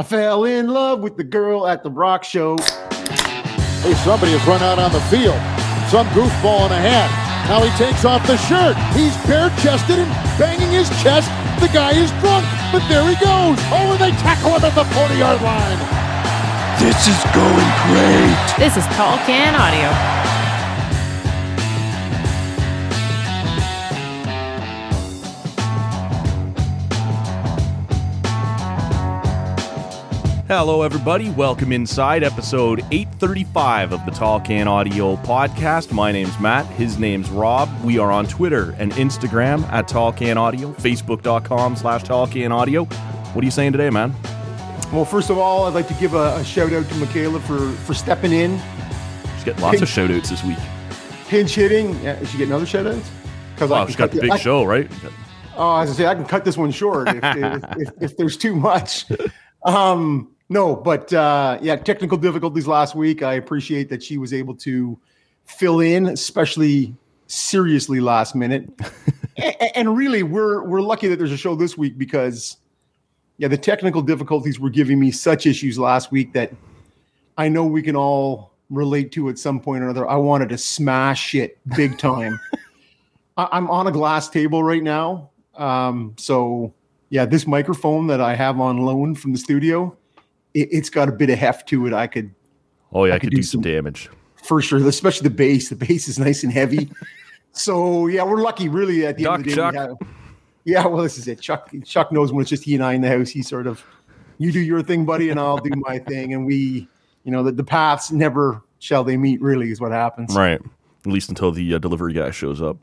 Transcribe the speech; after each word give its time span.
I 0.00 0.02
fell 0.02 0.44
in 0.44 0.68
love 0.68 1.00
with 1.00 1.18
the 1.18 1.24
girl 1.24 1.68
at 1.68 1.82
the 1.82 1.90
rock 1.90 2.24
show. 2.24 2.56
Hey, 2.56 3.92
somebody 4.00 4.32
has 4.32 4.40
run 4.48 4.64
out 4.64 4.80
on 4.80 4.88
the 4.96 5.04
field. 5.12 5.36
Some 5.92 6.08
goofball 6.16 6.64
in 6.64 6.72
a 6.72 6.80
hat. 6.80 7.12
Now 7.52 7.60
he 7.60 7.68
takes 7.76 8.08
off 8.08 8.24
the 8.24 8.40
shirt. 8.48 8.80
He's 8.96 9.12
bare 9.28 9.52
chested 9.60 10.00
and 10.00 10.08
banging 10.40 10.72
his 10.72 10.88
chest. 11.04 11.28
The 11.60 11.68
guy 11.68 11.92
is 11.92 12.08
drunk, 12.24 12.48
but 12.72 12.80
there 12.88 13.04
he 13.04 13.16
goes. 13.20 13.60
Oh, 13.68 13.92
and 13.92 14.00
they 14.00 14.16
tackle 14.24 14.56
him 14.56 14.64
at 14.64 14.72
the 14.72 14.88
40 14.88 15.20
yard 15.20 15.44
line. 15.44 15.76
This 16.80 16.96
is 17.04 17.20
going 17.36 17.70
great. 17.92 18.40
This 18.56 18.80
is 18.80 18.88
Tall 18.96 19.20
Can 19.28 19.52
Audio. 19.52 20.19
Hello, 30.50 30.82
everybody. 30.82 31.30
Welcome 31.30 31.70
inside 31.70 32.24
episode 32.24 32.80
835 32.90 33.92
of 33.92 34.04
the 34.04 34.10
Tall 34.10 34.40
Can 34.40 34.66
Audio 34.66 35.14
podcast. 35.18 35.92
My 35.92 36.10
name's 36.10 36.40
Matt. 36.40 36.66
His 36.72 36.98
name's 36.98 37.30
Rob. 37.30 37.68
We 37.84 38.00
are 38.00 38.10
on 38.10 38.26
Twitter 38.26 38.74
and 38.76 38.90
Instagram 38.94 39.62
at 39.70 39.86
Tall 39.86 40.12
Can 40.12 40.36
Audio, 40.36 40.72
Facebook.com 40.72 41.76
slash 41.76 42.02
Tall 42.02 42.26
Can 42.26 42.50
Audio. 42.50 42.84
What 42.86 43.42
are 43.42 43.44
you 43.44 43.52
saying 43.52 43.70
today, 43.70 43.90
man? 43.90 44.12
Well, 44.92 45.04
first 45.04 45.30
of 45.30 45.38
all, 45.38 45.66
I'd 45.66 45.74
like 45.74 45.86
to 45.86 45.94
give 45.94 46.14
a, 46.14 46.34
a 46.34 46.44
shout 46.44 46.72
out 46.72 46.88
to 46.88 46.94
Michaela 46.96 47.38
for, 47.38 47.70
for 47.70 47.94
stepping 47.94 48.32
in, 48.32 48.60
She's 49.36 49.44
getting 49.44 49.62
lots 49.62 49.80
of 49.80 49.88
shout 49.88 50.10
outs 50.10 50.30
this 50.30 50.42
week. 50.42 50.58
pinch 51.28 51.54
hitting. 51.54 51.90
Yeah, 52.02 52.18
is 52.18 52.28
she 52.28 52.38
getting 52.38 52.54
other 52.54 52.66
shout 52.66 52.88
outs? 52.88 53.08
Because 53.54 53.70
Oh, 53.70 53.86
she's 53.86 53.94
got 53.94 54.10
the 54.10 54.20
big 54.20 54.36
show, 54.40 54.64
right? 54.64 54.90
Oh, 55.56 55.78
as 55.78 55.90
I 55.90 55.92
say, 55.92 56.06
I 56.06 56.16
can 56.16 56.24
cut 56.24 56.44
this 56.44 56.56
one 56.56 56.72
short 56.72 57.06
if, 57.06 57.16
if, 57.22 57.64
if, 57.76 58.02
if 58.02 58.16
there's 58.16 58.36
too 58.36 58.56
much. 58.56 59.04
Um, 59.64 60.29
no, 60.50 60.74
but 60.74 61.12
uh, 61.12 61.58
yeah, 61.62 61.76
technical 61.76 62.18
difficulties 62.18 62.66
last 62.66 62.96
week. 62.96 63.22
I 63.22 63.34
appreciate 63.34 63.88
that 63.88 64.02
she 64.02 64.18
was 64.18 64.34
able 64.34 64.56
to 64.56 64.98
fill 65.46 65.78
in, 65.78 66.06
especially 66.06 66.92
seriously 67.28 68.00
last 68.00 68.34
minute. 68.34 68.68
and, 69.36 69.54
and 69.76 69.96
really, 69.96 70.24
we're 70.24 70.64
we're 70.64 70.80
lucky 70.80 71.06
that 71.06 71.16
there's 71.16 71.30
a 71.30 71.36
show 71.36 71.54
this 71.54 71.78
week 71.78 71.96
because 71.96 72.56
yeah, 73.38 73.46
the 73.46 73.56
technical 73.56 74.02
difficulties 74.02 74.58
were 74.58 74.70
giving 74.70 74.98
me 74.98 75.12
such 75.12 75.46
issues 75.46 75.78
last 75.78 76.10
week 76.10 76.32
that 76.32 76.52
I 77.38 77.48
know 77.48 77.64
we 77.64 77.80
can 77.80 77.94
all 77.94 78.52
relate 78.70 79.12
to 79.12 79.28
at 79.28 79.38
some 79.38 79.60
point 79.60 79.82
or 79.82 79.84
another. 79.84 80.08
I 80.08 80.16
wanted 80.16 80.48
to 80.48 80.58
smash 80.58 81.34
it 81.34 81.58
big 81.76 81.96
time. 81.96 82.38
I- 83.36 83.48
I'm 83.52 83.70
on 83.70 83.86
a 83.86 83.92
glass 83.92 84.28
table 84.28 84.64
right 84.64 84.82
now. 84.82 85.30
Um, 85.54 86.14
so 86.18 86.74
yeah, 87.10 87.24
this 87.24 87.46
microphone 87.46 88.08
that 88.08 88.20
I 88.20 88.34
have 88.34 88.58
on 88.58 88.78
loan 88.78 89.14
from 89.14 89.32
the 89.32 89.38
studio, 89.38 89.96
it, 90.54 90.68
it's 90.72 90.90
got 90.90 91.08
a 91.08 91.12
bit 91.12 91.30
of 91.30 91.38
heft 91.38 91.68
to 91.70 91.86
it. 91.86 91.92
I 91.92 92.06
could 92.06 92.34
Oh, 92.92 93.04
yeah, 93.04 93.12
I, 93.12 93.16
I 93.16 93.18
could 93.18 93.26
could 93.28 93.36
do 93.36 93.36
do 93.36 93.42
some 93.42 93.60
damage. 93.60 94.08
for 94.42 94.60
sure, 94.60 94.84
especially 94.86 95.28
the 95.28 95.34
base. 95.34 95.68
The 95.68 95.76
base 95.76 96.08
is 96.08 96.18
nice 96.18 96.42
and 96.42 96.52
heavy. 96.52 96.90
so 97.52 98.06
yeah, 98.06 98.22
we're 98.24 98.40
lucky 98.42 98.68
really 98.68 99.06
at 99.06 99.16
the 99.16 99.24
Chuck, 99.24 99.34
end 99.34 99.46
of 99.46 99.54
the 99.54 99.56
day. 99.56 99.70
we 99.70 99.76
have- 99.76 99.96
yeah, 100.64 100.86
well, 100.86 101.02
this 101.02 101.16
is 101.16 101.26
it. 101.26 101.40
Chuck 101.40 101.70
Chuck 101.84 102.12
knows 102.12 102.32
when 102.32 102.42
it's 102.42 102.50
just 102.50 102.64
he 102.64 102.74
and 102.74 102.84
I 102.84 102.92
in 102.92 103.00
the 103.00 103.08
house. 103.08 103.30
He 103.30 103.42
sort 103.42 103.66
of 103.66 103.82
you 104.38 104.52
do 104.52 104.60
your 104.60 104.82
thing, 104.82 105.04
buddy, 105.06 105.30
and 105.30 105.40
I'll 105.40 105.56
do 105.58 105.70
my 105.76 105.98
thing. 105.98 106.34
And 106.34 106.44
we, 106.46 106.86
you 107.24 107.32
know, 107.32 107.42
the, 107.42 107.52
the 107.52 107.64
paths 107.64 108.12
never 108.12 108.62
shall 108.78 109.02
they 109.02 109.16
meet, 109.16 109.40
really, 109.40 109.70
is 109.70 109.80
what 109.80 109.90
happens. 109.92 110.34
Right. 110.36 110.60
At 110.60 111.12
least 111.12 111.28
until 111.30 111.50
the 111.50 111.74
uh, 111.74 111.78
delivery 111.78 112.12
guy 112.12 112.30
shows 112.30 112.60
up. 112.60 112.76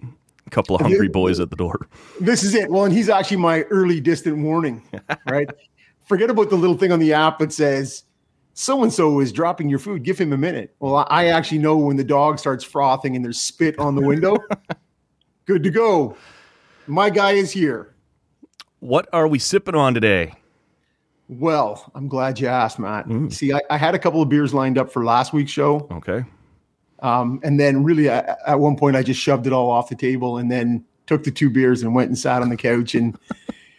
A 0.45 0.49
couple 0.49 0.75
of 0.75 0.81
hungry 0.81 1.07
boys 1.07 1.39
at 1.39 1.49
the 1.51 1.55
door. 1.55 1.87
This 2.19 2.43
is 2.43 2.55
it. 2.55 2.69
Well, 2.71 2.85
and 2.85 2.93
he's 2.93 3.09
actually 3.09 3.37
my 3.37 3.61
early 3.63 3.99
distant 3.99 4.37
warning, 4.37 4.81
right? 5.29 5.49
Forget 6.07 6.29
about 6.29 6.49
the 6.49 6.55
little 6.55 6.77
thing 6.77 6.91
on 6.91 6.99
the 6.99 7.13
app 7.13 7.37
that 7.39 7.51
says 7.51 8.03
so 8.53 8.81
and 8.81 8.91
so 8.91 9.19
is 9.19 9.31
dropping 9.31 9.69
your 9.69 9.77
food. 9.77 10.03
Give 10.03 10.17
him 10.17 10.31
a 10.31 10.37
minute. 10.37 10.73
Well, 10.79 11.05
I- 11.09 11.27
actually 11.27 11.59
know 11.59 11.75
when 11.77 11.97
the 11.97 12.03
dog 12.03 12.39
starts 12.39 12.63
frothing 12.63 13.15
and 13.15 13.23
there's 13.23 13.39
spit 13.39 13.77
on 13.77 13.93
the 13.93 14.01
window. 14.01 14.37
Good 15.45 15.63
to 15.63 15.69
go. 15.69 16.17
My 16.87 17.09
guy 17.09 17.33
is 17.33 17.51
here. 17.51 17.93
What 18.79 19.09
are 19.11 19.27
we 19.27 19.37
sipping 19.37 19.75
on 19.75 19.93
today? 19.93 20.33
Well, 21.27 21.91
I'm 21.93 22.07
glad 22.07 22.39
you 22.39 22.47
asked, 22.47 22.79
Matt. 22.79 23.05
See, 23.33 23.51
I, 23.51 23.59
I 23.69 23.77
had 23.77 23.93
a 23.93 23.99
couple 23.99 24.21
of 24.21 24.29
beers 24.29 24.53
lined 24.53 24.77
up 24.77 24.91
for 24.91 25.03
last 25.03 25.33
week's 25.33 25.51
show. 25.51 25.87
Okay. 25.91 26.23
Um, 26.99 27.41
and 27.43 27.59
then 27.59 27.83
really 27.83 28.09
I, 28.09 28.19
at 28.47 28.59
one 28.59 28.77
point 28.77 28.95
I 28.95 29.03
just 29.03 29.19
shoved 29.19 29.45
it 29.45 29.53
all 29.53 29.69
off 29.69 29.89
the 29.89 29.95
table 29.95 30.37
and 30.37 30.49
then 30.49 30.85
took 31.05 31.23
the 31.23 31.31
two 31.31 31.49
beers 31.49 31.83
and 31.83 31.93
went 31.93 32.07
and 32.07 32.17
sat 32.17 32.41
on 32.41 32.49
the 32.49 32.57
couch 32.57 32.95
and 32.95 33.17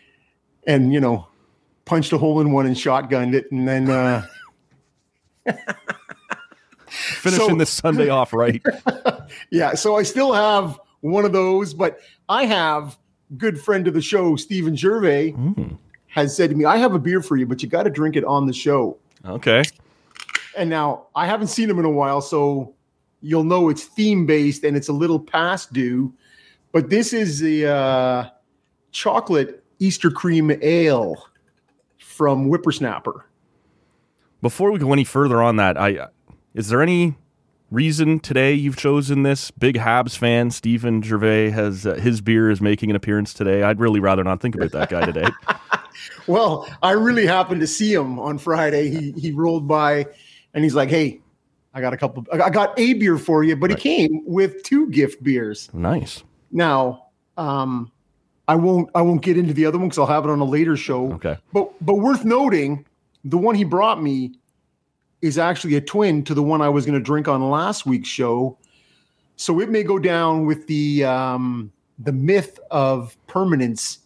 and 0.67 0.93
you 0.93 1.01
know 1.01 1.27
punched 1.89 2.13
a 2.13 2.19
hole 2.19 2.41
in 2.41 2.53
one 2.53 2.67
and 2.67 2.77
shotgunned 2.77 3.35
it 3.35 3.51
and 3.51 3.67
then 3.67 3.89
uh 3.91 4.23
Finishing 6.89 7.49
So- 7.49 7.55
this 7.57 7.71
Sunday 7.71 8.09
off 8.09 8.33
right. 8.33 8.63
yeah 9.51 9.75
so 9.75 9.97
I 9.97 10.03
still 10.03 10.33
have 10.33 10.79
one 11.01 11.25
of 11.25 11.33
those 11.33 11.75
but 11.75 11.99
I 12.29 12.45
have 12.45 12.99
good 13.37 13.61
friend 13.61 13.87
of 13.89 13.95
the 13.95 14.01
show 14.03 14.37
Stephen 14.37 14.75
Gervais 14.77 15.35
has 16.07 16.35
said 16.37 16.51
to 16.51 16.57
me 16.57 16.65
I 16.65 16.77
have 16.77 16.95
a 16.95 16.99
beer 16.99 17.21
for 17.23 17.37
you 17.37 17.47
but 17.47 17.63
you 17.63 17.69
got 17.69 17.83
to 17.85 17.91
drink 17.91 18.17
it 18.17 18.25
on 18.25 18.47
the 18.47 18.53
show 18.53 18.97
Okay. 19.27 19.65
and 20.57 20.71
now 20.71 21.07
I 21.15 21.27
haven't 21.27 21.49
seen 21.49 21.69
him 21.69 21.79
in 21.81 21.85
a 21.85 21.91
while, 21.91 22.21
so 22.21 22.73
you'll 23.21 23.45
know 23.45 23.69
it's 23.69 23.85
theme 23.85 24.27
based 24.27 24.63
and 24.65 24.77
it's 24.77 24.89
a 24.89 24.93
little 24.93 25.19
past 25.19 25.73
due. 25.73 26.15
But 26.71 26.89
this 26.89 27.13
is 27.13 27.41
the 27.41 27.67
uh, 27.67 28.29
chocolate 28.93 29.65
Easter 29.81 30.09
cream 30.11 30.53
ale 30.63 31.28
from 32.19 32.49
Whippersnapper. 32.49 33.25
Before 34.43 34.73
we 34.73 34.81
go 34.81 34.93
any 34.93 35.05
further 35.05 35.41
on 35.41 35.55
that, 35.57 35.79
I 35.79 36.09
is 36.53 36.69
there 36.69 36.83
any 36.83 37.17
reason 37.71 38.19
today 38.19 38.53
you've 38.55 38.77
chosen 38.77 39.23
this? 39.23 39.53
Big 39.53 39.77
Habs 39.77 40.19
fan 40.19 40.51
Stephen 40.51 41.01
Gervais 41.01 41.51
has 41.51 41.87
uh, 41.87 41.95
his 41.95 42.21
beer 42.21 42.51
is 42.51 42.61
making 42.61 42.91
an 42.91 42.97
appearance 42.97 43.33
today. 43.33 43.63
I'd 43.63 43.79
really 43.79 44.01
rather 44.01 44.25
not 44.25 44.41
think 44.41 44.57
about 44.57 44.73
that 44.73 44.91
guy 44.91 45.07
today. 45.07 45.29
Well, 46.29 46.69
I 46.83 46.93
really 46.93 47.27
happened 47.27 47.61
to 47.63 47.67
see 47.67 47.93
him 47.93 48.19
on 48.21 48.39
Friday. 48.39 48.89
He 48.91 49.13
he 49.13 49.33
rolled 49.33 49.67
by, 49.67 50.07
and 50.55 50.63
he's 50.63 50.75
like, 50.75 50.91
"Hey, 50.91 51.21
I 51.75 51.81
got 51.81 51.93
a 51.93 51.97
couple. 51.97 52.25
I 52.31 52.51
got 52.51 52.79
a 52.79 52.93
beer 52.95 53.17
for 53.19 53.43
you." 53.43 53.57
But 53.57 53.71
he 53.71 53.77
came 53.77 54.23
with 54.27 54.63
two 54.63 54.89
gift 54.91 55.23
beers. 55.23 55.71
nice. 55.73 56.23
Now, 56.53 57.07
um, 57.37 57.91
I 58.49 58.57
won't 58.57 58.91
I 58.95 59.03
won't 59.03 59.23
get 59.23 59.37
into 59.37 59.53
the 59.53 59.67
other 59.67 59.79
one 59.79 59.89
because 59.89 59.99
I'll 59.99 60.07
have 60.07 60.25
it 60.25 60.31
on 60.31 60.41
a 60.41 60.45
later 60.45 60.77
show. 60.77 61.13
Okay. 61.13 61.37
But 61.53 61.71
but 61.85 61.95
worth 61.95 62.25
noting, 62.25 62.87
the 63.25 63.39
one 63.39 63.55
he 63.55 63.65
brought 63.65 64.03
me 64.03 64.33
is 65.21 65.39
actually 65.39 65.77
a 65.77 65.81
twin 65.81 66.25
to 66.25 66.35
the 66.35 66.43
one 66.43 66.63
I 66.63 66.69
was 66.69 66.87
going 66.87 66.99
to 66.99 67.05
drink 67.05 67.29
on 67.29 67.49
last 67.51 67.87
week's 67.87 68.09
show. 68.09 68.57
So 69.37 69.61
it 69.61 69.69
may 69.69 69.83
go 69.83 69.99
down 69.99 70.47
with 70.47 70.67
the 70.67 71.05
um, 71.05 71.71
the 71.99 72.13
myth 72.13 72.59
of 72.71 73.17
permanence 73.27 73.99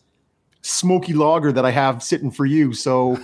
smoky 0.63 1.13
lager 1.13 1.53
that 1.53 1.65
I 1.65 1.71
have 1.71 2.03
sitting 2.03 2.31
for 2.31 2.45
you. 2.45 2.73
So 2.73 3.19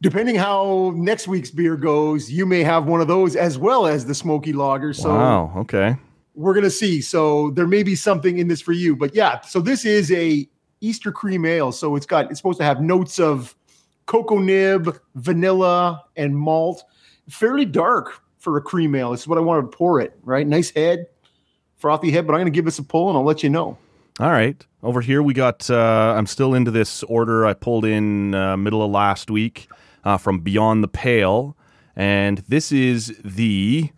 depending 0.00 0.34
how 0.34 0.92
next 0.96 1.28
week's 1.28 1.50
beer 1.50 1.76
goes, 1.76 2.30
you 2.30 2.46
may 2.46 2.62
have 2.62 2.86
one 2.86 3.00
of 3.00 3.08
those 3.08 3.36
as 3.36 3.58
well 3.58 3.86
as 3.86 4.06
the 4.06 4.14
smoky 4.14 4.52
lager. 4.52 4.92
So 4.92 5.10
wow. 5.10 5.52
Okay. 5.58 5.96
We're 6.34 6.54
gonna 6.54 6.70
see. 6.70 7.00
So 7.00 7.50
there 7.50 7.66
may 7.66 7.82
be 7.82 7.94
something 7.94 8.38
in 8.38 8.48
this 8.48 8.60
for 8.60 8.72
you. 8.72 8.96
But 8.96 9.14
yeah, 9.14 9.40
so 9.40 9.60
this 9.60 9.84
is 9.84 10.10
a 10.12 10.48
Easter 10.80 11.12
cream 11.12 11.44
ale. 11.44 11.72
So 11.72 11.96
it's 11.96 12.06
got 12.06 12.30
it's 12.30 12.38
supposed 12.38 12.58
to 12.58 12.64
have 12.64 12.80
notes 12.80 13.18
of 13.18 13.54
cocoa 14.06 14.38
nib, 14.38 14.98
vanilla, 15.14 16.04
and 16.16 16.36
malt. 16.36 16.84
Fairly 17.28 17.64
dark 17.64 18.20
for 18.38 18.56
a 18.56 18.60
cream 18.60 18.94
ale. 18.94 19.12
This 19.12 19.20
is 19.20 19.28
what 19.28 19.38
I 19.38 19.40
want 19.40 19.70
to 19.70 19.76
pour 19.76 20.00
it. 20.00 20.18
Right, 20.22 20.46
nice 20.46 20.70
head, 20.70 21.06
frothy 21.76 22.10
head. 22.10 22.26
But 22.26 22.34
I'm 22.34 22.44
to 22.44 22.50
give 22.50 22.64
this 22.64 22.78
a 22.78 22.82
pull, 22.82 23.08
and 23.08 23.16
I'll 23.16 23.24
let 23.24 23.42
you 23.42 23.50
know. 23.50 23.78
All 24.20 24.30
right. 24.30 24.64
Over 24.82 25.00
here, 25.00 25.22
we 25.22 25.32
got. 25.32 25.70
Uh, 25.70 26.14
I'm 26.16 26.26
still 26.26 26.54
into 26.54 26.70
this 26.70 27.02
order 27.04 27.46
I 27.46 27.54
pulled 27.54 27.84
in 27.84 28.34
uh, 28.34 28.56
middle 28.56 28.82
of 28.82 28.90
last 28.90 29.30
week 29.30 29.68
uh, 30.04 30.18
from 30.18 30.40
Beyond 30.40 30.82
the 30.82 30.88
Pale, 30.88 31.56
and 31.96 32.38
this 32.48 32.72
is 32.72 33.16
the. 33.24 33.90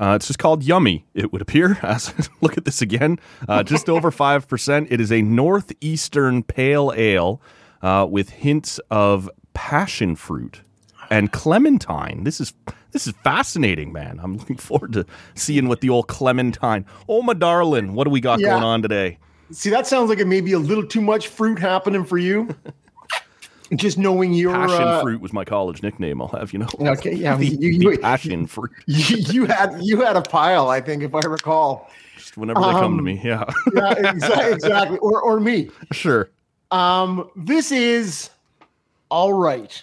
Uh, 0.00 0.14
it's 0.14 0.26
just 0.26 0.38
called 0.38 0.64
Yummy. 0.64 1.04
It 1.14 1.30
would 1.32 1.42
appear. 1.42 1.78
As 1.82 2.14
look 2.40 2.56
at 2.56 2.64
this 2.64 2.80
again, 2.80 3.18
uh, 3.48 3.62
just 3.62 3.88
over 3.88 4.10
five 4.24 4.48
percent. 4.48 4.88
It 4.90 5.00
is 5.00 5.12
a 5.12 5.20
northeastern 5.22 6.42
pale 6.42 6.92
ale 6.96 7.40
uh, 7.82 8.06
with 8.10 8.30
hints 8.30 8.80
of 8.90 9.28
passion 9.52 10.16
fruit 10.16 10.62
and 11.10 11.30
clementine. 11.32 12.24
This 12.24 12.40
is 12.40 12.54
this 12.92 13.06
is 13.06 13.12
fascinating, 13.22 13.92
man. 13.92 14.18
I'm 14.22 14.36
looking 14.38 14.56
forward 14.56 14.94
to 14.94 15.06
seeing 15.34 15.68
what 15.68 15.80
the 15.80 15.90
old 15.90 16.08
clementine. 16.08 16.86
Oh 17.08 17.20
my 17.22 17.34
darling, 17.34 17.94
what 17.94 18.04
do 18.04 18.10
we 18.10 18.20
got 18.20 18.40
Yeah. 18.40 18.50
going 18.50 18.62
on 18.64 18.82
today? 18.82 19.18
See, 19.52 19.70
that 19.70 19.86
sounds 19.86 20.08
like 20.08 20.18
it 20.20 20.28
may 20.28 20.40
be 20.40 20.52
a 20.52 20.58
little 20.60 20.86
too 20.86 21.00
much 21.00 21.26
fruit 21.28 21.58
happening 21.58 22.04
for 22.04 22.16
you. 22.18 22.48
Just 23.76 23.98
knowing 23.98 24.32
your 24.32 24.52
Passion 24.52 24.82
uh, 24.82 25.00
fruit 25.00 25.20
was 25.20 25.32
my 25.32 25.44
college 25.44 25.82
nickname. 25.82 26.20
I'll 26.20 26.28
have 26.28 26.52
you 26.52 26.58
know. 26.58 26.68
Okay, 26.80 27.14
yeah, 27.14 27.36
the, 27.38 27.46
you- 27.46 27.78
the 27.78 27.90
you- 27.92 27.98
passion 27.98 28.46
fruit. 28.46 28.70
you, 28.86 29.16
you 29.18 29.44
had 29.46 29.78
you 29.80 30.00
had 30.00 30.16
a 30.16 30.22
pile, 30.22 30.68
I 30.68 30.80
think, 30.80 31.02
if 31.04 31.14
I 31.14 31.20
recall. 31.20 31.88
Just 32.16 32.36
whenever 32.36 32.60
they 32.60 32.66
come 32.72 32.94
to 32.94 32.98
Um, 32.98 33.04
me, 33.04 33.20
yeah, 33.22 33.44
Yeah, 33.74 33.94
exa- 33.94 34.52
exactly. 34.54 34.98
Or 34.98 35.22
or 35.22 35.38
me. 35.40 35.70
sure. 35.92 36.30
Um, 36.72 37.30
this 37.36 37.70
is 37.72 38.30
all 39.08 39.32
right. 39.32 39.82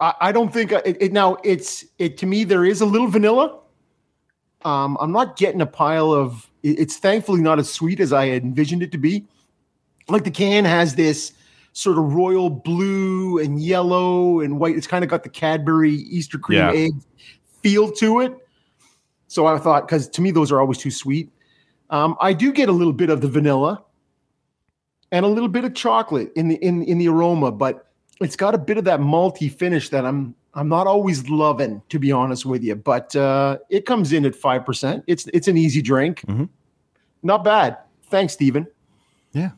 I, 0.00 0.14
I 0.20 0.32
don't 0.32 0.52
think 0.52 0.72
it, 0.72 0.96
it 1.00 1.12
now. 1.12 1.36
It's 1.44 1.84
it 1.98 2.16
to 2.18 2.26
me. 2.26 2.44
There 2.44 2.64
is 2.64 2.80
a 2.80 2.86
little 2.86 3.08
vanilla. 3.08 3.58
Um, 4.64 4.96
I'm 5.00 5.10
not 5.12 5.36
getting 5.36 5.60
a 5.60 5.66
pile 5.66 6.12
of. 6.12 6.48
it- 6.62 6.78
It's 6.78 6.96
thankfully 6.98 7.40
not 7.42 7.58
as 7.58 7.68
sweet 7.68 7.98
as 8.00 8.12
I 8.12 8.26
had 8.26 8.42
envisioned 8.44 8.82
it 8.82 8.92
to 8.92 8.98
be. 8.98 9.24
Like 10.08 10.22
the 10.24 10.30
can 10.30 10.64
has 10.64 10.94
this 10.94 11.32
sort 11.72 11.98
of 11.98 12.12
royal 12.14 12.50
blue 12.50 13.38
and 13.38 13.60
yellow 13.62 14.40
and 14.40 14.58
white. 14.60 14.76
It's 14.76 14.86
kind 14.86 15.02
of 15.04 15.10
got 15.10 15.22
the 15.22 15.28
Cadbury 15.28 15.92
Easter 15.94 16.38
cream 16.38 16.58
Yeah. 16.58 16.72
egg 16.72 16.92
feel 17.62 17.90
to 17.92 18.20
it. 18.20 18.36
So 19.28 19.46
I 19.46 19.58
thought, 19.58 19.86
because 19.86 20.08
to 20.10 20.20
me 20.22 20.30
those 20.30 20.52
are 20.52 20.60
always 20.60 20.78
too 20.78 20.90
sweet. 20.90 21.30
Um, 21.90 22.16
I 22.20 22.32
do 22.32 22.52
get 22.52 22.68
a 22.68 22.72
little 22.72 22.92
bit 22.92 23.08
of 23.10 23.20
the 23.20 23.28
vanilla 23.28 23.82
and 25.10 25.24
a 25.24 25.28
little 25.28 25.48
bit 25.48 25.64
of 25.64 25.74
chocolate 25.74 26.32
in 26.36 26.48
the 26.48 26.56
in 26.56 26.82
in 26.84 26.98
the 26.98 27.08
aroma, 27.08 27.50
but 27.52 27.88
it's 28.20 28.36
got 28.36 28.54
a 28.54 28.58
bit 28.58 28.78
of 28.78 28.84
that 28.84 29.00
malty 29.00 29.50
finish 29.50 29.88
that 29.90 30.04
I'm 30.04 30.34
I'm 30.54 30.68
not 30.68 30.86
always 30.86 31.28
loving, 31.30 31.80
to 31.88 31.98
be 31.98 32.12
honest 32.12 32.44
with 32.44 32.62
you. 32.62 32.74
But 32.74 33.16
uh, 33.16 33.58
it 33.70 33.86
comes 33.86 34.12
in 34.12 34.24
at 34.26 34.34
five 34.34 34.64
percent. 34.66 35.04
It's 35.06 35.26
it's 35.32 35.48
an 35.48 35.56
easy 35.56 35.80
drink, 35.82 36.20
Mhm. 36.26 36.48
not 37.22 37.44
bad. 37.44 37.78
Thanks, 38.10 38.34
Stephen. 38.34 38.66
Yeah. 39.32 39.52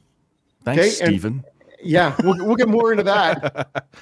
Thanks, 0.64 0.80
Okay, 0.80 0.90
Stephen. 0.90 1.44
Yeah, 1.84 2.16
we'll, 2.22 2.44
we'll 2.44 2.56
get 2.56 2.68
more 2.68 2.92
into 2.92 3.04
that. 3.04 3.84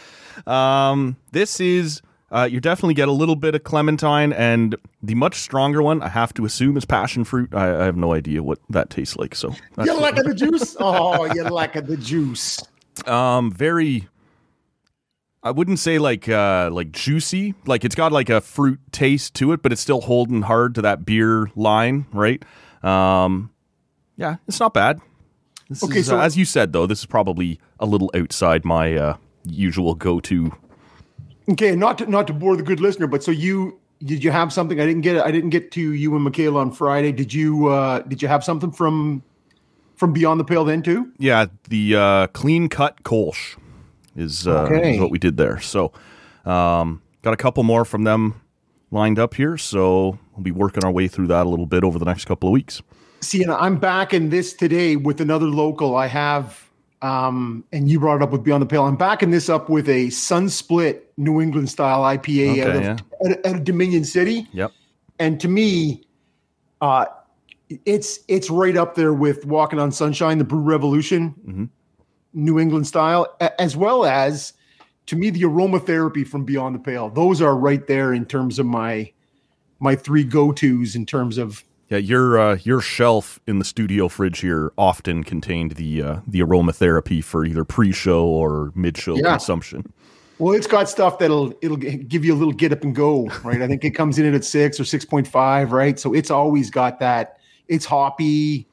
Um, 0.47 1.17
this 1.33 1.61
is 1.61 2.01
uh, 2.31 2.49
you 2.51 2.59
definitely 2.59 2.95
get 2.95 3.07
a 3.07 3.13
little 3.13 3.37
bit 3.37 3.55
of 3.55 3.63
clementine, 3.65 4.33
and 4.33 4.75
the 5.03 5.15
much 5.15 5.37
stronger 5.37 5.83
one, 5.83 6.03
I 6.03 6.09
have 6.09 6.33
to 6.35 6.47
assume, 6.47 6.79
is 6.79 6.87
passion 6.87 7.25
fruit. 7.25 7.55
I, 7.55 7.83
I 7.83 7.85
have 7.85 7.97
no 7.97 8.15
idea 8.15 8.43
what 8.43 8.59
that 8.71 8.89
tastes 8.89 9.17
like, 9.17 9.35
so 9.35 9.55
that's 9.77 9.87
you 9.87 10.01
like 10.01 10.17
the 10.17 10.35
juice? 10.35 10.75
Oh, 10.81 11.27
you're 11.35 11.51
like 11.51 11.75
the 11.75 11.97
juice? 11.99 12.61
um 13.07 13.53
very. 13.53 14.09
I 15.43 15.51
wouldn't 15.51 15.79
say 15.79 15.99
like 15.99 16.29
uh 16.29 16.71
like 16.73 16.93
juicy, 16.93 17.55
like 17.67 17.85
it's 17.85 17.95
got 17.95 18.11
like 18.11 18.31
a 18.31 18.41
fruit 18.41 18.81
taste 18.91 19.35
to 19.35 19.53
it, 19.53 19.63
but 19.63 19.71
it's 19.71 19.83
still 19.83 20.01
holding 20.01 20.43
hard 20.43 20.75
to 20.77 20.83
that 20.83 21.05
beer 21.05 21.51
line, 21.55 22.07
right? 22.13 22.43
Um, 22.83 23.51
yeah, 24.17 24.37
it's 24.49 24.59
not 24.61 24.73
bad. 24.73 25.01
This 25.81 25.85
Okay, 25.85 26.01
is, 26.01 26.07
so- 26.07 26.19
uh, 26.19 26.23
as 26.23 26.37
you 26.37 26.45
said 26.45 26.73
though, 26.73 26.87
this 26.87 27.01
is 27.01 27.07
probably 27.07 27.59
a 27.81 27.87
little 27.87 28.11
outside 28.15 28.65
my 28.65 28.95
uh, 28.95 29.17
usual 29.45 29.95
go-to 29.95 30.53
Okay, 31.51 31.75
not 31.75 31.99
to, 31.99 32.07
not 32.07 32.27
to 32.29 32.33
bore 32.33 32.57
the 32.57 32.63
good 32.63 32.79
listener, 32.81 33.07
but 33.09 33.23
so 33.25 33.31
you 33.33 33.79
did 34.05 34.23
you 34.25 34.31
have 34.31 34.53
something? 34.53 34.81
I 34.81 34.87
didn't 34.87 35.03
get. 35.03 35.25
I 35.25 35.31
didn't 35.33 35.51
get 35.51 35.71
to 35.73 35.81
you 35.93 36.15
and 36.15 36.23
Michaela 36.25 36.61
on 36.61 36.71
Friday. 36.73 37.11
Did 37.13 37.33
you? 37.35 37.69
uh 37.69 38.01
Did 38.03 38.21
you 38.23 38.29
have 38.29 38.43
something 38.45 38.71
from 38.73 39.23
from 39.97 40.13
Beyond 40.13 40.39
the 40.41 40.45
Pale 40.45 40.65
then 40.65 40.83
too? 40.83 41.13
Yeah, 41.19 41.47
the 41.69 41.95
uh, 41.97 42.27
clean 42.29 42.69
cut 42.69 43.03
Kolsch 43.05 43.57
is, 44.17 44.47
uh, 44.49 44.63
Okay. 44.65 44.95
is 44.95 45.01
what 45.01 45.11
we 45.11 45.19
did 45.19 45.37
there. 45.37 45.61
So, 45.61 45.93
um, 46.45 47.01
got 47.23 47.33
a 47.35 47.37
couple 47.37 47.63
more 47.63 47.85
from 47.85 48.03
them 48.05 48.41
lined 48.91 49.19
up 49.21 49.35
here. 49.35 49.57
So 49.57 50.19
we'll 50.35 50.43
be 50.43 50.51
working 50.51 50.85
our 50.85 50.91
way 50.91 51.07
through 51.09 51.29
that 51.29 51.47
a 51.47 51.49
little 51.49 51.67
bit 51.67 51.85
over 51.85 51.99
the 51.99 52.05
next 52.05 52.25
couple 52.25 52.49
of 52.49 52.53
weeks. 52.53 52.83
See, 53.23 53.43
and 53.43 53.53
I'm 53.53 53.77
back 53.77 54.13
in 54.13 54.31
this 54.31 54.53
today 54.53 54.97
with 54.97 55.21
another 55.21 55.47
local. 55.47 55.95
I 55.95 56.07
have, 56.09 56.69
um, 57.03 57.63
and 57.73 57.89
you 57.89 58.01
brought 58.01 58.17
it 58.17 58.23
up 58.23 58.33
with 58.33 58.43
Beyond 58.43 58.63
the 58.63 58.67
Pale. 58.67 58.85
I'm 58.85 58.97
backing 58.97 59.31
this 59.31 59.49
up 59.49 59.69
with 59.69 59.89
a 59.89 60.11
Sun 60.11 60.49
Split 60.49 61.13
New 61.17 61.41
England 61.41 61.71
style 61.71 62.03
IPA 62.03 62.63
out, 62.63 62.77
Okay, 62.77 62.89
of, 62.89 63.01
out, 63.31 63.47
out 63.47 63.55
of 63.57 63.65
Dominion 63.65 64.05
City. 64.05 64.49
Yep. 64.53 64.73
And 65.21 65.39
to 65.41 65.47
me, 65.47 66.05
uh, 66.81 67.07
it's 67.87 68.21
it's 68.27 68.51
right 68.51 68.77
up 68.77 68.97
there 68.97 69.13
with 69.15 69.47
Walking 69.47 69.79
on 69.79 69.93
Sunshine, 69.93 70.39
the 70.39 70.45
Brew 70.45 70.61
Revolution, 70.61 71.35
Mhm. 71.47 71.69
New 72.35 72.59
England 72.59 72.89
style, 72.89 73.37
as 73.61 73.77
well 73.77 74.05
as 74.05 74.53
to 75.07 75.15
me 75.17 75.31
the 75.31 75.43
aromatherapy 75.43 76.27
from 76.27 76.45
Beyond 76.45 76.75
the 76.75 76.81
Pale. 76.81 77.11
Those 77.11 77.41
are 77.41 77.57
right 77.57 77.87
there 77.87 78.13
in 78.13 78.25
terms 78.27 78.59
of 78.59 78.67
my 78.67 79.13
my 79.79 79.95
three 79.95 80.25
go 80.25 80.51
tos 80.51 80.97
in 80.97 81.07
terms 81.07 81.39
of 81.39 81.63
Yeah, 81.93 81.99
your 81.99 82.39
uh, 82.39 82.59
your 82.63 82.81
shelf 82.81 83.39
in 83.47 83.59
the 83.59 83.67
studio 83.67 84.09
fridge 84.09 84.41
here 84.41 84.73
often 84.79 85.25
contained 85.25 85.73
the 85.73 86.03
uh, 86.03 86.17
the 86.27 86.41
aromatherapy 86.41 87.23
for 87.23 87.45
either 87.45 87.65
pre-show 87.67 88.25
or 88.25 88.73
mid-show 88.75 89.17
Yeah. 89.17 89.33
consumption. 89.33 89.93
Well, 90.39 90.55
it's 90.55 90.67
got 90.67 90.89
stuff 90.89 91.19
that'll 91.19 91.53
it'll 91.61 91.77
give 91.77 92.25
you 92.25 92.33
a 92.33 92.39
little 92.39 92.55
get 92.55 92.73
up 92.73 92.83
and 92.83 92.95
go, 92.95 93.27
right? 93.45 93.61
I 93.61 93.67
think 93.69 93.85
it 93.85 93.91
comes 93.91 94.19
in 94.19 94.33
at 94.35 94.43
six 94.43 94.81
or 94.81 94.85
six 94.85 95.05
point 95.05 95.29
five, 95.29 95.73
right? 95.73 95.99
So 96.01 96.15
it's 96.15 96.31
always 96.31 96.71
got 96.71 96.99
that. 97.01 97.37
It's 97.69 97.85
hoppy. 97.85 98.67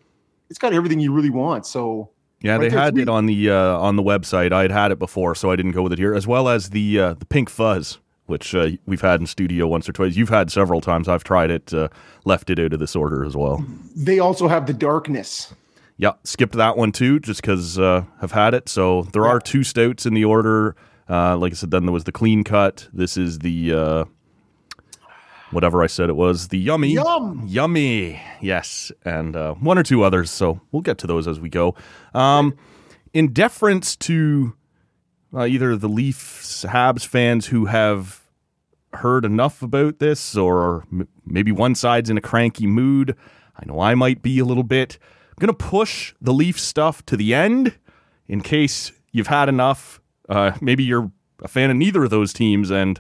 It's 0.50 0.58
got 0.58 0.72
everything 0.72 1.02
you 1.02 1.12
really 1.12 1.30
want. 1.30 1.66
So 1.66 2.12
Yeah, 2.42 2.56
Right 2.56 2.72
they 2.72 2.78
had 2.78 2.98
it 2.98 3.10
on 3.10 3.26
the 3.26 3.50
uh, 3.50 3.78
on 3.80 3.98
the 3.98 4.04
website. 4.04 4.54
I 4.54 4.62
had 4.62 4.72
had 4.72 4.92
it 4.94 4.98
before, 4.98 5.36
so 5.36 5.52
I 5.52 5.58
didn't 5.58 5.74
go 5.74 5.82
with 5.82 5.92
it 5.92 6.00
here, 6.00 6.14
as 6.16 6.26
well 6.26 6.48
as 6.48 6.70
the 6.70 6.98
uh, 6.98 7.14
the 7.16 7.26
pink 7.26 7.50
fuzz, 7.50 8.00
which 8.28 8.56
uh, 8.56 8.70
we've 8.86 9.02
had 9.02 9.20
in 9.20 9.28
studio 9.28 9.68
once 9.68 9.90
or 9.90 9.92
twice. 9.92 10.16
You've 10.16 10.30
had 10.30 10.50
several 10.50 10.80
times. 10.82 11.08
I've 11.10 11.24
tried 11.26 11.52
it, 11.52 11.74
uh, 11.74 11.90
left 12.30 12.50
it 12.50 12.60
out 12.60 12.72
of 12.72 12.80
this 12.80 12.96
order 12.96 13.26
as 13.26 13.36
well. 13.36 13.66
they 13.96 14.20
also 14.20 14.48
have 14.48 14.66
the 14.68 14.74
darkness. 14.74 15.54
Yeah, 15.98 16.14
skipped 16.24 16.54
that 16.56 16.78
one 16.78 16.94
too, 16.94 17.20
just 17.20 17.42
because 17.42 17.78
uh, 17.78 18.06
I've 18.22 18.32
had 18.32 18.54
it. 18.54 18.70
So 18.70 19.04
there 19.12 19.26
are 19.28 19.42
two 19.42 19.66
stouts 19.66 20.06
in 20.06 20.14
the 20.14 20.24
order. 20.24 20.78
Uh, 21.10 21.36
like 21.36 21.52
I 21.52 21.56
said, 21.56 21.72
then 21.72 21.86
there 21.86 21.92
was 21.92 22.06
the 22.06 22.14
clean 22.14 22.46
cut. 22.46 22.88
This 22.94 23.18
is 23.18 23.40
the 23.40 23.74
uh, 23.74 24.06
whatever 25.52 25.84
I 25.84 25.88
said 25.88 26.10
it 26.10 26.16
was. 26.16 26.48
The 26.50 26.58
yummy, 26.60 26.94
Yum. 26.94 27.44
yummy, 27.48 28.22
yes, 28.40 28.92
and 29.04 29.36
uh, 29.36 29.56
one 29.56 29.78
or 29.78 29.84
two 29.84 30.04
others. 30.04 30.32
So 30.32 30.62
we'll 30.72 30.84
get 30.84 30.98
to 31.00 31.08
those 31.08 31.28
as 31.28 31.40
we 31.40 31.50
go. 31.50 31.76
Um, 32.14 32.56
in 33.14 33.34
deference 33.34 33.96
to 33.98 34.56
uh, 35.34 35.46
either 35.46 35.76
the 35.76 35.90
Leafs 35.90 36.64
Habs 36.64 37.06
fans 37.06 37.48
who 37.48 37.66
have 37.66 38.19
heard 38.94 39.26
enough 39.26 39.62
about 39.62 40.00
this, 40.00 40.36
or 40.36 40.86
m- 40.92 41.08
maybe 41.26 41.52
one 41.52 41.76
side's 41.76 42.10
in 42.10 42.18
a 42.18 42.22
cranky 42.22 42.68
mood. 42.68 43.16
I 43.56 43.64
know 43.66 43.80
I 43.80 43.96
might 43.96 44.22
be 44.22 44.40
a 44.40 44.46
little 44.46 44.64
bit. 44.64 44.98
I'm 45.30 45.36
gonna 45.40 45.54
push 45.54 46.14
the 46.22 46.34
Leaf 46.34 46.60
stuff 46.60 47.06
to 47.08 47.16
the 47.18 47.34
end 47.34 47.78
in 48.28 48.42
case 48.42 48.92
you've 49.12 49.28
had 49.28 49.50
enough. 49.50 50.00
Uh, 50.28 50.52
maybe 50.62 50.84
you're 50.84 51.12
a 51.44 51.48
fan 51.48 51.70
of 51.70 51.78
neither 51.78 52.04
of 52.04 52.10
those 52.10 52.34
teams 52.34 52.70
and 52.72 53.00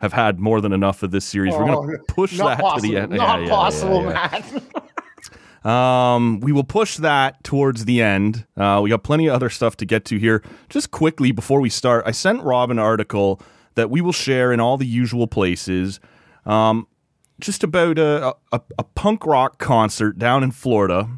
have 0.00 0.12
had 0.12 0.38
more 0.38 0.60
than 0.60 0.72
enough 0.72 1.02
of 1.02 1.10
this 1.10 1.24
series. 1.24 1.52
We're 1.54 1.66
gonna 1.66 1.78
Oh, 1.80 1.96
push 2.08 2.36
that 2.38 2.58
possible. 2.60 2.80
to 2.82 2.88
the 2.88 2.96
end. 3.02 3.12
Not 3.12 3.42
yeah, 3.42 3.48
possible, 3.48 4.02
yeah, 4.02 4.28
yeah. 4.44 4.50
Matt. 4.52 4.62
Um, 5.64 6.38
we 6.40 6.52
will 6.52 6.62
push 6.62 6.96
that 6.98 7.42
towards 7.42 7.86
the 7.86 8.00
end. 8.00 8.46
Uh, 8.56 8.78
we 8.84 8.90
got 8.90 9.02
plenty 9.02 9.26
of 9.26 9.34
other 9.34 9.50
stuff 9.50 9.76
to 9.78 9.84
get 9.84 10.04
to 10.04 10.16
here. 10.18 10.40
Just 10.68 10.92
quickly 10.92 11.32
before 11.32 11.60
we 11.60 11.70
start, 11.70 12.04
I 12.06 12.12
sent 12.12 12.40
Rob 12.44 12.70
an 12.70 12.78
article 12.78 13.40
that 13.76 13.90
we 13.90 14.00
will 14.00 14.12
share 14.12 14.52
in 14.52 14.58
all 14.58 14.76
the 14.76 14.86
usual 14.86 15.26
places. 15.26 16.00
Um, 16.44 16.88
just 17.38 17.62
about 17.62 17.98
a, 17.98 18.34
a, 18.52 18.60
a 18.78 18.84
punk 18.84 19.24
rock 19.26 19.58
concert 19.58 20.18
down 20.18 20.42
in 20.42 20.50
Florida. 20.50 21.08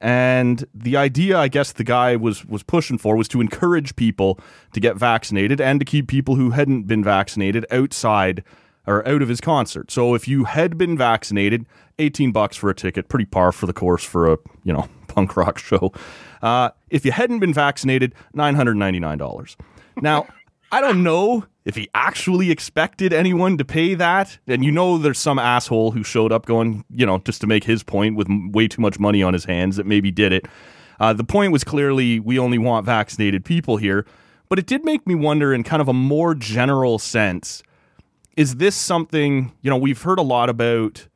And 0.00 0.64
the 0.72 0.96
idea, 0.96 1.36
I 1.36 1.48
guess, 1.48 1.72
the 1.72 1.84
guy 1.84 2.14
was 2.14 2.44
was 2.44 2.62
pushing 2.62 2.98
for 2.98 3.16
was 3.16 3.26
to 3.28 3.40
encourage 3.40 3.96
people 3.96 4.38
to 4.72 4.78
get 4.78 4.96
vaccinated 4.96 5.60
and 5.60 5.80
to 5.80 5.84
keep 5.84 6.06
people 6.06 6.36
who 6.36 6.50
hadn't 6.50 6.84
been 6.84 7.02
vaccinated 7.02 7.66
outside 7.72 8.44
or 8.86 9.06
out 9.08 9.22
of 9.22 9.28
his 9.28 9.40
concert. 9.40 9.90
So 9.90 10.14
if 10.14 10.28
you 10.28 10.44
had 10.44 10.78
been 10.78 10.96
vaccinated, 10.96 11.66
eighteen 11.98 12.30
bucks 12.30 12.56
for 12.56 12.70
a 12.70 12.74
ticket, 12.74 13.08
pretty 13.08 13.24
par 13.24 13.50
for 13.50 13.66
the 13.66 13.72
course 13.72 14.04
for 14.04 14.32
a 14.32 14.38
you 14.62 14.72
know 14.72 14.88
punk 15.08 15.36
rock 15.36 15.58
show. 15.58 15.92
Uh, 16.42 16.70
if 16.90 17.04
you 17.04 17.10
hadn't 17.10 17.40
been 17.40 17.52
vaccinated, 17.52 18.14
nine 18.32 18.54
hundred 18.54 18.76
ninety 18.76 19.00
nine 19.00 19.18
dollars. 19.18 19.56
Now. 20.00 20.28
I 20.70 20.80
don't 20.80 21.02
know 21.02 21.46
if 21.64 21.76
he 21.76 21.88
actually 21.94 22.50
expected 22.50 23.12
anyone 23.12 23.58
to 23.58 23.64
pay 23.64 23.94
that. 23.94 24.38
And 24.46 24.64
you 24.64 24.70
know, 24.70 24.98
there's 24.98 25.18
some 25.18 25.38
asshole 25.38 25.92
who 25.92 26.02
showed 26.02 26.32
up 26.32 26.46
going, 26.46 26.84
you 26.90 27.06
know, 27.06 27.18
just 27.18 27.40
to 27.42 27.46
make 27.46 27.64
his 27.64 27.82
point 27.82 28.16
with 28.16 28.28
way 28.52 28.68
too 28.68 28.80
much 28.80 28.98
money 28.98 29.22
on 29.22 29.32
his 29.32 29.44
hands 29.44 29.76
that 29.76 29.86
maybe 29.86 30.10
did 30.10 30.32
it. 30.32 30.46
Uh, 31.00 31.12
the 31.12 31.24
point 31.24 31.52
was 31.52 31.64
clearly 31.64 32.20
we 32.20 32.38
only 32.38 32.58
want 32.58 32.84
vaccinated 32.84 33.44
people 33.44 33.76
here. 33.76 34.04
But 34.48 34.58
it 34.58 34.66
did 34.66 34.84
make 34.84 35.06
me 35.06 35.14
wonder, 35.14 35.52
in 35.52 35.62
kind 35.62 35.82
of 35.82 35.88
a 35.88 35.92
more 35.92 36.34
general 36.34 36.98
sense, 36.98 37.62
is 38.36 38.56
this 38.56 38.74
something, 38.74 39.52
you 39.60 39.68
know, 39.68 39.76
we've 39.76 40.00
heard 40.00 40.18
a 40.18 40.22
lot 40.22 40.48
about, 40.48 41.06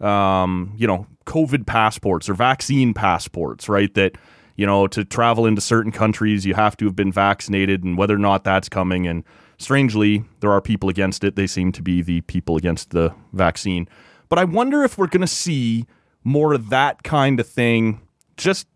um, 0.00 0.74
you 0.76 0.88
know, 0.88 1.06
COVID 1.26 1.64
passports 1.64 2.28
or 2.28 2.34
vaccine 2.34 2.92
passports, 2.92 3.68
right? 3.68 3.94
That, 3.94 4.16
you 4.56 4.66
know, 4.66 4.86
to 4.88 5.04
travel 5.04 5.46
into 5.46 5.60
certain 5.60 5.92
countries, 5.92 6.44
you 6.46 6.54
have 6.54 6.76
to 6.78 6.84
have 6.86 6.96
been 6.96 7.12
vaccinated 7.12 7.82
and 7.84 7.96
whether 7.96 8.14
or 8.14 8.18
not 8.18 8.44
that's 8.44 8.68
coming. 8.68 9.06
And 9.06 9.24
strangely, 9.58 10.24
there 10.40 10.52
are 10.52 10.60
people 10.60 10.88
against 10.88 11.24
it. 11.24 11.36
They 11.36 11.46
seem 11.46 11.72
to 11.72 11.82
be 11.82 12.02
the 12.02 12.20
people 12.22 12.56
against 12.56 12.90
the 12.90 13.14
vaccine. 13.32 13.88
But 14.28 14.38
I 14.38 14.44
wonder 14.44 14.82
if 14.84 14.98
we're 14.98 15.06
going 15.08 15.20
to 15.22 15.26
see 15.26 15.86
more 16.24 16.52
of 16.54 16.70
that 16.70 17.02
kind 17.02 17.38
of 17.40 17.46
thing 17.46 18.00
just 18.36 18.66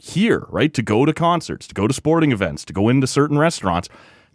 here, 0.00 0.46
right? 0.48 0.72
To 0.74 0.82
go 0.82 1.04
to 1.04 1.12
concerts, 1.12 1.66
to 1.68 1.74
go 1.74 1.86
to 1.86 1.94
sporting 1.94 2.32
events, 2.32 2.64
to 2.66 2.72
go 2.72 2.88
into 2.88 3.06
certain 3.06 3.38
restaurants. 3.38 3.88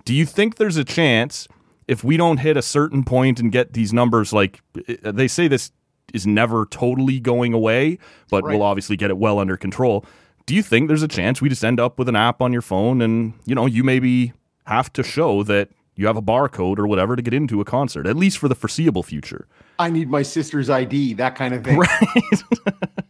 Do 0.05 0.13
you 0.13 0.25
think 0.25 0.55
there's 0.55 0.77
a 0.77 0.83
chance 0.85 1.47
if 1.87 2.03
we 2.03 2.15
don't 2.17 2.37
hit 2.37 2.57
a 2.57 2.61
certain 2.61 3.03
point 3.03 3.39
and 3.39 3.51
get 3.51 3.73
these 3.73 3.91
numbers 3.93 4.31
like 4.33 4.61
eh, 4.87 5.11
they 5.11 5.27
say 5.27 5.47
this 5.47 5.71
is 6.13 6.25
never 6.25 6.65
totally 6.67 7.19
going 7.19 7.53
away, 7.53 7.97
but 8.29 8.43
Right. 8.43 8.53
we'll 8.53 8.61
obviously 8.63 8.95
get 8.95 9.09
it 9.09 9.17
well 9.17 9.39
under 9.39 9.57
control. 9.57 10.05
Do 10.47 10.55
you 10.55 10.63
think 10.63 10.87
there's 10.87 11.03
a 11.03 11.07
chance 11.07 11.41
we 11.41 11.49
just 11.49 11.63
end 11.63 11.79
up 11.79 11.99
with 11.99 12.09
an 12.09 12.15
app 12.15 12.41
on 12.41 12.51
your 12.51 12.63
phone 12.63 13.01
and, 13.01 13.33
you 13.45 13.53
know, 13.53 13.67
you 13.67 13.83
maybe 13.83 14.33
have 14.65 14.91
to 14.93 15.03
show 15.03 15.43
that 15.43 15.69
you 15.95 16.07
have 16.07 16.17
a 16.17 16.21
barcode 16.21 16.79
or 16.79 16.87
whatever 16.87 17.15
to 17.15 17.21
get 17.21 17.33
into 17.33 17.61
a 17.61 17.65
concert, 17.65 18.07
at 18.07 18.15
least 18.15 18.39
for 18.39 18.47
the 18.47 18.55
foreseeable 18.55 19.03
future? 19.03 19.47
I 19.77 19.89
need 19.91 20.09
my 20.09 20.23
sister's 20.23 20.69
ID, 20.69 21.13
that 21.13 21.35
kind 21.35 21.53
of 21.53 21.63
thing. 21.63 21.77
Right. 21.77 22.43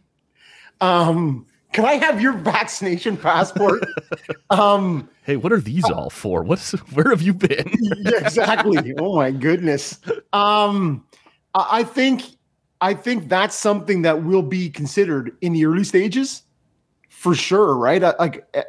Um, 0.80 1.46
can 1.72 1.84
I 1.84 1.94
have 1.94 2.20
your 2.20 2.32
vaccination 2.32 3.16
passport? 3.16 3.84
um, 4.50 5.08
hey, 5.22 5.36
what 5.36 5.52
are 5.52 5.60
these 5.60 5.84
all 5.84 6.10
for? 6.10 6.42
What's 6.42 6.72
where 6.94 7.10
have 7.10 7.22
you 7.22 7.34
been? 7.34 7.72
yeah, 7.80 8.18
exactly. 8.18 8.94
Oh 8.98 9.16
my 9.16 9.30
goodness. 9.30 9.98
Um, 10.32 11.04
I 11.54 11.82
think 11.82 12.22
I 12.80 12.94
think 12.94 13.28
that's 13.28 13.56
something 13.56 14.02
that 14.02 14.22
will 14.22 14.42
be 14.42 14.70
considered 14.70 15.36
in 15.40 15.52
the 15.52 15.66
early 15.66 15.84
stages, 15.84 16.42
for 17.18 17.34
sure. 17.34 17.76
Right, 17.76 18.02
Uh, 18.02 18.14
like 18.18 18.46
uh, 18.56 18.62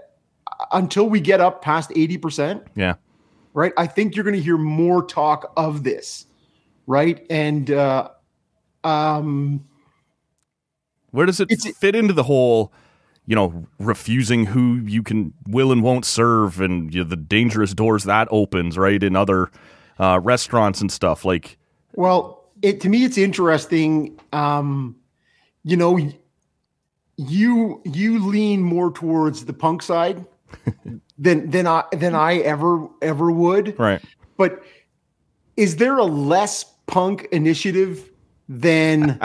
until 0.71 1.07
we 1.07 1.19
get 1.19 1.39
up 1.39 1.61
past 1.61 1.91
eighty 1.95 2.17
percent. 2.17 2.63
yeah. 2.75 2.95
Right, 3.53 3.73
I 3.77 3.87
think 3.87 4.15
you're 4.15 4.23
going 4.23 4.35
to 4.35 4.41
hear 4.41 4.57
more 4.57 5.03
talk 5.03 5.51
of 5.57 5.83
this. 5.83 6.25
Right, 6.85 7.25
and 7.29 7.69
uh, 7.69 8.09
um, 8.83 9.65
Where 11.11 11.25
does 11.25 11.39
it 11.39 11.49
fit 11.79 11.95
into 11.95 12.13
the 12.13 12.23
whole, 12.23 12.71
you 13.25 13.35
know, 13.35 13.65
refusing 13.79 14.45
who 14.45 14.75
you 14.85 15.03
can 15.03 15.33
will 15.47 15.71
and 15.71 15.83
won't 15.83 16.05
serve, 16.05 16.61
and 16.61 16.93
you 16.93 17.03
know, 17.03 17.09
the 17.09 17.15
dangerous 17.15 17.73
doors 17.73 18.03
that 18.05 18.27
opens, 18.31 18.77
right, 18.77 19.01
in 19.01 19.15
other 19.15 19.49
uh, 19.99 20.19
restaurants 20.23 20.81
and 20.81 20.91
stuff. 20.91 21.25
Like, 21.25 21.57
Well, 21.93 22.43
it 22.61 22.81
to 22.81 22.89
me 22.89 23.03
it's 23.03 23.17
interesting. 23.17 24.19
Um, 24.31 24.95
you 25.63 25.75
know, 25.77 25.99
you 27.19 27.81
you 27.83 28.25
lean 28.25 28.61
more 28.61 28.91
towards 28.91 29.43
the 29.43 29.51
punk 29.51 29.81
side 29.81 30.25
than 31.17 31.49
than 31.49 31.67
I 31.67 31.83
than 31.91 32.15
I 32.15 32.38
ever 32.38 32.88
ever 33.01 33.29
would. 33.29 33.77
right? 33.77 34.01
But 34.38 34.63
is 35.57 35.75
there 35.75 35.97
a 35.97 36.05
less 36.05 36.63
punk 36.88 37.27
initiative 37.33 38.09
than 38.47 39.19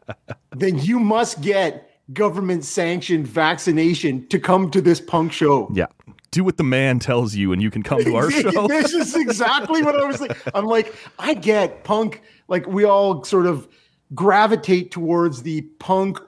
than 0.50 0.78
you 0.80 0.98
must 0.98 1.40
get 1.40 1.88
government 2.12 2.64
sanctioned 2.64 3.28
vaccination 3.28 4.26
to 4.28 4.40
come 4.40 4.68
to 4.72 4.80
this 4.80 5.00
punk 5.00 5.32
show? 5.32 5.70
Yeah. 5.72 5.86
Do 6.32 6.42
what 6.42 6.56
the 6.56 6.64
man 6.64 6.98
tells 6.98 7.36
you, 7.36 7.52
and 7.52 7.62
you 7.62 7.70
can 7.70 7.82
come 7.84 8.02
to 8.02 8.16
our 8.16 8.30
show. 8.30 8.66
this 8.68 8.92
is 8.92 9.14
exactly 9.14 9.82
what 9.82 9.98
I 9.98 10.04
was 10.04 10.18
thinking. 10.18 10.36
I'm 10.52 10.66
like, 10.66 10.94
I 11.18 11.32
get 11.34 11.84
punk, 11.84 12.22
like 12.48 12.66
we 12.66 12.84
all 12.84 13.22
sort 13.22 13.46
of 13.46 13.68
gravitate 14.14 14.90
towards 14.90 15.44
the 15.44 15.62
punk 15.78 16.18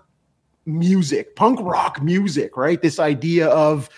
music, 0.68 1.34
punk 1.34 1.58
rock 1.62 2.02
music, 2.02 2.56
right? 2.56 2.80
This 2.80 2.98
idea 2.98 3.48
of, 3.48 3.88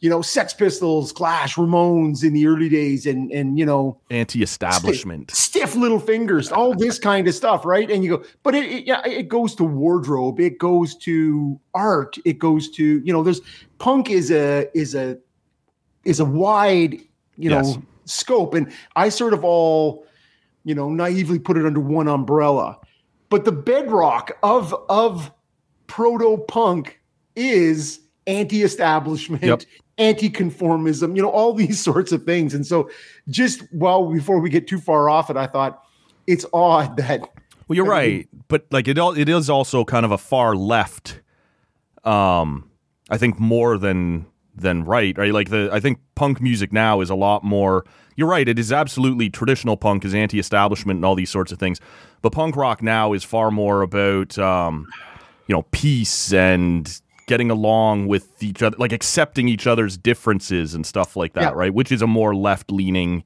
you 0.00 0.08
know, 0.08 0.22
Sex 0.22 0.54
Pistols, 0.54 1.12
Clash, 1.12 1.56
Ramones 1.56 2.24
in 2.24 2.32
the 2.32 2.46
early 2.46 2.68
days, 2.68 3.06
and 3.06 3.30
and 3.30 3.58
you 3.58 3.66
know, 3.66 4.00
Anti-establishment. 4.10 5.30
stiff 5.30 5.76
little 5.76 6.00
fingers, 6.00 6.50
all 6.50 6.74
this 6.74 6.98
kind 6.98 7.28
of 7.28 7.34
stuff, 7.34 7.64
right? 7.64 7.90
And 7.90 8.02
you 8.02 8.16
go, 8.18 8.24
but 8.42 8.54
it, 8.54 8.64
it 8.70 8.86
yeah, 8.86 9.06
it 9.06 9.28
goes 9.28 9.54
to 9.56 9.64
wardrobe, 9.64 10.40
it 10.40 10.58
goes 10.58 10.96
to 10.98 11.60
art, 11.74 12.16
it 12.24 12.38
goes 12.38 12.70
to 12.70 13.00
you 13.04 13.12
know, 13.12 13.22
there's 13.22 13.40
punk 13.78 14.10
is 14.10 14.30
a 14.30 14.66
is 14.76 14.94
a 14.94 15.18
is 16.04 16.18
a 16.20 16.24
wide 16.24 17.00
you 17.36 17.48
know 17.50 17.62
Yes. 17.62 17.78
scope, 18.06 18.54
and 18.54 18.72
I 18.96 19.08
sort 19.08 19.34
of 19.34 19.44
all 19.44 20.04
you 20.64 20.74
know 20.74 20.88
naively 20.90 21.38
put 21.38 21.56
it 21.56 21.64
under 21.64 21.80
one 21.80 22.08
umbrella, 22.08 22.78
but 23.28 23.44
the 23.44 23.52
bedrock 23.52 24.32
of 24.42 24.74
of 24.88 25.30
proto 25.92 26.38
punk 26.48 26.98
is 27.36 28.00
anti-establishment 28.26 29.42
Yep. 29.42 29.62
anti-conformism 29.98 31.14
you 31.16 31.22
know 31.22 31.28
all 31.30 31.52
these 31.52 31.78
sorts 31.88 32.12
of 32.12 32.24
things 32.24 32.54
and 32.54 32.66
so 32.66 32.88
just 33.28 33.62
well 33.72 34.10
before 34.10 34.40
we 34.40 34.48
get 34.48 34.66
too 34.66 34.78
far 34.80 35.10
off 35.10 35.28
it 35.28 35.36
i 35.36 35.46
thought 35.46 35.82
it's 36.26 36.46
odd 36.54 36.96
that 37.02 37.20
Well, 37.68 37.76
you're 37.76 37.92
I 37.92 38.06
mean- 38.06 38.16
right, 38.18 38.28
but 38.48 38.66
like 38.70 38.88
it, 38.88 38.98
all, 38.98 39.12
it 39.16 39.28
is 39.28 39.50
also 39.50 39.84
kind 39.84 40.04
of 40.06 40.12
a 40.12 40.18
far 40.18 40.54
left. 40.54 41.20
Um, 42.04 42.70
I 43.10 43.18
think 43.18 43.38
more 43.38 43.76
than 43.78 44.26
than 44.54 44.84
right, 44.84 45.16
right? 45.18 45.32
Like 45.32 45.48
the 45.50 45.68
I 45.72 45.80
think 45.80 45.98
punk 46.14 46.40
music 46.40 46.72
now 46.72 47.00
is 47.00 47.10
a 47.10 47.14
lot 47.14 47.42
more. 47.44 47.84
You're 48.16 48.28
right. 48.28 48.46
It 48.48 48.58
is 48.58 48.72
absolutely 48.72 49.30
traditional 49.30 49.76
punk 49.76 50.04
is 50.04 50.14
anti-establishment 50.14 50.98
and 50.98 51.04
all 51.04 51.14
these 51.14 51.30
sorts 51.30 51.50
of 51.52 51.58
things, 51.58 51.80
but 52.20 52.30
punk 52.32 52.56
rock 52.56 52.82
now 52.82 53.14
is 53.14 53.24
far 53.24 53.50
more 53.50 53.80
about 53.82 54.36
um, 54.38 54.86
you 55.46 55.54
know 55.54 55.62
peace 55.70 56.32
and 56.32 57.00
getting 57.28 57.50
along 57.50 58.08
with 58.08 58.42
each 58.42 58.62
other, 58.62 58.76
like 58.78 58.92
accepting 58.92 59.48
each 59.48 59.66
other's 59.66 59.96
differences 59.96 60.74
and 60.74 60.84
stuff 60.84 61.16
like 61.16 61.34
that, 61.34 61.42
Yeah. 61.42 61.50
right? 61.54 61.72
Which 61.72 61.92
is 61.92 62.02
a 62.02 62.06
more 62.06 62.34
left-leaning 62.34 63.24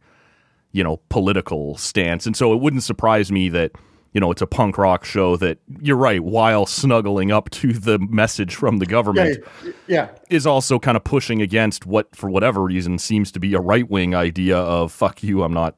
you 0.72 0.84
know, 0.84 1.00
political 1.08 1.74
stance. 1.78 2.26
And 2.26 2.36
so 2.36 2.52
it 2.52 2.60
wouldn't 2.60 2.82
surprise 2.82 3.32
me 3.32 3.48
that, 3.48 3.72
you 4.12 4.20
know, 4.20 4.30
it's 4.30 4.42
a 4.42 4.46
punk 4.46 4.76
rock 4.76 5.06
show 5.06 5.34
that 5.38 5.56
you're 5.80 5.96
right, 5.96 6.22
while 6.22 6.66
snuggling 6.66 7.32
up 7.32 7.48
to 7.50 7.72
the 7.72 7.98
message 7.98 8.54
from 8.54 8.76
the 8.76 8.84
government, 8.84 9.42
yeah 9.86 10.10
is 10.28 10.46
also 10.46 10.78
kind 10.78 10.96
of 10.98 11.02
pushing 11.04 11.40
against 11.40 11.86
what, 11.86 12.14
for 12.14 12.28
whatever 12.28 12.62
reason, 12.62 12.98
seems 12.98 13.32
to 13.32 13.40
be 13.40 13.54
a 13.54 13.60
right 13.60 13.88
wing 13.88 14.14
idea 14.14 14.58
of 14.58 14.92
fuck 14.92 15.22
you, 15.22 15.42
I'm 15.42 15.54
not 15.54 15.76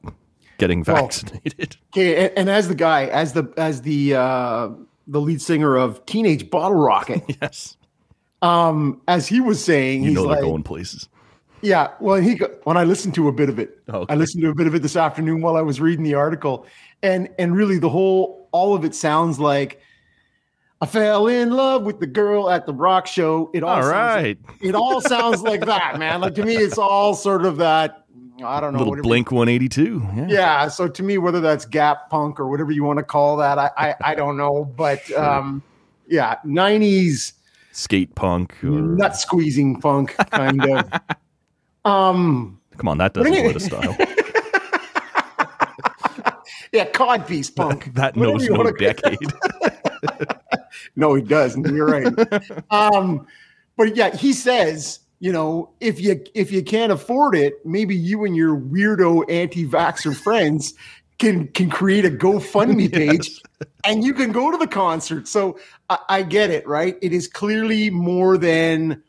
getting 0.57 0.83
Well, 0.85 0.97
vaccinated. 1.03 1.77
okay 1.93 2.25
and, 2.25 2.37
and 2.39 2.49
as 2.49 2.67
the 2.67 2.75
guy 2.75 3.05
as 3.05 3.31
the 3.31 3.53
as 3.55 3.83
the 3.83 4.15
uh 4.15 4.69
the 5.09 5.19
lead 5.21 5.41
singer 5.41 5.75
of 5.75 6.05
teenage 6.05 6.49
bottle 6.49 6.77
rocket 6.77 7.23
yes. 7.41 7.77
um 8.41 9.01
as 9.07 9.27
he 9.27 9.39
was 9.41 9.63
saying 9.63 10.03
You 10.03 10.11
know 10.11 10.27
they're 10.27 10.41
going 10.41 10.63
places. 10.63 11.09
Yeah, 11.61 11.89
well, 11.99 12.15
he 12.21 12.35
go- 12.35 12.55
when 12.63 12.77
I 12.77 12.85
listened 12.85 13.13
to 13.15 13.27
a 13.27 13.33
bit 13.33 13.49
of 13.49 13.59
it, 13.59 13.81
Okay. 13.89 14.13
I 14.13 14.15
listened 14.15 14.43
to 14.43 14.49
a 14.49 14.55
bit 14.55 14.65
of 14.65 14.75
it 14.75 14.81
this 14.81 14.95
afternoon 14.95 15.41
while 15.41 15.57
I 15.57 15.61
was 15.61 15.81
reading 15.81 16.05
the 16.05 16.13
article, 16.13 16.65
and 17.03 17.27
and 17.37 17.53
really 17.53 17.79
the 17.79 17.89
whole 17.89 18.47
all 18.53 18.73
of 18.75 18.85
it 18.85 18.95
sounds 18.95 19.39
like 19.41 19.81
I 20.79 20.85
fell 20.85 21.27
in 21.27 21.49
love 21.51 21.83
with 21.83 21.99
the 21.99 22.07
girl 22.07 22.49
at 22.49 22.65
the 22.65 22.73
rock 22.73 23.07
show. 23.07 23.51
It 23.53 23.63
all, 23.63 23.83
All 23.83 23.89
right. 23.89 24.37
like, 24.47 24.55
it 24.61 24.73
all 24.73 25.01
sounds 25.01 25.41
like 25.41 25.65
that, 25.65 25.99
man. 25.99 26.21
Like 26.21 26.35
to 26.35 26.45
me, 26.45 26.55
it's 26.55 26.77
all 26.77 27.13
sort 27.13 27.45
of 27.45 27.57
that. 27.57 28.05
I 28.47 28.59
don't 28.59 28.73
know. 28.73 28.79
Little 28.79 29.01
Blink 29.03 29.31
182. 29.31 30.01
Yeah. 30.15 30.27
Yeah. 30.29 30.67
So 30.67 30.87
to 30.87 31.03
me, 31.03 31.17
whether 31.17 31.39
that's 31.41 31.65
Gap 31.65 32.09
Punk 32.09 32.39
or 32.39 32.47
whatever 32.47 32.71
you 32.71 32.83
want 32.83 32.97
to 32.97 33.03
call 33.03 33.37
that, 33.37 33.57
I 33.57 33.69
I, 33.77 33.95
I 34.01 34.15
don't 34.15 34.37
know, 34.37 34.65
but 34.65 35.09
um, 35.13 35.61
yeah, 36.07 36.35
nineties 36.43 37.33
Skate 37.71 38.13
punk. 38.15 38.55
Or, 38.63 38.69
nut 38.69 39.15
squeezing 39.15 39.79
punk 39.79 40.15
kind 40.31 40.63
of. 40.65 40.91
Um. 41.85 42.59
come 42.77 42.89
on, 42.89 42.97
that 42.97 43.13
doesn't 43.13 43.33
fit 43.33 43.55
a 43.55 43.59
style. 43.59 43.95
Yeah, 46.71 46.85
codpiece 46.85 47.55
punk. 47.55 47.93
that 47.95 48.15
Whatever 48.15 48.37
knows 48.37 48.49
no 48.49 48.57
wanna- 48.57 48.73
decade. 48.73 49.17
No, 50.95 51.13
he 51.15 51.21
doesn't. 51.21 51.65
You're 51.73 51.87
right. 51.87 52.51
um, 52.71 53.25
but 53.77 53.95
yeah, 53.95 54.15
he 54.15 54.33
says, 54.33 54.99
you 55.19 55.31
know, 55.31 55.69
if 55.79 55.99
you 55.99 56.23
if 56.33 56.51
you 56.51 56.63
can't 56.63 56.91
afford 56.91 57.35
it, 57.35 57.65
maybe 57.65 57.95
you 57.95 58.25
and 58.25 58.35
your 58.35 58.55
weirdo 58.55 59.29
anti-vaxxer 59.29 60.15
friends 60.23 60.73
can 61.17 61.47
can 61.49 61.69
create 61.69 62.05
a 62.05 62.09
GoFundMe 62.09 62.91
page 62.93 63.41
and 63.83 64.03
you 64.03 64.13
can 64.13 64.31
go 64.31 64.49
to 64.51 64.57
the 64.57 64.67
concert. 64.67 65.27
So 65.27 65.59
I, 65.89 65.97
I 66.09 66.23
get 66.23 66.49
it, 66.49 66.65
right? 66.67 66.97
It 67.01 67.13
is 67.13 67.27
clearly 67.27 67.89
more 67.89 68.37
than 68.37 69.03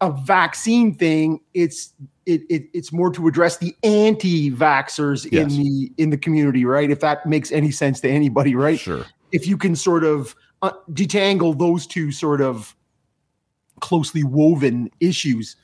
a 0.00 0.12
vaccine 0.12 0.94
thing. 0.94 1.40
It's 1.52 1.92
it, 2.24 2.42
it 2.48 2.68
it's 2.72 2.92
more 2.92 3.10
to 3.12 3.26
address 3.26 3.56
the 3.58 3.74
anti-vaxxers 3.82 5.28
Yes. 5.30 5.52
in 5.52 5.62
the 5.62 5.92
in 5.98 6.10
the 6.10 6.18
community, 6.18 6.64
right? 6.64 6.90
If 6.90 7.00
that 7.00 7.26
makes 7.26 7.50
any 7.50 7.72
sense 7.72 8.00
to 8.00 8.08
anybody, 8.08 8.54
right? 8.54 8.78
Sure. 8.78 9.04
If 9.32 9.48
you 9.48 9.56
can 9.56 9.74
sort 9.74 10.04
of 10.04 10.36
uh, 10.62 10.70
detangle 10.92 11.58
those 11.58 11.86
two 11.88 12.12
sort 12.12 12.40
of 12.40 12.76
closely 13.80 14.24
woven 14.24 14.90
issues. 15.00 15.56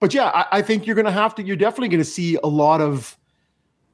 But 0.00 0.12
yeah, 0.12 0.30
I, 0.34 0.58
I 0.58 0.62
think 0.62 0.86
you're 0.86 0.96
going 0.96 1.06
to 1.06 1.12
have 1.12 1.34
to. 1.36 1.42
You're 1.42 1.56
definitely 1.56 1.88
going 1.88 2.02
to 2.02 2.04
see 2.04 2.38
a 2.42 2.48
lot 2.48 2.80
of 2.80 3.16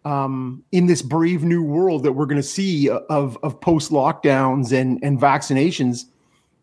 um, 0.04 0.64
in 0.72 0.86
this 0.86 1.02
brave 1.02 1.44
new 1.44 1.62
world 1.62 2.02
that 2.02 2.12
we're 2.12 2.26
going 2.26 2.40
to 2.40 2.42
see 2.42 2.88
of 2.88 3.38
of 3.42 3.60
post 3.60 3.90
lockdowns 3.90 4.72
and 4.72 5.02
and 5.02 5.20
vaccinations. 5.20 6.06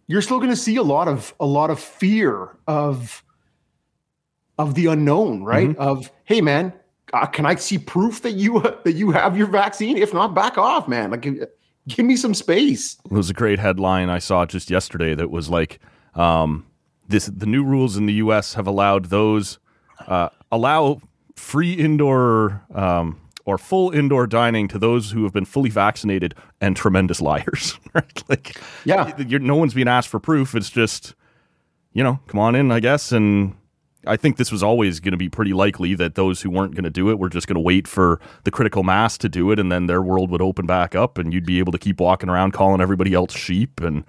You're 0.07 0.21
still 0.21 0.39
going 0.39 0.49
to 0.49 0.55
see 0.55 0.75
a 0.75 0.83
lot 0.83 1.07
of 1.07 1.33
a 1.39 1.45
lot 1.45 1.69
of 1.69 1.79
fear 1.79 2.57
of 2.67 3.23
of 4.57 4.75
the 4.75 4.87
unknown, 4.87 5.43
right? 5.43 5.75
Of 5.77 6.11
hey, 6.25 6.41
man, 6.41 6.73
uh, 7.13 7.25
can 7.25 7.45
I 7.45 7.55
see 7.55 7.77
proof 7.77 8.21
that 8.23 8.33
you 8.33 8.61
that 8.83 8.93
you 8.93 9.11
have 9.11 9.37
your 9.37 9.47
vaccine? 9.47 9.97
If 9.97 10.13
not, 10.13 10.33
back 10.33 10.57
off, 10.57 10.87
man. 10.87 11.11
Like, 11.11 11.25
uh, 11.25 11.45
give 11.87 12.05
me 12.05 12.15
some 12.15 12.33
space. 12.33 12.97
It 13.05 13.11
was 13.11 13.29
a 13.29 13.33
great 13.33 13.59
headline 13.59 14.09
I 14.09 14.19
saw 14.19 14.45
just 14.45 14.69
yesterday 14.69 15.15
that 15.15 15.31
was 15.31 15.49
like, 15.49 15.79
um, 16.15 16.65
this 17.09 17.25
the 17.25 17.45
new 17.45 17.63
rules 17.63 17.97
in 17.97 18.05
the 18.05 18.13
U.S. 18.13 18.53
have 18.53 18.65
allowed 18.67 19.05
those 19.05 19.59
uh, 20.07 20.29
allow 20.51 21.01
free 21.35 21.73
indoor 21.73 22.61
um, 22.73 23.19
or 23.45 23.57
full 23.57 23.91
indoor 23.91 24.27
dining 24.27 24.67
to 24.69 24.77
those 24.79 25.11
who 25.11 25.23
have 25.23 25.33
been 25.33 25.45
fully 25.45 25.69
vaccinated 25.69 26.35
and 26.61 26.75
tremendous 26.77 27.19
liars. 27.21 27.79
right? 27.93 28.23
Like, 28.29 28.57
Yeah. 28.85 29.11
no 29.25 29.55
one's 29.55 29.73
being 29.73 29.87
asked 29.87 30.07
for 30.09 30.19
proof. 30.19 30.53
It's 30.55 30.69
just, 30.69 31.15
you 31.93 32.03
know, 32.03 32.19
come 32.27 32.39
on 32.39 32.55
in, 32.55 32.71
I 32.71 32.79
guess. 32.79 33.11
And 33.11 33.55
I 34.05 34.17
think 34.17 34.37
this 34.37 34.51
was 34.51 34.61
always 34.61 34.99
going 34.99 35.13
to 35.13 35.17
be 35.17 35.29
pretty 35.29 35.53
likely 35.53 35.95
that 35.95 36.15
those 36.15 36.41
who 36.41 36.49
weren't 36.49 36.75
going 36.75 36.83
to 36.83 36.89
do 36.89 37.09
it 37.09 37.17
were 37.17 37.29
just 37.29 37.47
going 37.47 37.55
to 37.55 37.61
wait 37.61 37.87
for 37.87 38.19
the 38.43 38.51
critical 38.51 38.83
mass 38.83 39.17
to 39.19 39.29
do 39.29 39.51
it, 39.51 39.59
and 39.59 39.71
then 39.71 39.87
their 39.87 40.01
world 40.01 40.29
would 40.31 40.41
open 40.41 40.65
back 40.65 40.93
up, 40.95 41.17
and 41.17 41.33
you'd 41.33 41.45
be 41.45 41.59
able 41.59 41.71
to 41.71 41.79
keep 41.79 41.99
walking 41.99 42.29
around 42.29 42.51
calling 42.51 42.81
everybody 42.81 43.13
else 43.13 43.33
sheep 43.35 43.81
and. 43.81 44.03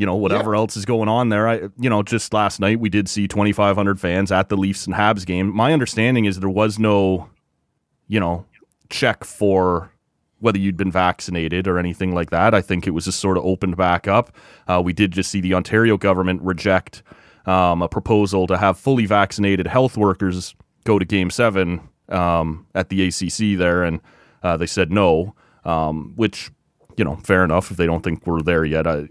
You 0.00 0.06
know 0.06 0.16
whatever 0.16 0.54
else 0.54 0.78
is 0.78 0.86
going 0.86 1.10
on 1.10 1.28
there. 1.28 1.46
I, 1.46 1.68
you 1.78 1.90
know, 1.90 2.02
just 2.02 2.32
last 2.32 2.58
night 2.58 2.80
we 2.80 2.88
did 2.88 3.06
see 3.06 3.28
2,500 3.28 4.00
fans 4.00 4.32
at 4.32 4.48
the 4.48 4.56
Leafs 4.56 4.86
and 4.86 4.94
Habs 4.94 5.26
game. 5.26 5.54
My 5.54 5.74
understanding 5.74 6.24
is 6.24 6.40
there 6.40 6.48
was 6.48 6.78
no, 6.78 7.28
you 8.08 8.18
know, 8.18 8.46
check 8.88 9.24
for 9.24 9.92
whether 10.38 10.56
you'd 10.56 10.78
been 10.78 10.90
vaccinated 10.90 11.68
or 11.68 11.78
anything 11.78 12.14
like 12.14 12.30
that. 12.30 12.54
I 12.54 12.62
think 12.62 12.86
it 12.86 12.92
was 12.92 13.04
just 13.04 13.20
sort 13.20 13.36
of 13.36 13.44
opened 13.44 13.76
back 13.76 14.08
up. 14.08 14.34
Uh, 14.66 14.80
we 14.82 14.94
did 14.94 15.12
just 15.12 15.30
see 15.30 15.42
the 15.42 15.52
Ontario 15.52 15.98
government 15.98 16.40
reject 16.40 17.02
um, 17.44 17.82
a 17.82 17.88
proposal 17.88 18.46
to 18.46 18.56
have 18.56 18.78
fully 18.78 19.04
vaccinated 19.04 19.66
health 19.66 19.98
workers 19.98 20.54
go 20.84 20.98
to 20.98 21.04
Game 21.04 21.28
Seven 21.28 21.86
um, 22.08 22.66
at 22.74 22.88
the 22.88 23.06
ACC 23.06 23.58
there, 23.58 23.82
and 23.84 24.00
uh, 24.42 24.56
they 24.56 24.66
said 24.66 24.90
no. 24.90 25.34
Um, 25.66 26.14
which, 26.16 26.50
you 26.96 27.04
know, 27.04 27.16
fair 27.16 27.44
enough 27.44 27.70
if 27.70 27.76
they 27.76 27.84
don't 27.84 28.02
think 28.02 28.26
we're 28.26 28.40
there 28.40 28.64
yet. 28.64 28.86
I, 28.86 29.08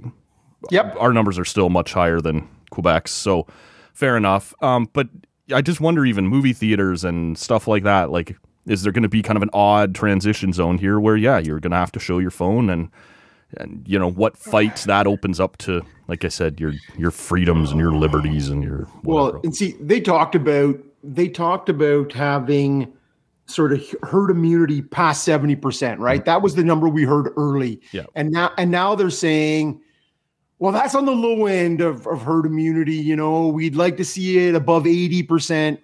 Yep. 0.72 0.96
our 1.00 1.13
numbers 1.13 1.39
are 1.39 1.46
still 1.46 1.70
much 1.70 1.94
higher 1.94 2.20
than 2.20 2.48
Quebec's, 2.72 3.12
so 3.12 3.48
fair 3.94 4.18
enough. 4.18 4.54
Um, 4.62 4.89
but 4.94 5.08
I 5.54 5.62
just 5.62 5.82
wonder, 5.82 6.06
even 6.06 6.28
movie 6.28 6.54
theaters 6.54 7.04
and 7.04 7.38
stuff 7.38 7.68
like 7.68 7.84
that, 7.84 8.12
like, 8.12 8.36
is 8.66 8.84
there 8.84 8.92
going 8.92 9.04
to 9.04 9.10
be 9.10 9.22
kind 9.22 9.38
of 9.38 9.44
an 9.44 9.50
odd 9.54 9.96
transition 9.96 10.54
zone 10.54 10.78
here 10.78 11.00
where, 11.00 11.18
yeah, 11.18 11.39
you're 11.39 11.60
going 11.60 11.72
to 11.72 11.78
have 11.78 11.92
to 11.94 12.00
show 12.00 12.20
your 12.20 12.32
phone 12.32 12.70
and, 12.70 12.89
and 13.58 13.84
you 13.88 13.98
know 13.98 14.10
what 14.10 14.38
fights 14.38 14.84
that 14.84 15.08
opens 15.08 15.39
up 15.39 15.58
to, 15.58 15.82
like 16.08 16.24
I 16.24 16.28
said, 16.28 16.60
your 16.60 16.74
your 16.98 17.10
freedoms 17.10 17.72
and 17.72 17.80
your 17.80 17.94
liberties 17.94 18.50
and 18.50 18.63
your 18.63 18.84
whatever. 19.01 19.32
Well, 19.34 19.42
and 19.44 19.56
see, 19.56 19.75
they 19.80 20.00
talked 20.00 20.36
about 20.36 20.80
they 21.04 21.28
talked 21.28 21.68
about 21.68 22.13
having 22.13 22.94
sort 23.48 23.74
of 23.74 23.84
herd 24.04 24.30
immunity 24.30 24.82
past 24.82 25.28
70%, 25.28 25.98
right? 25.98 26.24
That 26.25 26.44
was 26.44 26.54
the 26.54 26.63
number 26.63 26.88
we 26.88 27.04
heard 27.04 27.30
early. 27.36 27.82
Yeah. 27.92 28.06
And 28.16 28.32
now 28.32 28.51
and 28.58 28.70
now 28.70 28.96
they're 28.96 29.10
saying, 29.10 29.82
well, 30.60 30.72
that's 30.72 30.94
on 30.94 31.06
the 31.06 31.12
low 31.12 31.46
end 31.46 31.82
of, 31.82 32.06
of 32.08 32.22
herd 32.22 32.46
immunity. 32.46 32.95
You 32.95 33.15
know, 33.15 33.48
we'd 33.48 33.76
like 33.76 33.98
to 33.98 34.06
see 34.06 34.48
it 34.48 34.56
above 34.56 34.84
80%. 34.84 35.80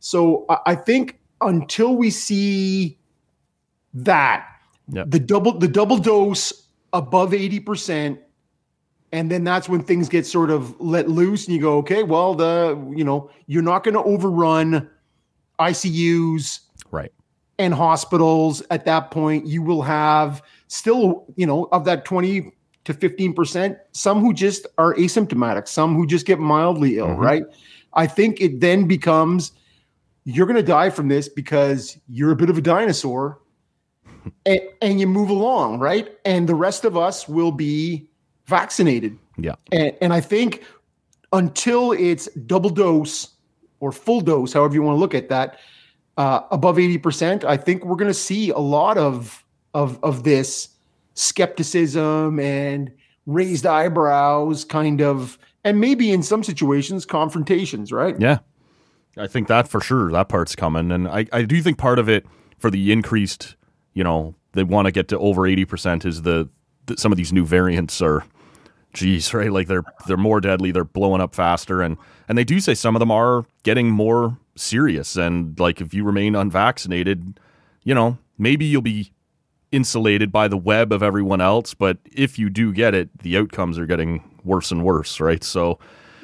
So 0.00 0.44
I, 0.48 0.58
I 0.66 0.74
think 0.74 1.18
until 1.40 1.96
we 1.96 2.10
see 2.10 2.98
that, 3.94 4.46
Yeah. 4.90 5.04
the 5.06 5.18
double 5.18 5.58
the 5.58 5.68
double 5.68 5.98
dose 5.98 6.52
above 6.92 7.32
80%, 7.32 8.18
and 9.12 9.30
then 9.30 9.44
that's 9.44 9.68
when 9.68 9.82
things 9.82 10.08
get 10.08 10.26
sort 10.26 10.50
of 10.50 10.78
let 10.80 11.08
loose 11.08 11.46
and 11.46 11.54
you 11.54 11.60
go 11.60 11.78
okay 11.78 12.02
well 12.02 12.34
the 12.34 12.76
you 12.94 13.04
know 13.04 13.30
you're 13.46 13.62
not 13.62 13.84
going 13.84 13.94
to 13.94 14.02
overrun 14.02 14.88
icus 15.58 16.60
right. 16.90 17.12
and 17.58 17.74
hospitals 17.74 18.62
at 18.70 18.84
that 18.84 19.10
point 19.10 19.46
you 19.46 19.62
will 19.62 19.82
have 19.82 20.42
still 20.68 21.24
you 21.36 21.46
know 21.46 21.68
of 21.72 21.84
that 21.84 22.04
20 22.04 22.52
to 22.88 22.94
15% 22.94 23.76
some 23.92 24.20
who 24.20 24.32
just 24.32 24.66
are 24.78 24.94
asymptomatic 24.94 25.68
some 25.68 25.94
who 25.94 26.06
just 26.06 26.26
get 26.26 26.38
mildly 26.40 26.98
ill 26.98 27.08
Mhm. 27.08 27.18
right 27.18 27.44
i 27.94 28.06
think 28.06 28.40
it 28.40 28.60
then 28.60 28.86
becomes 28.88 29.52
you're 30.24 30.46
going 30.46 30.56
to 30.56 30.62
die 30.62 30.90
from 30.90 31.08
this 31.08 31.28
because 31.28 31.98
you're 32.08 32.32
a 32.32 32.36
bit 32.36 32.50
of 32.50 32.58
a 32.58 32.60
dinosaur 32.62 33.38
and, 34.46 34.60
and 34.82 35.00
you 35.00 35.06
move 35.06 35.30
along 35.30 35.78
right 35.78 36.16
and 36.24 36.48
the 36.48 36.54
rest 36.54 36.84
of 36.84 36.96
us 36.96 37.28
will 37.28 37.52
be 37.52 38.08
vaccinated 38.46 39.16
Yeah. 39.36 39.54
and, 39.72 39.92
and 40.00 40.12
I 40.12 40.20
think 40.20 40.64
until 41.32 41.92
it's 41.92 42.26
double 42.46 42.70
dose 42.70 43.28
or 43.80 43.92
full 43.92 44.22
dose, 44.22 44.52
however 44.54 44.74
you 44.74 44.82
want 44.82 44.96
to 44.96 45.00
look 45.00 45.14
at 45.14 45.28
that, 45.28 45.58
uh, 46.16 46.40
above 46.50 46.76
80%, 46.78 47.44
I 47.44 47.56
think 47.58 47.84
we're 47.84 47.96
going 47.96 48.10
to 48.10 48.14
see 48.14 48.48
a 48.50 48.58
lot 48.58 48.96
of, 48.98 49.44
of, 49.74 50.02
of 50.02 50.24
this 50.24 50.70
skepticism 51.18 52.38
and 52.38 52.92
raised 53.26 53.66
eyebrows 53.66 54.64
kind 54.64 55.02
of, 55.02 55.38
and 55.64 55.80
maybe 55.80 56.12
in 56.12 56.22
some 56.22 56.44
situations, 56.44 57.04
confrontations, 57.04 57.92
right? 57.92 58.18
Yeah. 58.18 58.38
I 59.16 59.26
think 59.26 59.48
that 59.48 59.66
for 59.66 59.80
sure, 59.80 60.12
that 60.12 60.28
part's 60.28 60.54
coming. 60.54 60.92
And 60.92 61.08
I, 61.08 61.26
I 61.32 61.42
do 61.42 61.60
think 61.60 61.76
part 61.76 61.98
of 61.98 62.08
it 62.08 62.24
for 62.58 62.70
the 62.70 62.92
increased, 62.92 63.56
you 63.94 64.04
know, 64.04 64.36
they 64.52 64.62
want 64.62 64.86
to 64.86 64.92
get 64.92 65.08
to 65.08 65.18
over 65.18 65.42
80% 65.42 66.06
is 66.06 66.22
the, 66.22 66.48
the 66.86 66.96
some 66.96 67.10
of 67.10 67.18
these 67.18 67.32
new 67.32 67.44
variants 67.44 68.00
are, 68.00 68.24
geez, 68.94 69.34
right? 69.34 69.52
Like 69.52 69.66
they're, 69.66 69.84
they're 70.06 70.16
more 70.16 70.40
deadly. 70.40 70.70
They're 70.70 70.84
blowing 70.84 71.20
up 71.20 71.34
faster. 71.34 71.82
And, 71.82 71.96
and 72.28 72.38
they 72.38 72.44
do 72.44 72.60
say 72.60 72.74
some 72.74 72.94
of 72.94 73.00
them 73.00 73.10
are 73.10 73.44
getting 73.64 73.90
more 73.90 74.38
serious. 74.54 75.16
And 75.16 75.58
like, 75.58 75.80
if 75.80 75.92
you 75.92 76.04
remain 76.04 76.36
unvaccinated, 76.36 77.40
you 77.82 77.94
know, 77.94 78.18
maybe 78.38 78.64
you'll 78.64 78.82
be 78.82 79.12
insulated 79.72 80.32
by 80.32 80.48
the 80.48 80.56
web 80.56 80.92
of 80.92 81.02
everyone 81.02 81.40
else. 81.40 81.74
But 81.74 81.98
if 82.12 82.38
you 82.38 82.50
do 82.50 82.72
get 82.72 82.94
it, 82.94 83.08
the 83.22 83.36
outcomes 83.36 83.78
are 83.78 83.86
getting 83.86 84.22
worse 84.44 84.70
and 84.70 84.84
worse. 84.84 85.20
Right. 85.20 85.44
So, 85.44 85.78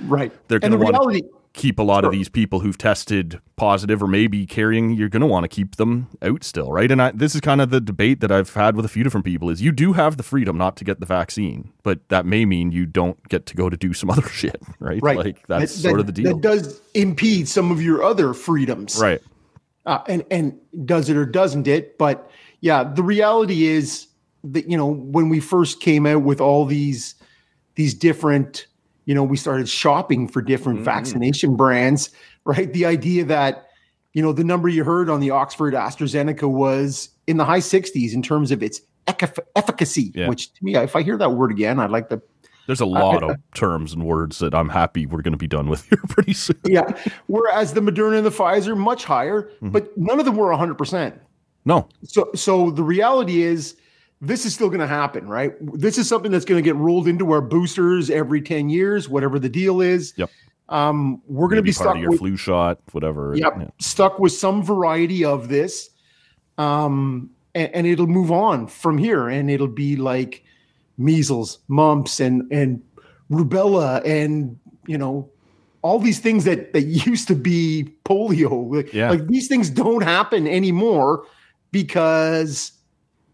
Right. 0.07 0.33
they're 0.49 0.59
going 0.59 0.73
the 0.73 0.79
to 0.79 0.83
want 0.85 0.95
reality, 0.97 1.21
to 1.23 1.29
keep 1.53 1.79
a 1.79 1.83
lot 1.83 2.05
of 2.05 2.11
these 2.11 2.29
people 2.29 2.59
who've 2.61 2.77
tested 2.77 3.41
positive 3.55 4.03
or 4.03 4.09
maybe 4.09 4.45
carrying 4.45 4.91
you're 4.91 5.09
going 5.09 5.21
to 5.21 5.27
want 5.27 5.45
to 5.45 5.49
keep 5.49 5.77
them 5.77 6.09
out 6.21 6.43
still 6.43 6.73
right 6.73 6.91
and 6.91 7.01
I, 7.01 7.13
this 7.13 7.37
is 7.37 7.41
kind 7.41 7.61
of 7.61 7.71
the 7.71 7.81
debate 7.81 8.19
that 8.19 8.33
i've 8.33 8.53
had 8.53 8.75
with 8.75 8.85
a 8.85 8.89
few 8.89 9.05
different 9.05 9.25
people 9.25 9.49
is 9.51 9.63
you 9.63 9.71
do 9.71 9.93
have 9.93 10.17
the 10.17 10.25
freedom 10.25 10.59
not 10.59 10.77
to 10.79 10.85
get 10.85 10.99
the 10.99 11.07
vaccine 11.07 11.71
but 11.85 12.01
that 12.09 12.27
may 12.27 12.45
mean 12.45 12.73
you 12.73 12.87
don't 12.87 13.29
get 13.29 13.47
to 13.47 13.55
go 13.55 13.71
to 13.71 13.77
do 13.77 13.93
some 13.95 14.11
other 14.15 14.27
shit 14.29 14.61
right 14.81 15.01
right. 15.01 15.17
like 15.17 15.47
that's 15.47 15.77
That- 15.77 15.81
sort 15.83 15.95
that- 15.95 16.01
of 16.01 16.07
the 16.07 16.13
deal 16.13 16.33
That 16.35 16.41
does 16.43 16.81
impede 16.95 17.47
some 17.47 17.71
of 17.71 17.81
your 17.81 18.03
other 18.03 18.35
freedoms. 18.35 18.99
right 19.01 19.23
uh, 19.87 20.01
and 20.09 20.25
and 20.33 20.59
does 20.85 21.09
it 21.09 21.17
or 21.17 21.25
doesn't 21.25 21.69
it 21.69 21.97
but 21.99 22.29
yeah 22.65 22.83
the 22.83 23.03
reality 23.03 23.67
is 23.67 24.07
that 24.43 24.69
you 24.71 24.77
know 24.77 24.87
when 24.91 25.29
we 25.29 25.39
first 25.39 25.81
came 25.81 26.07
out 26.07 26.23
with 26.23 26.41
all 26.41 26.65
these 26.65 27.15
these 27.77 27.93
different 27.95 28.67
you 29.05 29.15
know 29.15 29.23
we 29.23 29.37
started 29.37 29.69
shopping 29.69 30.27
for 30.27 30.41
different 30.43 30.81
vaccination 30.81 31.57
brands 31.57 32.11
right 32.45 32.73
the 32.73 32.85
idea 32.87 33.23
that 33.25 33.67
you 34.15 34.23
know 34.23 34.33
the 34.33 34.45
number 34.45 34.69
you 34.69 34.83
heard 34.85 35.11
on 35.11 35.21
the 35.21 35.31
oxford 35.31 35.75
astrazeneca 35.75 36.49
was 36.51 37.11
in 37.27 37.37
the 37.37 37.45
high 37.45 37.61
60s 37.61 38.15
in 38.15 38.23
terms 38.23 38.51
of 38.51 38.63
its 38.63 38.81
efficacy 39.57 40.11
Yeah. 40.15 40.29
which 40.29 40.53
to 40.55 40.65
me 40.65 40.75
if 40.77 40.97
i 40.97 41.03
hear 41.03 41.17
that 41.19 41.31
word 41.33 41.51
again 41.51 41.79
i'd 41.81 41.91
like 41.91 42.09
to 42.09 42.23
there's 42.67 42.81
a 42.81 42.87
lot 42.87 43.23
of 43.23 43.37
terms 43.55 43.93
and 43.93 44.05
words 44.05 44.39
that 44.39 44.55
i'm 44.55 44.71
happy 44.71 45.05
we're 45.07 45.21
going 45.23 45.33
to 45.33 45.39
be 45.39 45.47
done 45.47 45.69
with 45.69 45.85
here 45.91 46.01
pretty 46.09 46.33
soon 46.33 46.59
yeah 46.65 46.87
whereas 47.27 47.75
the 47.75 47.81
moderna 47.81 48.17
and 48.19 48.27
the 48.27 48.31
pfizer 48.31 48.77
much 48.77 49.05
higher 49.05 49.43
Mm-hmm. 49.57 49.71
but 49.71 49.97
none 49.99 50.19
of 50.19 50.25
them 50.25 50.37
were 50.37 50.49
100% 50.49 51.19
no 51.65 51.89
So, 52.05 52.31
so 52.35 52.71
the 52.71 52.83
reality 52.83 53.43
is, 53.43 53.77
this 54.21 54.47
is 54.47 54.55
still 54.55 54.69
going 54.69 54.81
to 54.81 54.87
happen, 54.87 55.29
right? 55.29 55.53
This 55.61 55.99
is 55.99 56.09
something 56.09 56.31
that's 56.33 56.45
going 56.47 56.63
to 56.63 56.65
get 56.65 56.77
rolled 56.77 57.07
into 57.09 57.31
our 57.33 57.43
boosters 57.43 58.09
every 58.11 58.41
ten 58.41 58.71
years, 58.71 59.09
whatever 59.09 59.39
the 59.39 59.49
deal 59.51 59.81
is. 59.81 60.15
Yep. 60.17 60.31
Um, 60.71 61.21
we're 61.27 61.49
going 61.49 61.57
to 61.57 61.63
be 61.63 61.73
stuck 61.73 61.95
with, 61.97 62.19
flu 62.19 62.37
shot 62.39 62.79
whatever 62.93 63.35
yep, 63.37 63.53
Yeah. 63.59 63.69
stuck 63.81 64.19
with 64.19 64.33
some 64.33 64.63
variety 64.63 65.23
of 65.25 65.49
this, 65.49 65.91
um, 66.57 67.29
and, 67.55 67.71
and 67.75 67.87
it'll 67.87 68.07
move 68.07 68.33
on 68.33 68.67
from 68.67 68.97
here, 68.97 69.29
and 69.29 69.51
it'll 69.51 69.69
be 69.69 69.97
like 69.97 70.43
measles, 70.97 71.59
mumps, 71.69 72.19
and 72.21 72.51
and 72.51 72.83
rubella, 73.31 74.03
and 74.07 74.59
you 74.87 74.97
know, 74.97 75.29
all 75.83 75.99
these 75.99 76.19
things 76.21 76.45
that 76.45 76.73
that 76.73 76.83
used 77.07 77.29
to 77.29 77.35
be 77.35 77.93
polio. 78.07 78.73
Like, 78.75 78.93
Yeah. 78.95 79.11
like 79.11 79.27
these 79.27 79.49
things 79.49 79.69
don't 79.69 80.03
happen 80.03 80.47
anymore 80.47 81.27
because 81.75 82.71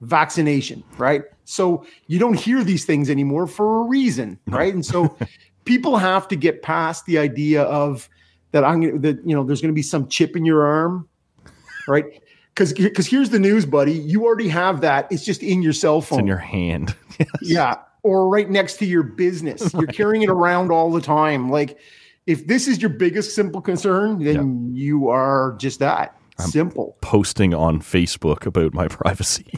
vaccination, 0.00 0.82
right? 0.96 1.24
So 1.44 1.84
you 2.06 2.18
don't 2.18 2.38
hear 2.38 2.64
these 2.64 2.86
things 2.86 3.10
anymore 3.10 3.46
for 3.46 3.82
a 3.82 3.82
reason, 3.82 4.38
right? 4.46 4.72
And 4.72 4.84
so 4.84 5.14
people 5.66 5.98
have 5.98 6.26
to 6.28 6.36
get 6.36 6.62
past 6.62 7.04
the 7.04 7.18
idea 7.18 7.64
of 7.64 8.08
that 8.52 8.64
I'm 8.64 8.80
gonna 8.80 8.98
that 9.00 9.18
you 9.26 9.36
know 9.36 9.44
there's 9.44 9.60
going 9.60 9.72
to 9.72 9.76
be 9.76 9.82
some 9.82 10.08
chip 10.08 10.36
in 10.36 10.46
your 10.46 10.64
arm, 10.64 11.06
right? 11.86 12.06
Because 12.54 12.72
because 12.72 13.06
here's 13.06 13.28
the 13.28 13.38
news, 13.38 13.66
buddy. 13.66 13.92
You 13.92 14.24
already 14.24 14.48
have 14.48 14.80
that. 14.80 15.06
It's 15.12 15.24
just 15.24 15.42
in 15.42 15.60
your 15.60 15.74
cell 15.74 16.00
phone. 16.00 16.20
It's 16.20 16.22
in 16.22 16.26
your 16.26 16.38
hand. 16.38 16.96
Yeah. 17.42 17.74
Or 18.02 18.30
right 18.30 18.48
next 18.48 18.78
to 18.78 18.86
your 18.86 19.02
business. 19.02 19.74
You're 19.74 19.86
carrying 19.86 20.22
it 20.22 20.30
around 20.30 20.72
all 20.72 20.90
the 20.90 21.02
time. 21.02 21.50
Like, 21.50 21.78
if 22.26 22.46
this 22.46 22.66
is 22.66 22.80
your 22.80 22.88
biggest 22.88 23.34
simple 23.34 23.60
concern, 23.60 24.24
then 24.24 24.74
you 24.74 25.10
are 25.10 25.54
just 25.58 25.80
that 25.80 26.16
simple. 26.40 26.96
Posting 27.00 27.54
on 27.54 27.80
Facebook 27.80 28.46
about 28.46 28.74
my 28.74 28.88
privacy. 28.88 29.52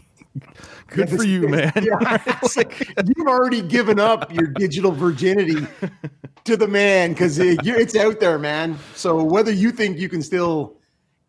Good 0.88 1.11
Yeah, 1.11 1.16
for 1.16 1.25
you, 1.25 1.49
man. 1.49 1.73
Yeah, 1.83 2.38
like, 2.57 2.88
you've 3.16 3.27
already 3.27 3.62
given 3.62 3.99
up 4.01 4.33
your 4.33 4.47
digital 4.47 4.92
virginity 4.92 5.66
to 6.45 6.57
the 6.57 6.68
man 6.68 7.12
because 7.12 7.38
it's 7.38 7.97
out 7.97 8.21
there, 8.21 8.38
man. 8.38 8.79
So 8.95 9.23
whether 9.23 9.53
you 9.53 9.71
think 9.73 9.99
you 9.99 10.09
can 10.09 10.23
still 10.23 10.77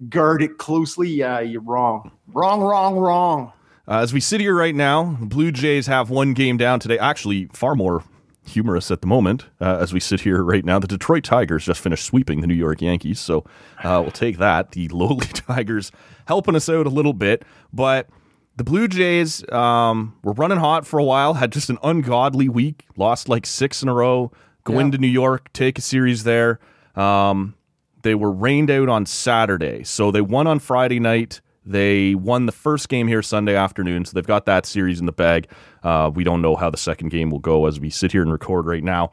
guard 0.10 0.42
it 0.42 0.58
closely, 0.58 1.10
yeah, 1.10 1.40
you're 1.40 1.62
wrong. 1.62 2.12
Wrong, 2.28 2.62
wrong, 2.62 2.98
wrong. 2.98 3.52
Uh, 3.88 4.00
as 4.00 4.14
we 4.14 4.20
sit 4.22 4.40
here 4.40 4.56
right 4.56 4.76
now, 4.76 5.18
the 5.20 5.26
Blue 5.26 5.52
Jays 5.52 5.88
have 5.88 6.10
one 6.10 6.34
game 6.34 6.56
down 6.58 6.80
today. 6.80 6.98
Actually, 6.98 7.50
far 7.54 7.76
more 7.76 8.04
humorous 8.46 8.92
at 8.92 9.02
the 9.02 9.08
moment 9.08 9.46
uh, 9.62 9.78
as 9.80 9.94
we 9.94 10.00
sit 10.00 10.22
here 10.22 10.44
right 10.44 10.66
now. 10.66 10.80
The 10.80 10.88
Detroit 10.88 11.24
Tigers 11.24 11.66
just 11.66 11.80
finished 11.80 12.06
sweeping 12.06 12.42
the 12.42 12.48
New 12.48 12.54
York 12.54 12.82
Yankees, 12.82 13.20
so 13.20 13.40
uh, 13.84 14.00
we'll 14.02 14.12
take 14.12 14.38
that. 14.40 14.72
The 14.72 14.88
lowly 14.90 15.26
Tigers 15.34 15.92
helping 16.28 16.56
us 16.56 16.68
out 16.70 16.86
a 16.86 16.90
little 16.90 17.14
bit, 17.14 17.44
but 17.72 18.08
the 18.56 18.64
Blue 18.64 18.88
Jays 18.88 19.50
um, 19.52 20.16
were 20.24 20.34
running 20.34 20.60
hot 20.60 20.86
for 20.86 21.00
a 21.00 21.04
while. 21.04 21.36
Had 21.36 21.52
just 21.52 21.70
an 21.70 21.78
ungodly 21.84 22.48
week. 22.50 22.86
Lost 22.98 23.28
like 23.30 23.46
six 23.46 23.82
in 23.82 23.90
a 23.90 23.94
row. 23.94 24.32
Go 24.64 24.74
Yeah. 24.74 24.82
into 24.82 24.98
New 24.98 25.08
York, 25.08 25.52
take 25.54 25.78
a 25.78 25.82
series 25.82 26.24
there. 26.24 26.60
Um, 26.96 27.56
they 28.04 28.16
were 28.16 28.32
rained 28.32 28.70
out 28.70 28.90
on 28.90 29.06
Saturday, 29.06 29.84
so 29.84 30.12
they 30.12 30.22
won 30.22 30.46
on 30.48 30.60
Friday 30.60 31.00
night. 31.00 31.42
They 31.66 32.16
won 32.16 32.46
the 32.46 32.52
first 32.52 32.90
game 32.90 33.08
here 33.08 33.22
Sunday 33.22 33.56
afternoon, 33.56 34.06
so 34.06 34.12
they've 34.14 34.28
got 34.28 34.46
that 34.46 34.66
series 34.66 35.00
in 35.00 35.06
the 35.06 35.12
bag. 35.14 35.50
Uh, 35.82 36.12
we 36.14 36.24
don't 36.24 36.42
know 36.42 36.56
how 36.56 36.70
the 36.70 36.78
second 36.78 37.10
game 37.10 37.30
will 37.30 37.40
go 37.40 37.66
as 37.66 37.80
we 37.80 37.90
sit 37.90 38.12
here 38.12 38.22
and 38.22 38.32
record 38.32 38.66
right 38.66 38.84
now. 38.84 39.12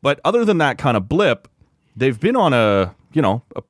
But 0.00 0.20
other 0.24 0.44
than 0.44 0.58
that 0.58 0.78
kind 0.78 0.96
of 0.96 1.08
blip, 1.08 1.48
they've 1.96 2.18
been 2.18 2.36
on 2.36 2.52
a 2.52 2.94
you 3.12 3.22
know 3.22 3.42
a, 3.56 3.62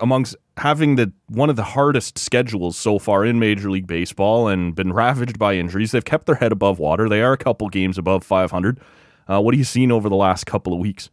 amongst 0.00 0.36
having 0.56 0.96
the 0.96 1.12
one 1.28 1.50
of 1.50 1.56
the 1.56 1.62
hardest 1.62 2.18
schedules 2.18 2.76
so 2.76 2.98
far 2.98 3.24
in 3.24 3.38
Major 3.38 3.70
League 3.70 3.86
Baseball 3.86 4.48
and 4.48 4.74
been 4.74 4.92
ravaged 4.92 5.38
by 5.38 5.54
injuries. 5.54 5.92
They've 5.92 6.04
kept 6.04 6.26
their 6.26 6.36
head 6.36 6.52
above 6.52 6.78
water. 6.78 7.08
They 7.08 7.22
are 7.22 7.32
a 7.32 7.38
couple 7.38 7.68
games 7.68 7.98
above 7.98 8.24
500. 8.24 8.80
Uh, 9.28 9.40
what 9.40 9.54
have 9.54 9.58
you 9.58 9.64
seen 9.64 9.92
over 9.92 10.08
the 10.08 10.16
last 10.16 10.46
couple 10.46 10.72
of 10.72 10.78
weeks? 10.78 11.10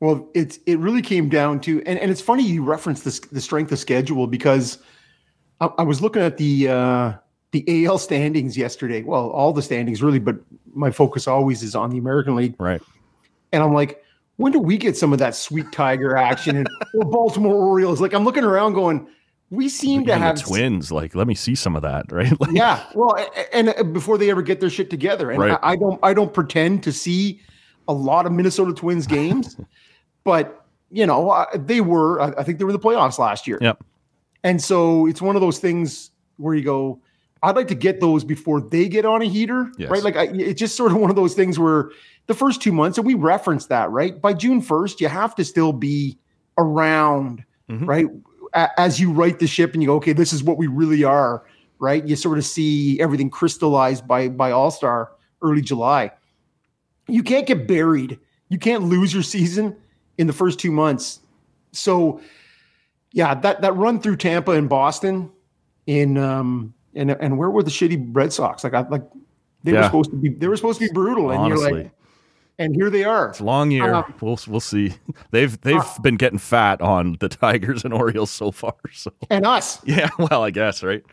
Well, 0.00 0.28
it's 0.34 0.60
it 0.66 0.78
really 0.78 1.02
came 1.02 1.28
down 1.28 1.60
to, 1.62 1.82
and, 1.84 1.98
and 1.98 2.10
it's 2.10 2.20
funny 2.20 2.44
you 2.44 2.62
reference 2.62 3.02
this 3.02 3.18
the 3.18 3.40
strength 3.40 3.72
of 3.72 3.78
schedule 3.78 4.26
because 4.26 4.78
I, 5.60 5.66
I 5.78 5.82
was 5.82 6.00
looking 6.00 6.22
at 6.22 6.36
the 6.36 6.68
uh, 6.68 7.12
the 7.52 7.86
AL 7.86 7.98
standings 7.98 8.56
yesterday. 8.56 9.02
Well, 9.02 9.30
all 9.30 9.52
the 9.52 9.62
standings 9.62 10.02
really, 10.02 10.18
but 10.18 10.36
my 10.74 10.90
focus 10.90 11.26
always 11.26 11.62
is 11.62 11.74
on 11.74 11.90
the 11.90 11.98
American 11.98 12.36
League. 12.36 12.54
Right. 12.58 12.80
And 13.52 13.62
I'm 13.62 13.72
like, 13.72 14.04
when 14.36 14.52
do 14.52 14.58
we 14.60 14.76
get 14.76 14.96
some 14.96 15.12
of 15.12 15.18
that 15.18 15.34
sweet 15.34 15.70
tiger 15.72 16.16
action 16.16 16.56
and 16.56 16.68
or 16.94 17.04
Baltimore 17.04 17.54
Orioles? 17.54 18.00
Like 18.00 18.12
I'm 18.14 18.24
looking 18.24 18.44
around, 18.44 18.74
going, 18.74 19.08
we 19.50 19.68
seem 19.68 20.04
to 20.06 20.14
have 20.16 20.40
Twins. 20.42 20.92
Like, 20.92 21.14
let 21.14 21.26
me 21.26 21.34
see 21.34 21.54
some 21.54 21.74
of 21.74 21.82
that. 21.82 22.06
Right. 22.12 22.38
Like, 22.40 22.50
yeah. 22.52 22.84
Well, 22.94 23.16
a- 23.16 23.40
a- 23.40 23.54
and 23.56 23.70
uh, 23.70 23.82
before 23.84 24.18
they 24.18 24.30
ever 24.30 24.42
get 24.42 24.60
their 24.60 24.70
shit 24.70 24.90
together, 24.90 25.30
and 25.30 25.40
Right. 25.40 25.58
I, 25.62 25.72
I 25.72 25.76
don't, 25.76 25.98
I 26.02 26.12
don't 26.14 26.32
pretend 26.34 26.82
to 26.84 26.92
see 26.92 27.40
a 27.88 27.92
lot 27.94 28.26
of 28.26 28.32
Minnesota 28.32 28.74
Twins 28.74 29.06
games, 29.06 29.56
but 30.24 30.66
you 30.90 31.06
know, 31.06 31.30
uh, 31.30 31.46
they 31.54 31.80
were. 31.80 32.20
I 32.20 32.32
I 32.40 32.42
think 32.44 32.58
they 32.58 32.64
were 32.64 32.70
in 32.70 32.76
the 32.76 32.82
playoffs 32.82 33.18
last 33.18 33.46
year, 33.46 33.58
Yep. 33.60 33.82
And 34.44 34.62
so 34.62 35.06
it's 35.06 35.20
one 35.22 35.34
of 35.36 35.42
those 35.42 35.58
things 35.58 36.10
where 36.36 36.54
you 36.54 36.62
go, 36.64 37.00
I'd 37.42 37.56
like 37.56 37.68
to 37.68 37.74
get 37.74 38.00
those 38.00 38.24
before 38.24 38.60
they 38.60 38.88
get 38.88 39.04
on 39.04 39.22
a 39.22 39.24
heater, 39.26 39.70
Yes. 39.78 39.90
right? 39.90 40.02
Like 40.02 40.16
I, 40.16 40.24
it's 40.32 40.58
just 40.58 40.76
sort 40.76 40.92
of 40.92 40.98
one 40.98 41.10
of 41.10 41.16
those 41.16 41.34
things 41.34 41.58
where 41.58 41.90
the 42.26 42.34
first 42.34 42.60
two 42.62 42.72
months, 42.72 42.98
and 42.98 43.06
we 43.06 43.14
referenced 43.14 43.68
that, 43.70 43.90
right? 43.90 44.20
By 44.20 44.34
June 44.34 44.60
first, 44.60 45.00
you 45.00 45.08
have 45.08 45.34
to 45.36 45.44
still 45.44 45.72
be 45.72 46.18
around, 46.58 47.44
Mhm. 47.70 47.86
right? 47.86 48.06
A- 48.54 48.80
As 48.80 48.98
you 49.00 49.12
write 49.12 49.38
the 49.38 49.46
ship 49.46 49.74
and 49.74 49.82
you 49.82 49.86
go, 49.88 49.96
okay, 49.96 50.12
this 50.12 50.32
is 50.32 50.42
what 50.42 50.58
we 50.58 50.66
really 50.66 51.04
are, 51.04 51.44
right? 51.78 52.06
You 52.06 52.16
sort 52.16 52.38
of 52.38 52.44
see 52.44 52.98
everything 53.00 53.30
crystallized 53.30 54.06
by 54.08 54.28
by 54.28 54.50
All 54.50 54.70
Star 54.70 55.10
early 55.42 55.60
July. 55.62 56.10
You 57.08 57.22
can't 57.22 57.46
get 57.46 57.66
buried. 57.68 58.18
You 58.48 58.58
can't 58.58 58.84
lose 58.84 59.12
your 59.14 59.22
season 59.22 59.76
in 60.18 60.26
the 60.26 60.32
first 60.32 60.58
two 60.58 60.72
months. 60.72 61.20
So, 61.72 62.20
yeah, 63.12 63.34
that 63.34 63.60
that 63.62 63.72
run 63.76 64.00
through 64.00 64.16
Tampa 64.16 64.52
and 64.52 64.68
Boston, 64.68 65.30
in 65.86 66.16
um, 66.18 66.74
and 66.94 67.10
and 67.10 67.38
where 67.38 67.50
were 67.50 67.62
the 67.62 67.70
shitty 67.70 68.08
Red 68.12 68.32
Sox? 68.32 68.64
Like, 68.64 68.74
I 68.74 68.80
like 68.88 69.02
they 69.64 69.72
were 69.72 69.82
supposed 69.84 70.10
to 70.10 70.16
be 70.16 70.28
they 70.30 70.48
were 70.48 70.56
supposed 70.56 70.80
to 70.80 70.86
be 70.86 70.92
brutal, 70.92 71.30
and 71.30 71.46
you're 71.46 71.56
Honestly. 71.58 71.82
like, 71.84 71.92
and 72.60 72.74
here 72.74 72.90
they 72.90 73.04
are. 73.04 73.28
It's 73.30 73.40
a 73.40 73.44
long 73.44 73.70
year. 73.70 73.94
Um, 73.94 74.14
we'll 74.20 74.38
we'll 74.48 74.60
see. 74.60 74.94
They've 75.30 75.60
they've 75.60 75.76
Uh, 75.80 75.98
been 76.02 76.16
getting 76.16 76.38
fat 76.38 76.80
on 76.80 77.16
the 77.20 77.28
Tigers 77.28 77.84
and 77.84 77.94
Orioles 77.94 78.30
so 78.30 78.50
far. 78.50 78.74
So 78.92 79.12
And 79.30 79.46
us. 79.46 79.80
yeah, 79.84 80.10
well, 80.18 80.42
I 80.42 80.50
guess 80.50 80.82
right. 80.82 81.04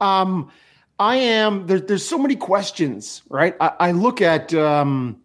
Um, 0.00 0.50
I 0.98 1.16
am 1.16 1.66
there, 1.66 1.80
there's 1.80 2.06
so 2.06 2.18
many 2.18 2.36
questions, 2.36 3.22
right? 3.28 3.54
I, 3.60 3.72
I 3.80 3.90
look 3.92 4.20
at 4.22 4.52
um, 4.54 5.20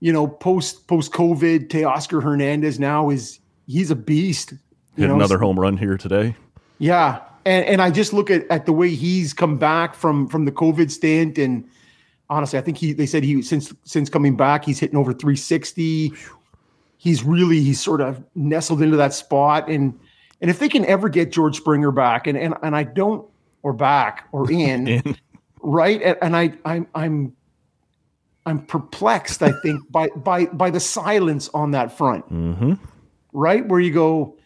you 0.00 0.12
know, 0.12 0.26
post 0.26 0.86
post 0.88 1.12
COVID, 1.12 1.68
Teoscar 1.68 2.22
Hernandez 2.22 2.78
now 2.80 3.10
is 3.10 3.40
he's 3.66 3.90
a 3.90 3.96
beast. 3.96 4.54
Hit 4.96 5.08
know, 5.08 5.14
another 5.14 5.38
home 5.38 5.58
run 5.58 5.76
here 5.76 5.96
today. 5.96 6.36
Yeah. 6.78 7.20
And 7.46 7.64
and 7.66 7.82
I 7.82 7.90
just 7.90 8.12
look 8.12 8.30
at, 8.30 8.46
at 8.50 8.66
the 8.66 8.72
way 8.72 8.90
he's 8.94 9.32
come 9.34 9.58
back 9.58 9.94
from 9.94 10.28
from 10.28 10.44
the 10.44 10.52
COVID 10.52 10.90
stint 10.90 11.38
and 11.38 11.68
honestly, 12.30 12.58
I 12.58 12.62
think 12.62 12.78
he 12.78 12.92
they 12.92 13.06
said 13.06 13.22
he 13.22 13.42
since 13.42 13.72
since 13.84 14.08
coming 14.08 14.36
back, 14.36 14.64
he's 14.64 14.78
hitting 14.78 14.96
over 14.96 15.12
360. 15.12 16.12
He's 16.96 17.22
really 17.22 17.60
he's 17.60 17.80
sort 17.80 18.00
of 18.00 18.22
nestled 18.34 18.80
into 18.82 18.96
that 18.96 19.12
spot. 19.12 19.68
And 19.68 19.98
and 20.40 20.50
if 20.50 20.58
they 20.58 20.68
can 20.68 20.84
ever 20.86 21.08
get 21.08 21.32
George 21.32 21.56
Springer 21.56 21.90
back, 21.90 22.26
and 22.26 22.38
and, 22.38 22.54
and 22.62 22.74
I 22.74 22.84
don't 22.84 23.26
or 23.62 23.72
back 23.72 24.26
or 24.32 24.50
in, 24.50 24.88
In. 24.88 25.16
right? 25.62 26.00
And, 26.02 26.16
and 26.22 26.36
I 26.36 26.52
I'm 26.64 26.86
I'm 26.94 27.36
I'm 28.46 28.64
perplexed, 28.66 29.42
I 29.42 29.52
think, 29.60 29.90
by 29.90 30.08
by 30.16 30.46
by 30.46 30.70
the 30.70 30.80
silence 30.80 31.48
on 31.52 31.72
that 31.72 31.96
front 31.96 32.26
Mm-hmm. 32.32 32.74
right? 33.32 33.66
Where 33.66 33.80
you 33.80 33.92
go, 33.92 34.36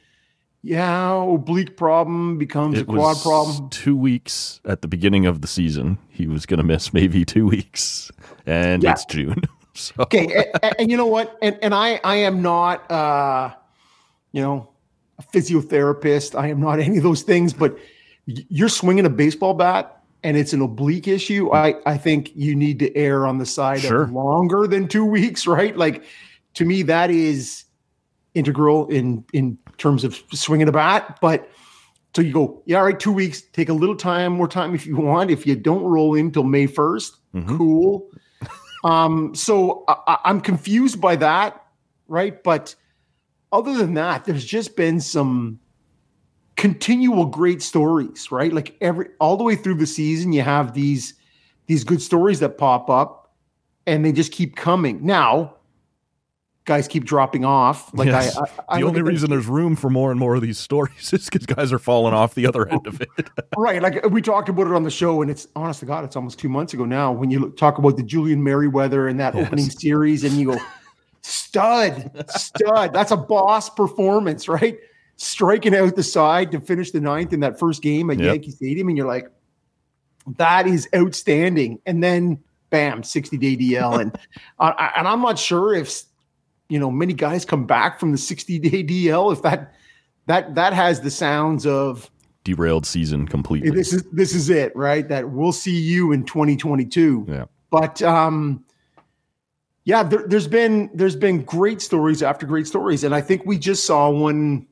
yeah, 0.63 1.13
oblique 1.13 1.77
problem 1.77 2.39
becomes 2.39 2.79
It 2.79 2.83
a 2.83 2.85
quad 2.85 3.17
problem. 3.23 3.69
two 3.71 3.97
weeks 3.97 4.61
at 4.65 4.83
the 4.83 4.89
beginning 4.89 5.27
of 5.27 5.41
the 5.41 5.47
season. 5.49 5.99
He 6.09 6.27
was 6.27 6.47
going 6.47 6.59
to 6.59 6.65
miss 6.65 6.93
maybe 6.93 7.25
two 7.25 7.47
weeks, 7.47 8.11
and 8.47 8.83
Yeah. 8.83 8.93
it's 8.93 9.05
June. 9.05 9.43
So 9.75 9.95
Okay, 10.01 10.27
a- 10.35 10.67
a- 10.67 10.81
and, 10.81 10.91
you 10.91 10.97
know 10.97 11.07
what? 11.07 11.39
And 11.41 11.57
and 11.63 11.73
I 11.73 12.01
I 12.03 12.17
am 12.17 12.43
not 12.43 12.91
uh, 12.91 13.55
you 14.33 14.43
know, 14.43 14.71
a 15.21 15.23
physiotherapist. 15.23 16.37
I 16.37 16.49
am 16.49 16.59
not 16.59 16.81
any 16.87 16.97
of 16.97 17.05
those 17.05 17.23
things. 17.23 17.53
But 17.53 17.79
you're 18.27 18.69
swinging 18.71 19.07
a 19.07 19.11
baseball 19.11 19.55
bat. 19.55 19.95
And 20.25 20.37
it's 20.37 20.53
an 20.53 20.61
oblique 20.63 21.07
issue. 21.07 21.53
I, 21.53 21.77
I 21.87 21.97
think 21.97 22.33
you 22.35 22.57
need 22.57 22.81
to 22.81 22.93
err 22.97 23.25
on 23.25 23.39
the 23.39 23.47
side 23.47 23.83
Sure. 23.83 24.03
of 24.03 24.11
longer 24.11 24.67
than 24.67 24.89
two 24.89 25.05
weeks, 25.19 25.47
right? 25.47 25.77
Like, 25.77 26.03
to 26.55 26.65
me, 26.65 26.83
that 26.83 27.09
is 27.13 27.65
integral 28.35 28.89
in 28.89 29.25
in 29.33 29.59
terms 29.79 30.05
of 30.05 30.21
swinging 30.33 30.69
a 30.69 30.73
bat. 30.73 31.19
But 31.21 31.49
so 32.15 32.23
you 32.23 32.33
go, 32.33 32.63
yeah, 32.67 32.79
all 32.79 32.85
right, 32.85 32.99
two 32.99 33.13
weeks. 33.13 33.41
Take 33.53 33.69
a 33.69 33.73
little 33.73 33.97
time, 33.97 34.33
more 34.33 34.49
time 34.49 34.75
if 34.75 34.87
you 34.87 34.97
want. 34.97 35.31
If 35.31 35.47
you 35.47 35.57
don't 35.57 35.85
roll 35.85 36.15
in 36.15 36.31
till 36.31 36.45
May 36.45 36.67
1st 36.67 37.17
Mhm. 37.35 37.57
cool. 37.59 38.09
um, 38.85 39.35
so 39.35 39.85
I- 39.89 40.19
I'm 40.25 40.41
confused 40.41 41.01
by 41.01 41.17
that, 41.17 41.65
right? 42.09 42.43
But 42.43 42.75
other 43.53 43.77
than 43.77 43.95
that, 43.95 44.25
there's 44.25 44.45
just 44.45 44.77
been 44.77 45.01
some 45.01 45.59
continual 46.57 47.27
great 47.27 47.63
stories, 47.63 48.33
right? 48.33 48.53
Like 48.53 48.77
every 48.81 49.09
all 49.21 49.37
the 49.37 49.45
way 49.45 49.55
through 49.55 49.75
the 49.77 49.87
season, 49.87 50.33
you 50.33 50.43
have 50.43 50.75
these 50.75 51.15
these 51.67 51.85
good 51.85 52.01
stories 52.03 52.41
that 52.41 52.57
pop 52.59 52.89
up, 52.89 53.35
and 53.87 54.05
they 54.05 54.11
just 54.13 54.33
keep 54.33 54.57
coming. 54.57 55.05
Now, 55.05 55.55
guys 56.69 56.87
keep 56.87 57.05
dropping 57.05 57.45
off. 57.45 57.93
Like 57.95 58.07
Yes. 58.07 58.37
I, 58.37 58.43
I, 58.43 58.47
I 58.69 58.81
the 58.81 58.87
only 58.87 59.03
reason 59.03 59.31
there's 59.31 59.47
room 59.47 59.75
for 59.75 59.91
more 59.91 60.11
and 60.13 60.21
more 60.21 60.37
of 60.37 60.43
these 60.43 60.59
stories 60.59 61.13
is 61.13 61.29
because 61.29 61.47
guys 61.47 61.73
are 61.73 61.79
falling 61.81 62.15
off 62.15 62.35
the 62.37 62.47
other 62.47 62.69
end 62.69 62.87
of 62.87 63.01
it. 63.01 63.09
right 63.57 63.83
like 63.83 64.05
we 64.11 64.21
talked 64.23 64.49
about 64.49 64.67
it 64.67 64.73
on 64.75 64.83
the 64.85 64.91
show 64.91 65.23
and 65.23 65.31
it's 65.31 65.49
honest 65.57 65.81
to 65.81 65.87
god 65.87 66.05
it's 66.05 66.15
almost 66.15 66.39
two 66.39 66.49
months 66.49 66.75
ago 66.75 66.85
now 66.85 67.11
when 67.11 67.31
you 67.31 67.51
talk 67.53 67.79
about 67.79 67.97
the 67.97 68.03
julian 68.03 68.43
merryweather 68.45 69.09
and 69.09 69.19
that 69.19 69.35
Yes. 69.35 69.47
opening 69.47 69.71
series 69.71 70.23
and 70.25 70.35
you 70.35 70.53
go 70.53 70.59
stud, 71.23 72.11
stud. 72.31 72.93
That's 72.93 73.11
a 73.11 73.17
boss 73.17 73.69
performance, 73.71 74.49
right? 74.49 74.79
Striking 75.17 75.75
out 75.75 75.97
the 75.97 76.03
side 76.03 76.53
to 76.53 76.61
finish 76.61 76.91
the 76.91 77.01
ninth 77.01 77.33
in 77.33 77.41
that 77.41 77.59
first 77.59 77.83
game 77.83 78.11
at 78.11 78.19
Yep. 78.19 78.27
Yankee 78.27 78.51
Stadium, 78.53 78.89
and 78.89 78.97
you're 78.97 79.07
like, 79.07 79.29
that 80.37 80.67
is 80.67 80.89
outstanding. 80.95 81.81
And 81.87 82.03
then, 82.03 82.39
bam, 82.71 83.03
60 83.03 83.37
day 83.39 83.57
DL, 83.57 84.01
and 84.01 84.17
uh, 84.59 84.91
and 84.97 85.09
I'm 85.09 85.21
not 85.23 85.39
sure 85.39 85.75
if 85.75 86.03
you 86.69 86.79
know 86.79 86.91
many 86.91 87.13
guys 87.13 87.45
come 87.45 87.67
back 87.67 87.99
from 87.99 88.13
the 88.13 88.19
60 88.19 88.59
day 88.59 88.85
DL 88.85 89.33
if 89.33 89.43
that 89.43 89.75
that 90.27 90.55
that 90.55 90.73
has 90.73 91.01
the 91.01 91.11
sounds 91.11 91.67
of 91.67 92.11
Derailed 92.45 92.87
season 92.87 93.27
completely. 93.27 93.71
this 93.71 93.93
is 93.93 94.05
this 94.11 94.35
is 94.35 94.49
it, 94.49 94.75
right? 94.75 95.07
That 95.07 95.29
we'll 95.29 95.53
see 95.53 95.79
you 95.79 96.13
in 96.13 96.25
2022. 96.25 97.27
Yeah. 97.29 97.45
But 97.71 98.01
um 98.01 98.65
yeah, 99.85 100.03
there, 100.03 100.25
there's 100.27 100.47
been 100.47 100.91
there's 100.93 101.17
been 101.17 101.45
great 101.45 101.81
stories 101.81 102.23
after 102.23 102.47
great 102.47 102.67
stories, 102.67 103.05
and 103.05 103.15
I 103.15 103.23
think 103.23 103.47
we 103.47 103.59
just 103.59 103.87
saw 103.87 104.11
one 104.11 104.67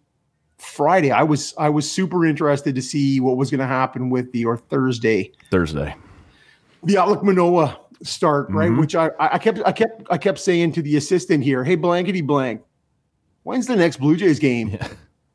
Friday. 0.58 1.10
I 1.10 1.22
was 1.22 1.54
I 1.58 1.70
was 1.70 1.90
super 1.90 2.26
interested 2.26 2.74
to 2.74 2.82
see 2.82 3.20
what 3.20 3.36
was 3.38 3.50
going 3.50 3.60
to 3.60 3.66
happen 3.66 4.10
with 4.10 4.30
the 4.32 4.44
or 4.44 4.58
Thursday 4.58 5.32
Thursday. 5.50 5.94
the 6.82 6.94
Alek 6.94 7.22
Manoah 7.22 7.80
start, 8.02 8.48
right? 8.50 8.70
Mhm. 8.70 8.80
Which 8.80 8.94
I 8.94 9.10
I 9.18 9.38
kept 9.38 9.60
I 9.64 9.72
kept 9.72 10.02
I 10.10 10.18
kept 10.18 10.38
saying 10.38 10.72
to 10.72 10.82
the 10.82 10.96
assistant 10.96 11.42
here, 11.44 11.64
"Hey, 11.64 11.76
blankety 11.76 12.20
blank, 12.20 12.62
when's 13.44 13.66
the 13.66 13.76
next 13.76 13.98
Blue 13.98 14.16
Jays 14.16 14.38
game?" 14.38 14.70
Yeah. 14.70 14.88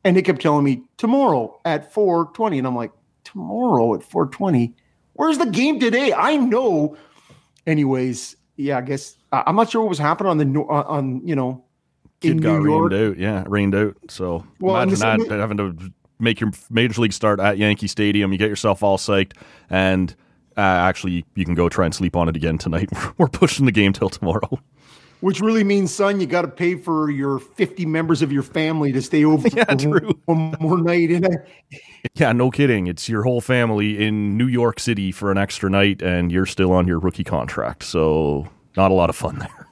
And 0.04 0.16
he 0.16 0.24
kept 0.24 0.42
telling 0.42 0.64
me 0.64 0.82
tomorrow 0.98 1.60
at 1.66 1.94
four 1.94 2.32
twenty, 2.34 2.58
and 2.58 2.66
I'm 2.66 2.76
like, 2.76 2.92
tomorrow 3.24 3.94
at 3.94 4.04
four 4.04 4.26
twenty. 4.28 4.74
Where's 5.14 5.38
the 5.38 5.46
game 5.46 5.80
today? 5.80 6.12
I 6.14 6.38
know. 6.38 6.96
Anyways, 7.68 8.36
yeah, 8.58 8.78
I 8.78 8.82
guess 8.82 9.18
I'm 9.32 9.56
not 9.56 9.70
sure 9.70 9.82
what 9.82 9.90
was 9.90 10.00
happening 10.00 10.30
on 10.32 10.38
the 10.38 10.46
no- 10.46 10.68
on, 10.68 11.22
you 11.28 11.36
know 11.36 11.64
in 12.24 12.34
Kid 12.38 12.44
got 12.44 12.60
New 12.60 12.66
York. 12.70 12.92
rained 12.92 13.12
out. 13.12 13.18
Yeah, 13.20 13.44
rained 13.48 13.76
out. 13.76 13.96
So 14.10 14.46
Well, 14.60 14.76
imagine 14.82 15.28
that 15.28 15.40
having 15.40 15.58
to 15.58 15.76
make 16.20 16.40
your 16.40 16.52
major 16.70 17.02
league 17.02 17.14
start 17.14 17.40
at 17.40 17.58
Yankee 17.58 17.88
Stadium. 17.88 18.32
You 18.32 18.38
get 18.38 18.50
yourself 18.50 18.84
all 18.84 18.98
psyched, 18.98 19.34
and 19.70 20.16
uh, 20.58 20.62
actually, 20.62 21.26
you 21.36 21.46
can 21.46 21.56
go 21.56 21.70
try 21.70 21.86
and 21.86 21.94
sleep 21.96 22.16
on 22.16 22.28
it 22.30 22.36
again 22.36 22.58
tonight. 22.58 22.90
We're 23.18 23.28
pushing 23.28 23.66
the 23.66 23.72
game 23.72 23.94
till 23.94 24.10
tomorrow. 24.10 24.60
Which 25.22 25.40
really 25.40 25.64
means, 25.64 25.94
son, 25.94 26.20
you 26.20 26.26
got 26.26 26.42
to 26.42 26.48
pay 26.48 26.74
for 26.76 27.12
your 27.12 27.38
50 27.38 27.86
members 27.86 28.24
of 28.24 28.32
your 28.32 28.42
family 28.42 28.92
to 28.92 29.04
stay 29.04 29.24
over 29.24 29.48
Yeah, 29.54 29.66
for 29.66 30.00
true. 30.00 30.20
one 30.26 30.56
more 30.60 30.80
night. 30.80 31.12
And 31.12 31.28
I- 31.28 31.80
Yeah, 32.16 32.32
no 32.34 32.50
kidding. 32.50 32.88
It's 32.88 33.08
your 33.08 33.22
whole 33.22 33.40
family 33.40 34.04
in 34.04 34.36
New 34.36 34.48
York 34.48 34.80
City 34.80 35.12
for 35.12 35.30
an 35.32 35.38
extra 35.38 35.70
night, 35.70 36.02
and 36.02 36.32
you're 36.32 36.48
still 36.48 36.72
on 36.72 36.88
your 36.88 36.98
rookie 36.98 37.24
contract. 37.24 37.84
So 37.84 38.48
not 38.76 38.90
a 38.90 38.96
lot 38.96 39.12
of 39.12 39.16
fun 39.16 39.38
there. 39.38 39.68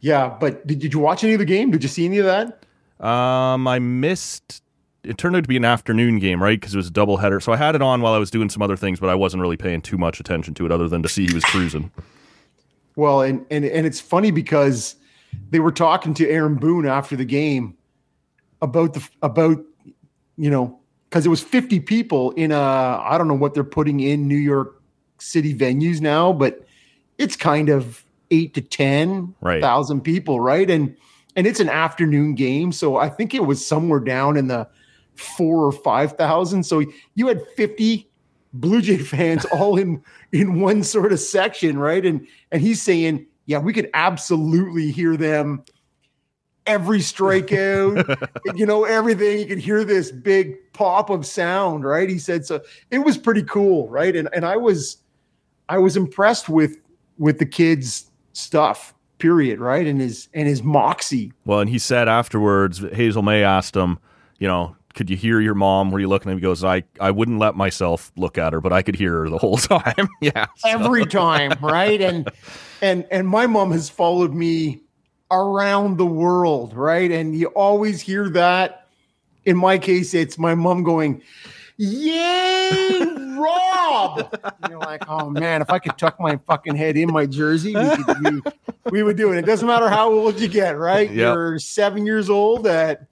yeah, 0.00 0.28
but 0.40 0.66
did, 0.66 0.78
did 0.78 0.94
you 0.94 0.98
watch 1.00 1.22
any 1.24 1.34
of 1.34 1.40
the 1.40 1.44
game? 1.44 1.70
Did 1.70 1.82
you 1.82 1.88
see 1.90 2.06
any 2.06 2.16
of 2.18 2.24
that? 2.24 2.64
Um, 3.06 3.68
I 3.68 3.78
missed. 3.80 4.62
It 5.04 5.18
turned 5.18 5.36
out 5.36 5.42
to 5.44 5.48
be 5.48 5.56
an 5.56 5.64
afternoon 5.64 6.18
game, 6.18 6.42
right? 6.42 6.58
Because 6.58 6.74
it 6.74 6.78
was 6.78 6.88
a 6.88 6.92
doubleheader. 6.92 7.42
So 7.42 7.52
I 7.52 7.56
had 7.56 7.74
it 7.74 7.82
on 7.82 8.00
while 8.00 8.14
I 8.14 8.18
was 8.18 8.30
doing 8.30 8.48
some 8.48 8.62
other 8.62 8.76
things, 8.76 9.00
but 9.00 9.08
I 9.10 9.14
wasn't 9.14 9.40
really 9.42 9.56
paying 9.56 9.82
too 9.82 9.98
much 9.98 10.20
attention 10.20 10.54
to 10.54 10.66
it, 10.66 10.72
other 10.72 10.88
than 10.88 11.02
to 11.02 11.08
see 11.08 11.26
he 11.26 11.34
was 11.34 11.44
cruising. 11.44 11.90
Well, 12.96 13.22
and 13.22 13.44
and 13.50 13.64
and 13.64 13.86
it's 13.86 14.00
funny 14.00 14.30
because 14.30 14.96
they 15.50 15.60
were 15.60 15.72
talking 15.72 16.14
to 16.14 16.28
Aaron 16.28 16.54
Boone 16.56 16.86
after 16.86 17.16
the 17.16 17.24
game 17.24 17.76
about 18.62 18.94
the 18.94 19.08
about 19.22 19.58
you 20.36 20.48
know 20.50 20.78
because 21.10 21.26
it 21.26 21.28
was 21.28 21.42
50 21.42 21.80
people 21.80 22.30
in 22.32 22.50
a 22.52 22.58
I 22.58 23.16
don't 23.18 23.28
know 23.28 23.34
what 23.34 23.54
they're 23.54 23.64
putting 23.64 24.00
in 24.00 24.26
New 24.28 24.36
York 24.36 24.80
City 25.18 25.54
venues 25.54 26.00
now, 26.00 26.32
but 26.32 26.64
it's 27.18 27.36
kind 27.36 27.68
of 27.68 28.04
eight 28.30 28.54
to 28.54 28.60
ten 28.60 29.34
Right. 29.40 29.60
thousand 29.60 30.00
people, 30.02 30.40
right? 30.40 30.68
And 30.70 30.96
and 31.36 31.48
it's 31.48 31.58
an 31.60 31.68
afternoon 31.68 32.36
game, 32.36 32.70
so 32.70 32.96
I 32.96 33.08
think 33.08 33.34
it 33.34 33.44
was 33.44 33.64
somewhere 33.66 33.98
down 34.00 34.36
in 34.36 34.46
the 34.46 34.68
four 35.16 35.64
or 35.64 35.72
five 35.72 36.12
thousand. 36.12 36.64
So 36.64 36.82
you 37.14 37.28
had 37.28 37.42
50 37.56 38.08
Blue 38.54 38.80
Jay 38.80 38.98
fans 38.98 39.44
all 39.52 39.76
in 39.76 40.02
in 40.32 40.60
one 40.60 40.82
sort 40.82 41.12
of 41.12 41.20
section, 41.20 41.78
right? 41.78 42.04
And 42.04 42.26
and 42.50 42.62
he's 42.62 42.80
saying, 42.80 43.26
yeah, 43.46 43.58
we 43.58 43.72
could 43.72 43.90
absolutely 43.94 44.90
hear 44.90 45.16
them 45.16 45.64
every 46.66 47.00
strikeout, 47.00 48.28
you 48.54 48.64
know, 48.64 48.84
everything. 48.84 49.38
You 49.38 49.46
could 49.46 49.58
hear 49.58 49.84
this 49.84 50.10
big 50.10 50.56
pop 50.72 51.10
of 51.10 51.26
sound, 51.26 51.84
right? 51.84 52.08
He 52.08 52.18
said 52.18 52.46
so 52.46 52.62
it 52.90 53.00
was 53.00 53.18
pretty 53.18 53.42
cool, 53.42 53.88
right? 53.88 54.14
And 54.14 54.28
and 54.32 54.44
I 54.44 54.56
was 54.56 54.98
I 55.68 55.78
was 55.78 55.96
impressed 55.96 56.48
with 56.48 56.78
with 57.18 57.38
the 57.38 57.46
kids 57.46 58.10
stuff, 58.32 58.94
period, 59.18 59.60
right? 59.60 59.86
And 59.86 60.00
his 60.00 60.28
and 60.34 60.46
his 60.46 60.62
moxie. 60.62 61.32
Well, 61.44 61.60
and 61.60 61.70
he 61.70 61.78
said 61.78 62.08
afterwards, 62.08 62.78
Hazel 62.92 63.22
Mae 63.22 63.42
asked 63.42 63.76
him, 63.76 63.98
you 64.38 64.48
know, 64.48 64.76
could 64.94 65.10
you 65.10 65.16
hear 65.16 65.40
your 65.40 65.54
mom? 65.54 65.90
Were 65.90 65.98
you 66.00 66.08
looking 66.08 66.30
at? 66.30 66.36
He 66.36 66.40
goes, 66.40 66.62
I, 66.64 66.84
I 67.00 67.10
wouldn't 67.10 67.38
let 67.38 67.56
myself 67.56 68.12
look 68.16 68.38
at 68.38 68.52
her, 68.52 68.60
but 68.60 68.72
I 68.72 68.82
could 68.82 68.94
hear 68.94 69.20
her 69.24 69.28
the 69.28 69.38
whole 69.38 69.56
time. 69.58 70.08
yeah. 70.20 70.46
so- 70.56 70.68
every 70.68 71.04
time, 71.06 71.52
right? 71.60 72.00
And 72.00 72.28
and 72.80 73.06
and 73.10 73.28
my 73.28 73.46
mom 73.46 73.72
has 73.72 73.88
followed 73.90 74.32
me 74.34 74.80
around 75.30 75.96
the 75.96 76.06
world, 76.06 76.74
right? 76.74 77.10
And 77.10 77.36
you 77.36 77.48
always 77.48 78.00
hear 78.00 78.28
that. 78.30 78.86
In 79.44 79.56
my 79.56 79.76
case, 79.78 80.14
it's 80.14 80.38
my 80.38 80.54
mom 80.54 80.84
going, 80.84 81.20
"Yay, 81.76 83.00
Rob!" 83.36 84.34
You're 84.70 84.78
like, 84.78 85.08
"Oh 85.08 85.28
man, 85.30 85.60
if 85.60 85.70
I 85.70 85.78
could 85.78 85.98
tuck 85.98 86.18
my 86.20 86.36
fucking 86.46 86.76
head 86.76 86.96
in 86.96 87.12
my 87.12 87.26
jersey, 87.26 87.74
we, 87.74 87.96
could, 88.04 88.20
we, 88.22 88.42
we 88.90 89.02
would 89.02 89.16
do 89.16 89.32
it." 89.32 89.38
It 89.38 89.46
doesn't 89.46 89.66
matter 89.66 89.88
how 89.88 90.10
old 90.10 90.40
you 90.40 90.48
get, 90.48 90.78
right? 90.78 91.08
Yep. 91.10 91.16
You're 91.16 91.58
seven 91.58 92.06
years 92.06 92.30
old 92.30 92.66
at, 92.66 93.06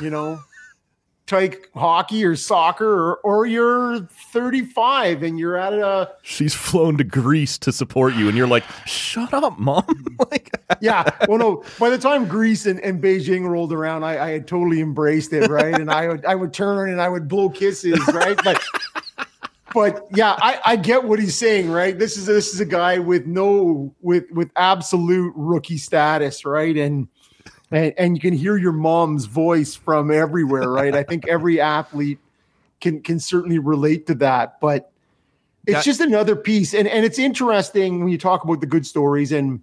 you 0.00 0.10
know, 0.10 0.40
take 1.28 1.68
hockey 1.74 2.24
or 2.24 2.34
soccer, 2.34 2.88
or, 2.88 3.16
or 3.18 3.46
you're 3.46 4.00
35 4.32 5.22
and 5.22 5.38
you're 5.38 5.56
at 5.56 5.74
a 5.74 6.10
She's 6.22 6.54
flown 6.54 6.96
to 6.96 7.04
Greece 7.04 7.58
to 7.58 7.70
support 7.70 8.14
you, 8.14 8.28
and 8.28 8.36
you're 8.36 8.48
like, 8.48 8.64
shut 8.86 9.32
up, 9.32 9.58
mom. 9.58 9.84
like, 10.30 10.50
yeah. 10.80 11.04
Well, 11.28 11.38
no. 11.38 11.64
By 11.78 11.90
the 11.90 11.98
time 11.98 12.26
Greece 12.26 12.64
and, 12.64 12.80
and 12.80 13.02
Beijing 13.02 13.46
rolled 13.46 13.72
around, 13.72 14.02
I, 14.02 14.24
I 14.24 14.30
had 14.30 14.48
totally 14.48 14.80
embraced 14.80 15.32
it, 15.34 15.48
right? 15.50 15.74
And 15.74 15.90
I 15.90 16.08
would 16.08 16.24
I 16.24 16.34
would 16.34 16.54
turn 16.54 16.90
and 16.90 17.00
I 17.00 17.08
would 17.08 17.28
blow 17.28 17.50
kisses, 17.50 18.00
right? 18.14 18.38
But 18.42 18.62
but 19.74 20.06
yeah, 20.14 20.36
I, 20.40 20.60
I 20.64 20.76
get 20.76 21.04
what 21.04 21.18
he's 21.18 21.36
saying, 21.36 21.70
right? 21.70 21.98
This 21.98 22.16
is 22.16 22.24
this 22.24 22.54
is 22.54 22.60
a 22.60 22.64
guy 22.64 22.98
with 22.98 23.26
no 23.26 23.94
with 24.00 24.24
with 24.30 24.50
absolute 24.56 25.32
rookie 25.36 25.76
status, 25.76 26.46
right? 26.46 26.76
And 26.76 27.08
and, 27.70 27.94
and 27.98 28.16
you 28.16 28.20
can 28.20 28.34
hear 28.34 28.56
your 28.56 28.72
mom's 28.72 29.26
voice 29.26 29.74
from 29.74 30.10
everywhere, 30.10 30.70
right? 30.70 30.94
I 30.94 31.02
think 31.02 31.28
every 31.28 31.60
athlete 31.78 32.18
can 32.80 33.02
can 33.02 33.18
certainly 33.18 33.58
relate 33.58 34.06
to 34.06 34.14
that, 34.16 34.60
but 34.60 34.92
it's 35.66 35.78
That- 35.78 35.84
just 35.84 36.00
another 36.00 36.36
piece, 36.36 36.74
and 36.74 36.88
and 36.88 37.04
it's 37.04 37.18
interesting 37.18 38.00
when 38.00 38.08
you 38.08 38.18
talk 38.18 38.44
about 38.44 38.60
the 38.60 38.66
good 38.66 38.86
stories 38.86 39.32
and 39.32 39.60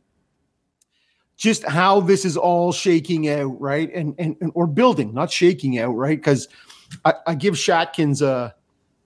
just 1.38 1.63
how 1.65 2.00
this 2.00 2.24
is 2.24 2.38
all 2.38 2.72
shaking 2.72 3.28
out, 3.30 3.60
right? 3.60 3.91
And 3.94 4.15
and, 4.18 4.36
and 4.39 4.52
or 4.54 4.68
building, 4.68 5.13
not 5.13 5.32
shaking 5.32 5.80
out, 5.80 5.91
right? 5.94 6.18
Because 6.18 6.48
I, 7.04 7.13
I 7.28 7.36
give 7.36 7.56
Shatkins 7.56 8.22
a 8.22 8.54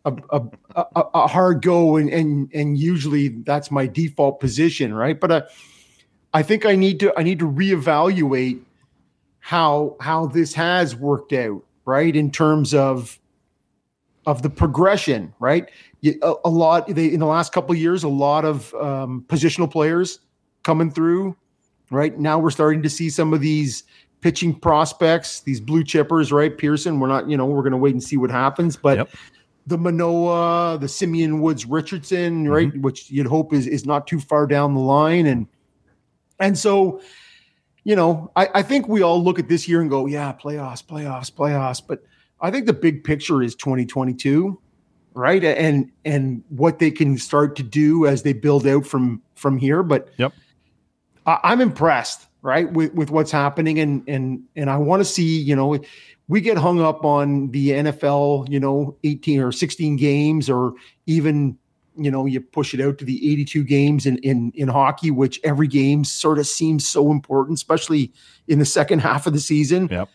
a, 0.05 0.13
a, 0.29 0.41
a, 0.75 0.85
a 1.13 1.27
hard 1.27 1.61
go, 1.61 1.95
and 1.95 2.09
and 2.09 2.49
and 2.53 2.77
usually 2.77 3.29
that's 3.29 3.71
my 3.71 3.87
default 3.87 4.39
position, 4.39 4.93
right? 4.93 5.19
But 5.19 5.31
I 5.31 5.43
I 6.33 6.43
think 6.43 6.65
I 6.65 6.75
need 6.75 6.99
to 6.99 7.17
I 7.17 7.23
need 7.23 7.39
to 7.39 7.49
reevaluate 7.49 8.61
how 9.39 9.95
how 9.99 10.27
this 10.27 10.53
has 10.53 10.95
worked 10.95 11.33
out, 11.33 11.63
right? 11.85 12.15
In 12.15 12.31
terms 12.31 12.73
of 12.73 13.19
of 14.25 14.41
the 14.41 14.49
progression, 14.49 15.33
right? 15.39 15.69
A, 16.05 16.33
a 16.45 16.49
lot 16.49 16.87
they, 16.87 17.07
in 17.11 17.19
the 17.19 17.25
last 17.25 17.51
couple 17.53 17.71
of 17.71 17.77
years, 17.79 18.03
a 18.03 18.09
lot 18.09 18.45
of 18.45 18.73
um, 18.75 19.25
positional 19.27 19.69
players 19.71 20.19
coming 20.63 20.91
through. 20.91 21.35
Right 21.91 22.19
now, 22.19 22.37
we're 22.37 22.51
starting 22.51 22.83
to 22.83 22.89
see 22.89 23.09
some 23.09 23.33
of 23.33 23.41
these 23.41 23.83
pitching 24.21 24.53
prospects, 24.53 25.39
these 25.41 25.59
blue 25.59 25.83
chippers, 25.83 26.31
right? 26.31 26.55
Pearson, 26.55 26.99
we're 26.99 27.07
not, 27.07 27.29
you 27.29 27.37
know, 27.37 27.45
we're 27.45 27.61
going 27.63 27.71
to 27.71 27.77
wait 27.77 27.93
and 27.93 28.03
see 28.03 28.17
what 28.17 28.29
happens, 28.29 28.75
but 28.77 28.97
Yep. 28.97 29.09
the 29.65 29.77
Manoah, 29.77 30.77
the 30.79 30.87
Simeon 30.87 31.41
Woods 31.41 31.65
Richardson, 31.65 32.47
right, 32.49 32.75
which 32.81 33.09
you'd 33.09 33.25
hope 33.25 33.53
is 33.53 33.65
is 33.65 33.85
not 33.85 34.05
too 34.05 34.19
far 34.19 34.45
down 34.45 34.75
the 34.75 34.81
line, 34.81 35.25
and 35.25 35.47
and 36.39 36.57
so, 36.57 37.01
you 37.89 37.95
know, 37.95 38.31
I, 38.35 38.47
I 38.53 38.61
think 38.61 38.87
we 38.87 39.01
all 39.01 39.23
look 39.23 39.39
at 39.39 39.49
this 39.49 39.67
year 39.67 39.81
and 39.81 39.89
go, 39.89 40.05
yeah, 40.05 40.31
playoffs, 40.31 40.85
playoffs, 40.85 41.31
playoffs, 41.31 41.81
but 41.85 42.03
I 42.39 42.51
think 42.51 42.67
the 42.67 42.73
big 42.73 43.03
picture 43.03 43.41
is 43.41 43.55
2022, 43.55 44.61
right, 45.15 45.43
and 45.43 45.91
and 46.05 46.43
what 46.49 46.77
they 46.77 46.91
can 46.91 47.17
start 47.17 47.55
to 47.55 47.63
do 47.63 48.05
as 48.05 48.21
they 48.21 48.33
build 48.33 48.67
out 48.67 48.85
from 48.85 49.23
from 49.33 49.57
here, 49.57 49.81
but 49.81 50.09
Yep. 50.17 50.33
I, 51.25 51.39
I'm 51.41 51.61
impressed, 51.61 52.27
right, 52.43 52.71
with 52.71 52.93
with 52.93 53.09
what's 53.09 53.31
happening, 53.31 53.79
and 53.79 54.07
and 54.07 54.43
and 54.55 54.69
I 54.69 54.77
want 54.77 54.99
to 54.99 55.05
see, 55.05 55.39
you 55.39 55.55
know, 55.55 55.79
we 56.27 56.41
get 56.41 56.59
hung 56.59 56.79
up 56.79 57.03
on 57.03 57.49
the 57.49 57.71
NFL, 57.71 58.51
you 58.51 58.59
know, 58.59 58.97
18 59.03 59.39
or 59.39 59.51
16 59.51 59.95
games, 59.95 60.47
or 60.47 60.73
even 61.07 61.57
you 62.03 62.11
know, 62.11 62.25
you 62.25 62.41
push 62.41 62.73
it 62.73 62.81
out 62.81 62.97
to 62.99 63.05
the 63.05 63.31
82 63.31 63.63
games 63.63 64.05
in 64.05 64.17
in 64.19 64.51
in 64.55 64.67
hockey, 64.67 65.11
which 65.11 65.39
every 65.43 65.67
game 65.67 66.03
sort 66.03 66.39
of 66.39 66.47
seems 66.47 66.87
so 66.87 67.11
important, 67.11 67.57
especially 67.57 68.11
in 68.47 68.59
the 68.59 68.65
second 68.65 68.99
half 69.07 69.27
of 69.27 69.33
the 69.33 69.39
season. 69.39 69.87
Yep. 69.89 70.09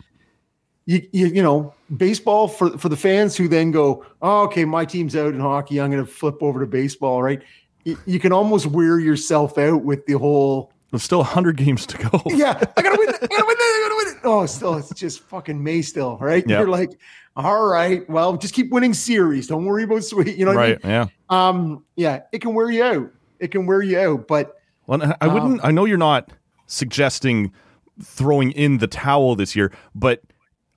You, 0.86 1.08
you, 1.12 1.26
you 1.28 1.42
know, 1.42 1.72
baseball 1.96 2.46
for 2.46 2.76
for 2.76 2.90
the 2.90 2.96
fans 2.96 3.36
who 3.36 3.48
then 3.48 3.70
go, 3.70 4.04
oh, 4.20 4.42
okay, 4.42 4.66
my 4.66 4.84
team's 4.84 5.16
out 5.16 5.32
in 5.32 5.40
hockey. 5.40 5.80
I'm 5.80 5.90
going 5.90 6.04
to 6.04 6.10
flip 6.10 6.42
over 6.42 6.60
to 6.60 6.66
baseball, 6.66 7.22
right? 7.22 7.42
You, 7.84 7.96
you 8.04 8.20
can 8.20 8.32
almost 8.32 8.66
wear 8.66 8.98
yourself 8.98 9.56
out 9.56 9.82
with 9.82 10.04
the 10.04 10.14
whole 10.14 10.73
There's 10.94 11.02
still 11.02 11.18
100 11.18 11.56
games 11.56 11.86
to 11.86 11.98
go. 11.98 12.22
yeah, 12.26 12.52
I 12.76 12.82
gotta 12.82 12.96
win. 12.96 13.08
I 13.08 13.26
gotta 13.26 13.44
win. 13.44 13.56
I 13.58 13.88
gotta 13.88 14.12
win. 14.14 14.20
Oh, 14.22 14.46
still, 14.46 14.76
it's 14.76 14.94
just 14.94 15.22
fucking 15.24 15.60
May 15.60 15.82
still, 15.82 16.18
right? 16.18 16.44
Yep. 16.46 16.60
You're 16.60 16.68
like, 16.68 16.92
all 17.34 17.66
right, 17.66 18.08
well, 18.08 18.36
just 18.36 18.54
keep 18.54 18.70
winning 18.70 18.94
series. 18.94 19.48
Don't 19.48 19.64
worry 19.64 19.82
about 19.82 20.04
sweet. 20.04 20.36
You 20.36 20.44
know 20.44 20.52
what 20.52 20.56
right. 20.56 20.78
I 20.84 20.86
mean? 20.86 20.92
Yeah. 20.92 21.06
Um, 21.30 21.84
yeah, 21.96 22.20
it 22.30 22.42
can 22.42 22.54
wear 22.54 22.70
you 22.70 22.84
out. 22.84 23.10
It 23.40 23.48
can 23.50 23.66
wear 23.66 23.82
you 23.82 23.98
out. 23.98 24.28
But 24.28 24.54
Well, 24.86 25.02
I- 25.02 25.16
I 25.22 25.26
wouldn't. 25.26 25.64
I 25.64 25.72
know 25.72 25.84
you're 25.84 25.98
not 25.98 26.30
suggesting 26.68 27.52
throwing 28.00 28.52
in 28.52 28.78
the 28.78 28.86
towel 28.86 29.34
this 29.34 29.56
year, 29.56 29.72
but 29.96 30.22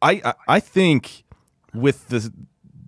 I 0.01 0.19
I, 0.25 0.33
I 0.47 0.59
think 0.59 1.25
with 1.75 2.07
the 2.07 2.33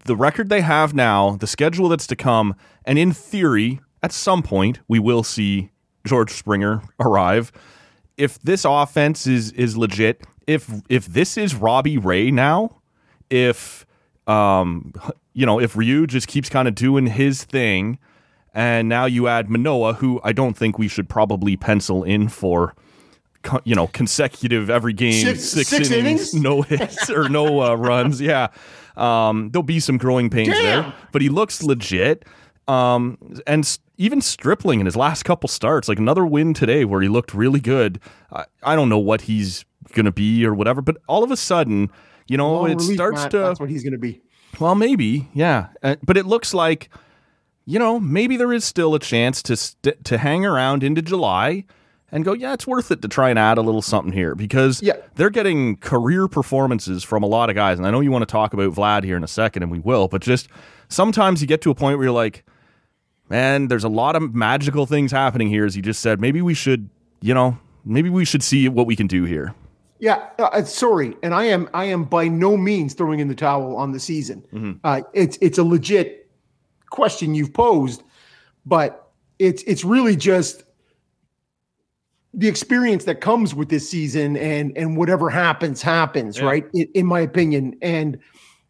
the 0.06 0.16
record 0.16 0.50
they 0.50 0.62
have 0.62 0.96
now, 0.96 1.36
the 1.36 1.46
schedule 1.46 1.90
that's 1.90 2.08
to 2.08 2.16
come, 2.16 2.56
and 2.86 2.98
in 2.98 3.14
theory, 3.14 3.82
at 4.02 4.12
some 4.12 4.42
point 4.42 4.80
we 4.88 4.98
will 4.98 5.22
see 5.22 5.70
George 6.10 6.32
Springer 6.32 6.82
arrive. 7.00 7.52
If 8.18 8.40
this 8.42 8.66
offense 8.66 9.28
is 9.28 9.52
is 9.54 9.78
legit, 9.78 10.26
if 10.48 10.70
if 10.90 11.06
this 11.06 11.38
is 11.38 11.56
Robbie 11.56 11.98
Ray 11.98 12.32
now, 12.32 12.82
if 13.30 13.86
um 14.28 14.94
you 15.34 15.46
know 15.46 15.60
if 15.60 15.76
Ryu 15.78 16.08
just 16.08 16.28
keeps 16.28 16.50
kind 16.50 16.68
of 16.68 16.76
doing 16.76 17.06
his 17.08 17.44
thing, 17.44 18.00
and 18.54 18.90
now 18.90 19.06
you 19.06 19.28
add 19.28 19.50
Manoah, 19.50 19.94
who 19.94 20.20
I 20.24 20.34
don't 20.34 20.58
think 20.58 20.78
we 20.78 20.88
should 20.88 21.08
probably 21.08 21.56
pencil 21.56 22.04
in 22.04 22.28
for, 22.28 22.76
you 23.64 23.76
know, 23.76 23.88
consecutive 23.88 24.70
every 24.70 24.92
game 24.94 25.24
Six- 25.26 25.46
six, 25.46 25.70
six 25.70 25.92
innings, 25.92 26.34
innings? 26.34 26.34
no 26.44 26.62
hits 26.64 27.10
or 27.10 27.30
no 27.30 27.62
uh, 27.62 27.76
runs. 27.76 28.20
Yeah, 28.20 28.48
um, 28.98 29.52
there'll 29.52 29.64
be 29.64 29.80
some 29.80 29.98
growing 29.98 30.30
pains 30.30 30.50
there, 30.50 30.94
but 31.14 31.22
he 31.22 31.30
looks 31.30 31.64
legit. 31.64 32.26
Um, 32.68 33.18
and 33.48 33.66
even 34.00 34.22
Stripling 34.22 34.80
in 34.80 34.88
his 34.88 34.96
last 34.96 35.24
couple 35.24 35.48
starts, 35.48 35.88
like 35.88 36.00
another 36.00 36.26
win 36.26 36.54
today 36.56 36.86
where 36.86 37.02
he 37.02 37.08
looked 37.08 37.34
really 37.36 37.60
good. 37.60 38.00
I, 38.34 38.46
I 38.64 38.76
don't 38.76 38.90
know 38.90 38.98
what 38.98 39.22
he's 39.22 39.64
gonna 39.94 40.12
be 40.12 40.46
or 40.46 40.54
whatever, 40.56 40.82
but 40.82 40.98
all 41.08 41.24
of 41.24 41.30
a 41.32 41.38
sudden, 41.38 41.92
you 42.28 42.38
know, 42.38 42.52
long 42.54 42.72
it 42.72 42.76
relief, 42.78 42.96
starts 42.96 43.22
Matt, 43.24 43.32
to 43.32 43.38
that's 43.40 43.60
what 43.60 43.70
he's 43.70 43.84
going 43.84 43.94
to 43.94 43.98
be. 44.00 44.22
well, 44.60 44.76
maybe, 44.76 45.28
yeah, 45.34 45.68
uh, 45.84 45.96
but 46.04 46.16
it 46.18 46.26
looks 46.28 46.54
like, 46.54 46.90
you 47.66 47.78
know, 47.80 48.00
maybe 48.00 48.38
there 48.38 48.54
is 48.54 48.64
still 48.64 48.94
a 48.96 49.00
chance 49.00 49.42
to 49.44 49.56
st- 49.56 50.04
to 50.06 50.18
hang 50.18 50.46
around 50.46 50.84
into 50.84 51.02
July 51.02 51.66
and 52.12 52.24
go, 52.26 52.34
yeah, 52.34 52.54
it's 52.54 52.66
worth 52.68 52.90
it 52.92 53.02
to 53.02 53.08
try 53.08 53.30
and 53.32 53.38
add 53.38 53.58
a 53.58 53.62
little 53.62 53.82
something 53.82 54.14
here 54.14 54.34
because 54.36 54.82
Yeah. 54.82 54.94
they're 55.16 55.30
getting 55.30 55.76
career 55.78 56.28
performances 56.28 57.04
from 57.04 57.22
a 57.24 57.28
lot 57.28 57.50
of 57.50 57.56
guys, 57.56 57.78
and 57.80 57.88
I 57.88 57.92
know 57.92 58.00
you 58.00 58.12
want 58.12 58.22
to 58.24 58.32
talk 58.32 58.54
about 58.54 58.74
Vlad 58.74 59.04
here 59.04 59.18
in 59.18 59.24
a 59.24 59.28
second, 59.28 59.64
and 59.64 59.72
we 59.72 59.80
will, 59.80 60.08
but 60.08 60.22
just 60.22 60.48
sometimes 60.88 61.42
you 61.42 61.48
get 61.48 61.62
to 61.62 61.70
a 61.72 61.76
point 61.76 61.98
where 61.98 62.06
you're 62.06 62.14
like, 62.14 62.44
man, 63.30 63.68
there's 63.68 63.84
a 63.84 63.90
lot 63.90 64.16
of 64.16 64.34
magical 64.34 64.86
things 64.86 65.12
happening 65.12 65.48
here, 65.48 65.66
as 65.66 65.76
you 65.76 65.82
just 65.82 66.02
said. 66.02 66.20
Maybe 66.20 66.42
we 66.42 66.54
should, 66.54 66.90
you 67.22 67.34
know, 67.34 67.58
maybe 67.86 68.10
we 68.10 68.26
should 68.26 68.44
see 68.44 68.68
what 68.68 68.88
we 68.88 68.96
can 68.96 69.08
do 69.08 69.24
here. 69.26 69.54
Yeah, 70.00 70.30
uh, 70.40 70.64
sorry, 70.64 71.16
and 71.22 71.34
I 71.34 71.46
am 71.46 71.70
I 71.74 71.86
am 71.86 72.06
by 72.06 72.30
no 72.30 72.56
means 72.56 72.94
throwing 72.94 73.20
in 73.20 73.28
the 73.28 73.36
towel 73.36 73.76
on 73.76 73.92
the 73.92 74.00
season. 74.00 74.46
Mm-hmm. 74.54 74.72
Uh, 74.84 75.02
it's 75.14 75.38
it's 75.42 75.58
a 75.58 75.64
legit 75.64 76.30
question 76.90 77.36
you've 77.36 77.54
posed, 77.54 78.04
but 78.66 79.12
it's 79.40 79.62
it's 79.64 79.84
really 79.84 80.16
just 80.16 80.64
the 82.34 82.48
experience 82.48 83.04
that 83.06 83.20
comes 83.20 83.54
with 83.54 83.68
this 83.68 83.90
season, 83.90 84.38
and 84.38 84.78
and 84.78 84.96
whatever 84.96 85.30
happens 85.30 85.82
happens, 85.82 86.42
right? 86.42 86.66
In, 86.74 86.88
in 86.94 87.06
my 87.06 87.20
opinion, 87.20 87.78
and 87.82 88.18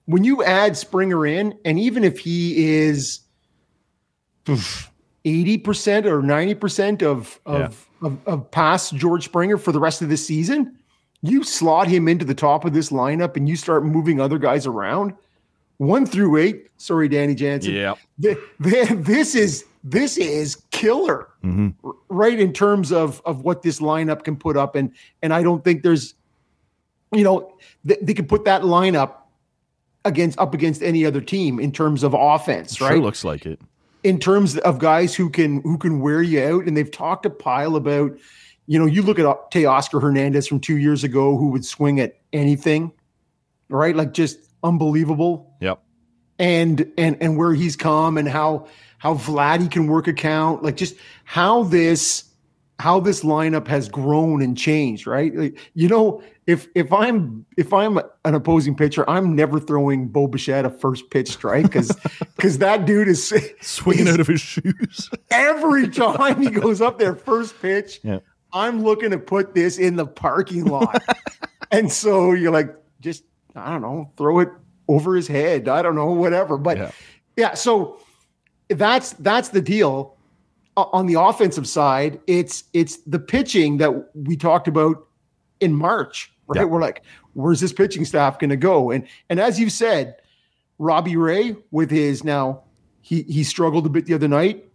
when 0.05 0.23
you 0.23 0.43
add 0.43 0.75
Springer 0.75 1.27
in, 1.27 1.53
and 1.63 1.77
even 1.77 2.03
if 2.03 2.17
he 2.17 2.73
is 2.73 3.19
eighty 5.25 5.57
percent 5.57 6.05
or 6.05 6.21
ninety 6.21 6.55
percent 6.55 7.01
of 7.03 7.39
of, 7.45 7.87
of 8.01 8.17
of 8.27 8.51
past 8.51 8.95
George 8.95 9.25
Springer 9.25 9.57
for 9.57 9.71
the 9.71 9.79
rest 9.79 10.01
of 10.01 10.09
the 10.09 10.17
season, 10.17 10.77
you 11.21 11.43
slot 11.43 11.87
him 11.87 12.07
into 12.07 12.25
the 12.25 12.35
top 12.35 12.65
of 12.65 12.73
this 12.73 12.89
lineup 12.89 13.35
and 13.35 13.47
you 13.49 13.55
start 13.55 13.83
moving 13.85 14.19
other 14.21 14.37
guys 14.37 14.65
around. 14.65 15.13
One 15.77 16.05
through 16.05 16.35
eight. 16.37 16.67
Sorry, 16.77 17.07
Danny 17.07 17.35
Jansen. 17.35 17.73
Yeah. 17.73 17.93
Th- 18.21 18.37
th- 18.63 18.89
This 18.89 19.33
is 19.35 19.65
this 19.83 20.17
is 20.17 20.57
killer, 20.71 21.29
Mm-hmm. 21.43 21.89
right? 22.09 22.37
In 22.37 22.51
terms 22.51 22.91
of 22.91 23.21
of 23.25 23.41
what 23.45 23.61
this 23.61 23.79
lineup 23.79 24.23
can 24.25 24.35
put 24.35 24.57
up, 24.57 24.75
and 24.75 24.91
and 25.21 25.33
I 25.33 25.41
don't 25.41 25.63
think 25.63 25.83
there's, 25.83 26.15
you 27.13 27.23
know, 27.23 27.53
th- 27.87 27.99
they 28.01 28.13
can 28.13 28.25
put 28.27 28.43
that 28.43 28.63
lineup 28.63 29.13
against 30.03 30.37
up 30.37 30.53
against 30.53 30.83
any 30.83 31.05
other 31.05 31.21
team 31.21 31.61
in 31.61 31.71
terms 31.71 32.03
of 32.03 32.13
offense, 32.13 32.75
Sure 32.75 32.89
right? 32.89 33.01
looks 33.01 33.23
like 33.23 33.45
it. 33.45 33.61
In 34.03 34.19
terms 34.19 34.57
of 34.59 34.79
guys 34.79 35.15
who 35.15 35.29
can 35.29 35.61
who 35.61 35.77
can 35.77 35.99
wear 35.99 36.21
you 36.21 36.41
out, 36.43 36.65
and 36.65 36.75
they've 36.75 36.91
talked 36.91 37.25
a 37.25 37.29
pile 37.29 37.75
about, 37.75 38.17
you 38.67 38.79
know, 38.79 38.85
you 38.85 39.01
look 39.01 39.19
at 39.19 39.25
uh, 39.25 39.35
Teoscar 39.51 40.01
Hernandez 40.01 40.47
from 40.47 40.59
two 40.59 40.77
years 40.77 41.03
ago 41.03 41.37
who 41.37 41.49
would 41.49 41.65
swing 41.65 41.99
at 41.99 42.17
anything, 42.31 42.91
right? 43.69 43.95
Like 43.95 44.13
just 44.13 44.39
unbelievable, 44.63 45.53
Yep. 45.61 45.81
and 46.37 46.91
and 46.97 47.17
and 47.21 47.37
where 47.37 47.53
he's 47.53 47.75
come 47.75 48.17
and 48.17 48.27
how 48.27 48.67
how 48.97 49.15
Vladdy 49.15 49.69
can 49.69 49.87
work 49.87 50.07
a 50.07 50.13
count, 50.13 50.63
like 50.63 50.75
just 50.77 50.95
how 51.23 51.63
this 51.63 52.23
how 52.79 52.99
this 52.99 53.23
lineup 53.23 53.67
has 53.67 53.89
grown 53.89 54.41
and 54.41 54.57
changed, 54.57 55.05
right? 55.05 55.35
Like, 55.35 55.59
you 55.73 55.89
know, 55.89 56.23
if 56.47 56.67
if 56.75 56.91
I'm 56.93 57.45
if 57.57 57.73
I'm 57.73 57.97
an 58.25 58.33
opposing 58.35 58.75
pitcher, 58.75 59.07
I'm 59.09 59.35
never 59.35 59.59
throwing 59.59 60.07
Bo 60.07 60.27
Bichette 60.27 60.65
a 60.65 60.69
first 60.69 61.11
pitch 61.11 61.29
strike 61.29 61.63
because 61.63 61.91
because 62.35 62.57
that 62.59 62.85
dude 62.85 63.09
is 63.09 63.33
Swinging 63.61 64.07
out 64.07 64.19
of 64.21 64.27
his 64.27 64.41
shoes. 64.41 65.09
every 65.31 65.89
time 65.89 66.41
he 66.41 66.49
goes 66.49 66.81
up 66.81 66.97
there 66.99 67.15
first 67.15 67.61
pitch. 67.61 67.99
Yeah. 68.03 68.19
I'm 68.51 68.81
looking 68.81 69.11
to 69.11 69.19
put 69.19 69.53
this 69.53 69.77
in 69.77 69.95
the 69.95 70.07
parking 70.07 70.65
lot, 70.65 71.03
and 71.71 71.91
so 71.91 72.31
you're 72.31 72.51
like, 72.51 72.73
just 72.99 73.23
I 73.55 73.69
don't 73.69 73.81
know, 73.81 74.11
throw 74.17 74.39
it 74.39 74.49
over 74.87 75.15
his 75.15 75.27
head. 75.27 75.67
I 75.67 75.81
don't 75.83 75.93
know, 75.95 76.13
whatever. 76.13 76.57
But 76.57 76.77
Yeah. 76.77 76.91
yeah, 77.35 77.53
so 77.53 77.99
that's 78.69 79.13
that's 79.13 79.49
the 79.49 79.61
deal. 79.61 80.15
On 80.93 81.05
the 81.05 81.19
offensive 81.19 81.67
side, 81.67 82.19
it's 82.27 82.65
it's 82.73 82.97
the 82.97 83.19
pitching 83.19 83.77
that 83.77 84.15
we 84.15 84.35
talked 84.35 84.67
about 84.67 85.07
in 85.59 85.73
March, 85.73 86.31
right? 86.47 86.61
Yeah. 86.61 86.65
We're 86.65 86.81
like, 86.81 87.03
where's 87.33 87.59
this 87.59 87.73
pitching 87.73 88.05
staff 88.05 88.39
going 88.39 88.49
to 88.49 88.57
go? 88.57 88.91
And 88.91 89.07
and 89.29 89.39
as 89.39 89.59
you 89.59 89.69
said, 89.69 90.15
Robbie 90.77 91.15
Ray 91.15 91.55
with 91.71 91.89
his 91.89 92.23
now 92.23 92.63
he 93.01 93.23
he 93.23 93.43
struggled 93.43 93.85
a 93.85 93.89
bit 93.89 94.05
the 94.05 94.13
other 94.13 94.27
night 94.27 94.65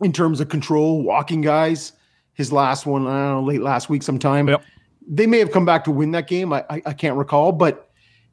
in 0.00 0.12
terms 0.12 0.40
of 0.40 0.48
control, 0.48 1.02
walking 1.02 1.40
guys. 1.40 1.92
His 2.34 2.50
last 2.52 2.86
one, 2.86 3.06
I 3.06 3.28
don't 3.28 3.42
know, 3.42 3.42
late 3.42 3.60
last 3.60 3.90
week 3.90 4.02
sometime. 4.02 4.48
Yep. 4.48 4.64
They 5.06 5.26
may 5.26 5.38
have 5.38 5.52
come 5.52 5.64
back 5.64 5.84
to 5.84 5.90
win 5.90 6.12
that 6.12 6.28
game. 6.28 6.52
I, 6.52 6.64
I 6.70 6.82
I 6.86 6.92
can't 6.92 7.16
recall, 7.16 7.52
but 7.52 7.90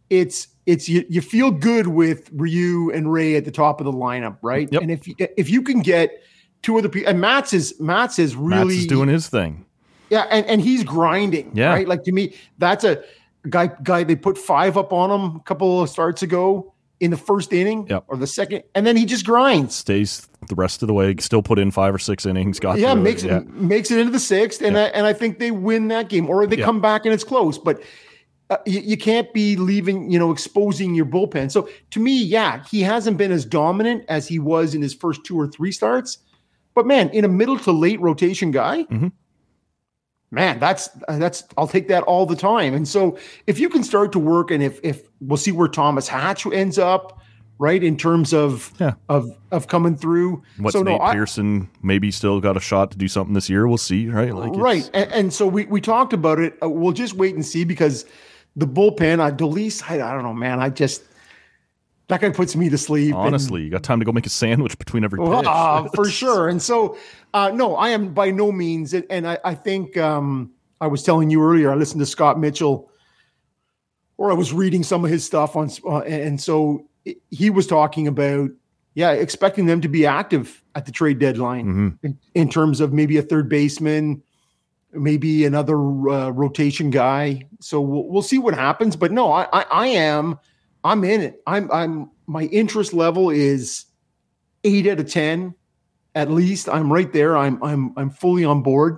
it's 0.09 0.47
it's 0.65 0.87
you, 0.87 1.03
you 1.09 1.21
feel 1.21 1.51
good 1.51 1.87
with 1.87 2.29
Ryu 2.31 2.91
and 2.91 3.11
Ray 3.11 3.35
at 3.35 3.45
the 3.45 3.51
top 3.51 3.81
of 3.81 3.85
the 3.85 3.91
lineup, 3.91 4.37
right? 4.41 4.69
Yep. 4.71 4.81
And 4.81 4.91
if 4.91 5.07
you, 5.07 5.15
if 5.19 5.49
you 5.49 5.61
can 5.63 5.79
get 5.79 6.21
two 6.61 6.77
other 6.77 6.89
people, 6.89 7.09
and 7.09 7.19
Matz 7.21 7.53
is 7.53 7.79
Matz 7.79 8.19
is 8.19 8.35
really 8.35 8.65
Matz 8.65 8.79
is 8.81 8.87
doing 8.87 9.09
his 9.09 9.27
thing. 9.29 9.65
yeah, 10.09 10.25
and, 10.31 10.45
and 10.47 10.61
he's 10.61 10.83
grinding. 10.83 11.51
Yeah. 11.53 11.69
Right. 11.73 11.87
Like 11.87 12.03
to 12.03 12.11
me, 12.11 12.33
that's 12.57 12.83
a 12.83 13.03
guy 13.49 13.71
guy 13.83 14.03
they 14.03 14.15
put 14.15 14.37
five 14.37 14.77
up 14.77 14.91
on 14.93 15.09
him 15.11 15.35
a 15.37 15.39
couple 15.41 15.81
of 15.81 15.89
starts 15.89 16.21
ago 16.23 16.73
in 16.99 17.11
the 17.11 17.17
first 17.17 17.53
inning 17.53 17.87
Yep. 17.89 18.03
or 18.09 18.17
the 18.17 18.27
second, 18.27 18.63
and 18.75 18.85
then 18.85 18.97
he 18.97 19.05
just 19.05 19.25
grinds. 19.25 19.73
Stays 19.75 20.27
the 20.49 20.55
rest 20.55 20.81
of 20.83 20.87
the 20.87 20.93
way. 20.93 21.15
Still 21.19 21.41
put 21.41 21.57
in 21.57 21.71
five 21.71 21.95
or 21.95 21.99
six 21.99 22.25
innings. 22.25 22.59
Got 22.59 22.77
Yeah, 22.79 22.93
makes 22.93 23.23
it. 23.23 23.31
it 23.31 23.47
makes 23.53 23.89
it 23.91 23.99
into 23.99 24.11
the 24.11 24.19
sixth, 24.19 24.61
and 24.61 24.75
Yeah. 24.75 24.83
I, 24.83 24.85
and 24.87 25.05
I 25.05 25.13
think 25.13 25.39
they 25.39 25.51
win 25.51 25.87
that 25.89 26.09
game, 26.09 26.29
or 26.29 26.45
they 26.45 26.57
Yeah. 26.57 26.65
come 26.65 26.81
back 26.81 27.05
and 27.05 27.13
it's 27.13 27.23
close. 27.23 27.57
But 27.57 27.81
uh, 28.49 28.57
you, 28.65 28.79
you 28.81 28.97
can't 28.97 29.31
be 29.31 29.55
leaving, 29.55 30.09
you 30.11 30.17
know, 30.19 30.31
exposing 30.31 30.95
your 30.95 31.05
bullpen. 31.05 31.51
So 31.51 31.69
to 31.91 31.99
me, 31.99 32.21
yeah, 32.21 32.63
he 32.69 32.81
hasn't 32.81 33.15
been 33.17 33.31
as 33.31 33.45
dominant 33.45 34.03
as 34.09 34.27
he 34.27 34.39
was 34.39 34.73
in 34.75 34.81
his 34.81 34.93
first 34.93 35.23
two 35.23 35.39
or 35.39 35.47
three 35.47 35.71
starts. 35.71 36.17
But 36.75 36.85
man, 36.87 37.09
in 37.09 37.25
a 37.25 37.27
middle 37.29 37.57
to 37.59 37.71
late 37.71 37.99
rotation 37.99 38.51
guy, 38.51 38.83
Mhm. 38.85 39.11
man, 40.31 40.59
that's 40.59 40.89
that's 41.07 41.43
I'll 41.57 41.67
take 41.67 41.87
that 41.89 42.03
all 42.03 42.25
the 42.25 42.35
time. 42.35 42.73
And 42.73 42.87
so 42.87 43.17
if 43.47 43.59
you 43.59 43.69
can 43.69 43.83
start 43.83 44.11
to 44.13 44.19
work, 44.19 44.51
and 44.51 44.63
if 44.63 44.79
if 44.83 45.03
we'll 45.19 45.37
see 45.37 45.51
where 45.51 45.67
Thomas 45.67 46.07
Hatch 46.07 46.45
ends 46.45 46.77
up, 46.77 47.19
right, 47.57 47.83
in 47.83 47.97
terms 47.97 48.33
of 48.33 48.71
Yeah. 48.79 48.93
of 49.09 49.29
of 49.51 49.67
coming 49.67 49.95
through. 49.95 50.41
What's 50.57 50.73
so 50.73 50.83
no, 50.83 50.91
Nate 50.93 51.01
I- 51.01 51.13
Pearson 51.13 51.69
maybe 51.81 52.11
still 52.11 52.39
got 52.39 52.55
a 52.55 52.59
shot 52.61 52.91
to 52.91 52.97
do 52.97 53.07
something 53.07 53.33
this 53.33 53.49
year? 53.49 53.67
We'll 53.67 53.77
see, 53.77 54.07
right? 54.09 54.33
Like 54.33 54.51
right. 54.55 54.89
And, 54.93 55.11
and 55.11 55.33
so 55.33 55.47
we, 55.47 55.65
we 55.65 55.81
talked 55.81 56.13
about 56.13 56.39
it. 56.39 56.57
Uh, 56.63 56.69
we'll 56.69 56.93
just 56.93 57.15
wait 57.15 57.35
and 57.35 57.45
see 57.45 57.63
because 57.65 58.05
the 58.55 58.67
bullpen, 58.67 59.19
uh, 59.19 59.31
Dolis, 59.35 59.83
I, 59.89 59.95
I 59.95 60.13
don't 60.13 60.23
know, 60.23 60.33
man. 60.33 60.59
I 60.59 60.69
just, 60.69 61.03
that 62.09 62.19
guy 62.21 62.29
puts 62.31 62.55
me 62.55 62.69
to 62.69 62.77
sleep. 62.77 63.15
and- 63.15 63.23
Honestly, 63.27 63.63
you 63.63 63.69
got 63.69 63.83
time 63.83 63.99
to 63.99 64.05
go 64.05 64.11
make 64.11 64.25
a 64.25 64.29
sandwich 64.29 64.77
between 64.77 65.03
every 65.03 65.19
pitch. 65.19 65.45
Ah, 65.47 65.87
for 65.95 66.05
sure. 66.09 66.49
And 66.49 66.61
so, 66.61 66.97
uh, 67.33 67.49
no, 67.53 67.75
I 67.75 67.89
am 67.89 68.13
by 68.13 68.31
no 68.31 68.51
means. 68.51 68.93
And, 68.93 69.05
and 69.09 69.27
I, 69.27 69.37
I 69.45 69.55
think 69.55 69.95
um, 69.97 70.51
I 70.81 70.87
was 70.87 71.01
telling 71.03 71.29
you 71.29 71.41
earlier, 71.43 71.71
I 71.71 71.75
listened 71.75 71.99
to 72.01 72.05
Scott 72.05 72.39
Mitchell, 72.39 72.89
or 74.17 74.31
I 74.31 74.33
was 74.33 74.51
reading 74.51 74.83
some 74.83 75.05
of 75.05 75.11
his 75.11 75.25
stuff 75.25 75.55
on, 75.55 75.69
uh, 75.85 75.99
and 75.99 76.39
so 76.41 76.87
he 77.31 77.49
was 77.49 77.65
talking 77.67 78.07
about, 78.07 78.49
yeah, 78.95 79.11
expecting 79.11 79.65
them 79.65 79.79
to 79.81 79.87
be 79.87 80.05
active 80.05 80.61
at 80.75 80.85
the 80.85 80.91
trade 80.91 81.19
deadline 81.19 81.65
Mhm. 81.65 81.97
in, 82.03 82.17
in 82.35 82.49
terms 82.49 82.81
of 82.81 82.91
maybe 82.91 83.17
a 83.17 83.21
third 83.21 83.47
baseman, 83.47 84.21
maybe 84.91 85.45
another 85.45 85.77
uh, 85.77 86.29
rotation 86.31 86.89
guy. 86.89 87.47
So 87.61 87.79
we'll, 87.79 88.05
we'll 88.09 88.21
see 88.23 88.39
what 88.39 88.55
happens. 88.55 88.95
But 88.95 89.11
no, 89.11 89.31
I, 89.31 89.47
I, 89.53 89.65
I 89.71 89.87
am, 89.87 90.39
I'm 90.83 91.03
in 91.03 91.21
it. 91.21 91.41
I'm, 91.45 91.71
I'm, 91.71 92.09
my 92.27 92.43
interest 92.43 92.93
level 92.93 93.29
is 93.29 93.85
eight 94.63 94.87
out 94.87 94.99
of 94.99 95.09
ten 95.09 95.55
at 96.15 96.29
least 96.29 96.67
i'm 96.67 96.91
right 96.91 97.13
there 97.13 97.37
i'm 97.37 97.63
i'm 97.63 97.93
i'm 97.95 98.09
fully 98.09 98.43
on 98.43 98.61
board 98.61 98.97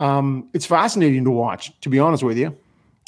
um 0.00 0.48
it's 0.52 0.66
fascinating 0.66 1.22
to 1.22 1.30
watch 1.30 1.78
to 1.80 1.88
be 1.88 1.98
honest 1.98 2.22
with 2.22 2.36
you 2.36 2.56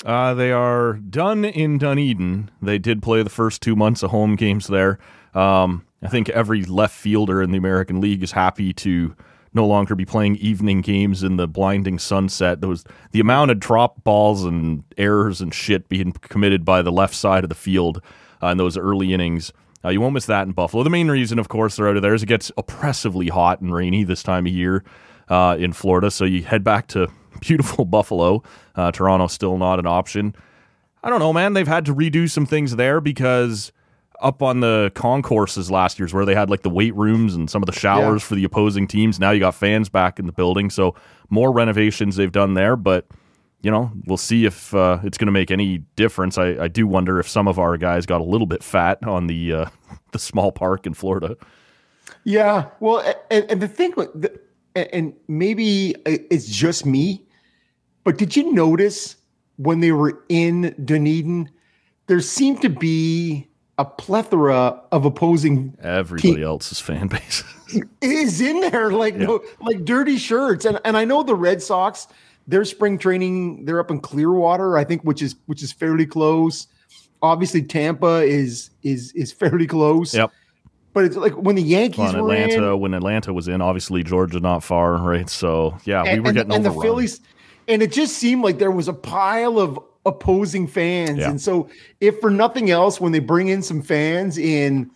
Uh, 0.05 0.34
they 0.34 0.53
are 0.53 0.93
done 0.93 1.45
in 1.45 1.78
Dunedin. 1.78 2.51
They 2.61 2.78
did 2.78 3.03
play 3.03 3.22
the 3.22 3.30
first 3.30 3.62
two 3.62 3.74
months 3.74 4.03
of 4.03 4.11
home 4.11 4.37
games 4.37 4.66
there. 4.66 4.99
Um, 5.34 5.87
I 6.03 6.09
think 6.09 6.28
every 6.28 6.64
left 6.64 6.95
fielder 6.95 7.43
in 7.43 7.51
the 7.51 7.59
American 7.59 8.01
League 8.01 8.22
is 8.22 8.32
happy 8.32 8.74
to 8.74 9.16
no 9.57 9.66
longer 9.66 9.96
be 9.96 10.04
playing 10.04 10.36
evening 10.36 10.82
games 10.82 11.24
in 11.24 11.36
the 11.36 11.48
blinding 11.48 11.98
sunset. 11.98 12.64
Was 12.64 12.84
the 13.11 13.18
amount 13.18 13.50
of 13.50 13.59
drop 13.59 14.04
balls 14.04 14.44
and 14.44 14.84
errors 14.96 15.40
and 15.40 15.52
shit 15.52 15.88
being 15.88 16.12
committed 16.12 16.64
by 16.64 16.82
the 16.82 16.92
left 16.92 17.14
side 17.14 17.42
of 17.42 17.48
the 17.48 17.57
field 17.57 18.00
uh, 18.42 18.48
in 18.48 18.59
those 18.59 18.76
early 18.76 19.12
innings. 19.12 19.52
Uh, 19.84 19.88
you 19.88 20.00
won't 20.00 20.14
miss 20.14 20.26
that 20.26 20.46
in 20.46 20.52
Buffalo. 20.52 20.82
The 20.82 20.90
main 20.90 21.09
reason, 21.09 21.38
of 21.38 21.48
course, 21.48 21.76
they're 21.76 21.88
out 21.88 21.96
of 21.96 22.02
there 22.02 22.14
is 22.14 22.22
it 22.22 22.26
gets 22.26 22.52
oppressively 22.57 23.28
hot 23.28 23.61
and 23.61 23.74
rainy 23.74 24.04
this 24.04 24.22
time 24.22 24.46
of 24.46 24.52
year 24.52 24.84
uh, 25.28 25.57
in 25.59 25.72
Florida. 25.72 26.11
So 26.11 26.24
you 26.24 26.42
head 26.42 26.62
back 26.62 26.86
to 26.88 27.09
beautiful 27.40 27.84
Buffalo. 27.84 28.42
Uh, 28.74 28.90
Toronto's 28.92 29.32
still 29.32 29.59
not 29.59 29.78
an 29.78 29.86
option. 29.86 30.34
I 31.02 31.11
don't 31.11 31.20
know, 31.20 31.32
man. 31.32 31.52
They've 31.52 31.68
had 31.68 31.84
to 31.86 31.94
redo 31.94 32.28
some 32.28 32.46
things 32.46 32.76
there 32.76 33.00
because 33.00 33.72
up 34.21 34.43
on 34.43 34.61
the 34.61 34.91
concourses 34.95 35.71
last 35.71 35.99
year's 35.99 36.12
where 36.14 36.25
they 36.25 36.35
had 36.35 36.49
like 36.51 36.62
the 36.62 36.71
weight 36.71 36.95
rooms 36.95 37.35
and 37.35 37.49
some 37.51 37.62
of 37.62 37.67
the 37.67 37.73
showers 37.73 38.23
Yeah. 38.23 38.27
for 38.29 38.35
the 38.35 38.45
opposing 38.45 38.87
teams. 38.87 39.19
Now 39.21 39.31
you 39.31 39.41
got 39.41 39.55
fans 39.55 39.89
back 39.89 40.19
in 40.19 40.27
the 40.27 40.33
building, 40.33 40.71
so 40.71 40.95
more 41.31 41.53
renovations 41.53 42.17
they've 42.17 42.33
done 42.33 42.55
there. 42.55 42.77
But 42.77 43.07
you 43.62 43.71
know, 43.71 43.91
we'll 44.07 44.17
see 44.19 44.45
if 44.45 44.75
uh, 44.75 44.99
it's 45.03 45.19
going 45.19 45.27
to 45.27 45.33
make 45.33 45.51
any 45.51 45.79
difference. 45.97 46.39
I, 46.39 46.64
I 46.64 46.69
do 46.69 46.87
wonder 46.87 47.19
if 47.19 47.29
some 47.29 47.49
of 47.49 47.59
our 47.59 47.77
guys 47.77 48.07
got 48.07 48.21
a 48.21 48.25
little 48.25 48.47
bit 48.47 48.62
fat 48.62 48.99
on 49.07 49.27
the 49.27 49.53
uh, 49.53 49.67
the 50.12 50.19
small 50.19 50.53
park 50.53 50.87
in 50.87 50.95
Florida. 50.95 51.37
yeah 52.25 52.67
well 52.81 53.03
and, 53.31 53.51
and 53.51 53.61
the 53.62 53.69
thing 53.69 53.91
the, 54.14 54.39
and- 54.75 54.89
and 54.93 55.14
maybe 55.29 55.95
it's 56.07 56.47
just 56.47 56.85
me 56.87 57.25
but 58.05 58.19
did 58.19 58.37
you 58.37 58.53
notice 58.53 59.17
when 59.57 59.81
they 59.81 59.91
were 59.93 60.23
in 60.29 60.75
dunedin 60.85 61.49
there 62.07 62.21
seemed 62.21 62.61
to 62.62 62.69
be 62.69 63.49
a 63.79 63.85
plethora 63.85 64.81
of 64.93 65.05
opposing 65.05 65.77
Everybody 65.83 66.43
else's 66.43 66.81
fan 66.81 67.09
base. 67.09 67.45
is 68.01 68.41
in 68.41 68.61
there 68.61 68.93
like 68.93 69.16
no 69.16 69.43
like 69.61 69.85
dirty 69.85 70.16
shirts 70.18 70.64
and 70.64 70.79
and 70.85 70.97
I 70.97 71.05
know 71.05 71.22
the 71.22 71.35
Red 71.35 71.61
Sox 71.61 72.07
their 72.47 72.64
spring 72.64 72.97
training 72.97 73.64
they're 73.64 73.81
up 73.81 73.91
in 73.91 74.01
Clearwater 74.01 74.79
I 74.79 74.85
think 74.85 75.03
which 75.03 75.20
is 75.20 75.35
which 75.47 75.62
is 75.64 75.72
fairly 75.72 76.07
close 76.07 76.68
obviously 77.22 77.62
Tampa 77.62 78.22
is 78.22 78.70
is 78.83 79.11
is 79.12 79.33
fairly 79.33 79.66
close 79.66 80.14
yep. 80.14 80.31
but 80.93 81.05
it's 81.05 81.16
like 81.16 81.33
when 81.33 81.57
the 81.57 81.62
Yankees 81.62 82.14
On 82.14 82.14
were 82.14 82.33
Atlanta, 82.33 82.72
in, 82.72 82.81
when 82.81 82.95
Atlanta 82.95 83.33
was 83.33 83.49
in, 83.49 83.61
obviously 83.61 84.05
Georgia 84.05 84.39
not 84.39 84.62
far, 84.62 84.97
right? 84.99 85.29
So 85.29 85.77
yeah, 85.85 86.05
we 86.05 86.20
were 86.20 86.29
and- 86.29 86.37
getting 86.37 86.53
and 86.53 86.64
the. 86.64 86.70
Phillies 86.70 87.20
and 87.68 87.83
it 87.83 87.93
just 87.93 88.18
seemed 88.18 88.45
like 88.45 88.59
there 88.59 88.70
was 88.70 88.89
a 88.89 88.93
pile 88.93 89.59
of 89.59 89.79
opposing 90.07 90.66
fans 90.66 91.18
Yeah. 91.18 91.30
and 91.30 91.40
so 91.40 91.68
if 92.00 92.18
for 92.20 92.30
nothing 92.30 92.70
else 92.70 93.00
when 93.00 93.12
they 93.12 93.18
bring 93.18 93.48
in 93.48 93.61
some 93.62 93.82
fans 93.82 94.38
in 94.38 94.90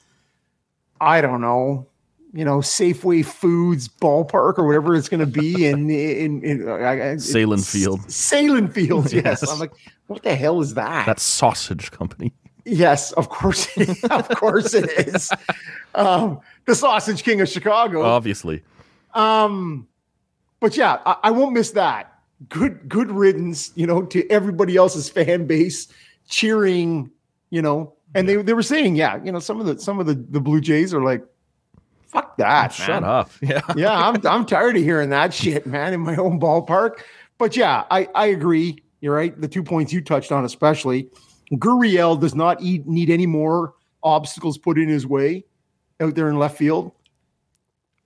I 1.01 1.21
don't 1.21 1.41
know 1.41 1.87
you 2.33 2.45
know 2.45 2.59
Safeway 2.59 3.25
Foods 3.25 3.89
ballpark 3.89 4.57
or 4.59 4.67
whatever 4.67 4.95
it's 4.95 5.09
going 5.09 5.21
to 5.21 5.27
be 5.27 5.67
in 5.69 5.91
in, 5.91 6.43
in 6.45 6.69
I- 6.69 7.13
I- 7.13 7.17
Sahlen 7.17 7.61
Field. 7.69 8.01
Sahlen 8.03 8.73
Fields 8.73 9.13
yes. 9.13 9.25
Yes. 9.43 9.51
I'm 9.51 9.59
like 9.59 9.73
what 10.07 10.23
the 10.23 10.35
hell 10.35 10.61
is 10.61 10.75
that 10.75 11.07
that 11.07 11.19
sausage 11.21 11.91
company. 11.91 12.33
yes 12.65 13.11
of 13.13 13.29
course 13.29 13.69
of 14.11 14.29
course 14.31 14.75
it 14.75 14.89
is 15.09 15.31
um 15.97 16.41
the 16.67 16.75
sausage 16.75 17.25
king 17.25 17.41
of 17.41 17.49
Chicago 17.49 18.03
Obviously. 18.03 18.63
um, 19.15 19.89
but 20.61 20.77
yeah, 20.77 20.99
I, 21.07 21.17
I 21.25 21.31
won't 21.31 21.53
miss 21.55 21.71
that. 21.73 22.10
Good, 22.49 22.89
good 22.89 23.11
riddance, 23.11 23.73
you 23.75 23.87
know, 23.87 24.03
to 24.03 24.29
everybody 24.31 24.77
else's 24.77 25.09
fan 25.11 25.47
base 25.47 25.89
cheering, 26.29 27.11
you 27.51 27.61
know, 27.61 27.95
and 28.15 28.29
they, 28.29 28.37
they 28.37 28.55
were 28.55 28.63
saying, 28.63 28.97
yeah, 28.97 29.23
you 29.23 29.31
know, 29.31 29.39
some 29.39 29.61
of 29.61 29.67
the 29.67 29.79
some 29.79 30.01
of 30.01 30.07
the, 30.07 30.15
the 30.15 30.41
Blue 30.41 30.61
Jays 30.61 30.95
are 30.95 31.03
like, 31.03 31.23
fuck 32.07 32.37
that. 32.39 32.73
Shut 32.73 33.05
up. 33.05 33.31
Yeah. 33.43 33.61
yeah, 33.77 34.09
I'm 34.09 34.27
I'm 34.27 34.47
tired 34.47 34.77
of 34.77 34.83
hearing 34.83 35.11
that 35.11 35.33
shit, 35.33 35.67
man, 35.67 35.93
in 35.93 36.01
my 36.01 36.17
own 36.17 36.41
ballpark. 36.41 37.01
But 37.39 37.57
yeah, 37.57 37.85
I, 37.91 38.09
I 38.15 38.27
agree. 38.27 38.83
You're 39.01 39.15
right. 39.15 39.39
The 39.39 39.49
two 39.49 39.63
points 39.63 39.93
you 39.93 40.03
touched 40.03 40.31
on, 40.31 40.45
especially, 40.45 41.09
Gurriel 41.55 42.21
does 42.21 42.35
not 42.35 42.61
eat, 42.61 42.87
need 42.87 43.11
any 43.11 43.27
more 43.27 43.75
obstacles 44.03 44.59
put 44.59 44.79
in 44.79 44.89
his 44.89 45.07
way 45.07 45.45
out 46.01 46.15
there 46.15 46.29
in 46.29 46.39
left 46.39 46.59
field. 46.59 46.93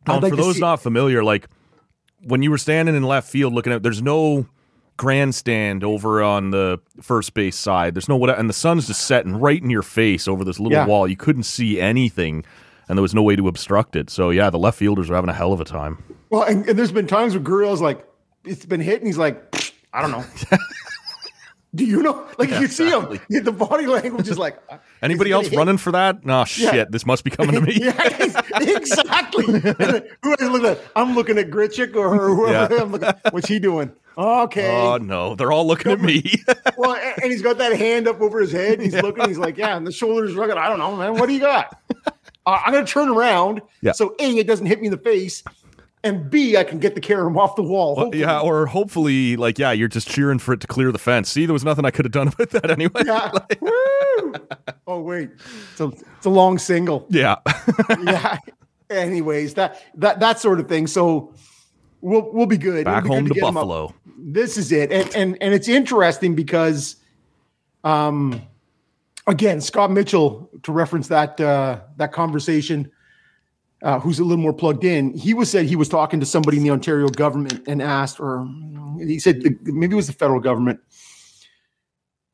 Like 0.06 0.30
for 0.30 0.36
those 0.36 0.56
see- 0.56 0.60
not 0.60 0.82
familiar, 0.82 1.24
like 1.24 1.48
when 2.26 2.42
you 2.42 2.50
were 2.50 2.58
standing 2.58 2.94
in 2.94 3.02
left 3.02 3.28
field 3.30 3.52
looking 3.52 3.72
at, 3.72 3.82
there's 3.82 4.02
no 4.02 4.46
grandstand 4.96 5.82
over 5.82 6.22
on 6.22 6.50
the 6.50 6.80
first 7.00 7.34
base 7.34 7.56
side. 7.56 7.94
There's 7.94 8.08
no 8.08 8.16
what, 8.16 8.38
and 8.38 8.48
the 8.48 8.54
sun's 8.54 8.86
just 8.86 9.02
setting 9.06 9.36
right 9.36 9.60
in 9.60 9.70
your 9.70 9.82
face 9.82 10.28
over 10.28 10.44
this 10.44 10.58
little 10.60 10.72
Yeah. 10.78 10.86
wall. 10.86 11.08
You 11.08 11.16
couldn't 11.16 11.42
see 11.44 11.80
anything, 11.80 12.44
and 12.88 12.96
there 12.96 13.02
was 13.02 13.14
no 13.14 13.22
way 13.22 13.34
to 13.36 13.48
obstruct 13.48 13.96
it. 13.96 14.08
So 14.10 14.30
yeah, 14.30 14.50
the 14.50 14.58
left 14.58 14.78
fielders 14.78 15.08
were 15.08 15.14
having 15.16 15.30
a 15.30 15.34
hell 15.34 15.52
of 15.52 15.60
a 15.60 15.64
time. 15.64 16.02
Well, 16.30 16.42
and, 16.44 16.66
and 16.68 16.78
there's 16.78 16.92
been 16.92 17.06
times 17.06 17.34
where 17.34 17.42
Gurriel's 17.42 17.80
like, 17.80 18.06
it's 18.44 18.66
been 18.66 18.80
hit, 18.80 18.98
and 18.98 19.06
he's 19.06 19.18
like, 19.18 19.72
I 19.92 20.00
don't 20.02 20.10
know. 20.10 20.24
Do 21.74 21.84
you 21.84 22.02
know? 22.02 22.26
Like 22.38 22.50
you 22.50 22.68
see 22.68 22.88
him, 22.88 23.18
the 23.28 23.52
body 23.52 23.86
language 23.86 24.28
is 24.28 24.38
like. 24.38 24.58
Anybody 25.02 25.30
is 25.30 25.34
else 25.34 25.44
gonna 25.46 25.50
hit? 25.50 25.58
running 25.58 25.78
for 25.78 25.92
that? 25.92 26.24
Nah, 26.24 26.44
shit. 26.44 26.90
This 26.92 27.04
must 27.04 27.24
be 27.24 27.30
coming 27.30 27.54
to 27.54 27.60
me. 27.60 27.74
yeah, 27.80 28.34
exactly. 28.60 29.44
Who 29.46 30.34
I 30.38 30.46
look 30.46 30.64
at? 30.64 30.80
I'm 30.94 31.14
looking 31.14 31.38
at 31.38 31.50
Grichuk 31.50 31.96
or 31.96 32.14
whoever. 32.14 32.74
Yeah. 32.74 32.82
I'm 32.82 32.92
looking, 32.92 33.10
what's 33.30 33.48
he 33.48 33.58
doing? 33.58 33.92
Okay. 34.16 34.70
Oh 34.70 34.98
no, 34.98 35.34
they're 35.34 35.50
all 35.50 35.66
looking 35.66 35.90
at 35.90 36.00
me. 36.00 36.22
well, 36.76 36.94
and, 36.94 37.22
and 37.24 37.32
he's 37.32 37.42
got 37.42 37.58
that 37.58 37.76
hand 37.76 38.06
up 38.06 38.20
over 38.20 38.40
his 38.40 38.52
head. 38.52 38.80
He's 38.80 38.94
looking. 38.94 39.26
He's 39.26 39.38
like, 39.38 39.56
yeah, 39.58 39.76
and 39.76 39.84
the 39.84 39.90
shoulders 39.92 40.34
rugged. 40.34 40.56
I 40.56 40.68
don't 40.68 40.78
know, 40.78 40.94
man. 40.96 41.14
What 41.14 41.26
do 41.26 41.32
you 41.34 41.40
got? 41.40 41.76
Uh, 42.46 42.60
I'm 42.64 42.72
gonna 42.72 42.86
turn 42.86 43.08
around. 43.08 43.62
Yeah. 43.80 43.92
So 43.92 44.14
a, 44.20 44.24
it 44.36 44.46
doesn't 44.46 44.66
hit 44.66 44.80
me 44.80 44.86
in 44.86 44.92
the 44.92 44.98
face, 44.98 45.42
and 46.04 46.30
b, 46.30 46.56
I 46.56 46.62
can 46.64 46.78
get 46.78 46.94
the 46.94 47.00
carom 47.00 47.36
off 47.38 47.56
the 47.56 47.62
wall. 47.62 47.96
Well, 47.96 48.14
yeah, 48.14 48.38
or 48.38 48.66
hopefully, 48.66 49.36
like, 49.36 49.58
yeah, 49.58 49.72
you're 49.72 49.88
just 49.88 50.06
cheering 50.06 50.38
for 50.38 50.52
it 50.52 50.60
to 50.60 50.66
clear 50.66 50.92
the 50.92 50.98
fence. 50.98 51.30
See, 51.30 51.46
there 51.46 51.52
was 51.54 51.64
nothing 51.64 51.84
I 51.84 51.90
could 51.90 52.04
have 52.04 52.12
done 52.12 52.28
about 52.38 52.50
that 52.50 52.70
anyway. 52.70 53.02
Yeah. 53.04 53.32
Woo! 53.60 54.34
Oh 54.86 55.00
wait, 55.00 55.30
it's 55.72 55.80
a, 55.80 55.86
it's 55.86 56.26
a 56.26 56.30
long 56.30 56.58
single. 56.58 57.06
yeah. 57.10 57.36
Yeah. 58.04 58.38
Anyways, 58.90 59.54
that 59.54 59.82
that 59.94 60.20
that 60.20 60.38
sort 60.38 60.60
of 60.60 60.68
thing. 60.68 60.86
So 60.86 61.32
we'll 62.02 62.30
we'll 62.32 62.46
be 62.46 62.58
good. 62.58 62.84
Back 62.84 63.04
be 63.04 63.08
home 63.08 63.24
good 63.24 63.34
to 63.38 63.46
up. 63.46 63.54
Buffalo. 63.54 63.94
This 64.18 64.58
is 64.58 64.70
it, 64.72 64.92
and 64.92 65.08
and 65.16 65.38
and 65.42 65.54
it's 65.54 65.68
interesting 65.68 66.34
because, 66.34 66.96
um, 67.82 68.42
again, 69.26 69.62
Scott 69.62 69.90
Mitchell 69.90 70.50
to 70.64 70.70
reference 70.70 71.08
that 71.08 71.40
uh, 71.40 71.80
that 71.96 72.12
conversation. 72.12 72.90
Uh, 73.84 74.00
who's 74.00 74.18
a 74.18 74.24
little 74.24 74.42
more 74.42 74.54
plugged 74.54 74.82
in? 74.82 75.12
He 75.12 75.34
was 75.34 75.50
said 75.50 75.66
he 75.66 75.76
was 75.76 75.90
talking 75.90 76.18
to 76.18 76.24
somebody 76.24 76.56
in 76.56 76.62
the 76.62 76.70
Ontario 76.70 77.06
government 77.08 77.62
and 77.68 77.82
asked, 77.82 78.18
or 78.18 78.48
he 78.98 79.18
said 79.18 79.42
maybe 79.64 79.92
it 79.92 79.96
was 79.96 80.06
the 80.06 80.14
federal 80.14 80.40
government. 80.40 80.80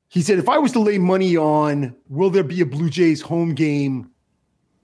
He 0.07 0.23
said, 0.23 0.39
if 0.39 0.49
I 0.49 0.59
was 0.59 0.71
to 0.73 0.79
lay 0.79 0.99
money 0.99 1.37
on, 1.37 1.97
will 2.09 2.31
there 2.31 2.45
be 2.45 2.61
a 2.61 2.67
Blue 2.67 2.89
Jays 2.89 3.21
home 3.21 3.55
game 3.55 4.11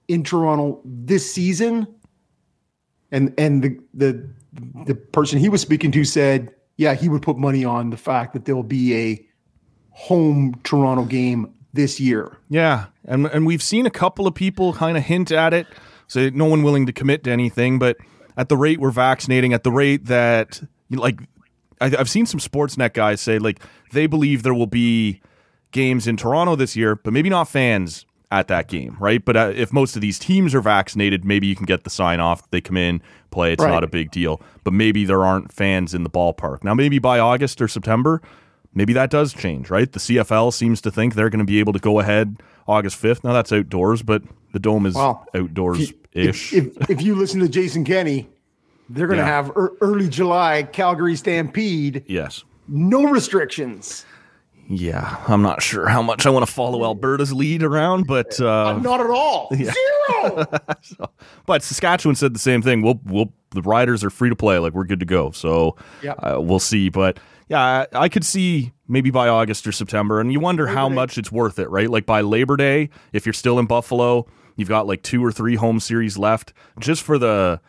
in 0.09 0.23
Toronto 0.23 0.81
this 0.83 1.33
season? 1.33 1.87
And 3.11 3.33
and 3.37 3.63
the 3.63 3.79
the 3.93 4.29
the 4.85 4.95
person 4.95 5.39
he 5.39 5.47
was 5.47 5.61
speaking 5.61 5.93
to 5.93 6.03
said, 6.03 6.53
yeah, 6.75 6.95
he 6.95 7.07
would 7.07 7.21
put 7.21 7.37
money 7.37 7.63
on 7.63 7.91
the 7.91 7.97
fact 7.97 8.33
that 8.33 8.43
there 8.43 8.57
will 8.57 8.63
be 8.63 8.93
a 8.93 9.25
home 9.91 10.59
Toronto 10.65 11.05
game 11.05 11.53
this 11.71 11.97
year. 11.97 12.37
Yeah, 12.49 12.87
and 13.05 13.27
and 13.27 13.45
we've 13.45 13.63
seen 13.63 13.85
a 13.85 13.89
couple 13.89 14.27
of 14.27 14.35
people 14.35 14.73
kind 14.73 14.97
of 14.97 15.03
hint 15.03 15.31
at 15.31 15.53
it. 15.53 15.65
So 16.07 16.29
no 16.29 16.45
one 16.45 16.63
willing 16.63 16.85
to 16.85 16.93
commit 16.93 17.23
to 17.25 17.31
anything, 17.31 17.79
but 17.79 17.97
at 18.35 18.49
the 18.49 18.57
rate 18.57 18.79
we're 18.79 18.91
vaccinating, 18.91 19.53
at 19.53 19.63
the 19.63 19.71
rate 19.71 20.05
that 20.05 20.61
like 20.89 21.19
I, 21.81 21.87
I've 21.97 22.09
seen 22.09 22.25
some 22.25 22.39
Sportsnet 22.39 22.93
guys 22.93 23.21
say 23.21 23.39
like 23.39 23.59
they 23.91 24.07
believe 24.07 24.43
there 24.43 24.53
will 24.53 24.67
be 24.67 25.21
games 25.71 26.07
in 26.07 26.17
Toronto 26.17 26.55
this 26.55 26.75
year, 26.75 26.95
but 26.95 27.13
maybe 27.13 27.29
not 27.29 27.47
fans. 27.47 28.05
at 28.29 28.49
that 28.49 28.67
game, 28.67 28.97
right? 28.99 29.23
But 29.23 29.37
uh, 29.37 29.53
if 29.55 29.71
most 29.71 29.95
of 29.95 30.01
these 30.01 30.19
teams 30.19 30.53
are 30.53 30.59
vaccinated, 30.59 31.23
maybe 31.23 31.47
you 31.47 31.55
can 31.55 31.65
get 31.65 31.85
the 31.85 31.89
sign 31.89 32.19
off. 32.19 32.49
They 32.51 32.59
come 32.59 32.75
in, 32.75 33.01
play. 33.31 33.53
It's 33.53 33.63
Right. 33.63 33.71
not 33.71 33.85
a 33.85 33.87
big 33.87 34.11
deal. 34.11 34.41
But 34.65 34.73
maybe 34.73 35.05
there 35.05 35.23
aren't 35.23 35.53
fans 35.53 35.93
in 35.93 36.03
the 36.03 36.09
ballpark. 36.09 36.61
Now, 36.61 36.73
maybe 36.73 36.99
by 36.99 37.19
August 37.19 37.61
or 37.61 37.69
September, 37.69 38.21
maybe 38.73 38.91
that 38.91 39.09
does 39.11 39.31
change, 39.33 39.69
right? 39.69 39.89
The 39.89 39.99
CFL 40.01 40.51
seems 40.51 40.81
to 40.81 40.91
think 40.91 41.15
they're 41.15 41.29
going 41.29 41.39
to 41.39 41.45
be 41.45 41.59
able 41.61 41.71
to 41.71 41.79
go 41.79 42.01
ahead 42.01 42.41
August 42.67 43.01
5th. 43.01 43.23
Now, 43.23 43.31
that's 43.31 43.53
outdoors, 43.53 44.03
but 44.03 44.23
the 44.53 44.59
dome 44.59 44.85
is 44.85 44.95
outdoors 44.95 45.93
ish. 46.13 46.53
If, 46.53 46.77
if, 46.77 46.89
if 46.89 47.01
you 47.01 47.15
listen 47.15 47.39
to 47.41 47.49
Jason 47.49 47.83
Kenney, 47.83 48.29
they're 48.89 49.07
going 49.07 49.19
to 49.19 49.23
Yeah. 49.25 49.29
have 49.35 49.47
ear- 49.57 49.71
early 49.81 50.07
July 50.09 50.63
Calgary 50.63 51.15
Stampede, 51.15 52.03
Yes. 52.07 52.43
no 52.67 53.03
restrictions. 53.09 54.05
Yeah, 54.69 55.23
I'm 55.29 55.41
not 55.41 55.61
sure 55.61 55.87
how 55.87 56.01
much 56.01 56.25
I 56.25 56.29
want 56.29 56.45
to 56.45 56.51
follow 56.51 56.83
Alberta's 56.83 57.31
lead 57.31 57.63
around, 57.63 58.05
but 58.05 58.37
uh, 58.41 58.77
Not 58.79 58.99
at 58.99 59.09
all. 59.09 59.49
Zero. 59.55 60.45
but 61.45 61.63
Saskatchewan 61.63 62.15
said 62.15 62.35
the 62.35 62.39
same 62.39 62.61
thing. 62.61 62.81
We'll 62.81 62.99
we'll 63.05 63.31
the 63.51 63.61
riders 63.61 64.03
are 64.03 64.09
free 64.09 64.29
to 64.29 64.35
play, 64.35 64.59
like 64.59 64.73
we're 64.73 64.83
good 64.83 64.99
to 64.99 65.05
go. 65.05 65.31
So 65.31 65.77
Yep. 66.03 66.19
uh, 66.21 66.41
we'll 66.41 66.59
see. 66.59 66.89
But 66.89 67.17
yeah, 67.47 67.61
I, 67.93 68.03
I 68.03 68.09
could 68.09 68.25
see 68.25 68.73
maybe 68.89 69.09
by 69.09 69.29
August 69.29 69.65
or 69.67 69.71
September, 69.71 70.19
and 70.19 70.33
you 70.33 70.41
wonder 70.41 70.67
how 70.67 70.89
Day. 70.89 70.95
much 70.95 71.17
it's 71.17 71.31
worth 71.31 71.59
it, 71.59 71.69
right? 71.69 71.89
Like 71.89 72.05
by 72.05 72.19
Labor 72.19 72.57
Day, 72.57 72.89
if 73.13 73.25
you're 73.25 73.31
still 73.31 73.59
in 73.59 73.67
Buffalo, 73.67 74.25
you've 74.57 74.67
got 74.67 74.85
like 74.85 75.01
two 75.01 75.23
or 75.23 75.31
three 75.31 75.55
home 75.55 75.79
series 75.79 76.17
left, 76.17 76.51
just 76.79 77.01
for 77.01 77.17
the 77.17 77.61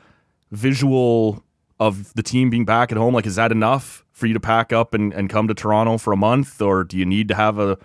visual 0.50 1.44
of 1.78 2.12
the 2.14 2.22
team 2.24 2.50
being 2.50 2.64
back 2.64 2.90
at 2.90 2.98
home. 2.98 3.14
Like, 3.14 3.26
is 3.26 3.36
that 3.36 3.52
enough 3.52 4.04
for 4.10 4.26
you 4.26 4.34
to 4.34 4.40
pack 4.40 4.72
up 4.72 4.94
and, 4.94 5.12
and 5.14 5.30
come 5.30 5.46
to 5.46 5.54
Toronto 5.54 5.96
for 5.98 6.12
a 6.12 6.16
month, 6.16 6.60
or 6.60 6.82
do 6.82 6.98
you 6.98 7.04
need 7.04 7.28
to 7.28 7.36
have 7.36 7.60
a 7.60 7.78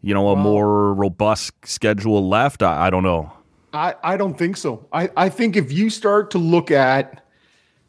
you 0.00 0.14
know 0.14 0.30
a 0.30 0.36
more 0.36 0.94
robust 0.94 1.52
schedule 1.66 2.26
left? 2.26 2.62
I, 2.62 2.86
I 2.86 2.90
don't 2.90 3.02
know. 3.02 3.32
I, 3.72 3.94
I 4.02 4.16
don't 4.16 4.38
think 4.38 4.56
so. 4.56 4.86
I, 4.92 5.10
I 5.16 5.28
think 5.28 5.56
if 5.56 5.70
you 5.70 5.90
start 5.90 6.30
to 6.30 6.38
look 6.38 6.70
at, 6.70 7.22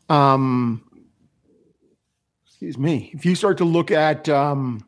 um, 0.09 0.83
excuse 2.45 2.77
me, 2.77 3.11
if 3.13 3.25
you 3.25 3.33
start 3.35 3.57
to 3.59 3.65
look 3.65 3.89
at, 3.89 4.27
um, 4.27 4.85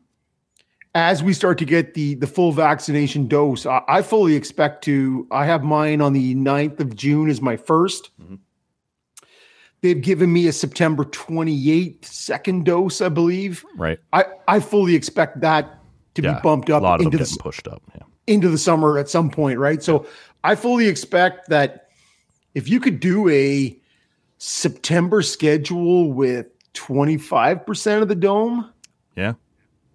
as 0.94 1.22
we 1.22 1.32
start 1.32 1.58
to 1.58 1.64
get 1.64 1.94
the 1.94 2.14
the 2.16 2.26
full 2.26 2.52
vaccination 2.52 3.26
dose, 3.28 3.66
I, 3.66 3.82
I 3.88 4.02
fully 4.02 4.34
expect 4.34 4.84
to. 4.84 5.26
I 5.30 5.46
have 5.46 5.62
mine 5.64 6.00
on 6.00 6.12
the 6.12 6.34
9th 6.34 6.80
of 6.80 6.94
June 6.96 7.30
as 7.30 7.40
my 7.40 7.56
1st 7.56 8.10
mm-hmm. 8.20 8.34
They've 9.82 10.00
given 10.00 10.32
me 10.32 10.46
a 10.46 10.52
September 10.52 11.04
28th 11.04 12.04
second 12.04 12.64
dose, 12.64 13.00
I 13.00 13.08
believe. 13.08 13.64
Right? 13.76 13.98
I, 14.12 14.26
I 14.46 14.60
fully 14.60 14.94
expect 14.94 15.40
that 15.40 15.80
to 16.14 16.22
Yeah, 16.22 16.34
be 16.34 16.40
bumped 16.40 16.70
up 16.70 16.82
a 16.82 16.84
lot 16.84 16.94
of 16.94 16.98
them 17.00 17.06
into 17.06 17.18
the 17.18 17.24
getting 17.24 17.38
pushed 17.38 17.66
up. 17.66 17.82
Yeah. 17.96 18.02
into 18.28 18.48
the 18.48 18.58
summer 18.58 18.96
at 18.96 19.08
some 19.08 19.28
point, 19.28 19.58
right? 19.58 19.82
So 19.82 20.06
I 20.44 20.54
fully 20.54 20.86
expect 20.86 21.48
that 21.48 21.88
if 22.54 22.68
you 22.68 22.78
could 22.78 23.00
do 23.00 23.28
a 23.28 23.76
September 24.38 25.20
schedule 25.20 26.12
with 26.12 26.46
25% 26.74 28.02
of 28.02 28.08
the 28.08 28.14
dome, 28.14 28.70
Yeah, 29.16 29.34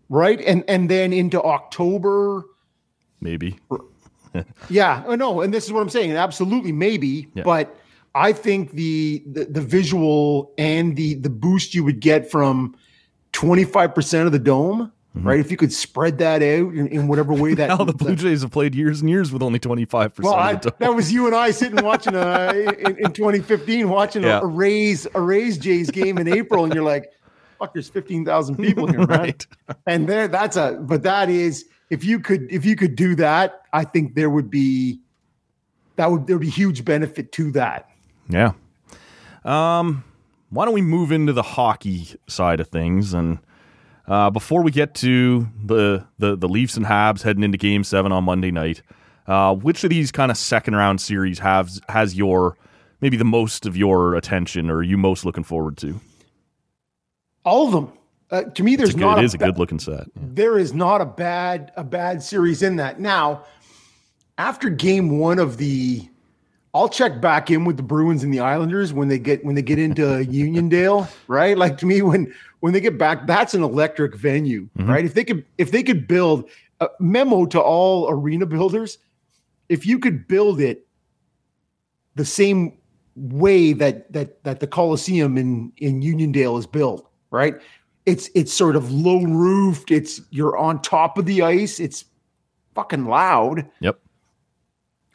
right? 0.09 0.39
And 0.41 0.63
and 0.67 0.89
then 0.89 1.13
into 1.13 1.41
October, 1.41 2.43
maybe. 3.21 3.59
yeah, 4.69 5.03
no, 5.17 5.41
and 5.41 5.53
this 5.53 5.65
is 5.65 5.73
what 5.73 5.81
I'm 5.81 5.89
saying, 5.89 6.11
absolutely 6.11 6.71
maybe, 6.71 7.27
Yeah. 7.33 7.43
but 7.43 7.75
I 8.13 8.33
think 8.33 8.71
the, 8.71 9.23
the 9.31 9.45
the 9.45 9.61
visual 9.61 10.53
and 10.57 10.95
the 10.95 11.15
the 11.15 11.29
boost 11.29 11.73
you 11.73 11.83
would 11.83 11.99
get 11.99 12.29
from 12.29 12.75
25% 13.33 14.25
of 14.25 14.31
the 14.31 14.39
dome, 14.39 14.91
Mm-hmm. 15.15 15.27
right? 15.27 15.39
If 15.39 15.49
you 15.49 15.57
could 15.57 15.73
spread 15.73 16.19
that 16.19 16.43
out 16.43 16.73
in, 16.75 16.87
in 16.89 17.07
whatever 17.07 17.33
way 17.33 17.55
that 17.55 17.69
Now 17.69 17.77
the 17.77 17.93
Blue 17.93 18.15
Jays 18.15 18.41
have 18.41 18.51
played 18.51 18.75
years 18.75 19.01
and 19.01 19.09
years 19.09 19.31
with 19.31 19.41
only 19.41 19.57
25% 19.57 20.19
Well, 20.19 20.35
I, 20.35 20.51
of 20.51 20.61
the 20.61 20.73
that 20.77 20.93
was 20.93 21.11
you 21.11 21.25
and 21.25 21.33
I 21.35 21.49
sitting 21.49 21.83
watching 21.83 22.13
uh, 22.13 22.53
in, 22.79 22.97
in 22.97 23.13
2015, 23.13 23.89
watching 23.89 24.21
Yeah. 24.23 24.39
a, 24.39 24.41
a 24.43 24.45
Rays 24.45 25.07
a 25.15 25.21
Rays 25.21 25.57
Jays 25.57 25.89
game 25.89 26.19
in 26.19 26.27
April, 26.27 26.65
and 26.65 26.73
you're 26.75 26.83
like, 26.83 27.11
"Fuck, 27.57 27.73
there's 27.73 27.89
15,000 27.89 28.55
people 28.57 28.87
here, 28.87 28.99
man." 28.99 29.07
right. 29.07 29.47
And 29.85 30.07
there, 30.07 30.27
that's 30.27 30.57
a. 30.57 30.73
But 30.81 31.03
that 31.03 31.29
is, 31.29 31.65
if 31.89 32.03
you 32.03 32.19
could, 32.19 32.51
if 32.51 32.65
you 32.65 32.75
could 32.75 32.95
do 32.95 33.15
that, 33.15 33.61
I 33.73 33.83
think 33.83 34.15
there 34.15 34.29
would 34.29 34.49
be, 34.49 34.99
that 35.95 36.11
would 36.11 36.27
there 36.27 36.37
would 36.37 36.45
be 36.45 36.49
huge 36.49 36.85
benefit 36.85 37.31
to 37.33 37.51
that. 37.51 37.89
Yeah. 38.29 38.53
Um, 39.45 40.03
why 40.49 40.65
don't 40.65 40.73
we 40.73 40.81
move 40.81 41.11
into 41.11 41.33
the 41.33 41.43
hockey 41.43 42.15
side 42.27 42.59
of 42.59 42.67
things 42.67 43.13
and 43.13 43.39
uh, 44.07 44.29
before 44.29 44.63
we 44.63 44.71
get 44.71 44.93
to 44.95 45.47
the, 45.65 46.05
the 46.17 46.37
the 46.37 46.47
Leafs 46.47 46.77
and 46.77 46.85
Habs 46.85 47.23
heading 47.23 47.43
into 47.43 47.57
Game 47.57 47.83
Seven 47.83 48.11
on 48.11 48.23
Monday 48.23 48.51
night, 48.51 48.81
uh, 49.27 49.53
which 49.53 49.83
of 49.83 49.89
these 49.89 50.11
kind 50.11 50.31
of 50.31 50.37
second 50.37 50.75
round 50.75 51.01
series 51.01 51.39
has 51.39 51.81
has 51.89 52.15
your 52.15 52.57
maybe 53.01 53.17
the 53.17 53.25
most 53.25 53.65
of 53.65 53.75
your 53.75 54.15
attention, 54.15 54.69
or 54.69 54.77
are 54.77 54.83
you 54.83 54.97
most 54.97 55.25
looking 55.25 55.43
forward 55.43 55.77
to? 55.77 55.99
All 57.47 57.65
of 57.67 57.71
them. 57.71 57.93
Uh, 58.29 58.43
to 58.43 58.61
me, 58.63 58.75
there's 58.75 58.89
It's 58.89 58.97
a 58.97 58.99
not 58.99 59.15
good, 59.15 59.23
it 59.23 59.25
is 59.25 59.33
a 59.33 59.37
ba- 59.37 59.45
good 59.45 59.57
looking 59.57 59.79
set. 59.79 60.07
there 60.15 60.57
is 60.59 60.73
not 60.73 60.99
a 60.99 61.05
bad 61.05 61.71
a 61.77 61.83
bad 61.83 62.21
series 62.21 62.61
in 62.61 62.75
that. 62.75 62.99
Now, 62.99 63.43
after 64.37 64.69
game 64.69 65.17
one 65.17 65.39
of 65.39 65.55
the, 65.57 66.01
I'll 66.73 66.89
check 66.89 67.21
back 67.21 67.49
in 67.49 67.63
with 67.63 67.77
the 67.77 67.83
Bruins 67.83 68.23
and 68.25 68.33
the 68.33 68.41
Islanders 68.41 68.91
when 68.91 69.07
they 69.07 69.17
get 69.17 69.45
when 69.45 69.55
they 69.55 69.61
get 69.61 69.79
into 69.79 70.01
Uniondale, 70.29 71.07
right? 71.27 71.57
Like 71.57 71.77
to 71.77 71.85
me, 71.85 72.01
when 72.01 72.33
when 72.59 72.73
they 72.73 72.81
get 72.81 72.97
back, 72.97 73.27
that's 73.27 73.53
an 73.53 73.63
electric 73.63 74.15
venue, 74.15 74.67
right? 74.75 75.05
If 75.05 75.13
they 75.13 75.23
could 75.23 75.45
if 75.57 75.71
they 75.71 75.81
could 75.83 76.05
build 76.05 76.49
a 76.81 76.89
memo 76.99 77.45
to 77.45 77.61
all 77.61 78.09
arena 78.09 78.45
builders, 78.45 78.97
if 79.69 79.85
you 79.85 79.99
could 79.99 80.27
build 80.27 80.59
it 80.59 80.85
the 82.15 82.25
same 82.25 82.77
way 83.15 83.71
that 83.71 84.11
that 84.11 84.43
that 84.43 84.59
the 84.59 84.67
Coliseum 84.67 85.37
in 85.37 85.71
in 85.77 86.01
Uniondale 86.01 86.59
is 86.59 86.67
built, 86.67 87.06
right? 87.31 87.55
It's 88.05 88.29
it's 88.35 88.53
sort 88.53 88.75
of 88.75 88.91
low 88.91 89.21
roofed. 89.23 89.91
It's 89.91 90.21
you're 90.29 90.57
on 90.57 90.81
top 90.81 91.17
of 91.17 91.25
the 91.25 91.41
ice. 91.41 91.79
It's 91.79 92.05
fucking 92.75 93.05
loud. 93.05 93.69
Yep. 93.81 93.99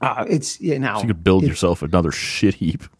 Uh, 0.00 0.24
it's 0.28 0.60
you 0.60 0.78
know 0.78 0.96
So 0.96 1.02
you 1.02 1.06
could 1.08 1.24
build 1.24 1.44
yourself 1.44 1.82
another 1.82 2.10
shit 2.12 2.54
heap. 2.54 2.82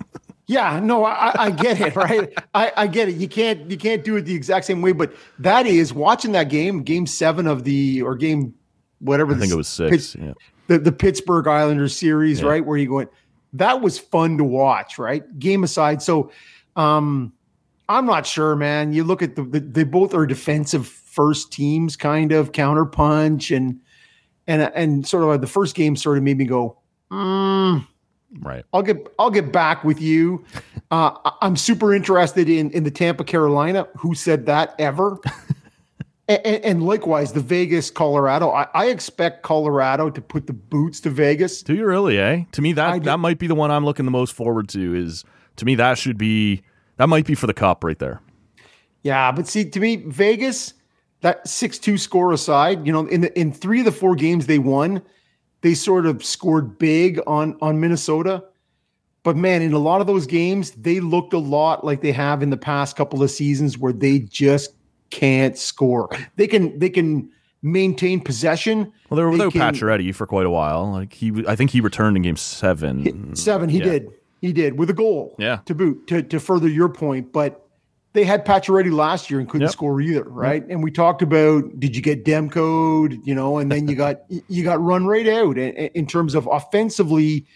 Yeah, 0.48 0.80
no, 0.80 1.04
I, 1.04 1.32
I 1.46 1.50
get 1.50 1.80
it, 1.80 1.94
right? 1.96 2.30
I, 2.54 2.72
I 2.76 2.86
get 2.88 3.08
it. 3.08 3.14
You 3.14 3.28
can't 3.28 3.70
you 3.70 3.76
can't 3.78 4.04
do 4.04 4.16
it 4.16 4.22
the 4.22 4.34
exact 4.34 4.66
same 4.66 4.82
way, 4.82 4.92
but 4.92 5.14
that 5.38 5.66
is 5.66 5.94
watching 5.94 6.32
that 6.32 6.50
game, 6.50 6.82
game 6.82 7.06
seven 7.06 7.46
of 7.46 7.62
the 7.64 8.02
or 8.02 8.16
game 8.16 8.52
whatever. 8.98 9.34
I 9.34 9.38
think 9.38 9.48
the 9.50 9.54
it 9.54 9.56
was 9.56 9.68
six. 9.68 10.14
Yeah. 10.16 10.32
the 10.66 10.78
the 10.78 10.92
Pittsburgh 10.92 11.46
Islanders 11.46 11.96
series, 11.96 12.40
Yeah. 12.40 12.48
right? 12.48 12.66
Where 12.66 12.76
you 12.76 12.88
going? 12.88 13.08
That 13.54 13.80
was 13.80 13.98
fun 13.98 14.36
to 14.38 14.44
watch, 14.44 14.98
right? 14.98 15.22
Game 15.38 15.62
aside, 15.64 16.02
so 16.02 16.32
um, 16.76 17.32
I'm 17.92 18.06
not 18.06 18.26
sure, 18.26 18.56
man. 18.56 18.92
You 18.92 19.04
look 19.04 19.22
at 19.22 19.36
the, 19.36 19.42
the 19.42 19.60
they 19.60 19.84
both 19.84 20.14
are 20.14 20.26
defensive 20.26 20.86
first 20.86 21.52
teams, 21.52 21.96
kind 21.96 22.32
of 22.32 22.52
counter 22.52 22.84
punch, 22.84 23.50
and 23.50 23.80
and 24.46 24.62
and 24.74 25.06
sort 25.06 25.24
of 25.24 25.30
uh, 25.30 25.36
the 25.36 25.46
first 25.46 25.74
game 25.74 25.96
sort 25.96 26.18
of 26.18 26.24
made 26.24 26.38
me 26.38 26.44
go, 26.44 26.78
mm, 27.10 27.86
Right. 28.40 28.64
I'll 28.72 28.82
get 28.82 29.12
I'll 29.18 29.30
get 29.30 29.52
back 29.52 29.84
with 29.84 30.00
you. 30.00 30.44
Uh, 30.90 31.30
I'm 31.40 31.56
super 31.56 31.94
interested 31.94 32.50
in 32.50 32.70
in 32.72 32.84
the 32.84 32.90
Tampa 32.90 33.24
Carolina. 33.24 33.88
Who 33.96 34.14
said 34.14 34.44
that 34.44 34.74
ever? 34.78 35.18
and, 36.28 36.44
and 36.44 36.82
likewise, 36.82 37.32
the 37.32 37.40
Vegas 37.40 37.90
Colorado. 37.90 38.50
I, 38.50 38.66
I 38.74 38.86
expect 38.88 39.42
Colorado 39.42 40.10
to 40.10 40.20
put 40.20 40.46
the 40.46 40.52
boots 40.52 41.00
to 41.00 41.08
Vegas. 41.08 41.62
Do 41.62 41.74
you 41.74 41.86
really, 41.86 42.18
eh? 42.18 42.44
To 42.52 42.60
me, 42.60 42.74
that 42.74 43.04
that 43.04 43.20
might 43.20 43.38
be 43.38 43.46
the 43.46 43.54
one 43.54 43.70
I'm 43.70 43.86
looking 43.86 44.04
the 44.04 44.10
most 44.10 44.34
forward 44.34 44.68
to. 44.68 44.94
Is 44.94 45.24
to 45.56 45.64
me 45.64 45.76
that 45.76 45.96
should 45.96 46.18
be 46.18 46.60
that 46.96 47.08
might 47.08 47.26
be 47.26 47.34
for 47.34 47.46
the 47.46 47.54
cup 47.54 47.84
right 47.84 47.98
there. 47.98 48.20
Yeah, 49.02 49.32
but 49.32 49.48
see, 49.48 49.68
to 49.68 49.80
me, 49.80 49.96
Vegas, 49.96 50.74
that 51.22 51.46
six 51.48 51.78
two 51.78 51.98
score 51.98 52.32
aside, 52.32 52.86
you 52.86 52.92
know, 52.92 53.06
in 53.06 53.22
the 53.22 53.38
in 53.38 53.52
three 53.52 53.80
of 53.80 53.84
the 53.84 53.92
four 53.92 54.14
games 54.14 54.46
they 54.46 54.58
won, 54.58 55.02
they 55.62 55.74
sort 55.74 56.06
of 56.06 56.24
scored 56.24 56.78
big 56.78 57.20
on 57.26 57.56
on 57.60 57.80
Minnesota. 57.80 58.44
But 59.24 59.36
man, 59.36 59.62
in 59.62 59.72
a 59.72 59.78
lot 59.78 60.00
of 60.00 60.06
those 60.08 60.26
games, 60.26 60.72
they 60.72 60.98
looked 61.00 61.32
a 61.32 61.38
lot 61.38 61.84
like 61.84 62.00
they 62.00 62.10
have 62.12 62.42
in 62.42 62.50
the 62.50 62.56
past 62.56 62.96
couple 62.96 63.22
of 63.22 63.30
seasons 63.30 63.78
where 63.78 63.92
they 63.92 64.18
just 64.20 64.74
can't 65.10 65.56
score. 65.56 66.08
They 66.36 66.46
can 66.46 66.76
they 66.78 66.90
can 66.90 67.30
maintain 67.62 68.20
possession. 68.20 68.92
Well, 69.08 69.16
they 69.18 69.22
were 69.24 69.36
They 69.36 69.46
without 69.46 69.52
can- 69.52 69.74
Pacioretty 69.74 70.12
for 70.14 70.26
quite 70.26 70.46
a 70.46 70.50
while. 70.50 70.90
Like 70.90 71.12
he, 71.12 71.32
I 71.46 71.54
think 71.54 71.70
he 71.70 71.80
returned 71.80 72.16
in 72.16 72.22
Game 72.24 72.36
Seven. 72.36 73.36
Seven, 73.36 73.68
he 73.68 73.78
Yeah. 73.78 73.84
did. 73.84 74.08
He 74.42 74.52
did 74.52 74.76
with 74.76 74.90
a 74.90 74.92
goal. 74.92 75.36
Yeah. 75.38 75.60
To 75.66 75.74
boot, 75.74 76.06
to, 76.08 76.22
to 76.22 76.40
further 76.40 76.68
your 76.68 76.88
point. 76.88 77.32
But 77.32 77.64
they 78.12 78.24
had 78.24 78.44
Pacioretty 78.44 78.92
last 78.92 79.30
year 79.30 79.38
and 79.40 79.48
couldn't 79.48 79.66
Yep. 79.66 79.70
score 79.72 80.00
either, 80.00 80.24
right? 80.24 80.66
And 80.68 80.82
we 80.82 80.90
talked 80.90 81.22
about 81.22 81.78
did 81.80 81.96
you 81.96 82.02
get 82.02 82.24
dem 82.24 82.50
code, 82.50 83.18
you 83.24 83.34
know, 83.34 83.58
and 83.58 83.70
then 83.72 83.88
you 83.88 83.94
got 83.94 84.22
you 84.48 84.64
got 84.64 84.82
run 84.82 85.06
right 85.06 85.28
out 85.28 85.56
in, 85.56 85.72
in 85.72 86.06
terms 86.06 86.34
of 86.34 86.46
offensively, 86.50 87.46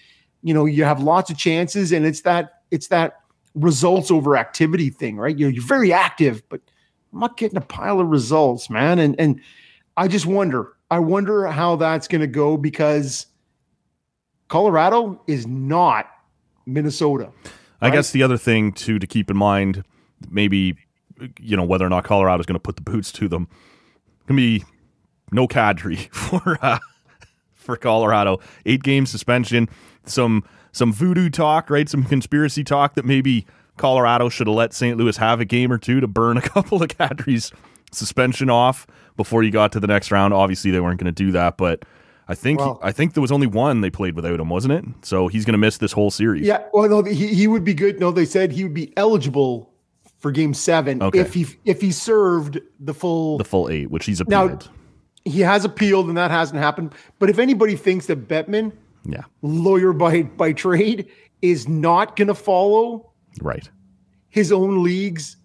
you 0.43 0.55
know, 0.55 0.65
you 0.65 0.85
have 0.85 1.03
lots 1.03 1.29
of 1.29 1.37
chances, 1.37 1.91
and 1.93 2.07
it's 2.07 2.23
that 2.23 2.63
it's 2.71 2.87
that 2.89 3.21
results 3.57 4.11
over 4.11 4.37
activity 4.37 4.89
thing, 4.89 5.17
right? 5.17 5.37
You're 5.37 5.51
you're 5.51 5.65
very 5.67 5.93
active, 5.93 6.43
but 6.49 6.61
I'm 7.13 7.19
not 7.19 7.37
getting 7.37 7.59
a 7.59 7.63
pile 7.63 7.99
of 7.99 8.07
results, 8.07 8.71
man. 8.71 9.01
And 9.01 9.19
and 9.19 9.41
I 9.97 10.07
just 10.07 10.27
wonder, 10.27 10.73
I 10.89 11.01
wonder 11.01 11.47
how 11.49 11.75
that's 11.75 12.07
going 12.07 12.21
to 12.21 12.27
go 12.29 12.57
because 12.57 13.27
Colorado 14.49 15.21
is 15.27 15.47
not 15.49 16.07
Minnesota. 16.67 17.31
I 17.81 17.91
guess 17.91 18.11
the 18.11 18.23
other 18.23 18.39
thing 18.39 18.73
too 18.73 18.99
to 18.99 19.07
keep 19.07 19.31
in 19.31 19.37
mind, 19.37 19.85
maybe 20.31 20.77
you 21.39 21.57
know 21.57 21.65
whether 21.65 21.87
or 21.87 21.89
not 21.89 22.05
Colorado 22.05 22.41
is 22.41 22.47
going 22.47 22.55
to 22.55 22.61
put 22.61 22.77
the 22.77 22.83
boots 22.83 23.13
to 23.13 23.29
them. 23.29 23.49
can 24.27 24.37
be 24.37 24.65
no 25.33 25.47
Kadri 25.47 26.11
for 26.13 26.59
uh, 26.63 26.79
for 27.55 27.77
Colorado. 27.77 28.41
Eight 28.65 28.83
game 28.83 29.07
suspension. 29.07 29.69
Some 30.05 30.45
some 30.73 30.93
voodoo 30.93 31.31
talk, 31.31 31.71
right? 31.71 31.89
Some 31.89 32.05
conspiracy 32.05 32.65
talk 32.65 32.95
that 32.95 33.05
maybe 33.05 33.47
Colorado 33.77 34.29
should 34.29 34.47
have 34.47 34.57
let 34.57 34.75
St. 34.75 34.97
Louis 34.97 35.17
have 35.17 35.41
a 35.41 35.45
game 35.45 35.73
or 35.73 35.79
two 35.79 36.01
to 36.01 36.07
burn 36.07 36.37
a 36.37 36.43
couple 36.49 36.83
of 36.83 36.89
Kadri's 36.89 37.53
suspension 37.93 38.51
off 38.51 38.87
before 39.17 39.43
you 39.43 39.51
got 39.51 39.73
to 39.73 39.81
the 39.81 39.87
next 39.87 40.11
round. 40.11 40.35
Obviously, 40.35 40.71
they 40.71 40.81
weren't 40.81 41.01
going 41.01 41.13
to 41.13 41.25
do 41.25 41.33
that, 41.33 41.57
but 41.57 41.85
I 42.29 42.35
think 42.35 42.59
Well- 42.61 42.79
I 42.83 42.93
think 42.93 43.15
there 43.15 43.21
was 43.23 43.31
only 43.33 43.47
one 43.47 43.81
they 43.83 43.91
played 43.91 44.17
without 44.17 44.41
him, 44.41 44.49
wasn't 44.49 44.73
it? 44.73 44.85
So 45.03 45.29
he's 45.29 45.45
going 45.45 45.53
to 45.53 45.59
miss 45.59 45.79
this 45.79 45.93
whole 45.93 46.11
series. 46.11 46.47
Yeah, 46.47 46.63
well, 46.73 46.89
no, 46.89 47.03
he, 47.05 47.29
he 47.29 47.47
would 47.47 47.65
be 47.65 47.75
good. 47.75 48.01
No, 48.01 48.11
they 48.11 48.25
said 48.25 48.51
he 48.53 48.65
would 48.65 48.75
be 48.75 48.93
eligible 48.97 49.73
for 50.19 50.33
Game 50.33 50.53
Seven 50.55 51.03
Okay. 51.03 51.21
if 51.21 51.35
he 51.35 51.47
if 51.65 51.81
he 51.81 51.93
served 51.93 52.59
the 52.81 52.95
full. 52.95 53.39
the 53.39 53.45
full 53.45 53.69
eight, 53.69 53.91
which 53.91 54.07
he's 54.07 54.21
Now- 54.27 54.47
appealed. 54.47 54.71
he 55.25 55.41
has 55.41 55.65
appealed, 55.65 56.09
and 56.09 56.17
that 56.17 56.31
hasn't 56.31 56.59
happened. 56.59 56.95
But 57.19 57.31
if 57.31 57.39
anybody 57.39 57.77
thinks 57.77 58.07
that 58.07 58.27
Bettman, 58.27 58.73
yeah, 59.05 59.23
lawyer 59.43 59.93
by 59.93 60.23
by 60.23 60.53
trade, 60.53 61.07
is 61.43 61.69
not 61.69 62.17
going 62.17 62.29
to 62.29 62.35
follow 62.35 63.13
right. 63.41 63.69
his 64.31 64.51
own 64.51 64.83
leagues, 64.83 65.37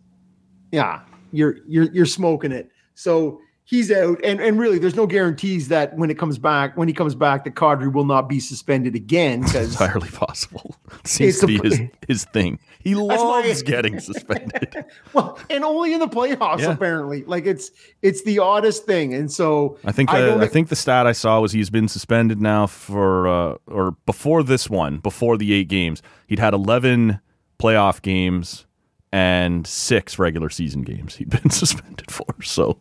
yeah, 0.72 1.02
you're 1.32 1.58
you're 1.68 1.92
you're 1.92 2.06
smoking 2.08 2.52
it. 2.52 2.70
So 2.96 3.40
he's 3.64 3.92
out, 3.92 4.20
and 4.24 4.40
and 4.42 4.60
really, 4.60 4.80
there's 4.80 4.96
no 4.96 5.08
guarantees 5.08 5.68
that 5.70 5.96
when 5.98 6.10
it 6.10 6.18
comes 6.18 6.38
back, 6.38 6.76
when 6.78 6.88
he 6.88 6.94
comes 6.94 7.16
back, 7.16 7.44
that 7.46 7.56
Kadri 7.56 7.92
will 7.92 8.06
not 8.06 8.28
be 8.30 8.40
suspended 8.40 8.96
again 8.96 9.42
because 9.42 9.72
entirely 9.74 10.10
possible. 10.10 10.76
Seems 11.06 11.30
It's 11.36 11.40
to 11.42 11.48
be 11.48 11.58
a- 11.58 11.64
his 11.64 11.80
his 12.08 12.26
thing. 12.26 12.60
He 12.84 12.96
loves 12.96 13.62
getting 13.62 14.00
suspended. 14.00 14.76
well, 15.14 15.38
and 15.52 15.64
only 15.64 15.94
in 15.94 16.00
the 16.00 16.08
playoffs 16.08 16.60
Yeah. 16.62 16.72
apparently. 16.72 17.24
Like 17.26 17.46
it's 17.46 17.72
it's 18.02 18.24
the 18.24 18.40
oddest 18.40 18.86
thing, 18.86 19.14
and 19.14 19.32
so 19.32 19.78
I 19.86 19.92
think 19.92 20.10
I 20.10 20.22
the, 20.22 20.28
don't- 20.28 20.42
I, 20.42 20.48
think 20.48 20.70
the 20.70 20.76
stat 20.76 21.06
I 21.08 21.12
saw 21.12 21.40
was 21.40 21.52
he's 21.52 21.70
been 21.70 21.88
suspended 21.88 22.42
now 22.42 22.68
for 22.68 23.28
uh, 23.28 23.56
or 23.68 23.92
before 24.06 24.44
this 24.44 24.70
one, 24.70 24.98
before 24.98 25.38
the 25.38 25.54
eight 25.54 25.68
games, 25.68 26.02
he'd 26.28 26.40
had 26.40 26.54
eleven 26.54 27.20
playoff 27.60 28.02
games 28.02 28.66
and 29.14 29.68
six 29.68 30.18
regular 30.18 30.50
season 30.50 30.82
games 30.84 31.16
he'd 31.18 31.30
been 31.30 31.50
suspended 31.52 32.10
for. 32.10 32.26
So, 32.42 32.80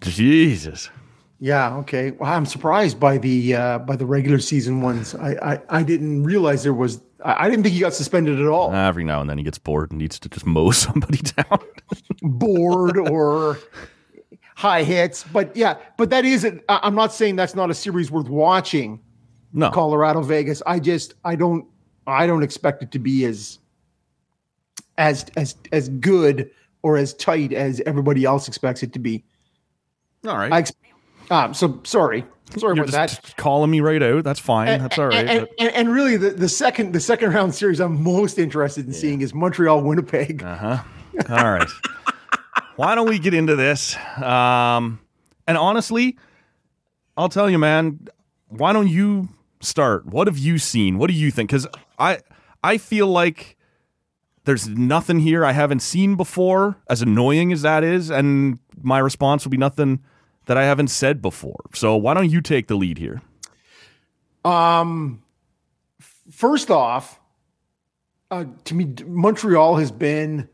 Jesus, 0.00 0.90
Yeah. 1.38 1.76
Okay. 1.78 2.10
Well, 2.12 2.30
I'm 2.32 2.46
surprised 2.46 2.98
by 3.00 3.18
the 3.18 3.54
uh, 3.54 3.78
by 3.80 3.96
the 3.96 4.06
regular 4.06 4.38
season 4.38 4.80
ones. 4.82 5.14
I, 5.14 5.32
I 5.54 5.60
I 5.68 5.82
didn't 5.82 6.24
realize 6.24 6.62
there 6.62 6.74
was. 6.74 7.00
I, 7.24 7.44
I 7.46 7.50
didn't 7.50 7.62
think 7.64 7.74
he 7.74 7.80
got 7.80 7.94
suspended 7.94 8.40
at 8.40 8.46
all. 8.46 8.72
every 8.74 9.04
now 9.04 9.20
and 9.20 9.28
then 9.28 9.38
he 9.38 9.44
gets 9.44 9.58
bored 9.58 9.90
and 9.90 9.98
needs 9.98 10.18
to 10.20 10.28
just 10.28 10.46
mow 10.46 10.70
somebody 10.86 11.18
down. 11.18 11.58
Bored 12.22 12.96
or 12.96 13.58
high 14.56 14.82
hits, 14.82 15.24
but 15.24 15.54
yeah. 15.56 15.76
But 15.96 16.10
that 16.10 16.24
isn't. 16.24 16.62
I'm 16.68 16.94
not 16.94 17.12
saying 17.12 17.36
that's 17.36 17.54
not 17.54 17.70
a 17.70 17.74
series 17.74 18.10
worth 18.10 18.28
watching. 18.28 19.00
No, 19.52 19.70
Colorado 19.70 20.22
Vegas. 20.22 20.62
I 20.66 20.78
just 20.78 21.14
I 21.24 21.34
don't 21.36 21.66
I 22.06 22.26
don't 22.26 22.42
expect 22.42 22.82
it 22.82 22.90
to 22.92 22.98
be 22.98 23.24
as 23.24 23.58
as 24.98 25.26
as 25.36 25.56
as 25.72 25.88
good 25.88 26.50
or 26.82 26.96
as 26.96 27.12
tight 27.14 27.52
as 27.52 27.80
everybody 27.84 28.24
else 28.24 28.48
expects 28.48 28.82
it 28.82 28.92
to 28.92 28.98
be. 28.98 29.24
All 30.26 30.36
right. 30.36 30.52
I 30.52 30.58
ex- 30.58 30.72
um, 31.30 31.54
so 31.54 31.80
sorry. 31.84 32.24
Sorry 32.58 32.74
You're 32.74 32.84
about 32.84 33.10
that. 33.10 33.34
calling 33.36 33.70
me 33.70 33.80
right 33.80 34.02
out. 34.02 34.24
That's 34.24 34.40
fine. 34.40 34.80
That's 34.80 34.98
all 34.98 35.06
right. 35.06 35.24
And, 35.24 35.48
and, 35.58 35.72
and 35.72 35.92
really, 35.92 36.16
the, 36.16 36.30
the 36.30 36.48
second 36.48 36.92
the 36.92 37.00
second 37.00 37.32
round 37.32 37.54
series 37.54 37.78
I'm 37.80 38.02
most 38.02 38.38
interested 38.38 38.86
in 38.86 38.92
seeing 38.92 39.20
is 39.20 39.32
Montreal 39.32 39.82
Winnipeg. 39.82 40.42
Uh-huh. 40.42 40.82
All 41.28 41.52
right. 41.52 41.68
Why 42.76 42.94
don't 42.94 43.08
we 43.08 43.18
get 43.18 43.34
into 43.34 43.54
this? 43.54 43.96
Um, 44.20 44.98
and 45.46 45.56
honestly, 45.56 46.16
I'll 47.16 47.28
tell 47.28 47.48
you, 47.48 47.58
man. 47.58 48.08
Why 48.48 48.72
don't 48.72 48.88
you 48.88 49.28
start? 49.60 50.06
What 50.06 50.26
have 50.26 50.38
you 50.38 50.58
seen? 50.58 50.98
What 50.98 51.08
do 51.08 51.14
you 51.14 51.30
think? 51.30 51.50
Because 51.50 51.68
I 51.98 52.18
I 52.64 52.78
feel 52.78 53.06
like 53.06 53.56
there's 54.44 54.66
nothing 54.68 55.20
here 55.20 55.44
I 55.44 55.52
haven't 55.52 55.80
seen 55.80 56.16
before, 56.16 56.78
as 56.88 57.02
annoying 57.02 57.52
as 57.52 57.62
that 57.62 57.84
is, 57.84 58.10
and 58.10 58.58
my 58.82 58.98
response 58.98 59.44
will 59.44 59.50
be 59.50 59.56
nothing 59.56 60.00
that 60.46 60.56
I 60.56 60.64
haven't 60.64 60.88
said 60.88 61.20
before. 61.22 61.64
So 61.74 61.96
why 61.96 62.14
don't 62.14 62.30
you 62.30 62.40
take 62.40 62.66
the 62.68 62.74
lead 62.76 62.98
here? 62.98 63.22
Um, 64.44 65.22
first 66.30 66.70
off, 66.70 67.20
uh, 68.30 68.44
to 68.64 68.74
me, 68.74 68.94
Montreal 69.06 69.76
has 69.76 69.90
been 69.90 70.48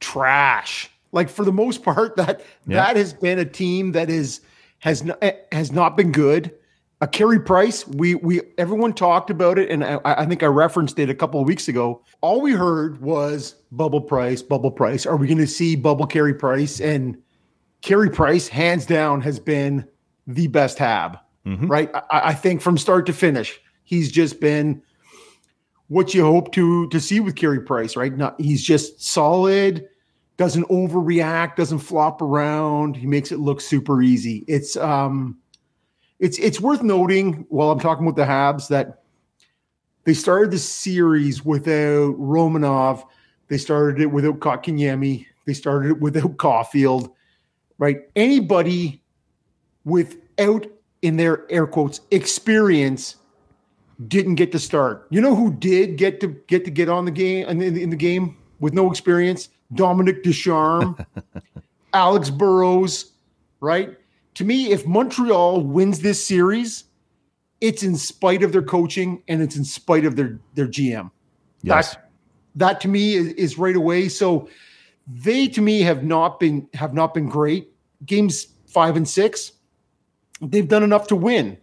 trash. 0.00 0.90
Like 1.12 1.28
for 1.28 1.44
the 1.44 1.52
most 1.52 1.82
part, 1.82 2.16
that 2.16 2.40
Yeah. 2.66 2.84
that 2.84 2.96
has 2.96 3.12
been 3.12 3.38
a 3.38 3.44
team 3.44 3.92
that 3.92 4.10
is 4.10 4.40
has 4.80 5.02
not, 5.02 5.22
has 5.52 5.72
not 5.72 5.96
been 5.96 6.12
good. 6.12 6.54
A 7.00 7.06
Carey 7.06 7.38
Price, 7.40 7.86
we 7.86 8.16
we 8.16 8.40
everyone 8.58 8.92
talked 8.92 9.30
about 9.30 9.56
it, 9.58 9.70
and 9.70 9.84
I, 9.84 10.00
I 10.04 10.26
think 10.26 10.42
I 10.42 10.46
referenced 10.46 10.98
it 10.98 11.08
a 11.08 11.14
couple 11.14 11.40
of 11.40 11.46
weeks 11.46 11.68
ago. 11.68 12.02
All 12.22 12.40
we 12.40 12.52
heard 12.52 13.00
was 13.00 13.54
bubble 13.70 14.00
price, 14.00 14.42
bubble 14.42 14.72
price. 14.72 15.06
Are 15.06 15.16
we 15.16 15.28
going 15.28 15.38
to 15.38 15.46
see 15.46 15.76
bubble 15.76 16.06
Carey 16.06 16.34
Price? 16.34 16.80
And 16.80 17.16
Carey 17.82 18.10
Price, 18.10 18.48
hands 18.48 18.86
down, 18.86 19.20
has 19.20 19.38
been 19.38 19.86
the 20.26 20.46
best 20.48 20.78
hab. 20.78 21.18
Right, 21.66 21.90
I, 21.94 22.02
I 22.10 22.34
think 22.34 22.60
from 22.60 22.76
start 22.76 23.06
to 23.06 23.12
finish, 23.12 23.58
he's 23.84 24.12
just 24.12 24.40
been 24.40 24.82
what 25.86 26.12
you 26.12 26.24
hope 26.24 26.52
to 26.52 26.88
to 26.90 27.00
see 27.00 27.20
with 27.20 27.36
Carey 27.36 27.60
Price. 27.60 27.96
Right, 27.96 28.14
Not, 28.14 28.38
he's 28.40 28.62
just 28.62 29.02
solid, 29.02 29.88
doesn't 30.36 30.68
overreact, 30.68 31.56
doesn't 31.56 31.78
flop 31.78 32.20
around. 32.20 32.96
He 32.96 33.06
makes 33.06 33.32
it 33.32 33.38
look 33.38 33.60
super 33.60 34.02
easy. 34.02 34.44
It's 34.46 34.76
um, 34.76 35.38
it's 36.18 36.38
it's 36.38 36.60
worth 36.60 36.82
noting 36.82 37.46
while 37.48 37.70
I'm 37.70 37.80
talking 37.80 38.04
with 38.04 38.16
the 38.16 38.24
Habs 38.24 38.68
that 38.68 39.02
they 40.04 40.14
started 40.14 40.50
the 40.50 40.58
series 40.58 41.44
without 41.44 42.16
Romanov. 42.18 43.04
They 43.48 43.58
started 43.58 44.00
it 44.02 44.06
without 44.06 44.40
Kotkaniemi. 44.40 45.26
They 45.46 45.54
started 45.54 45.92
it 45.92 46.00
without 46.00 46.36
Caulfield. 46.36 47.10
Right, 47.78 47.98
anybody 48.16 49.00
without 49.84 50.66
in 51.02 51.16
their 51.16 51.50
air 51.50 51.66
quotes 51.66 52.00
experience 52.10 53.16
didn't 54.06 54.36
get 54.36 54.52
to 54.52 54.58
start. 54.58 55.06
You 55.10 55.20
know 55.20 55.34
who 55.34 55.52
did 55.52 55.96
get 55.96 56.20
to 56.20 56.28
get 56.46 56.64
to 56.64 56.70
get 56.70 56.88
on 56.88 57.04
the 57.04 57.10
game 57.10 57.48
in 57.48 57.58
the, 57.58 57.82
in 57.82 57.90
the 57.90 57.96
game 57.96 58.36
with 58.60 58.72
no 58.72 58.90
experience? 58.90 59.48
Dominic 59.74 60.22
Ducharme, 60.22 60.96
Alex 61.92 62.30
Burrows, 62.30 63.12
right? 63.60 63.96
To 64.34 64.44
me, 64.44 64.70
if 64.70 64.86
Montreal 64.86 65.62
wins 65.62 66.00
this 66.00 66.24
series, 66.24 66.84
it's 67.60 67.82
in 67.82 67.96
spite 67.96 68.42
of 68.42 68.52
their 68.52 68.62
coaching 68.62 69.22
and 69.28 69.42
it's 69.42 69.56
in 69.56 69.64
spite 69.64 70.04
of 70.04 70.16
their 70.16 70.38
their 70.54 70.68
GM. 70.68 71.10
Yes. 71.62 71.94
That, 71.94 72.10
that 72.54 72.80
to 72.82 72.88
me 72.88 73.14
is, 73.14 73.28
is 73.34 73.58
right 73.58 73.76
away. 73.76 74.08
So 74.08 74.48
they 75.10 75.48
to 75.48 75.60
me 75.60 75.80
have 75.82 76.04
not 76.04 76.38
been 76.38 76.68
have 76.74 76.92
not 76.94 77.14
been 77.14 77.28
great. 77.28 77.70
Games 78.04 78.46
five 78.66 78.96
and 78.96 79.08
six, 79.08 79.52
they've 80.40 80.68
done 80.68 80.82
enough 80.82 81.06
to 81.08 81.16
win. 81.16 81.56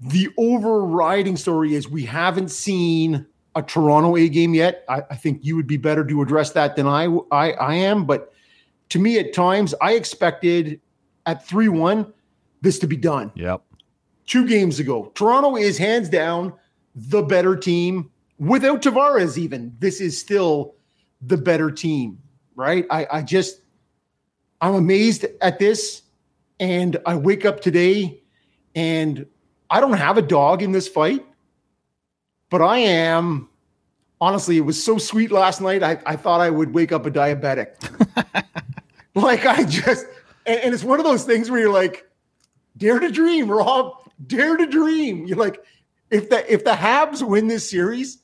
The 0.00 0.28
overriding 0.38 1.36
story 1.36 1.74
is 1.74 1.88
we 1.88 2.04
haven't 2.04 2.50
seen 2.50 3.26
a 3.54 3.62
Toronto 3.62 4.16
A 4.16 4.28
game 4.28 4.52
yet. 4.54 4.84
I, 4.88 5.02
I 5.10 5.16
think 5.16 5.44
you 5.44 5.56
would 5.56 5.66
be 5.66 5.76
better 5.78 6.04
to 6.04 6.22
address 6.22 6.50
that 6.52 6.76
than 6.76 6.86
I, 6.86 7.04
I 7.30 7.52
I 7.52 7.74
am. 7.74 8.04
But 8.04 8.32
to 8.90 8.98
me, 8.98 9.18
at 9.18 9.32
times, 9.32 9.74
I 9.80 9.92
expected 9.92 10.80
at 11.26 11.46
three 11.46 11.68
one 11.68 12.12
this 12.62 12.78
to 12.80 12.86
be 12.86 12.96
done 12.96 13.32
Yep. 13.34 13.62
two 14.26 14.46
games 14.46 14.78
ago. 14.80 15.12
Toronto 15.14 15.56
is 15.56 15.76
hands 15.78 16.08
down 16.08 16.52
the 16.94 17.22
better 17.22 17.56
team 17.56 18.10
without 18.38 18.82
Tavares. 18.82 19.36
Even 19.38 19.74
this 19.78 20.00
is 20.00 20.18
still 20.18 20.74
the 21.22 21.36
better 21.36 21.70
team, 21.70 22.18
right? 22.56 22.86
I, 22.90 23.06
I 23.10 23.22
just 23.22 23.60
I'm 24.60 24.74
amazed 24.74 25.26
at 25.40 25.58
this, 25.58 26.02
and 26.58 26.96
I 27.06 27.16
wake 27.16 27.44
up 27.44 27.60
today, 27.60 28.22
and 28.74 29.26
I 29.70 29.80
don't 29.80 29.92
have 29.92 30.18
a 30.18 30.22
dog 30.22 30.62
in 30.62 30.72
this 30.72 30.88
fight, 30.88 31.24
but 32.50 32.62
I 32.62 32.78
am. 32.78 33.48
Honestly, 34.18 34.56
it 34.56 34.62
was 34.62 34.82
so 34.82 34.96
sweet 34.96 35.30
last 35.30 35.60
night. 35.60 35.82
I, 35.82 36.00
I 36.06 36.16
thought 36.16 36.40
I 36.40 36.48
would 36.48 36.72
wake 36.72 36.90
up 36.90 37.04
a 37.04 37.10
diabetic. 37.10 37.74
like 39.14 39.44
I 39.44 39.64
just, 39.64 40.06
and, 40.46 40.58
and 40.60 40.74
it's 40.74 40.82
one 40.82 40.98
of 40.98 41.04
those 41.04 41.24
things 41.24 41.50
where 41.50 41.60
you're 41.60 41.72
like, 41.72 42.10
dare 42.78 42.98
to 42.98 43.10
dream, 43.10 43.50
Rob. 43.50 43.92
Dare 44.26 44.56
to 44.56 44.66
dream. 44.66 45.26
You're 45.26 45.36
like, 45.36 45.62
if 46.10 46.30
the 46.30 46.50
if 46.50 46.64
the 46.64 46.70
Habs 46.70 47.22
win 47.22 47.46
this 47.46 47.68
series, 47.68 48.16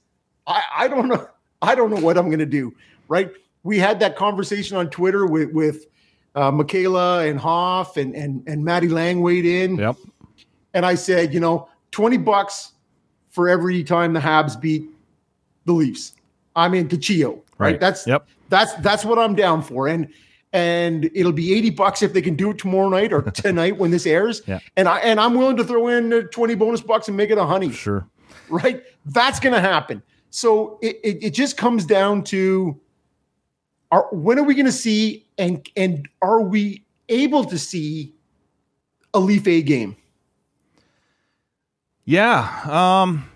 I, 0.47 0.62
I 0.74 0.89
don't 0.89 1.09
know. 1.09 1.28
I 1.61 1.74
don't 1.74 1.91
know 1.91 2.01
what 2.01 2.16
I'm 2.16 2.30
gonna 2.30 2.47
do. 2.47 2.74
Right? 3.07 3.30
We 3.65 3.79
had 3.79 4.01
that 4.01 4.17
conversation 4.17 4.77
on 4.77 4.91
Twitter 4.91 5.27
with 5.27 5.53
with 5.53 5.87
uh, 6.35 6.51
Michaela 6.51 7.27
and 7.27 7.39
Hoff 7.39 7.97
and 7.97 8.15
and 8.15 8.43
and 8.47 8.65
Maddie 8.65 8.89
Lang 8.89 9.21
weighed 9.21 9.45
in, 9.47 9.77
Yep. 9.77 9.97
and 10.75 10.85
I 10.87 10.95
said, 10.95 11.33
you 11.35 11.41
know, 11.41 11.69
twenty 11.91 12.17
bucks 12.17 12.73
for 13.31 13.49
every 13.49 13.83
time 13.85 14.13
the 14.13 14.21
Habs 14.21 14.61
beat 14.61 14.85
the 15.65 15.73
Leafs. 15.73 16.15
I'm 16.57 16.75
in 16.75 16.89
Cachio, 16.89 17.35
right? 17.59 17.73
Right. 17.73 17.81
That's 17.81 18.07
Yep. 18.07 18.27
that's 18.49 18.75
that's 18.75 19.05
what 19.05 19.19
I'm 19.19 19.35
down 19.35 19.63
for. 19.63 19.87
And 19.89 20.09
and 20.55 21.09
it'll 21.15 21.33
be 21.33 21.55
80 21.55 21.71
bucks 21.71 22.03
if 22.03 22.13
they 22.13 22.21
can 22.21 22.35
do 22.37 22.51
it 22.51 22.59
tomorrow 22.59 22.91
night 22.91 23.11
or 23.11 23.23
tonight 23.31 23.79
when 23.79 23.91
this 23.91 24.05
airs. 24.07 24.43
Yeah. 24.47 24.59
And 24.77 24.87
I 24.87 24.99
and 24.99 25.19
I'm 25.19 25.35
willing 25.35 25.57
to 25.57 25.65
throw 25.65 25.89
in 25.89 26.13
uh, 26.13 26.23
20 26.31 26.55
bonus 26.57 26.83
bucks 26.83 27.09
and 27.09 27.17
make 27.17 27.31
it 27.31 27.39
a 27.39 27.47
honey 27.47 27.73
Sure. 27.73 28.07
right? 28.51 28.83
That's 29.07 29.41
going 29.41 29.55
to 29.55 29.61
happen. 29.61 30.03
So 30.29 30.79
it, 30.83 30.99
it, 31.03 31.25
it 31.25 31.31
just 31.31 31.57
comes 31.57 31.87
down 31.87 32.23
to 32.25 32.79
are 33.93 34.09
when 34.11 34.38
are 34.38 34.43
we 34.43 34.55
going 34.55 34.66
to 34.66 34.72
see 34.72 35.24
and 35.38 35.68
and 35.76 36.09
are 36.20 36.40
we 36.40 36.84
able 37.09 37.45
to 37.45 37.59
see 37.59 38.14
a 39.14 39.20
Leaf 39.20 39.47
A 39.47 39.62
game? 39.62 39.95
Yeah. 42.05 42.61
Um 42.64 43.28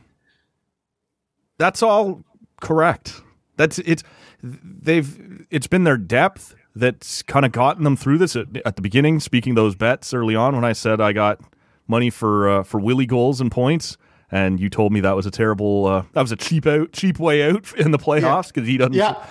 that's 1.58 1.82
all 1.82 2.24
correct. 2.60 3.22
That's 3.56 3.78
it's 3.80 4.02
they've 4.42 5.46
it's 5.50 5.66
been 5.66 5.84
their 5.84 5.96
depth 5.96 6.54
that's 6.74 7.22
kind 7.22 7.46
of 7.46 7.52
gotten 7.52 7.84
them 7.84 7.96
through 7.96 8.18
this 8.18 8.34
at, 8.34 8.48
at 8.64 8.76
the 8.76 8.82
beginning. 8.82 9.20
Speaking 9.20 9.54
those 9.54 9.74
bets 9.74 10.12
early 10.12 10.34
on 10.34 10.54
when 10.54 10.64
I 10.64 10.72
said 10.72 11.00
I 11.00 11.12
got 11.12 11.40
money 11.86 12.10
for 12.10 12.48
uh, 12.48 12.62
for 12.62 12.80
Willie 12.80 13.06
goals 13.06 13.40
and 13.40 13.50
points, 13.50 13.96
and 14.30 14.58
you 14.60 14.68
told 14.68 14.92
me 14.92 15.00
that 15.00 15.16
was 15.16 15.26
a 15.26 15.30
terrible 15.30 15.86
uh, 15.86 16.02
that 16.12 16.22
was 16.22 16.32
a 16.32 16.36
cheap 16.36 16.66
out 16.66 16.92
cheap 16.92 17.18
way 17.18 17.48
out 17.48 17.72
in 17.76 17.90
the 17.90 17.98
playoffs 17.98 18.52
because 18.52 18.68
he 18.68 18.76
doesn't. 18.76 18.94
Yeah. 18.94 19.24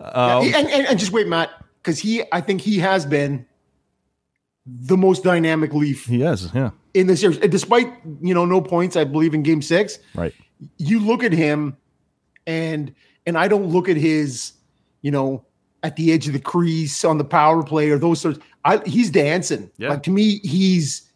Um, 0.00 0.46
Yeah, 0.46 0.58
and, 0.58 0.68
and 0.68 0.86
and 0.86 0.98
just 0.98 1.12
wait, 1.12 1.26
Matt, 1.28 1.50
because 1.82 1.98
he 1.98 2.22
I 2.32 2.40
think 2.40 2.60
he 2.60 2.78
has 2.78 3.04
been 3.06 3.46
the 4.66 4.96
most 4.96 5.24
dynamic 5.24 5.72
Leaf 5.72 6.06
he 6.06 6.22
is. 6.22 6.52
Yeah. 6.54 6.70
in 6.94 7.06
the 7.06 7.16
series. 7.16 7.38
Despite 7.38 7.86
you 8.20 8.34
know 8.34 8.44
no 8.44 8.60
points, 8.60 8.96
I 8.96 9.04
believe 9.04 9.34
in 9.34 9.42
Game 9.42 9.62
Six. 9.62 9.98
Right. 10.14 10.34
you 10.78 11.00
look 11.00 11.22
at 11.24 11.32
him 11.32 11.76
and 12.46 12.94
and 13.26 13.36
I 13.36 13.48
don't 13.48 13.66
look 13.66 13.88
at 13.88 13.96
his, 13.96 14.52
you 15.02 15.10
know, 15.10 15.44
at 15.82 15.96
the 15.96 16.12
edge 16.12 16.26
of 16.26 16.32
the 16.32 16.40
crease 16.40 17.04
on 17.04 17.18
the 17.18 17.24
power 17.24 17.62
play 17.62 17.90
or 17.90 17.98
those 17.98 18.20
sorts. 18.20 18.38
I 18.64 18.78
he's 18.86 19.10
dancing. 19.10 19.70
Yeah. 19.78 19.90
Like 19.90 20.02
to 20.04 20.10
me, 20.10 20.38
he's 20.40 21.10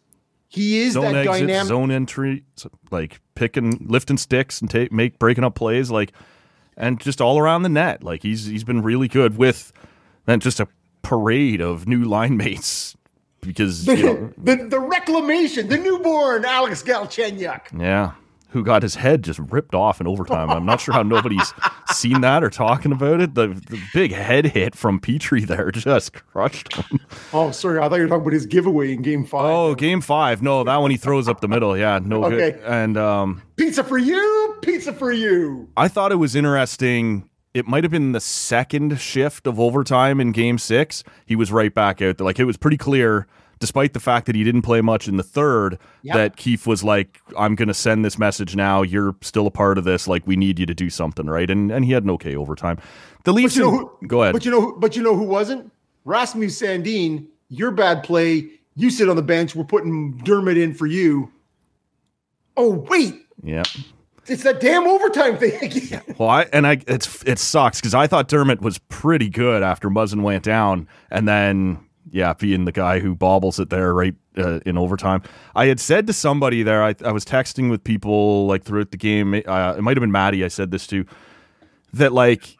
he 0.47 0.81
is 0.81 0.93
Zone 0.93 1.03
that 1.03 1.15
exits, 1.15 1.39
dynamic. 1.39 1.67
zone 1.67 1.91
entry, 1.91 2.43
like 2.89 3.19
picking, 3.35 3.85
lifting 3.89 4.17
sticks 4.17 4.61
and 4.61 4.69
take 4.69 4.91
make 4.91 5.19
breaking 5.19 5.43
up 5.43 5.55
plays, 5.55 5.91
like 5.91 6.13
and 6.77 6.99
just 6.99 7.21
all 7.21 7.39
around 7.39 7.63
the 7.63 7.69
net. 7.69 8.03
Like 8.03 8.23
he's 8.23 8.45
he's 8.45 8.63
been 8.63 8.81
really 8.81 9.07
good 9.07 9.37
with 9.37 9.71
then 10.25 10.39
just 10.39 10.59
a 10.59 10.67
parade 11.01 11.61
of 11.61 11.87
new 11.87 12.03
line 12.03 12.35
mates 12.37 12.95
because 13.41 13.87
you 13.87 14.03
know, 14.03 14.33
the, 14.37 14.55
the 14.55 14.79
reclamation, 14.79 15.67
the 15.67 15.77
newborn 15.77 16.45
Alex 16.45 16.81
Galchenyuk. 16.83 17.79
yeah, 17.79 18.13
who 18.55 18.63
got 18.63 18.81
his 18.81 18.95
head 18.95 19.21
just 19.21 19.37
ripped 19.37 19.75
off 19.75 19.99
in 19.99 20.07
overtime. 20.07 20.49
I'm 20.49 20.65
not 20.65 20.79
sure 20.79 20.93
how 20.93 21.03
nobody's 21.03 21.53
seen 21.91 22.21
that 22.21 22.41
or 22.41 22.49
talking 22.49 22.93
about 22.93 23.19
it. 23.19 23.35
The 23.35 23.49
the 23.49 23.79
big 23.93 24.13
head 24.13 24.45
hit 24.45 24.75
from 24.75 24.99
Petry 24.99 25.45
there 25.45 25.71
just 25.71 26.13
crushed 26.13 26.73
him. 26.73 26.99
Oh, 27.33 27.51
sorry, 27.51 27.79
I 27.79 27.89
thought 27.89 27.95
you 27.97 28.03
were 28.03 28.07
talking 28.07 28.21
about 28.21 28.33
his 28.33 28.45
giveaway 28.45 28.93
in 28.93 29.01
Game 29.01 29.25
Five. 29.25 29.53
Oh, 29.53 29.75
game 29.75 29.99
five. 29.99 30.41
No, 30.41 30.63
that 30.63 30.77
one 30.77 30.89
he 30.89 30.97
throws 30.97 31.27
up 31.27 31.41
the 31.41 31.49
middle. 31.49 31.77
Yeah, 31.77 31.99
no 32.01 32.29
good. 32.29 32.41
Okay. 32.41 32.61
And 32.65 32.97
um 32.97 33.41
pizza 33.57 33.83
for 33.83 33.97
you, 33.97 34.55
pizza 34.61 34.93
for 34.93 35.11
you. 35.11 35.69
I 35.75 35.89
thought 35.89 36.13
it 36.13 36.15
was 36.15 36.33
interesting. 36.33 37.29
It 37.53 37.67
might 37.67 37.83
have 37.83 37.91
been 37.91 38.13
the 38.13 38.21
second 38.21 38.99
shift 38.99 39.47
of 39.47 39.59
overtime 39.59 40.21
in 40.21 40.31
game 40.31 40.57
six. 40.57 41.03
He 41.25 41.35
was 41.35 41.51
right 41.51 41.73
back 41.73 42.01
out 42.01 42.17
there. 42.17 42.25
Like 42.25 42.39
it 42.39 42.45
was 42.45 42.57
pretty 42.57 42.77
clear, 42.77 43.27
despite 43.59 43.93
the 43.93 43.99
fact 43.99 44.25
that 44.27 44.35
he 44.35 44.43
didn't 44.43 44.61
play 44.63 44.81
much 44.81 45.07
in 45.07 45.17
the 45.17 45.23
third, 45.23 45.77
Yep. 46.03 46.15
that 46.15 46.35
Keefe 46.37 46.67
was 46.67 46.83
like, 46.83 47.19
I'm 47.37 47.55
going 47.55 47.67
to 47.67 47.73
send 47.73 48.03
this 48.05 48.17
message 48.19 48.55
now. 48.55 48.81
You're 48.81 49.15
still 49.21 49.47
a 49.47 49.51
part 49.51 49.77
of 49.77 49.83
this. 49.83 50.07
Like, 50.07 50.25
we 50.27 50.35
need 50.35 50.59
you 50.59 50.65
to 50.65 50.73
do 50.73 50.89
something, 50.89 51.25
right? 51.27 51.49
And 51.49 51.71
and 51.71 51.83
he 51.85 51.91
had 51.93 52.03
an 52.03 52.09
okay 52.11 52.35
overtime. 52.35 52.77
The 53.23 53.33
Leafs, 53.33 53.55
you 53.55 53.63
know 53.63 53.71
who- 53.99 54.07
go 54.07 54.21
ahead. 54.23 54.33
But 54.33 54.45
you 54.45 54.51
know, 54.51 54.61
who- 54.61 54.77
but 54.79 54.95
you 54.95 55.01
know 55.03 55.15
who 55.15 55.23
wasn't? 55.23 55.71
Rasmus 56.05 56.61
Sandin. 56.61 57.25
Your 57.49 57.71
bad 57.71 58.03
play. 58.03 58.49
You 58.75 58.89
sit 58.89 59.07
on 59.09 59.15
the 59.15 59.21
bench. 59.21 59.55
We're 59.55 59.63
putting 59.63 60.17
Dermott 60.17 60.57
in 60.57 60.73
for 60.73 60.85
you. 60.87 61.31
Oh 62.57 62.69
wait, 62.89 63.15
yeah. 63.43 63.63
it's 64.27 64.43
that 64.43 64.59
damn 64.59 64.87
overtime 64.87 65.37
thing 65.37 65.61
again. 65.63 66.01
Well, 66.17 66.29
I 66.29 66.43
and 66.53 66.65
I 66.65 66.79
it's 66.87 67.21
it 67.23 67.37
sucks 67.39 67.79
because 67.81 67.93
I 67.93 68.07
thought 68.07 68.27
Dermott 68.27 68.61
was 68.61 68.77
pretty 68.77 69.29
good 69.29 69.61
after 69.63 69.89
Muzzin 69.89 70.21
went 70.21 70.43
down, 70.43 70.87
and 71.11 71.27
then 71.27 71.79
yeah, 72.11 72.33
being 72.33 72.65
the 72.65 72.71
guy 72.71 72.99
who 72.99 73.15
bobbles 73.15 73.59
it 73.59 73.69
there 73.69 73.93
right 73.93 74.15
uh, 74.37 74.59
in 74.65 74.77
overtime. 74.77 75.21
I 75.55 75.65
had 75.65 75.79
said 75.79 76.07
to 76.07 76.13
somebody 76.13 76.63
there, 76.63 76.83
I, 76.83 76.95
I 77.03 77.11
was 77.11 77.25
texting 77.25 77.69
with 77.69 77.83
people 77.83 78.47
like 78.47 78.63
throughout 78.63 78.91
the 78.91 78.97
game. 78.97 79.33
Uh, 79.33 79.75
it 79.77 79.81
might 79.81 79.97
have 79.97 80.01
been 80.01 80.11
Maddie. 80.11 80.43
I 80.43 80.49
said 80.49 80.71
this 80.71 80.87
to 80.87 81.05
that 81.93 82.11
like 82.13 82.57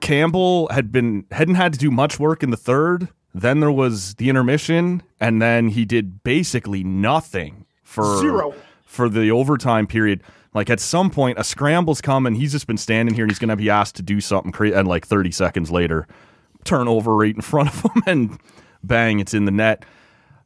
Campbell 0.00 0.68
had 0.68 0.90
been 0.92 1.24
hadn't 1.30 1.54
had 1.56 1.72
to 1.72 1.78
do 1.78 1.90
much 1.90 2.18
work 2.18 2.42
in 2.42 2.50
the 2.50 2.56
third. 2.56 3.08
Then 3.32 3.60
there 3.60 3.70
was 3.70 4.16
the 4.16 4.28
intermission, 4.28 5.02
and 5.20 5.40
then 5.40 5.68
he 5.68 5.84
did 5.84 6.24
basically 6.24 6.82
nothing 6.82 7.66
for 7.84 8.18
Zero. 8.18 8.54
for 8.84 9.08
the 9.08 9.30
overtime 9.30 9.86
period. 9.86 10.22
Like 10.52 10.68
at 10.68 10.80
some 10.80 11.10
point, 11.10 11.38
a 11.38 11.44
scramble's 11.44 12.00
coming. 12.00 12.34
He's 12.34 12.50
just 12.50 12.66
been 12.66 12.76
standing 12.76 13.14
here, 13.14 13.22
and 13.22 13.30
he's 13.30 13.38
going 13.38 13.50
to 13.50 13.56
be 13.56 13.70
asked 13.70 13.94
to 13.96 14.02
do 14.02 14.20
something. 14.20 14.50
Cra- 14.50 14.72
and 14.72 14.88
like 14.88 15.06
thirty 15.06 15.30
seconds 15.30 15.70
later, 15.70 16.08
turnover 16.64 17.16
right 17.16 17.34
in 17.34 17.42
front 17.42 17.68
of 17.68 17.82
him, 17.94 18.02
and 18.06 18.40
bang, 18.82 19.20
it's 19.20 19.34
in 19.34 19.44
the 19.44 19.50
net. 19.50 19.84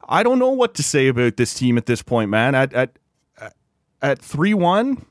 I 0.09 0.23
don't 0.23 0.39
know 0.39 0.51
what 0.51 0.75
to 0.75 0.83
say 0.83 1.09
about 1.09 1.37
this 1.37 1.55
team 1.55 1.79
at 1.79 1.87
this 1.87 2.03
point, 2.03 2.31
man. 2.31 2.55
At 2.55 2.73
at 2.73 2.99
at 4.03 4.19
three 4.21 4.55
one, 4.55 5.05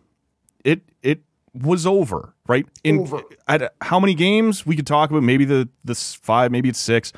it 0.63 0.81
it 1.01 1.21
was 1.53 1.85
over, 1.85 2.33
right? 2.47 2.65
In 2.83 2.99
Over. 3.01 3.21
at 3.47 3.73
how 3.81 3.99
many 3.99 4.13
games 4.13 4.65
we 4.65 4.75
could 4.75 4.87
talk 4.87 5.09
about? 5.09 5.23
Maybe 5.23 5.45
the 5.45 5.67
this 5.83 6.13
five, 6.13 6.51
maybe 6.51 6.69
it's 6.69 6.79
six. 6.79 7.11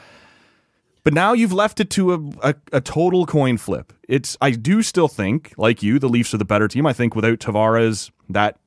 But 1.04 1.14
now 1.14 1.34
you've 1.34 1.54
left 1.54 1.80
it 1.80 1.92
to 1.92 2.14
a, 2.14 2.50
a, 2.50 2.56
a 2.74 2.82
total 2.82 3.28
coin 3.28 3.58
flip. 3.58 3.94
It's 4.10 4.36
I 4.42 4.52
do 4.52 4.82
still 4.82 5.08
think, 5.08 5.54
like 5.56 5.84
you, 5.84 6.00
the 6.00 6.10
Leafs 6.10 6.34
are 6.34 6.38
the 6.38 6.46
better 6.46 6.68
team. 6.68 6.88
I 6.88 6.94
think 6.94 7.16
without 7.16 7.38
Tavares, 7.40 8.10
that 8.30 8.58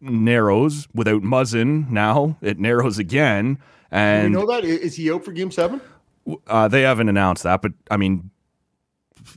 narrows. 0.00 0.86
Without 0.94 1.22
Muzzin, 1.22 1.90
now 1.90 2.36
it 2.40 2.60
narrows 2.60 2.98
again. 2.98 3.58
You 3.94 4.00
And 4.00 4.32
know 4.32 4.46
that 4.46 4.64
is 4.64 4.96
he 4.96 5.10
out 5.12 5.24
for 5.24 5.32
Game 5.32 5.50
Seven? 5.50 5.80
uh, 6.46 6.68
they 6.68 6.82
haven't 6.82 7.08
announced 7.08 7.42
that, 7.44 7.62
but 7.62 7.72
I 7.90 7.96
mean, 7.96 8.30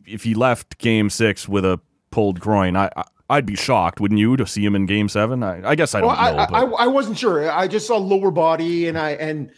if 0.06 0.24
he 0.24 0.34
left 0.34 0.78
Game 0.80 1.10
Six 1.10 1.48
with 1.48 1.64
a 1.66 1.80
pulled 2.12 2.40
groin, 2.40 2.76
I, 2.76 2.90
I 2.96 3.04
I'd 3.30 3.46
be 3.46 3.56
shocked, 3.56 4.00
wouldn't 4.00 4.20
you, 4.20 4.38
to 4.38 4.48
see 4.48 4.64
him 4.66 4.74
in 4.76 4.86
Game 4.86 5.10
Seven? 5.10 5.44
I, 5.44 5.70
I 5.72 5.76
guess 5.76 5.94
I 5.94 6.00
don't 6.02 6.08
Well, 6.16 6.34
know. 6.34 6.40
I, 6.44 6.62
I 6.62 6.64
I 6.86 6.88
wasn't 6.88 7.18
sure. 7.18 7.52
I 7.52 7.68
just 7.68 7.86
saw 7.88 7.98
lower 7.98 8.32
body, 8.32 8.88
and 8.88 8.98
I 8.98 9.12
and 9.12 9.52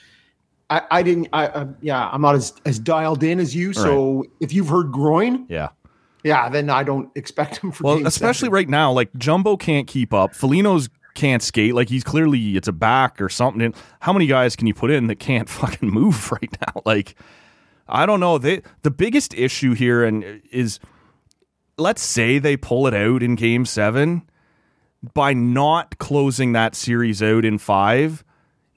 I, 0.72 0.82
I 0.92 1.04
didn't. 1.04 1.30
I, 1.34 1.48
I 1.48 1.68
yeah, 1.82 2.10
I'm 2.12 2.22
not 2.22 2.36
as 2.36 2.54
as 2.66 2.80
dialed 2.80 3.24
in 3.24 3.40
as 3.40 3.56
you. 3.56 3.74
So 3.74 4.26
if 4.40 4.52
you've 4.54 4.68
heard 4.70 4.92
groin, 4.92 5.46
yeah. 5.50 5.70
yeah, 6.24 6.50
then 6.50 6.70
I 6.70 6.84
don't 6.84 7.10
expect 7.16 7.58
him 7.58 7.72
for. 7.72 7.84
Well, 7.84 8.08
especially 8.08 8.48
seven. 8.48 8.54
right 8.54 8.70
now, 8.70 8.92
like 8.92 9.14
Jumbo 9.18 9.56
can't 9.56 9.88
keep 9.88 10.14
up. 10.14 10.34
Foligno's 10.36 10.90
can't 11.20 11.44
skate. 11.44 11.76
Like 11.76 11.90
he's 11.90 12.04
clearly 12.04 12.56
it's 12.56 12.68
a 12.68 12.72
back 12.74 13.22
or 13.22 13.30
something. 13.30 13.62
And 13.62 13.76
How 14.00 14.14
many 14.14 14.26
guys 14.26 14.56
can 14.56 14.68
you 14.68 14.74
put 14.74 14.90
in 14.90 15.08
that 15.08 15.20
can't 15.20 15.50
fucking 15.60 15.90
move 15.90 16.32
right 16.32 16.58
now? 16.62 16.82
Like 16.86 17.16
I 17.88 18.06
don't 18.06 18.20
know. 18.20 18.38
They 18.38 18.62
the 18.84 18.92
biggest 18.92 19.34
issue 19.34 19.74
here 19.74 20.04
and 20.04 20.24
uh, 20.24 20.28
is 20.52 20.80
let's 21.78 22.02
say 22.02 22.40
they 22.40 22.56
pull 22.58 22.88
it 22.88 22.94
out 22.94 23.22
in 23.22 23.36
game 23.36 23.66
7 23.66 24.24
by 25.14 25.34
not 25.34 25.98
closing 25.98 26.54
that 26.54 26.76
series 26.76 27.22
out 27.22 27.46
in 27.46 27.58
5 27.58 28.24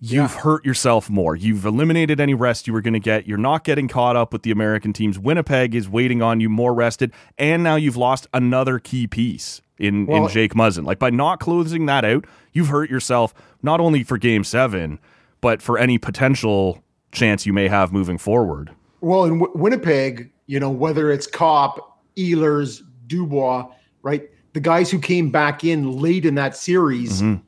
you've 0.02 0.34
hurt 0.34 0.64
yourself 0.64 1.08
more. 1.08 1.36
You've 1.36 1.64
eliminated 1.64 2.20
any 2.20 2.34
rest 2.34 2.66
you 2.66 2.72
were 2.72 2.80
going 2.80 2.94
to 2.94 3.00
get. 3.00 3.26
You're 3.28 3.38
not 3.38 3.62
getting 3.62 3.86
caught 3.86 4.16
up 4.16 4.32
with 4.32 4.42
the 4.42 4.50
American 4.50 4.92
teams. 4.92 5.16
Winnipeg 5.16 5.76
is 5.76 5.88
waiting 5.88 6.20
on 6.20 6.40
you 6.40 6.48
more 6.48 6.74
rested, 6.74 7.12
and 7.38 7.62
now 7.62 7.76
you've 7.76 7.96
lost 7.96 8.26
another 8.34 8.80
key 8.80 9.06
piece 9.06 9.62
in 9.82 10.08
in 10.10 10.28
Jake 10.28 10.54
Muzzin. 10.54 10.84
Like 10.84 10.98
by 10.98 11.10
not 11.10 11.40
closing 11.40 11.86
that 11.86 12.04
out, 12.04 12.24
you've 12.52 12.68
hurt 12.68 12.90
yourself 12.90 13.34
not 13.62 13.80
only 13.80 14.02
for 14.04 14.16
Game 14.18 14.44
Seven, 14.44 14.98
but 15.40 15.60
for 15.60 15.78
any 15.78 15.98
potential 15.98 16.82
chance 17.12 17.44
you 17.46 17.52
may 17.52 17.68
have 17.68 17.92
moving 17.92 18.18
forward. 18.18 18.70
Well, 19.00 19.24
in 19.24 19.38
w- 19.40 19.52
Winnipeg, 19.58 20.30
you 20.46 20.60
know, 20.60 20.70
whether 20.70 21.10
it's 21.10 21.26
Copp, 21.26 21.98
Ehlers, 22.16 22.82
Dubois, 23.06 23.66
right? 24.02 24.28
The 24.54 24.60
guys 24.60 24.90
who 24.90 24.98
came 24.98 25.30
back 25.30 25.64
in 25.64 25.98
late 25.98 26.24
in 26.24 26.34
that 26.36 26.56
series, 26.56 27.20
Mm-hmm. 27.22 27.42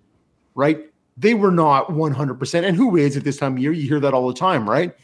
right? 0.55 0.81
They 1.17 1.35
were 1.35 1.53
not 1.53 1.89
100%. 1.91 2.65
And 2.67 2.77
who 2.77 2.97
is 2.97 3.17
at 3.17 3.23
this 3.23 3.37
time 3.37 3.53
of 3.53 3.59
year? 3.61 3.71
You 3.73 3.87
hear 3.89 4.01
that 4.01 4.15
all 4.15 4.27
the 4.27 4.35
time, 4.35 4.69
right? 4.69 4.95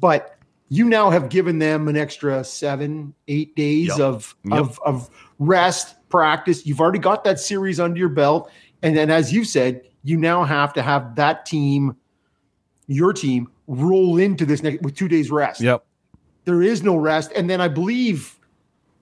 But 0.00 0.36
you 0.68 0.84
now 0.86 1.10
have 1.10 1.28
given 1.28 1.60
them 1.60 1.86
an 1.86 1.96
extra 1.96 2.42
seven, 2.42 3.14
eight 3.28 3.54
days 3.54 3.88
Yep. 3.88 4.00
of, 4.00 4.34
Yep. 4.44 4.58
of, 4.58 4.80
of 4.84 5.10
rest, 5.38 5.94
practice. 6.18 6.64
You've 6.64 6.80
already 6.80 7.00
got 7.00 7.24
that 7.24 7.40
series 7.40 7.80
under 7.80 7.98
your 7.98 8.08
belt. 8.08 8.48
And 8.82 8.96
then, 8.96 9.10
as 9.10 9.32
you 9.32 9.42
said, 9.44 9.82
you 10.04 10.16
now 10.16 10.44
have 10.44 10.72
to 10.74 10.82
have 10.82 11.16
that 11.16 11.44
team, 11.44 11.96
your 12.86 13.12
team, 13.12 13.48
roll 13.66 14.18
into 14.18 14.46
this 14.46 14.62
next 14.62 14.82
with 14.82 14.94
two 14.94 15.08
days 15.08 15.30
rest 15.30 15.60
Yep. 15.60 15.84
there 16.44 16.62
is 16.62 16.82
no 16.82 16.94
rest. 16.96 17.32
And 17.34 17.48
then 17.50 17.60
I 17.60 17.66
believe 17.68 18.38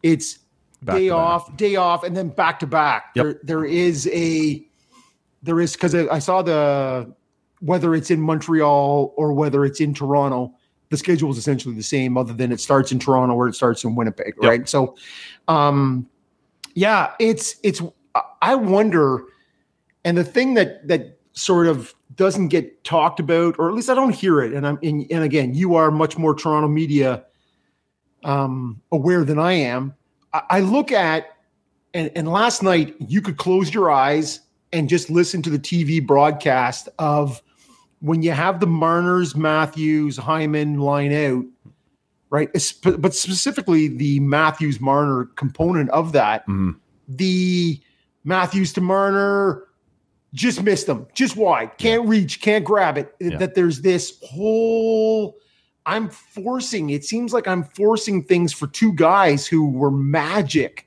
it's 0.02 0.38
Back 0.82 0.96
day 0.96 1.06
to 1.08 1.10
back. 1.12 1.18
off, 1.18 1.56
day 1.56 1.76
off, 1.76 2.02
and 2.04 2.16
then 2.16 2.28
back 2.28 2.58
to 2.60 2.66
back. 2.66 3.10
Yep. 3.14 3.24
There, 3.24 3.40
there 3.42 3.64
is 3.64 4.08
a, 4.12 4.64
there 5.42 5.60
is 5.60 5.72
because 5.74 5.94
I 5.94 6.18
saw 6.18 6.40
the 6.42 7.12
whether 7.60 7.94
it's 7.94 8.10
in 8.10 8.20
Montreal 8.20 9.12
or 9.16 9.32
whether 9.32 9.64
it's 9.64 9.80
in 9.80 9.92
Toronto, 9.94 10.52
the 10.90 10.96
schedule 10.96 11.30
is 11.30 11.38
essentially 11.38 11.74
the 11.74 11.82
same, 11.82 12.16
other 12.16 12.32
than 12.32 12.50
it 12.52 12.60
starts 12.60 12.90
in 12.92 12.98
Toronto 12.98 13.34
or 13.34 13.48
it 13.48 13.54
starts 13.54 13.84
in 13.84 13.94
Winnipeg, 13.96 14.34
Yep. 14.42 14.48
right? 14.48 14.68
So, 14.68 14.96
um, 15.48 16.08
yeah, 16.74 17.12
it's 17.18 17.56
it's. 17.62 17.82
I 18.42 18.54
wonder, 18.54 19.24
and 20.04 20.18
the 20.18 20.24
thing 20.24 20.54
that 20.54 20.86
that 20.88 21.18
sort 21.32 21.66
of 21.66 21.94
doesn't 22.14 22.48
get 22.48 22.84
talked 22.84 23.20
about, 23.20 23.58
or 23.58 23.68
at 23.68 23.74
least 23.74 23.88
I 23.88 23.94
don't 23.94 24.14
hear 24.14 24.40
it, 24.40 24.52
and 24.52 24.66
I'm 24.66 24.78
and, 24.82 25.06
and 25.10 25.24
again, 25.24 25.54
you 25.54 25.74
are 25.76 25.90
much 25.90 26.18
more 26.18 26.34
Toronto 26.34 26.68
media 26.68 27.24
um, 28.24 28.80
aware 28.90 29.24
than 29.24 29.38
I 29.38 29.52
am. 29.52 29.94
I, 30.32 30.42
I 30.50 30.60
look 30.60 30.92
at 30.92 31.32
and, 31.94 32.10
and 32.16 32.28
last 32.28 32.62
night 32.62 32.94
you 32.98 33.20
could 33.20 33.36
close 33.36 33.72
your 33.72 33.90
eyes 33.90 34.40
and 34.72 34.88
just 34.88 35.10
listen 35.10 35.42
to 35.42 35.50
the 35.50 35.58
TV 35.58 36.04
broadcast 36.04 36.88
of 36.98 37.42
when 38.00 38.22
you 38.22 38.32
have 38.32 38.60
the 38.60 38.66
Marners, 38.66 39.36
Matthews, 39.36 40.16
Hyman 40.16 40.78
line 40.78 41.12
out, 41.12 41.44
right? 42.32 42.48
But 42.82 43.14
specifically 43.14 43.88
the 43.88 44.18
Matthews 44.20 44.80
Marner 44.80 45.26
component 45.36 45.90
of 45.90 46.12
that, 46.12 46.46
Mhm. 46.48 46.76
the 47.06 47.78
Matthews 48.24 48.72
to 48.72 48.80
Marner 48.80 49.64
just 50.32 50.62
missed 50.62 50.86
them, 50.86 51.06
just 51.12 51.36
wide, 51.36 51.76
can't 51.76 52.08
reach, 52.08 52.40
can't 52.40 52.64
grab 52.64 52.96
it. 52.96 53.14
Yeah. 53.20 53.36
That 53.36 53.54
there's 53.54 53.82
this 53.82 54.18
whole 54.22 55.36
I'm 55.84 56.08
forcing, 56.08 56.90
it 56.90 57.04
seems 57.04 57.32
like 57.34 57.46
I'm 57.48 57.64
forcing 57.64 58.22
things 58.22 58.52
for 58.52 58.68
two 58.68 58.92
guys 58.94 59.46
who 59.46 59.68
were 59.68 59.90
magic 59.90 60.86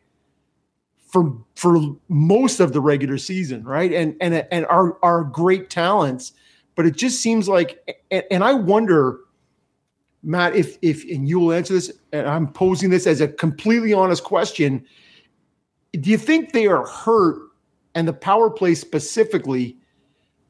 for 1.06 1.38
for 1.56 1.78
most 2.10 2.60
of 2.60 2.74
the 2.74 2.82
regular 2.82 3.18
season, 3.20 3.64
right? 3.66 3.94
And 3.94 4.16
and 4.20 4.48
and 4.52 4.66
are 4.66 4.98
are 5.04 5.24
great 5.26 5.70
talents, 5.70 6.32
but 6.76 6.86
it 6.88 6.96
just 6.96 7.22
seems 7.22 7.48
like 7.48 8.02
and, 8.10 8.24
and 8.32 8.44
I 8.44 8.54
wonder 8.54 9.20
Matt 10.26 10.56
if 10.56 10.78
if 10.82 11.04
and 11.04 11.30
you 11.30 11.40
will 11.40 11.54
answer 11.54 11.74
this 11.74 11.92
and 12.12 12.28
I'm 12.28 12.48
posing 12.48 12.90
this 12.90 13.06
as 13.08 13.22
a 13.22 13.28
completely 13.28 13.94
honest 13.94 14.24
question, 14.24 14.84
do 15.94 16.10
you 16.10 16.18
think 16.18 16.52
they 16.52 16.68
are 16.68 16.86
hurt 16.86 17.40
and 17.94 18.08
the 18.08 18.14
power 18.14 18.50
play 18.50 18.76
specifically 18.76 19.78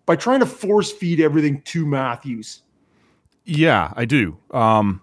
by 0.06 0.16
trying 0.16 0.40
to 0.40 0.46
force 0.46 0.92
feed 0.92 1.20
everything 1.20 1.62
to 1.64 1.86
Matthews? 1.86 2.62
Yeah, 3.44 3.92
I 3.96 4.06
do. 4.06 4.38
Um, 4.52 5.02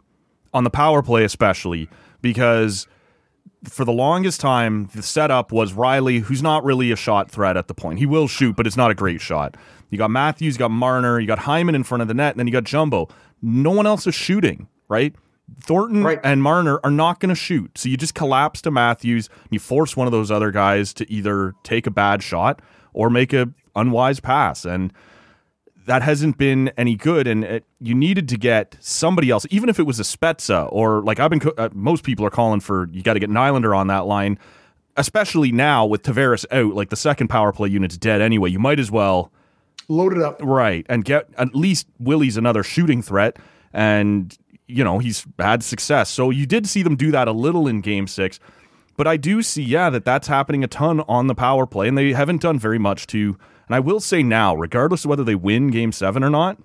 on 0.55 0.64
the 0.64 0.70
power 0.70 1.03
play, 1.03 1.25
especially 1.25 1.89
because 2.20 2.87
for 3.64 3.85
the 3.85 3.93
longest 3.93 4.41
time, 4.41 4.89
the 4.95 5.03
setup 5.03 5.53
was 5.53 5.73
Rielly, 5.73 6.20
who's 6.20 6.43
not 6.43 6.64
really 6.64 6.91
a 6.91 6.97
shot 6.97 7.31
threat 7.31 7.57
at 7.57 7.68
the 7.68 7.75
point. 7.75 7.99
He 7.99 8.07
will 8.07 8.27
shoot, 8.27 8.57
but 8.57 8.66
it's 8.66 8.77
not 8.77 8.91
a 8.91 8.95
great 8.95 9.20
shot. 9.20 9.57
You 9.91 9.99
got 9.99 10.11
Matthews, 10.11 10.55
you 10.55 10.59
got 10.59 10.70
Marner, 10.70 11.20
you 11.20 11.27
got 11.27 11.41
Hyman 11.41 11.75
in 11.75 11.85
front 11.85 12.03
of 12.03 12.09
the 12.09 12.14
net, 12.14 12.33
and 12.33 12.41
then 12.41 12.47
you 12.47 12.53
got 12.53 12.64
Jumbo. 12.64 13.09
No 13.43 13.70
one 13.72 13.86
else 13.86 14.07
is 14.07 14.14
shooting, 14.14 14.68
right? 14.88 15.14
Thornton 15.61 16.03
Right. 16.05 16.20
and 16.24 16.43
Marner 16.43 16.80
are 16.84 16.90
not 16.90 17.20
going 17.20 17.28
to 17.28 17.34
shoot. 17.34 17.76
So 17.76 17.88
you 17.88 17.97
just 17.97 18.14
collapse 18.14 18.62
to 18.62 18.70
Matthews. 18.70 19.28
And 19.43 19.49
you 19.51 19.59
force 19.59 19.97
one 19.97 20.07
of 20.07 20.12
those 20.12 20.30
other 20.30 20.51
guys 20.51 20.95
to 20.95 21.11
either 21.12 21.53
take 21.64 21.86
a 21.86 21.90
bad 21.90 22.22
shot 22.22 22.61
or 22.95 23.11
make 23.11 23.32
a 23.32 23.51
unwise 23.76 24.20
pass. 24.20 24.64
And 24.64 24.93
that 25.86 26.01
hasn't 26.03 26.38
been 26.38 26.70
any 26.78 26.95
good, 26.95 27.26
and 27.26 27.43
it, 27.43 27.64
you 27.80 27.93
needed 27.93 28.28
to 28.28 28.36
get 28.38 28.76
somebody 28.78 29.30
else, 29.30 29.45
even 29.51 29.68
if 29.68 29.80
it 29.80 29.82
was 29.82 29.99
a 29.99 30.05
Spezza 30.05 30.68
or 30.70 31.03
like 31.03 31.18
I've 31.18 31.30
been. 31.30 31.40
co- 31.40 31.55
Uh, 31.59 31.70
most 31.74 32.05
people 32.05 32.24
are 32.24 32.30
calling 32.30 32.61
for 32.61 32.88
you 32.93 33.03
got 33.03 33.14
to 33.14 33.18
get 33.20 33.28
Nylander 33.28 33.76
on 33.76 33.88
that 33.88 34.07
line, 34.07 34.38
especially 34.97 35.51
now 35.51 35.84
with 35.84 36.03
Tavares 36.05 36.45
out. 36.53 36.74
Like 36.74 36.90
the 36.90 36.97
second 36.97 37.28
power 37.28 37.53
play 37.53 37.68
unit's 37.68 37.99
dead 37.99 38.20
anyway. 38.20 38.49
You 38.51 38.61
might 38.61 38.78
as 38.78 38.93
well 38.93 39.32
Load 39.93 40.12
it 40.14 40.22
up. 40.22 40.38
right 40.40 40.86
and 40.88 41.05
get 41.05 41.28
at 41.38 41.55
least 41.55 41.86
Willie's 41.99 42.36
another 42.36 42.62
shooting 42.62 43.03
threat, 43.03 43.36
and 43.72 44.36
you 44.66 44.82
know 44.84 44.99
he's 44.99 45.26
had 45.38 45.62
success. 45.62 46.09
So 46.09 46.30
you 46.30 46.47
did 46.47 46.66
see 46.66 46.82
them 46.82 46.97
do 46.97 47.11
that 47.11 47.28
a 47.28 47.32
little 47.32 47.66
in 47.68 47.80
Game 47.80 48.07
Six, 48.07 48.40
but 48.97 49.07
I 49.07 49.16
do 49.16 49.43
see 49.43 49.62
yeah 49.62 49.90
that 49.90 50.05
that's 50.05 50.28
happening 50.28 50.64
a 50.64 50.68
ton 50.68 51.01
on 51.09 51.26
the 51.26 51.34
power 51.34 51.66
play, 51.66 51.88
and 51.88 51.97
they 51.99 52.12
haven't 52.12 52.40
done 52.43 52.59
very 52.59 52.78
much 52.78 53.07
to. 53.09 53.36
And 53.68 53.76
I 53.76 53.80
will 53.80 54.01
say 54.01 54.22
now, 54.22 54.55
regardless 54.55 55.05
of 55.05 55.11
whether 55.11 55.24
they 55.24 55.34
win 55.34 55.70
Game 55.70 55.93
Seven 55.93 56.24
or 56.24 56.30
not, 56.30 56.59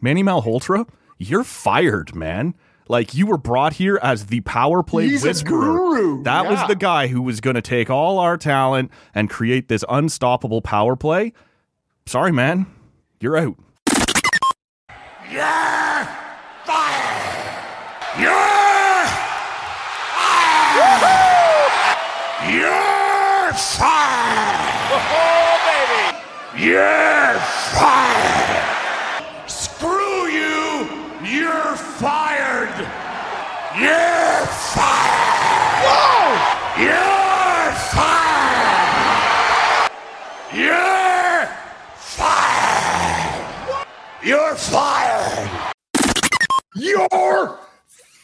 Manny 0.00 0.22
Malhotra, 0.22 0.88
you're 1.18 1.44
fired, 1.44 2.14
man. 2.14 2.54
Like 2.88 3.14
you 3.14 3.26
were 3.26 3.38
brought 3.38 3.74
here 3.74 3.98
as 4.02 4.26
the 4.26 4.42
power 4.42 4.82
play 4.82 5.08
He's 5.08 5.24
a 5.24 5.28
whisperer. 5.28 5.60
guru, 5.60 6.22
That 6.24 6.46
was 6.50 6.60
the 6.68 6.76
guy 6.76 7.06
who 7.06 7.22
was 7.22 7.40
going 7.40 7.54
to 7.56 7.62
take 7.62 7.88
all 7.88 8.18
our 8.18 8.36
talent 8.36 8.90
and 9.14 9.30
create 9.30 9.68
this 9.68 9.84
unstoppable 9.88 10.60
power 10.60 10.94
play. 10.94 11.32
Sorry, 12.06 12.32
man, 12.32 12.66
you're 13.18 13.36
out. 13.36 13.56
You're 15.32 16.06
fired! 16.64 17.50
You're 18.20 19.06
fired! 20.14 21.02
You're 22.52 23.52
fired! 23.54 24.92
Oh, 24.92 25.58
baby! 25.66 26.18
You're 26.66 27.38
fired! 27.72 29.50
Screw 29.50 30.28
you! 30.28 30.86
You're 31.24 31.74
fired! 31.74 32.86
You're 33.80 34.46
fired! 34.46 35.82
Whoa! 35.82 36.36
You're 36.84 37.72
fired! 37.90 39.90
You're 40.54 41.48
fired! 41.96 43.86
You're 44.54 44.60
fired! 44.60 45.72
You're 46.76 47.08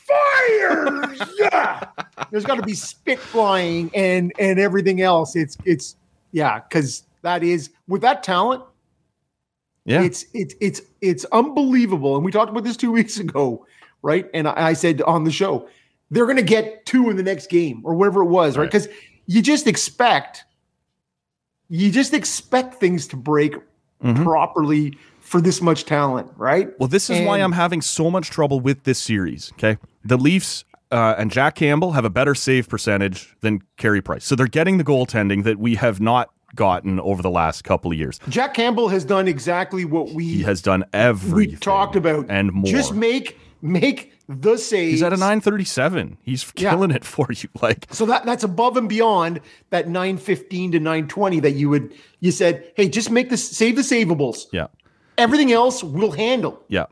fired. 0.06 1.18
yeah. 1.40 1.86
There's 2.30 2.44
got 2.44 2.54
to 2.54 2.62
be 2.62 2.74
spit 2.74 3.18
flying 3.18 3.90
and 3.96 4.32
and 4.38 4.60
everything 4.60 5.00
else. 5.00 5.34
It's 5.34 5.56
it's 5.64 5.96
yeah, 6.30 6.60
because 6.60 7.02
that 7.22 7.42
is 7.42 7.70
with 7.88 8.02
that 8.02 8.22
talent, 8.22 8.62
Yeah, 9.84 10.02
it's 10.02 10.24
it's 10.32 10.54
it's 10.60 10.82
it's 11.00 11.24
unbelievable. 11.32 12.14
And 12.14 12.24
we 12.24 12.30
talked 12.30 12.50
about 12.50 12.62
this 12.62 12.76
two 12.76 12.92
weeks 12.92 13.18
ago, 13.18 13.66
right? 14.02 14.30
And 14.32 14.46
I, 14.46 14.68
I 14.68 14.72
said 14.74 15.02
on 15.02 15.24
the 15.24 15.32
show, 15.32 15.68
they're 16.12 16.26
gonna 16.26 16.42
get 16.42 16.86
two 16.86 17.10
in 17.10 17.16
the 17.16 17.24
next 17.24 17.48
game 17.50 17.80
or 17.84 17.94
whatever 17.96 18.22
it 18.22 18.26
was, 18.28 18.56
right? 18.56 18.62
Right. 18.62 18.70
Because 18.70 18.86
you 19.26 19.42
just 19.42 19.66
expect 19.66 20.44
you 21.68 21.90
just 21.90 22.14
expect 22.14 22.74
things 22.76 23.08
to 23.08 23.16
break 23.16 23.56
Mhm. 24.04 24.22
properly 24.24 24.96
for 25.30 25.40
this 25.40 25.62
much 25.62 25.84
talent, 25.84 26.28
right? 26.36 26.68
Well, 26.80 26.88
this 26.88 27.08
is 27.08 27.24
why 27.24 27.38
I'm 27.38 27.52
having 27.52 27.80
so 27.80 28.10
much 28.10 28.30
trouble 28.30 28.58
with 28.58 28.82
this 28.82 28.98
series. 28.98 29.52
Okay, 29.54 29.78
the 30.04 30.16
Leafs 30.16 30.64
uh, 30.90 31.14
and 31.16 31.30
Jack 31.30 31.54
Campbell 31.54 31.92
have 31.92 32.04
a 32.04 32.10
better 32.10 32.34
save 32.34 32.68
percentage 32.68 33.36
than 33.40 33.62
Carey 33.76 34.02
Price, 34.02 34.24
so 34.24 34.34
they're 34.34 34.46
getting 34.48 34.78
the 34.78 34.84
goaltending 34.84 35.44
that 35.44 35.58
we 35.60 35.76
have 35.76 36.00
not 36.00 36.30
gotten 36.56 36.98
over 36.98 37.22
the 37.22 37.30
last 37.30 37.62
couple 37.62 37.92
of 37.92 37.96
years. 37.96 38.18
Jack 38.28 38.54
Campbell 38.54 38.88
has 38.88 39.04
done 39.04 39.28
exactly 39.28 39.84
what 39.84 40.10
we 40.10 40.24
He 40.24 40.42
has 40.42 40.60
done 40.60 40.84
everything 40.92 41.54
we 41.54 41.56
talked 41.60 41.94
about 41.94 42.26
and 42.28 42.50
more. 42.52 42.64
Just 42.64 42.92
make 42.92 43.38
make 43.62 44.12
the 44.28 44.56
saves. 44.58 44.92
He's 44.94 45.02
at 45.04 45.12
a 45.12 45.16
937. 45.16 46.16
He's 46.22 46.52
Yeah. 46.56 46.70
killing 46.70 46.90
it 46.90 47.04
for 47.04 47.28
you. 47.30 47.48
Like 47.62 47.86
So 47.92 48.04
that 48.06 48.24
that's 48.24 48.42
above 48.42 48.76
and 48.76 48.88
beyond 48.88 49.40
that 49.70 49.86
915 49.88 50.72
to 50.72 50.80
920 50.80 51.38
that 51.40 51.52
you 51.52 51.68
would 51.68 51.94
you 52.18 52.32
said, 52.32 52.64
hey, 52.74 52.88
just 52.88 53.10
make 53.12 53.30
this 53.30 53.48
save 53.48 53.76
the 53.76 53.82
savables. 53.82 54.46
yeah. 54.52 54.66
Everything 55.20 55.52
else 55.52 55.84
we'll 55.84 56.12
handle. 56.12 56.64
Yeah. 56.68 56.86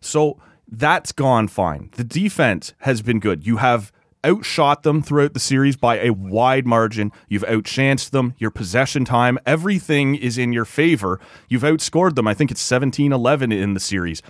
So 0.00 0.40
that's 0.66 1.12
gone 1.12 1.46
fine. 1.46 1.90
The 1.96 2.02
defense 2.02 2.74
has 2.78 3.02
been 3.02 3.20
good. 3.20 3.46
You 3.46 3.58
have 3.58 3.92
outshot 4.26 4.82
them 4.82 5.00
throughout 5.00 5.32
the 5.32 5.38
series 5.38 5.76
by 5.76 6.00
a 6.00 6.10
wide 6.10 6.66
margin. 6.66 7.12
You've 7.28 7.44
outchanced 7.44 8.10
them. 8.10 8.34
Your 8.38 8.50
possession 8.50 9.04
time, 9.04 9.38
everything 9.46 10.16
is 10.16 10.38
in 10.38 10.52
your 10.52 10.64
favor. 10.64 11.20
You've 11.48 11.62
outscored 11.62 12.16
them. 12.16 12.26
I 12.26 12.34
think 12.34 12.50
it's 12.50 12.60
17 12.60 13.12
11 13.12 13.52
in 13.52 13.74
the 13.74 13.80
series. 13.80 14.22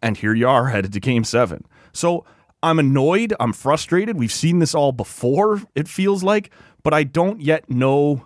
And 0.00 0.16
here 0.16 0.32
you 0.32 0.48
are 0.48 0.68
headed 0.68 0.94
to 0.94 1.00
game 1.00 1.24
seven. 1.24 1.66
So 1.92 2.24
I'm 2.62 2.78
annoyed. 2.78 3.34
I'm 3.38 3.52
frustrated. 3.52 4.16
We've 4.16 4.32
seen 4.32 4.60
this 4.60 4.74
all 4.74 4.92
before, 4.92 5.62
it 5.74 5.88
feels 5.88 6.22
like, 6.22 6.50
but 6.82 6.94
I 6.94 7.04
don't 7.04 7.42
yet 7.42 7.68
know 7.68 8.24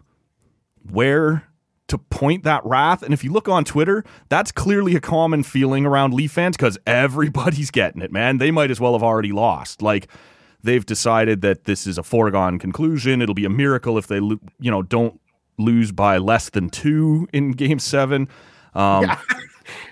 where 0.88 1.48
to 1.88 1.98
point 1.98 2.44
that 2.44 2.64
wrath. 2.64 3.02
And 3.02 3.12
if 3.12 3.22
you 3.24 3.32
look 3.32 3.48
on 3.48 3.64
Twitter, 3.64 4.04
that's 4.28 4.52
clearly 4.52 4.94
a 4.96 5.00
common 5.00 5.42
feeling 5.42 5.84
around 5.84 6.14
Leaf 6.14 6.32
fans 6.32 6.56
because 6.56 6.78
everybody's 6.86 7.70
getting 7.70 8.02
it, 8.02 8.12
man. 8.12 8.38
They 8.38 8.50
might 8.50 8.70
as 8.70 8.80
well 8.80 8.92
have 8.92 9.02
already 9.02 9.32
lost. 9.32 9.82
Like 9.82 10.08
they've 10.62 10.84
decided 10.86 11.42
that 11.42 11.64
this 11.64 11.86
is 11.86 11.98
a 11.98 12.02
foregone 12.02 12.58
conclusion. 12.58 13.20
It'll 13.20 13.34
be 13.34 13.44
a 13.44 13.50
miracle 13.50 13.98
if 13.98 14.06
they, 14.06 14.16
you 14.16 14.70
know, 14.70 14.82
don't 14.82 15.20
lose 15.58 15.92
by 15.92 16.18
less 16.18 16.48
than 16.50 16.70
two 16.70 17.28
in 17.32 17.52
Game 17.52 17.78
Seven. 17.78 18.28
Um, 18.74 19.10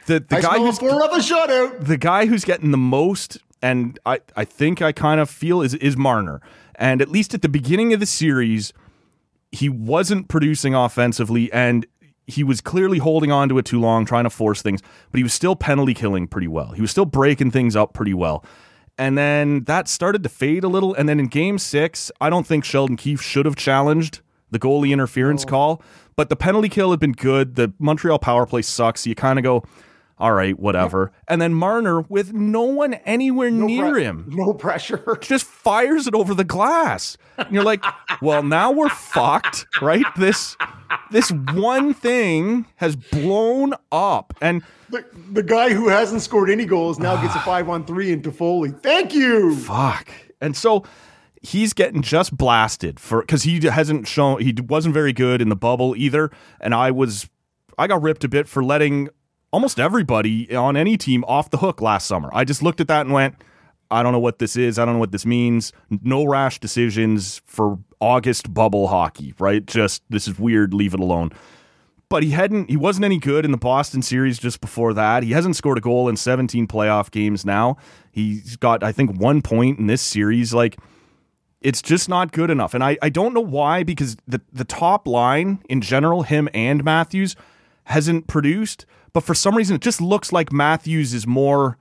The 0.06 0.20
the 0.20 0.36
I 0.36 0.40
guy 0.40 0.58
who's 0.58 0.78
four 0.78 1.02
other 1.02 1.18
shutout. 1.20 1.86
the 1.86 1.96
guy 1.96 2.26
who's 2.26 2.44
getting 2.44 2.70
the 2.70 2.76
most 2.76 3.38
and 3.62 3.98
I, 4.06 4.20
I 4.36 4.44
think 4.44 4.82
I 4.82 4.92
kind 4.92 5.20
of 5.20 5.30
feel 5.30 5.62
is 5.62 5.74
is 5.74 5.96
Marner. 5.96 6.40
And 6.74 7.02
at 7.02 7.08
least 7.08 7.34
at 7.34 7.42
the 7.42 7.48
beginning 7.48 7.92
of 7.92 8.00
the 8.00 8.06
series, 8.06 8.72
he 9.52 9.68
wasn't 9.68 10.28
producing 10.28 10.74
offensively 10.74 11.52
and 11.52 11.86
he 12.26 12.44
was 12.44 12.60
clearly 12.60 12.98
holding 12.98 13.32
on 13.32 13.48
to 13.48 13.58
it 13.58 13.64
too 13.64 13.80
long, 13.80 14.04
trying 14.04 14.24
to 14.24 14.30
force 14.30 14.62
things, 14.62 14.80
but 15.10 15.18
he 15.18 15.22
was 15.22 15.34
still 15.34 15.56
penalty 15.56 15.94
killing 15.94 16.28
pretty 16.28 16.48
well. 16.48 16.72
He 16.72 16.80
was 16.80 16.90
still 16.90 17.04
breaking 17.04 17.50
things 17.50 17.74
up 17.74 17.92
pretty 17.92 18.14
well. 18.14 18.44
And 18.96 19.16
then 19.16 19.64
that 19.64 19.88
started 19.88 20.22
to 20.22 20.28
fade 20.28 20.62
a 20.62 20.68
little. 20.68 20.94
And 20.94 21.08
then 21.08 21.18
in 21.18 21.26
game 21.26 21.58
six, 21.58 22.12
I 22.20 22.30
don't 22.30 22.46
think 22.46 22.64
Sheldon 22.64 22.96
Keefe 22.96 23.22
should 23.22 23.46
have 23.46 23.56
challenged 23.56 24.20
the 24.50 24.58
goalie 24.58 24.92
interference 24.92 25.44
oh. 25.44 25.48
call, 25.48 25.82
but 26.16 26.28
the 26.28 26.36
penalty 26.36 26.68
kill 26.68 26.90
had 26.90 27.00
been 27.00 27.12
good. 27.12 27.54
The 27.54 27.72
Montreal 27.78 28.18
power 28.18 28.46
play 28.46 28.62
sucks. 28.62 29.02
So 29.02 29.08
you 29.08 29.16
kind 29.16 29.38
of 29.38 29.42
go, 29.42 29.64
all 30.20 30.32
right, 30.32 30.58
whatever. 30.58 31.10
And 31.26 31.40
then 31.40 31.54
Marner, 31.54 32.02
with 32.02 32.32
no 32.32 32.62
one 32.62 32.94
anywhere 32.94 33.50
No 33.50 33.66
near 33.66 33.90
pre- 33.92 34.04
him, 34.04 34.26
No 34.28 34.52
pressure. 34.54 35.18
just 35.20 35.44
fires 35.46 36.06
it 36.06 36.14
over 36.14 36.34
the 36.34 36.44
glass. 36.44 37.16
And 37.38 37.52
you're 37.52 37.64
like, 37.64 37.82
well, 38.20 38.42
now 38.42 38.70
we're 38.70 38.88
fucked, 38.90 39.66
right? 39.80 40.04
This 40.16 40.56
this 41.10 41.30
one 41.54 41.94
thing 41.94 42.66
has 42.76 42.94
blown 42.96 43.72
up. 43.90 44.34
And 44.40 44.62
The, 44.90 45.04
the 45.32 45.42
guy 45.42 45.70
who 45.72 45.88
hasn't 45.88 46.22
scored 46.22 46.50
any 46.50 46.66
goals 46.66 46.98
now 46.98 47.20
gets 47.20 47.34
a 47.34 47.40
five 47.44 47.68
on 47.68 47.84
three 47.86 48.12
into 48.12 48.30
Foley. 48.30 48.70
Thank 48.70 49.14
you. 49.14 49.56
fuck. 49.56 50.10
And 50.40 50.56
so 50.56 50.84
he's 51.42 51.72
getting 51.72 52.02
just 52.02 52.36
blasted 52.36 53.00
for 53.00 53.22
because 53.22 53.44
he 53.44 53.58
hasn't 53.66 54.06
shown 54.06 54.40
he 54.42 54.54
wasn't 54.68 54.92
very 54.92 55.12
good 55.14 55.40
in 55.40 55.48
the 55.48 55.56
bubble 55.56 55.94
either. 55.96 56.30
And 56.60 56.74
I 56.74 56.90
was 56.90 57.28
I 57.78 57.86
got 57.86 58.02
ripped 58.02 58.24
a 58.24 58.28
bit 58.28 58.46
for 58.46 58.62
letting 58.62 59.08
almost 59.52 59.80
everybody 59.80 60.54
on 60.54 60.76
any 60.76 60.96
team 60.96 61.24
off 61.26 61.50
the 61.50 61.58
hook 61.58 61.80
last 61.80 62.06
summer. 62.06 62.30
I 62.32 62.44
just 62.44 62.62
looked 62.62 62.80
at 62.80 62.88
that 62.88 63.02
and 63.02 63.12
went, 63.12 63.36
I 63.90 64.02
don't 64.02 64.12
know 64.12 64.20
what 64.20 64.38
this 64.38 64.56
is. 64.56 64.78
I 64.78 64.84
don't 64.84 64.94
know 64.94 65.00
what 65.00 65.12
this 65.12 65.26
means. 65.26 65.72
No 66.02 66.24
rash 66.24 66.60
decisions 66.60 67.42
for 67.44 67.78
August 68.00 68.54
bubble 68.54 68.88
hockey, 68.88 69.34
right? 69.38 69.64
Just 69.66 70.02
this 70.08 70.28
is 70.28 70.38
weird. 70.38 70.72
Leave 70.72 70.94
it 70.94 71.00
alone. 71.00 71.30
But 72.08 72.22
he 72.22 72.30
hadn't. 72.30 72.70
He 72.70 72.76
wasn't 72.76 73.04
any 73.04 73.18
good 73.18 73.44
in 73.44 73.50
the 73.50 73.56
Boston 73.56 74.02
series 74.02 74.38
just 74.38 74.60
before 74.60 74.94
that. 74.94 75.22
He 75.22 75.32
hasn't 75.32 75.56
scored 75.56 75.78
a 75.78 75.80
goal 75.80 76.08
in 76.08 76.16
17 76.16 76.66
playoff 76.66 77.10
games 77.10 77.44
now. 77.44 77.76
He's 78.12 78.56
got, 78.56 78.82
I 78.82 78.92
think, 78.92 79.20
one 79.20 79.42
point 79.42 79.78
in 79.78 79.86
this 79.86 80.02
series. 80.02 80.54
Like 80.54 80.76
it's 81.60 81.82
just 81.82 82.08
not 82.08 82.32
good 82.32 82.50
enough. 82.50 82.74
And 82.74 82.82
I, 82.82 82.96
I 83.02 83.10
don't 83.10 83.34
know 83.34 83.40
why, 83.40 83.82
because 83.82 84.16
the, 84.26 84.40
the 84.52 84.64
top 84.64 85.06
line 85.06 85.62
in 85.68 85.80
general, 85.80 86.22
him 86.22 86.48
and 86.54 86.82
Matthews, 86.82 87.36
hasn't 87.84 88.26
produced. 88.26 88.86
But 89.12 89.24
for 89.24 89.34
some 89.34 89.56
reason, 89.56 89.76
it 89.76 89.82
just 89.82 90.00
looks 90.00 90.32
like 90.32 90.52
Matthews 90.52 91.12
is 91.14 91.26
more 91.26 91.76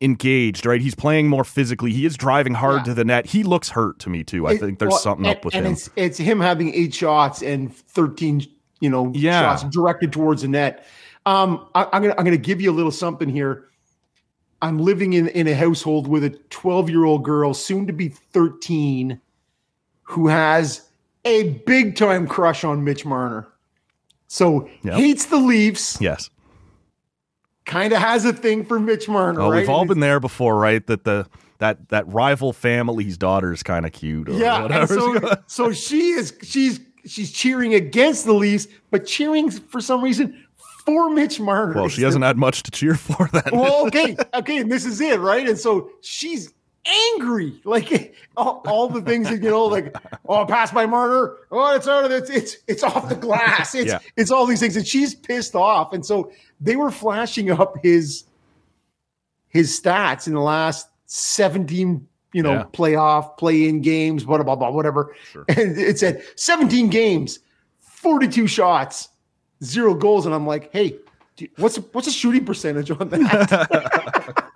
engaged, 0.00 0.64
right? 0.64 0.80
He's 0.80 0.94
playing 0.94 1.28
more 1.28 1.44
physically. 1.44 1.92
He 1.92 2.06
is 2.06 2.16
driving 2.16 2.54
hard 2.54 2.78
Yeah. 2.78 2.84
to 2.84 2.94
the 2.94 3.04
net. 3.04 3.26
He 3.26 3.42
looks 3.42 3.68
hurt 3.70 3.98
to 4.00 4.10
me, 4.10 4.24
too. 4.24 4.46
I 4.46 4.52
It- 4.52 4.60
think 4.60 4.78
there's 4.78 4.90
well, 4.92 4.98
something 4.98 5.26
and, 5.26 5.36
up 5.36 5.44
with 5.44 5.54
and 5.54 5.66
him. 5.66 5.72
it's 5.72 5.90
it's 5.96 6.18
him 6.18 6.40
having 6.40 6.72
eight 6.74 6.94
shots 6.94 7.42
and 7.42 7.74
thirteen, 7.74 8.42
you 8.80 8.88
know, 8.88 9.12
Yeah. 9.14 9.40
shots 9.56 9.64
directed 9.64 10.12
towards 10.12 10.42
the 10.42 10.48
net. 10.48 10.86
Um, 11.26 11.66
I, 11.74 11.86
I'm 11.92 12.02
gonna 12.02 12.14
I'm 12.16 12.24
gonna 12.24 12.36
give 12.38 12.60
you 12.62 12.70
a 12.70 12.72
little 12.72 12.90
something 12.90 13.28
here. 13.28 13.66
I'm 14.62 14.78
living 14.78 15.12
in 15.12 15.28
in 15.28 15.46
a 15.46 15.54
household 15.54 16.06
with 16.08 16.24
a 16.24 16.30
12 16.30 16.88
year 16.90 17.04
old 17.04 17.22
girl, 17.24 17.52
soon 17.54 17.86
to 17.86 17.92
be 17.92 18.08
13, 18.08 19.20
who 20.02 20.28
has 20.28 20.82
a 21.26 21.50
big 21.66 21.94
time 21.96 22.26
crush 22.26 22.64
on 22.64 22.82
Mitch 22.84 23.04
Marner. 23.04 23.48
So 24.28 24.66
Yep. 24.82 24.94
hates 24.94 25.26
the 25.26 25.36
Leafs, 25.38 25.98
Yes. 26.00 26.30
Kind 27.70 27.92
of 27.92 28.00
has 28.00 28.24
a 28.24 28.32
thing 28.32 28.64
for 28.64 28.80
Mitch 28.80 29.08
Marner. 29.08 29.40
Oh, 29.40 29.50
right? 29.50 29.60
we've 29.60 29.68
all 29.68 29.84
been 29.84 30.00
there 30.00 30.18
before, 30.18 30.58
right? 30.58 30.84
That 30.86 31.04
the 31.04 31.26
that 31.58 31.88
that 31.90 32.06
rival 32.12 32.52
family's 32.52 33.16
daughter 33.16 33.52
is 33.52 33.62
kind 33.62 33.86
of 33.86 33.92
cute. 33.92 34.28
Or 34.28 34.32
Yeah, 34.32 34.62
whatever. 34.62 34.86
so 34.98 35.34
so 35.46 35.72
she 35.72 36.10
is 36.10 36.36
she's 36.42 36.80
she's 37.06 37.32
cheering 37.32 37.72
against 37.72 38.26
the 38.26 38.32
Leafs, 38.34 38.66
but 38.90 39.06
cheering 39.06 39.50
for 39.50 39.80
some 39.80 40.02
reason 40.02 40.46
for 40.84 41.10
Mitch 41.10 41.38
Marner. 41.38 41.74
well, 41.74 41.88
she 41.88 42.02
hasn't 42.02 42.24
had 42.24 42.36
much 42.36 42.64
to 42.64 42.70
cheer 42.72 42.96
for 42.96 43.28
then. 43.32 43.50
Well, 43.52 43.86
okay, 43.88 44.16
okay, 44.34 44.58
and 44.58 44.70
this 44.70 44.84
is 44.84 45.00
it, 45.00 45.20
right? 45.20 45.48
And 45.48 45.56
so 45.56 45.90
she's 46.02 46.52
angry, 46.86 47.60
like 47.64 48.14
all, 48.36 48.62
all 48.66 48.88
the 48.88 49.02
things 49.02 49.28
that 49.28 49.42
you 49.42 49.50
know, 49.50 49.66
like 49.66 49.94
oh, 50.28 50.46
pass 50.46 50.70
by 50.72 50.86
Marner, 50.86 51.36
oh, 51.50 51.74
it's 51.74 51.86
out 51.88 52.04
of 52.04 52.10
it's 52.10 52.30
it's 52.30 52.56
it's 52.66 52.82
off 52.82 53.08
the 53.08 53.14
glass, 53.14 53.74
it's 53.74 53.90
Yeah. 53.90 53.98
it's 54.16 54.30
all 54.30 54.46
these 54.46 54.60
things, 54.60 54.76
and 54.76 54.86
she's 54.86 55.14
pissed 55.14 55.54
off, 55.54 55.92
and 55.92 56.04
so 56.04 56.30
they 56.60 56.76
were 56.76 56.90
flashing 56.90 57.50
up 57.50 57.74
his 57.82 58.24
his 59.48 59.78
stats 59.80 60.26
in 60.26 60.34
the 60.34 60.40
last 60.40 60.88
seventeen. 61.06 62.06
You 62.32 62.44
know, 62.44 62.52
Yeah. 62.52 62.64
playoff, 62.72 63.36
play-in 63.38 63.80
games, 63.80 64.22
blah 64.24 64.40
blah 64.42 64.54
blah, 64.54 64.70
whatever. 64.70 65.14
And 65.48 65.76
it 65.76 65.98
said 65.98 66.22
17 66.36 66.88
games, 66.88 67.40
42 67.80 68.46
shots, 68.46 69.08
zero 69.64 69.94
goals, 69.94 70.26
and 70.26 70.34
I'm 70.34 70.46
like, 70.46 70.70
hey, 70.72 70.96
what's 71.56 71.76
what's 71.92 72.06
a 72.06 72.12
shooting 72.12 72.44
percentage 72.44 72.88
on 72.92 73.08
that? 73.08 74.44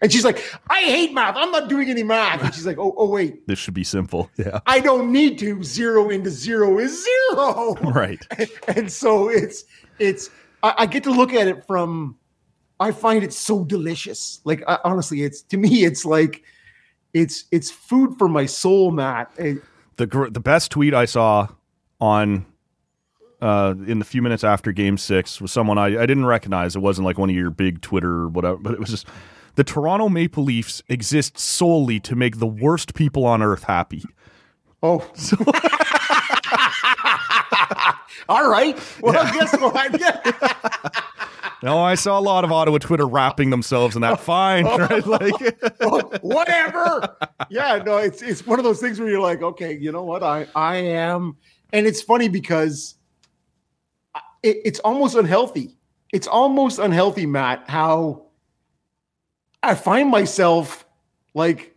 and 0.00 0.12
she's 0.12 0.24
like, 0.24 0.42
I 0.70 0.80
hate 0.82 1.12
math. 1.12 1.36
I'm 1.36 1.50
not 1.50 1.68
doing 1.68 1.90
any 1.90 2.02
math. 2.02 2.42
And 2.42 2.54
she's 2.54 2.66
like, 2.66 2.78
oh, 2.78 2.94
oh 2.96 3.08
wait, 3.08 3.46
this 3.46 3.58
should 3.58 3.74
be 3.74 3.84
simple. 3.84 4.30
Yeah. 4.38 4.60
I 4.66 4.80
don't 4.80 5.12
need 5.12 5.38
to. 5.40 5.62
Zero 5.62 6.08
into 6.10 6.30
zero 6.30 6.78
is 6.78 7.04
zero. 7.04 7.74
Right. 7.82 8.20
and 8.68 8.90
so 8.90 9.28
it's 9.28 9.64
it's 9.98 10.30
I, 10.62 10.74
I 10.78 10.86
get 10.86 11.02
to 11.04 11.10
look 11.10 11.32
at 11.32 11.48
it 11.48 11.66
from 11.66 12.16
I 12.78 12.90
find 12.92 13.24
it 13.24 13.32
so 13.32 13.64
delicious. 13.64 14.40
Like 14.44 14.62
I, 14.68 14.78
honestly, 14.84 15.22
it's 15.22 15.42
to 15.42 15.56
me, 15.56 15.84
it's 15.84 16.04
like 16.04 16.42
it's 17.14 17.44
it's 17.50 17.70
food 17.70 18.18
for 18.18 18.28
my 18.28 18.46
soul, 18.46 18.90
Matt. 18.90 19.30
It- 19.38 19.62
the 19.96 20.06
gr- 20.06 20.28
the 20.28 20.40
best 20.40 20.70
tweet 20.70 20.92
I 20.92 21.06
saw 21.06 21.48
on 22.00 22.44
uh 23.40 23.74
in 23.86 23.98
the 23.98 24.04
few 24.04 24.20
minutes 24.22 24.44
after 24.44 24.72
game 24.72 24.96
6 24.98 25.40
was 25.40 25.52
someone 25.52 25.78
I, 25.78 25.86
I 25.86 26.06
didn't 26.06 26.26
recognize 26.26 26.76
it 26.76 26.80
wasn't 26.80 27.04
like 27.06 27.16
one 27.18 27.28
of 27.30 27.36
your 27.36 27.50
big 27.50 27.80
twitter 27.82 28.10
or 28.10 28.28
whatever 28.28 28.56
but 28.56 28.72
it 28.74 28.80
was 28.80 28.88
just 28.90 29.06
the 29.56 29.64
Toronto 29.64 30.08
Maple 30.08 30.44
Leafs 30.44 30.82
exist 30.88 31.38
solely 31.38 31.98
to 32.00 32.14
make 32.14 32.38
the 32.38 32.46
worst 32.46 32.94
people 32.94 33.24
on 33.26 33.42
earth 33.42 33.64
happy. 33.64 34.04
oh, 34.82 34.98
all 38.28 38.48
right. 38.48 38.78
Well, 39.00 39.32
guess 39.32 39.58
what? 39.58 40.00
Yeah. 40.00 40.92
No, 41.62 41.78
I 41.78 41.94
saw 41.94 42.18
a 42.18 42.20
lot 42.20 42.44
of 42.44 42.52
Ottawa 42.52 42.78
Twitter 42.78 43.06
wrapping 43.06 43.50
themselves 43.50 43.96
in 43.96 44.02
that 44.02 44.20
fine, 44.20 44.64
right? 44.78 45.06
Like 45.06 45.58
oh, 45.80 46.00
whatever. 46.20 47.16
Yeah, 47.48 47.82
no, 47.84 47.96
it's 47.96 48.22
it's 48.22 48.46
one 48.46 48.58
of 48.58 48.64
those 48.64 48.80
things 48.80 49.00
where 49.00 49.08
you're 49.08 49.20
like, 49.20 49.42
okay, 49.42 49.76
you 49.76 49.90
know 49.90 50.04
what? 50.04 50.22
I 50.22 50.46
I 50.54 50.76
am, 50.76 51.36
and 51.72 51.86
it's 51.86 52.02
funny 52.02 52.28
because 52.28 52.96
it, 54.42 54.58
it's 54.64 54.78
almost 54.80 55.16
unhealthy. 55.16 55.76
It's 56.12 56.26
almost 56.26 56.78
unhealthy, 56.78 57.26
Matt. 57.26 57.64
How 57.68 58.25
I 59.66 59.74
find 59.74 60.10
myself 60.10 60.86
like 61.34 61.74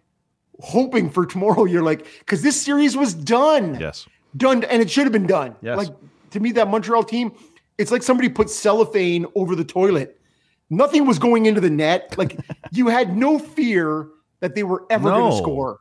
hoping 0.61 1.09
for 1.09 1.25
tomorrow. 1.25 1.65
You're 1.65 1.83
like, 1.83 2.05
because 2.19 2.41
this 2.41 2.59
series 2.61 2.95
was 2.95 3.13
done, 3.13 3.79
yes. 3.79 4.07
done, 4.37 4.63
and 4.65 4.81
it 4.81 4.89
should 4.89 5.03
have 5.03 5.13
been 5.13 5.27
done. 5.27 5.55
Yes. 5.61 5.77
Like 5.77 5.89
to 6.31 6.39
me, 6.39 6.51
that 6.53 6.69
Montreal 6.69 7.03
team, 7.03 7.33
it's 7.77 7.91
like 7.91 8.03
somebody 8.03 8.29
put 8.29 8.49
cellophane 8.49 9.25
over 9.35 9.55
the 9.55 9.63
toilet. 9.63 10.19
Nothing 10.69 11.07
was 11.07 11.17
going 11.17 11.45
into 11.47 11.61
the 11.61 11.69
net. 11.69 12.15
Like 12.17 12.39
you 12.71 12.87
had 12.87 13.17
no 13.17 13.39
fear 13.39 14.07
that 14.39 14.55
they 14.55 14.63
were 14.63 14.85
ever 14.89 15.09
going 15.09 15.31
to 15.31 15.37
score. 15.37 15.79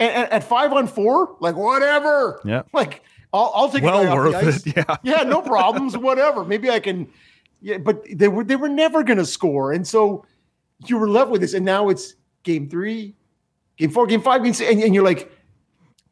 And, 0.00 0.10
and 0.10 0.32
at 0.32 0.44
five 0.44 0.72
on 0.72 0.88
four, 0.88 1.36
like 1.40 1.54
whatever. 1.54 2.40
Yeah. 2.44 2.62
Like 2.72 3.02
I'll, 3.32 3.52
I'll 3.54 3.68
take 3.68 3.84
Well 3.84 4.04
the 4.04 4.14
worth 4.14 4.34
ice. 4.34 4.66
it, 4.66 4.76
yeah. 4.76 4.96
Yeah. 5.02 5.22
No 5.22 5.40
problems. 5.40 5.96
whatever. 5.96 6.44
Maybe 6.44 6.68
I 6.70 6.80
can. 6.80 7.08
Yeah. 7.60 7.78
But 7.78 8.04
they 8.10 8.28
were 8.28 8.44
they 8.44 8.56
were 8.56 8.68
never 8.68 9.04
going 9.04 9.18
to 9.18 9.24
score, 9.24 9.72
and 9.72 9.86
so 9.86 10.26
you 10.86 10.98
were 10.98 11.08
left 11.08 11.30
with 11.30 11.40
this. 11.40 11.54
And 11.54 11.64
now 11.64 11.88
it's 11.88 12.14
game 12.42 12.68
three, 12.68 13.14
game 13.76 13.90
four, 13.90 14.06
game 14.06 14.20
five, 14.22 14.42
game 14.42 14.52
six, 14.54 14.70
and, 14.70 14.82
and 14.82 14.94
you're 14.94 15.04
like, 15.04 15.30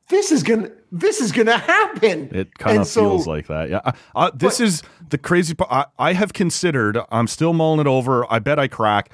this 0.09 0.31
is 0.33 0.43
gonna 0.43 0.71
this 0.91 1.21
is 1.21 1.33
gonna 1.33 1.57
happen. 1.59 2.29
It 2.35 2.55
kind 2.59 2.73
And 2.77 2.83
of 2.83 2.87
so- 2.89 3.01
feels 3.11 3.27
like 3.27 3.47
that. 3.47 3.71
Yeah. 3.71 3.81
Uh, 3.85 3.93
uh, 4.15 4.31
this 4.35 4.61
is 4.61 4.83
the 5.09 5.19
crazy 5.19 5.55
part. 5.55 5.71
I, 5.71 5.87
I 5.99 6.13
have 6.13 6.33
considered, 6.33 6.99
I'm 7.11 7.27
still 7.27 7.53
mulling 7.53 7.81
it 7.81 7.87
over. 7.87 8.31
I 8.31 8.39
bet 8.39 8.59
I 8.59 8.69
crack. 8.69 9.11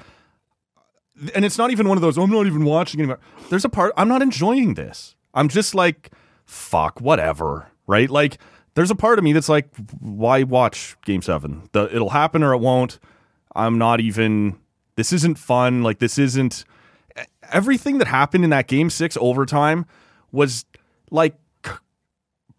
And 1.35 1.43
it's 1.43 1.57
not 1.57 1.71
even 1.71 1.87
one 1.89 1.97
of 1.97 2.01
those, 2.01 2.17
"Oh, 2.17 2.23
I'm 2.23 2.29
not 2.31 2.47
even 2.47 2.63
watching 2.63 2.99
anymore. 3.01 3.19
There's 3.49 3.65
a 3.65 3.69
part, 3.69 3.93
I'm 3.97 4.07
not 4.07 4.21
enjoying 4.21 4.75
this. 4.75 5.15
I'm 5.33 5.49
just 5.49 5.75
like, 5.75 6.11
fuck, 6.45 7.01
whatever. 7.01 7.67
Right? 7.87 8.09
Like, 8.09 8.37
there's 8.75 8.89
a 8.91 8.95
part 8.95 9.17
of 9.19 9.23
me 9.25 9.33
that's 9.33 9.49
like, 9.49 9.67
why 9.99 10.43
watch 10.43 10.95
game 11.05 11.21
seven? 11.21 11.69
The, 11.73 11.93
it'll 11.93 12.11
happen 12.11 12.41
or 12.43 12.53
it 12.53 12.59
won't. 12.59 12.99
I'm 13.55 13.77
not 13.77 13.99
even, 13.99 14.59
this 14.99 15.13
isn't 15.13 15.39
fun. 15.39 15.81
Like, 15.81 15.99
this 15.99 16.17
isn't, 16.19 16.65
everything 17.51 17.97
that 17.97 18.07
happened 18.07 18.43
in 18.43 18.49
that 18.51 18.67
game 18.67 18.89
six 18.89 19.17
overtime 19.19 19.85
was 20.31 20.65
like 21.09 21.35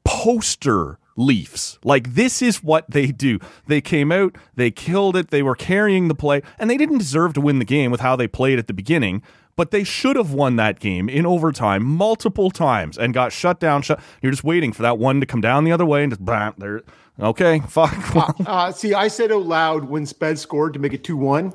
poster 0.05 0.99
Leafs. 1.17 1.79
Like 1.85 2.15
this 2.15 2.41
is 2.41 2.63
what 2.63 2.91
they 2.91 3.09
do. 3.09 3.39
They 3.67 3.81
came 3.81 4.11
out, 4.11 4.37
they 4.55 4.71
killed 4.71 5.17
it, 5.17 5.29
they 5.29 5.43
were 5.43 5.55
carrying 5.55 6.09
the 6.09 6.15
play, 6.15 6.43
and 6.59 6.71
they 6.71 6.77
didn't 6.77 6.99
deserve 6.99 7.35
to 7.35 7.41
win 7.41 7.59
the 7.59 7.65
game 7.65 7.91
with 7.91 8.01
how 8.01 8.17
they 8.17 8.27
played 8.27 8.59
at 8.59 8.67
the 8.67 8.73
beginning. 8.73 9.23
But 9.57 9.71
they 9.71 9.85
should 9.85 10.17
have 10.17 10.33
won 10.33 10.57
that 10.57 10.81
game 10.81 11.11
in 11.11 11.27
overtime 11.27 11.85
multiple 11.85 12.51
times 12.51 12.97
and 12.97 13.13
got 13.13 13.33
shut 13.33 13.61
down. 13.61 13.83
Shut. 13.83 14.01
You're 14.23 14.33
just 14.33 14.45
waiting 14.45 14.73
for 14.73 14.81
that 14.83 14.97
one 14.97 15.21
to 15.21 15.27
come 15.27 15.43
down 15.43 15.65
the 15.65 15.73
other 15.73 15.85
way 15.85 16.03
and 16.03 16.11
just 16.11 16.25
bam. 16.25 16.55
There. 16.57 16.81
Okay, 17.19 17.61
fuck. 17.69 18.17
Uh, 18.17 18.33
uh, 18.47 18.73
see, 18.73 18.95
I 18.95 19.09
said 19.09 19.31
out 19.31 19.45
loud 19.45 19.85
when 19.85 20.05
Spezza 20.05 20.39
scored 20.39 20.73
to 20.73 20.79
make 20.79 20.95
it 20.95 21.05
two 21.05 21.19
one 21.19 21.53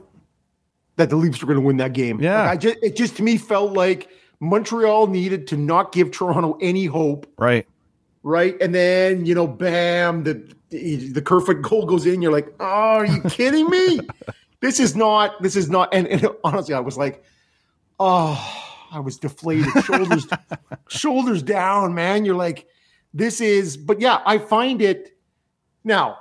that 0.97 1.09
the 1.09 1.15
Leafs 1.15 1.41
were 1.41 1.47
going 1.47 1.59
to 1.59 1.65
win 1.65 1.77
that 1.77 1.93
game. 1.93 2.21
Yeah, 2.21 2.41
like 2.41 2.51
I 2.51 2.57
just 2.57 2.77
it 2.81 2.95
just 2.95 3.17
to 3.17 3.23
me 3.23 3.37
felt 3.37 3.73
like 3.73 4.09
Montreal 4.39 5.07
needed 5.07 5.47
to 5.47 5.57
not 5.57 5.91
give 5.91 6.11
Toronto 6.11 6.57
any 6.61 6.85
hope. 6.85 7.31
Right. 7.37 7.67
Right. 8.23 8.59
And 8.59 8.73
then, 8.73 9.25
you 9.25 9.35
know, 9.35 9.47
bam, 9.47 10.23
the 10.23 10.55
the 10.69 11.21
Kerfoot 11.21 11.61
goal 11.61 11.85
goes 11.85 12.05
in. 12.05 12.21
You're 12.21 12.31
like, 12.31 12.47
oh, 12.59 12.65
are 12.65 13.05
you 13.05 13.21
kidding 13.29 13.69
me? 13.69 13.99
this 14.61 14.79
is 14.79 14.95
not, 14.95 15.41
this 15.41 15.55
is 15.55 15.69
not. 15.69 15.93
And, 15.93 16.07
and, 16.07 16.27
honestly, 16.43 16.73
I 16.73 16.79
was 16.79 16.97
like, 16.97 17.23
oh, 17.99 18.63
I 18.91 18.99
was 18.99 19.17
deflated, 19.17 19.67
shoulders, 19.83 20.27
shoulders 20.87 21.43
down, 21.43 21.93
man. 21.93 22.25
You're 22.25 22.35
like, 22.35 22.67
this 23.13 23.41
is, 23.41 23.77
but 23.77 24.01
yeah, 24.01 24.21
I 24.25 24.39
find 24.39 24.81
it 24.81 25.17
now, 25.83 26.17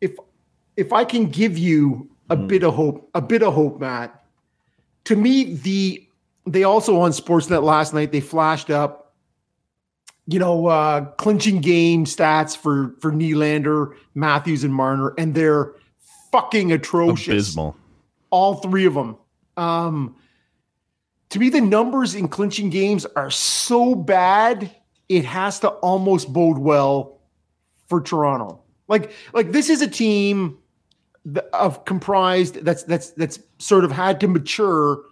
if 0.00 0.12
if 0.76 0.92
I 0.92 1.04
can 1.04 1.26
give 1.28 1.58
you 1.58 2.08
a 2.30 2.36
mm. 2.36 2.46
bit 2.46 2.62
of 2.62 2.74
hope, 2.74 3.10
a 3.14 3.20
bit 3.20 3.42
of 3.42 3.52
hope, 3.52 3.80
Matt, 3.80 4.17
to 5.08 5.16
me, 5.16 5.54
the 5.54 6.06
they 6.46 6.64
also 6.64 7.00
on 7.00 7.12
Sportsnet 7.12 7.62
last 7.62 7.94
night 7.94 8.12
they 8.12 8.20
flashed 8.20 8.68
up, 8.68 9.14
you 10.26 10.38
know, 10.38 10.66
uh, 10.66 11.06
clinching 11.12 11.62
game 11.62 12.04
stats 12.04 12.54
for 12.54 12.94
for 13.00 13.10
Nylander, 13.10 13.94
Matthews, 14.14 14.64
and 14.64 14.74
Marner, 14.74 15.14
and 15.16 15.34
they're 15.34 15.72
fucking 16.30 16.72
atrocious. 16.72 17.54
Abysmal. 17.54 17.74
All 18.28 18.56
three 18.56 18.84
of 18.84 18.92
them. 18.92 19.16
Um, 19.56 20.14
to 21.30 21.38
me, 21.38 21.48
the 21.48 21.62
numbers 21.62 22.14
in 22.14 22.28
clinching 22.28 22.68
games 22.68 23.06
are 23.16 23.30
so 23.30 23.94
bad, 23.94 24.70
it 25.08 25.24
has 25.24 25.60
to 25.60 25.68
almost 25.68 26.30
bode 26.34 26.58
well 26.58 27.22
for 27.86 28.02
Toronto. 28.02 28.60
Like, 28.88 29.12
like 29.32 29.52
this 29.52 29.70
is 29.70 29.80
a 29.80 29.88
team 29.88 30.58
of 31.52 31.84
comprised 31.84 32.64
that's 32.64 32.84
that's 32.84 33.10
that's 33.10 33.38
sort 33.58 33.84
of 33.84 33.92
had 33.92 34.20
to 34.20 34.28
mature 34.28 35.02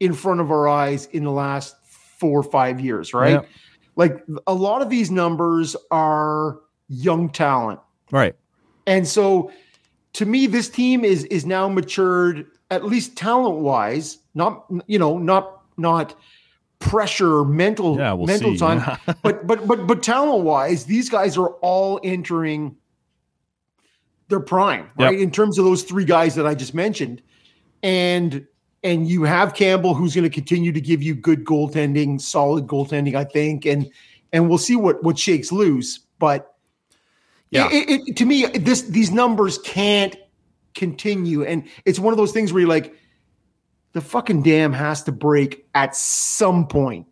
in 0.00 0.12
front 0.12 0.40
of 0.40 0.50
our 0.50 0.68
eyes 0.68 1.06
in 1.06 1.24
the 1.24 1.30
last 1.30 1.76
four 1.84 2.40
or 2.40 2.42
five 2.42 2.80
years, 2.80 3.12
right? 3.12 3.42
Yeah. 3.42 3.48
Like 3.96 4.24
a 4.46 4.54
lot 4.54 4.82
of 4.82 4.90
these 4.90 5.10
numbers 5.10 5.76
are 5.90 6.58
young 6.88 7.28
talent. 7.30 7.80
Right. 8.10 8.34
And 8.86 9.06
so 9.06 9.52
to 10.14 10.26
me, 10.26 10.46
this 10.46 10.68
team 10.68 11.04
is 11.04 11.24
is 11.24 11.46
now 11.46 11.68
matured, 11.68 12.46
at 12.70 12.84
least 12.84 13.16
talent 13.16 13.56
wise, 13.56 14.18
not 14.34 14.66
you 14.86 14.98
know, 14.98 15.18
not 15.18 15.62
not 15.76 16.14
pressure, 16.78 17.44
mental 17.44 17.96
yeah, 17.96 18.12
we'll 18.12 18.26
mental 18.26 18.52
see. 18.52 18.58
time. 18.58 18.98
but 19.22 19.46
but 19.46 19.66
but 19.66 19.86
but 19.86 20.02
talent 20.02 20.44
wise, 20.44 20.84
these 20.84 21.08
guys 21.08 21.36
are 21.36 21.50
all 21.60 22.00
entering 22.04 22.76
their 24.32 24.40
prime, 24.40 24.90
right? 24.98 25.12
Yep. 25.12 25.22
In 25.22 25.30
terms 25.30 25.58
of 25.58 25.64
those 25.64 25.82
three 25.82 26.04
guys 26.04 26.34
that 26.34 26.46
I 26.46 26.54
just 26.54 26.74
mentioned. 26.74 27.22
And 27.82 28.46
and 28.84 29.08
you 29.08 29.24
have 29.24 29.54
Campbell 29.54 29.94
who's 29.94 30.14
going 30.14 30.24
to 30.24 30.30
continue 30.30 30.72
to 30.72 30.80
give 30.80 31.02
you 31.02 31.14
good 31.14 31.44
goaltending, 31.44 32.20
solid 32.20 32.66
goaltending, 32.66 33.14
I 33.14 33.24
think, 33.24 33.64
and 33.64 33.90
and 34.32 34.48
we'll 34.48 34.58
see 34.58 34.76
what 34.76 35.02
what 35.02 35.18
shakes 35.18 35.52
loose. 35.52 36.00
But 36.18 36.54
yeah, 37.50 37.68
it, 37.70 38.08
it, 38.08 38.16
to 38.16 38.24
me, 38.24 38.46
this 38.46 38.82
these 38.82 39.10
numbers 39.10 39.58
can't 39.58 40.16
continue, 40.74 41.44
and 41.44 41.68
it's 41.84 41.98
one 41.98 42.12
of 42.12 42.16
those 42.16 42.32
things 42.32 42.52
where 42.52 42.60
you're 42.60 42.68
like, 42.68 42.94
the 43.92 44.00
fucking 44.00 44.42
dam 44.42 44.72
has 44.72 45.02
to 45.04 45.12
break 45.12 45.66
at 45.74 45.94
some 45.94 46.66
point. 46.66 47.06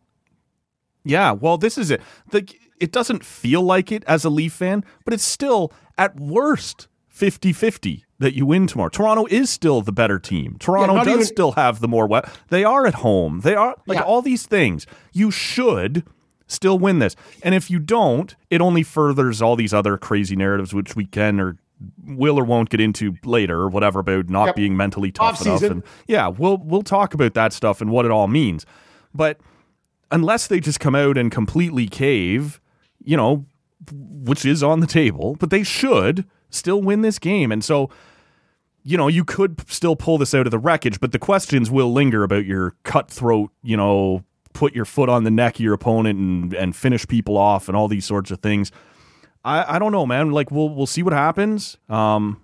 Yeah, 1.04 1.32
well, 1.32 1.58
this 1.58 1.78
is 1.78 1.90
it. 1.90 2.00
The, 2.30 2.48
it 2.78 2.92
doesn't 2.92 3.24
feel 3.24 3.62
like 3.62 3.92
it 3.92 4.04
as 4.06 4.24
a 4.24 4.30
Leaf 4.30 4.54
fan, 4.54 4.84
but 5.04 5.14
it's 5.14 5.24
still 5.24 5.72
at 5.98 6.18
worst 6.18 6.88
50-50 7.20 8.04
that 8.18 8.34
you 8.34 8.46
win 8.46 8.66
tomorrow. 8.66 8.88
Toronto 8.88 9.26
is 9.26 9.50
still 9.50 9.82
the 9.82 9.92
better 9.92 10.18
team. 10.18 10.56
Toronto 10.58 10.96
yeah, 10.96 11.04
does 11.04 11.14
even... 11.14 11.26
still 11.26 11.52
have 11.52 11.80
the 11.80 11.88
more 11.88 12.06
we- 12.06 12.20
they 12.48 12.64
are 12.64 12.86
at 12.86 12.94
home. 12.94 13.40
They 13.40 13.54
are 13.54 13.76
like 13.86 13.98
yeah. 13.98 14.04
all 14.04 14.22
these 14.22 14.46
things. 14.46 14.86
You 15.12 15.30
should 15.30 16.04
still 16.46 16.78
win 16.78 16.98
this. 16.98 17.14
And 17.42 17.54
if 17.54 17.70
you 17.70 17.78
don't, 17.78 18.34
it 18.48 18.60
only 18.60 18.82
furthers 18.82 19.42
all 19.42 19.54
these 19.54 19.74
other 19.74 19.98
crazy 19.98 20.34
narratives 20.34 20.72
which 20.72 20.96
we 20.96 21.04
can 21.04 21.38
or 21.38 21.58
will 22.06 22.38
or 22.38 22.44
won't 22.44 22.70
get 22.70 22.80
into 22.80 23.16
later 23.24 23.60
or 23.60 23.68
whatever 23.68 24.00
about 24.00 24.28
not 24.28 24.46
yep. 24.46 24.56
being 24.56 24.76
mentally 24.76 25.12
tough 25.12 25.34
Off-season. 25.34 25.52
enough 25.52 25.70
and 25.70 25.82
yeah, 26.06 26.28
we'll 26.28 26.58
we'll 26.58 26.82
talk 26.82 27.14
about 27.14 27.34
that 27.34 27.52
stuff 27.52 27.80
and 27.80 27.90
what 27.90 28.04
it 28.04 28.10
all 28.10 28.28
means. 28.28 28.66
But 29.14 29.40
unless 30.10 30.46
they 30.46 30.60
just 30.60 30.80
come 30.80 30.94
out 30.94 31.16
and 31.16 31.30
completely 31.30 31.86
cave, 31.86 32.60
you 33.02 33.16
know, 33.16 33.46
which 33.92 34.44
is 34.44 34.62
on 34.62 34.80
the 34.80 34.86
table, 34.86 35.36
but 35.38 35.50
they 35.50 35.62
should 35.62 36.26
still 36.50 36.82
win 36.82 37.02
this 37.02 37.18
game. 37.18 37.50
And 37.52 37.64
so 37.64 37.90
you 38.82 38.96
know, 38.96 39.08
you 39.08 39.24
could 39.24 39.68
still 39.70 39.96
pull 39.96 40.18
this 40.18 40.34
out 40.34 40.46
of 40.46 40.50
the 40.50 40.58
wreckage, 40.58 41.00
but 41.00 41.12
the 41.12 41.18
questions 41.18 41.70
will 41.70 41.92
linger 41.92 42.22
about 42.22 42.46
your 42.46 42.74
cutthroat, 42.82 43.50
you 43.62 43.76
know, 43.76 44.24
put 44.52 44.74
your 44.74 44.84
foot 44.84 45.08
on 45.08 45.24
the 45.24 45.30
neck 45.30 45.56
of 45.56 45.60
your 45.60 45.74
opponent 45.74 46.18
and, 46.18 46.54
and 46.54 46.74
finish 46.74 47.06
people 47.06 47.36
off 47.36 47.68
and 47.68 47.76
all 47.76 47.88
these 47.88 48.04
sorts 48.04 48.30
of 48.30 48.40
things. 48.40 48.72
I, 49.44 49.76
I 49.76 49.78
don't 49.78 49.92
know, 49.92 50.06
man. 50.06 50.30
Like 50.32 50.50
we'll 50.50 50.70
we'll 50.70 50.86
see 50.86 51.02
what 51.02 51.12
happens. 51.12 51.76
Um 51.88 52.42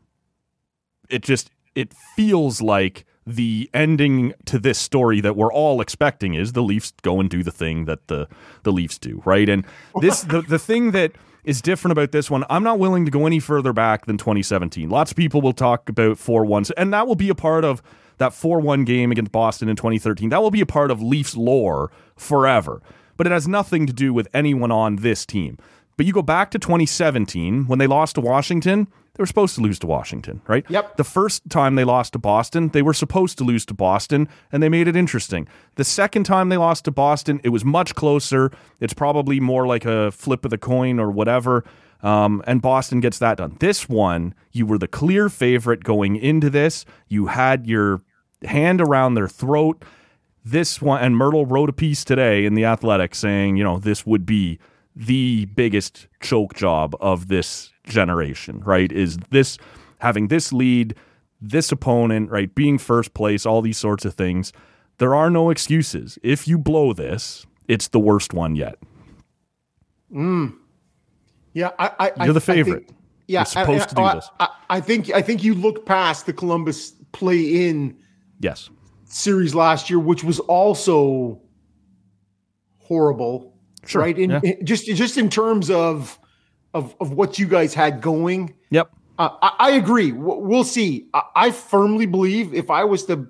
it 1.08 1.22
just 1.22 1.50
it 1.74 1.92
feels 2.16 2.60
like 2.60 3.04
the 3.26 3.68
ending 3.74 4.32
to 4.44 4.58
this 4.58 4.78
story 4.78 5.20
that 5.20 5.36
we're 5.36 5.52
all 5.52 5.80
expecting 5.80 6.34
is 6.34 6.52
the 6.52 6.62
Leafs 6.62 6.92
go 7.02 7.18
and 7.18 7.28
do 7.28 7.42
the 7.42 7.50
thing 7.50 7.86
that 7.86 8.06
the 8.06 8.28
the 8.62 8.72
Leafs 8.72 8.98
do, 8.98 9.22
right? 9.24 9.48
And 9.48 9.64
this 10.00 10.22
the 10.22 10.42
the 10.42 10.58
thing 10.58 10.92
that 10.92 11.12
is 11.46 11.62
different 11.62 11.92
about 11.92 12.12
this 12.12 12.30
one. 12.30 12.44
I'm 12.50 12.64
not 12.64 12.78
willing 12.78 13.04
to 13.06 13.10
go 13.10 13.24
any 13.24 13.38
further 13.38 13.72
back 13.72 14.04
than 14.04 14.18
2017. 14.18 14.90
Lots 14.90 15.12
of 15.12 15.16
people 15.16 15.40
will 15.40 15.52
talk 15.54 15.88
about 15.88 16.18
4 16.18 16.44
1, 16.44 16.64
and 16.76 16.92
that 16.92 17.06
will 17.06 17.14
be 17.14 17.30
a 17.30 17.34
part 17.34 17.64
of 17.64 17.82
that 18.18 18.34
4 18.34 18.60
1 18.60 18.84
game 18.84 19.12
against 19.12 19.32
Boston 19.32 19.68
in 19.68 19.76
2013. 19.76 20.28
That 20.28 20.42
will 20.42 20.50
be 20.50 20.60
a 20.60 20.66
part 20.66 20.90
of 20.90 21.00
Leafs 21.00 21.36
lore 21.36 21.90
forever. 22.16 22.82
But 23.16 23.26
it 23.26 23.32
has 23.32 23.48
nothing 23.48 23.86
to 23.86 23.92
do 23.92 24.12
with 24.12 24.28
anyone 24.34 24.70
on 24.70 24.96
this 24.96 25.24
team. 25.24 25.56
But 25.96 26.04
you 26.04 26.12
go 26.12 26.20
back 26.20 26.50
to 26.50 26.58
2017 26.58 27.66
when 27.66 27.78
they 27.78 27.86
lost 27.86 28.16
to 28.16 28.20
Washington, 28.20 28.88
they 29.16 29.22
were 29.22 29.26
supposed 29.26 29.54
to 29.54 29.62
lose 29.62 29.78
to 29.78 29.86
Washington, 29.86 30.42
right? 30.46 30.64
Yep. 30.68 30.96
The 30.98 31.04
first 31.04 31.48
time 31.48 31.74
they 31.74 31.84
lost 31.84 32.12
to 32.12 32.18
Boston, 32.18 32.68
they 32.68 32.82
were 32.82 32.92
supposed 32.92 33.38
to 33.38 33.44
lose 33.44 33.64
to 33.66 33.74
Boston, 33.74 34.28
and 34.52 34.62
they 34.62 34.68
made 34.68 34.88
it 34.88 34.96
interesting. 34.96 35.48
The 35.76 35.84
second 35.84 36.24
time 36.24 36.50
they 36.50 36.58
lost 36.58 36.84
to 36.84 36.90
Boston, 36.90 37.40
it 37.42 37.48
was 37.48 37.64
much 37.64 37.94
closer. 37.94 38.52
It's 38.78 38.92
probably 38.92 39.40
more 39.40 39.66
like 39.66 39.86
a 39.86 40.10
flip 40.12 40.44
of 40.44 40.50
the 40.50 40.58
coin 40.58 41.00
or 41.00 41.10
whatever. 41.10 41.64
Um, 42.02 42.42
and 42.46 42.60
Boston 42.60 43.00
gets 43.00 43.18
that 43.20 43.38
done. 43.38 43.56
This 43.58 43.88
one, 43.88 44.34
you 44.52 44.66
were 44.66 44.78
the 44.78 44.88
clear 44.88 45.30
favorite 45.30 45.82
going 45.82 46.16
into 46.16 46.50
this. 46.50 46.84
You 47.08 47.26
had 47.26 47.66
your 47.66 48.02
hand 48.44 48.82
around 48.82 49.14
their 49.14 49.28
throat. 49.28 49.82
This 50.44 50.80
one, 50.82 51.02
and 51.02 51.16
Mirtle 51.16 51.50
wrote 51.50 51.70
a 51.70 51.72
piece 51.72 52.04
today 52.04 52.44
in 52.44 52.54
the 52.54 52.66
Athletic 52.66 53.14
saying, 53.14 53.56
you 53.56 53.64
know, 53.64 53.78
this 53.78 54.04
would 54.04 54.26
be 54.26 54.58
the 54.96 55.44
biggest 55.54 56.08
choke 56.20 56.54
job 56.54 56.96
of 57.00 57.28
this 57.28 57.70
generation, 57.84 58.60
right? 58.64 58.90
Is 58.90 59.18
this 59.30 59.58
having 59.98 60.28
this 60.28 60.52
lead, 60.52 60.94
this 61.40 61.70
opponent, 61.70 62.30
right? 62.30 62.52
Being 62.54 62.78
first 62.78 63.12
place, 63.12 63.44
all 63.44 63.60
these 63.60 63.78
sorts 63.78 64.04
of 64.04 64.14
things. 64.14 64.52
There 64.98 65.14
are 65.14 65.28
no 65.28 65.50
excuses. 65.50 66.18
If 66.22 66.48
you 66.48 66.56
blow 66.56 66.94
this, 66.94 67.44
it's 67.68 67.88
the 67.88 68.00
worst 68.00 68.32
one 68.32 68.56
yet. 68.56 68.78
Mm. 70.12 70.56
Yeah, 71.52 71.70
I, 71.78 72.12
I 72.16 72.24
you're 72.24 72.34
the 72.34 72.40
favorite. 72.40 72.86
Think, 72.86 72.98
yeah, 73.28 73.40
you're 73.40 73.46
supposed 73.46 73.82
I, 73.82 73.86
to 73.86 73.94
do 73.94 74.02
I, 74.02 74.14
this. 74.14 74.30
I, 74.70 74.80
think 74.80 75.12
I 75.12 75.20
think 75.22 75.44
you 75.44 75.54
look 75.54 75.84
past 75.84 76.26
the 76.26 76.32
Columbus 76.32 76.92
play 77.12 77.68
in 77.68 77.96
yes 78.40 78.70
series 79.04 79.54
last 79.54 79.90
year, 79.90 79.98
which 79.98 80.24
was 80.24 80.38
also 80.40 81.40
horrible. 82.78 83.55
Sure. 83.86 84.02
Right. 84.02 84.18
In, 84.18 84.30
yeah. 84.30 84.40
in, 84.42 84.64
just 84.64 84.86
just 84.86 85.16
in 85.16 85.30
terms 85.30 85.70
of 85.70 86.18
of 86.74 86.94
of 87.00 87.12
what 87.12 87.38
you 87.38 87.46
guys 87.46 87.74
had 87.74 88.00
going. 88.00 88.54
Yep. 88.70 88.90
Uh, 89.18 89.30
I, 89.40 89.52
I, 89.58 89.70
agree. 89.72 90.12
We'll 90.12 90.64
see. 90.64 91.08
I, 91.14 91.22
I, 91.34 91.50
firmly 91.50 92.04
believe 92.04 92.52
if 92.52 92.70
I 92.70 92.84
was 92.84 93.06
to 93.06 93.26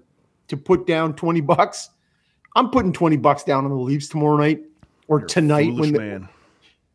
to 0.48 0.56
put 0.56 0.86
down 0.86 1.14
twenty 1.14 1.40
bucks, 1.40 1.90
I'm 2.56 2.70
putting 2.70 2.92
twenty 2.92 3.16
bucks 3.16 3.44
down 3.44 3.64
on 3.64 3.70
the 3.70 3.76
Leafs 3.76 4.08
tomorrow 4.08 4.36
night 4.36 4.62
or 5.08 5.20
You're 5.20 5.28
tonight 5.28 5.74
when 5.74 5.92
the, 5.92 5.98
man. 5.98 6.28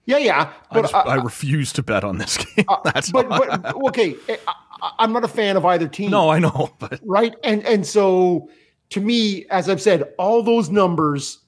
Yeah, 0.05 0.17
yeah. 0.17 0.53
But 0.71 0.79
I, 0.79 0.81
just, 0.81 0.93
I, 0.95 1.15
refuse 1.15 1.71
to 1.73 1.83
bet 1.83 2.03
on 2.03 2.17
this 2.17 2.37
game. 2.55 2.65
Uh, 2.67 2.77
That's 2.83 3.11
but, 3.11 3.29
but 3.29 3.75
okay. 3.87 4.15
Eh, 4.27 4.37
I, 4.81 5.03
am 5.03 5.13
not 5.13 5.23
a 5.23 5.27
fan 5.27 5.55
of 5.55 5.65
either 5.65 5.87
team. 5.87 6.11
No, 6.11 6.29
I 6.29 6.39
know. 6.39 6.71
But. 6.79 6.99
Right, 7.03 7.33
and 7.43 7.65
and 7.65 7.85
so 7.85 8.49
to 8.89 8.99
me, 8.99 9.45
as 9.49 9.69
I've 9.69 9.81
said, 9.81 10.13
all 10.17 10.43
those 10.43 10.69
numbers 10.69 11.39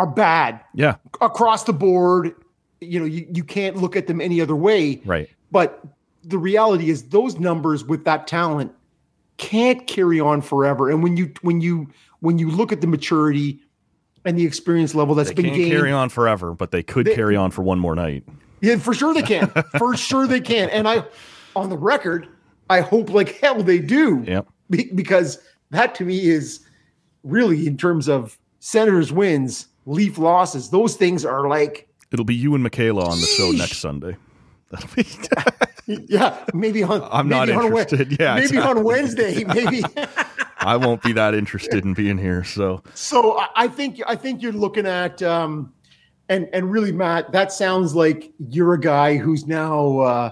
are 0.00 0.06
bad. 0.06 0.60
Yeah, 0.74 0.96
across 1.20 1.64
the 1.64 1.72
board 1.72 2.34
you 2.80 2.98
know, 2.98 3.04
you, 3.04 3.26
you 3.32 3.44
can't 3.44 3.76
look 3.76 3.94
at 3.94 4.06
them 4.06 4.20
any 4.20 4.40
other 4.40 4.56
way. 4.56 5.00
Right. 5.04 5.28
But 5.52 5.84
the 6.24 6.38
reality 6.38 6.90
is 6.90 7.08
those 7.10 7.38
numbers 7.38 7.84
with 7.84 8.04
that 8.04 8.26
talent 8.26 8.72
can't 9.36 9.86
carry 9.86 10.20
on 10.20 10.40
forever. 10.42 10.90
And 10.90 11.02
when 11.02 11.16
you 11.16 11.32
when 11.42 11.60
you 11.60 11.88
when 12.20 12.38
you 12.38 12.50
look 12.50 12.72
at 12.72 12.80
the 12.80 12.86
maturity 12.86 13.60
and 14.24 14.38
the 14.38 14.44
experience 14.44 14.94
level 14.94 15.14
that's 15.14 15.30
They 15.30 15.34
been 15.34 15.44
can't 15.46 15.56
gained, 15.56 15.72
carry 15.72 15.92
on 15.92 16.08
forever, 16.08 16.54
but 16.54 16.70
they 16.70 16.82
could 16.82 17.06
They- 17.06 17.14
carry 17.14 17.36
on 17.36 17.50
for 17.50 17.62
one 17.62 17.78
more 17.78 17.94
night. 17.94 18.24
yeah, 18.60 18.76
for 18.76 18.94
sure 18.94 19.14
they 19.14 19.22
can. 19.22 19.48
for 19.78 19.96
sure 19.96 20.26
they 20.26 20.40
can. 20.40 20.68
And 20.70 20.86
I, 20.88 21.04
on 21.56 21.70
the 21.70 21.78
record, 21.78 22.28
I 22.68 22.80
hope 22.80 23.10
like 23.10 23.38
hell 23.40 23.62
they 23.62 23.78
do. 23.78 24.24
Yep. 24.26 24.46
Be- 24.68 24.90
because 24.94 25.38
that 25.70 25.94
to 25.96 26.04
me 26.04 26.26
is 26.28 26.60
really 27.24 27.66
in 27.66 27.76
terms 27.76 28.08
of 28.08 28.38
Senators 28.60 29.10
wins, 29.10 29.66
Leaf 29.86 30.18
losses. 30.18 30.70
Those 30.70 30.96
things 30.96 31.24
are 31.24 31.48
like, 31.48 31.88
It'll 32.12 32.24
be 32.24 32.34
you 32.34 32.54
and 32.54 32.62
Michaela 32.62 33.04
on 33.04 33.20
the 33.20 33.26
show 33.26 33.50
next 33.52 33.78
Sunday. 33.78 34.16
That'll 34.70 34.88
be 34.96 35.06
yeah, 36.08 36.44
maybe 36.54 36.82
on. 36.82 37.02
I'm 37.10 37.28
not 37.28 37.48
maybe 37.48 37.58
on 37.58 37.72
Wed- 37.72 37.92
interested. 37.92 38.16
Yeah, 38.20 38.34
maybe 38.36 38.58
on 38.58 38.78
exactly. 38.78 38.82
Wednesday. 38.82 39.44
Maybe. 39.54 39.82
I 40.58 40.76
won't 40.76 41.02
be 41.02 41.12
that 41.14 41.34
interested 41.34 41.84
in 41.84 41.94
being 41.94 42.18
here. 42.18 42.44
So 42.44 42.82
so 42.94 43.38
I- 43.38 43.48
I 43.56 43.68
think 43.68 44.00
I 44.06 44.14
think 44.14 44.42
you're 44.42 44.52
looking 44.52 44.86
at 44.86 45.22
um, 45.22 45.72
and 46.28 46.48
and 46.52 46.70
really 46.70 46.92
Matt, 46.92 47.32
that 47.32 47.50
sounds 47.52 47.94
like 47.94 48.32
you're 48.50 48.74
a 48.74 48.80
guy 48.80 49.16
who's 49.16 49.46
now 49.46 49.98
uh, 50.00 50.30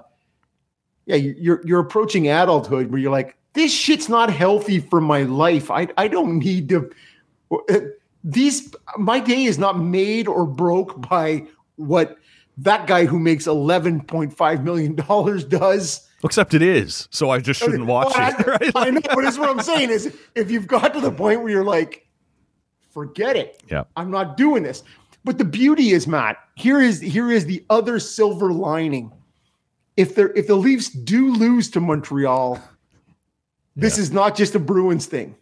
yeah 1.07 1.17
you're 1.17 1.61
you're 1.65 1.81
approaching 1.81 2.29
adulthood 2.29 2.91
where 2.91 3.01
you're 3.01 3.11
like 3.13 3.37
this 3.55 3.73
shit's 3.73 4.09
not 4.09 4.31
healthy 4.31 4.79
for 4.79 5.01
my 5.01 5.23
life. 5.23 5.71
I 5.71 5.89
I 5.97 6.07
don't 6.07 6.39
need 6.39 6.69
to. 6.69 6.91
These 8.25 8.75
my 8.97 9.21
day 9.21 9.45
is 9.45 9.59
not 9.59 9.79
made 9.79 10.27
or 10.29 10.47
broke 10.47 11.01
by 11.09 11.47
what 11.77 12.17
that 12.59 12.87
guy 12.87 13.05
who 13.07 13.19
makes 13.19 13.47
eleven 13.47 14.01
point 14.03 14.37
five 14.37 14.65
million 14.65 14.95
dollars 14.97 15.45
does. 15.45 16.09
except 16.25 16.53
it 16.55 16.63
is. 16.63 17.07
So 17.11 17.31
I 17.31 17.39
just 17.39 17.61
shouldn't 17.61 17.87
watch 17.87 18.13
Well, 18.17 18.29
it. 18.29 18.47
I, 18.49 18.51
Right? 18.51 18.73
I 18.75 18.91
know, 18.91 19.01
but 19.15 19.25
it's 19.25 19.39
what 19.39 19.49
I'm 19.49 19.61
saying 19.63 19.91
is 19.91 20.13
if 20.35 20.51
you've 20.51 20.67
got 20.67 20.93
to 20.95 21.01
the 21.01 21.13
point 21.13 21.41
where 21.43 21.51
you're 21.51 21.65
like, 21.65 22.07
forget 22.93 23.37
it. 23.37 23.63
Yeah. 23.71 23.85
I'm 23.97 24.11
not 24.11 24.37
doing 24.37 24.63
this. 24.65 24.83
But 25.25 25.39
the 25.39 25.45
beauty 25.45 25.91
is, 25.91 26.07
Matt, 26.07 26.39
here 26.57 26.81
is 26.81 27.01
here 27.01 27.31
is 27.31 27.47
the 27.47 27.65
other 27.71 28.01
silver 28.01 28.53
lining. 28.53 29.13
If 29.97 30.15
they're 30.17 30.33
if 30.33 30.47
the 30.49 30.57
Leafs 30.57 30.89
do 30.91 31.33
lose 31.33 31.71
to 31.71 31.81
Montreal, 31.81 32.61
this 33.77 33.99
is 33.99 34.11
not 34.11 34.37
just 34.37 34.55
a 34.57 34.59
Bruins 34.59 35.07
thing. 35.07 35.37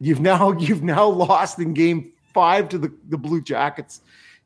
You've 0.00 0.20
now 0.20 0.52
you've 0.58 0.82
now 0.82 1.06
lost 1.06 1.58
in 1.58 1.74
game 1.74 2.12
five 2.34 2.68
to 2.70 2.78
the, 2.78 2.92
the 3.08 3.16
Blue 3.18 3.40
Jackets. 3.40 4.00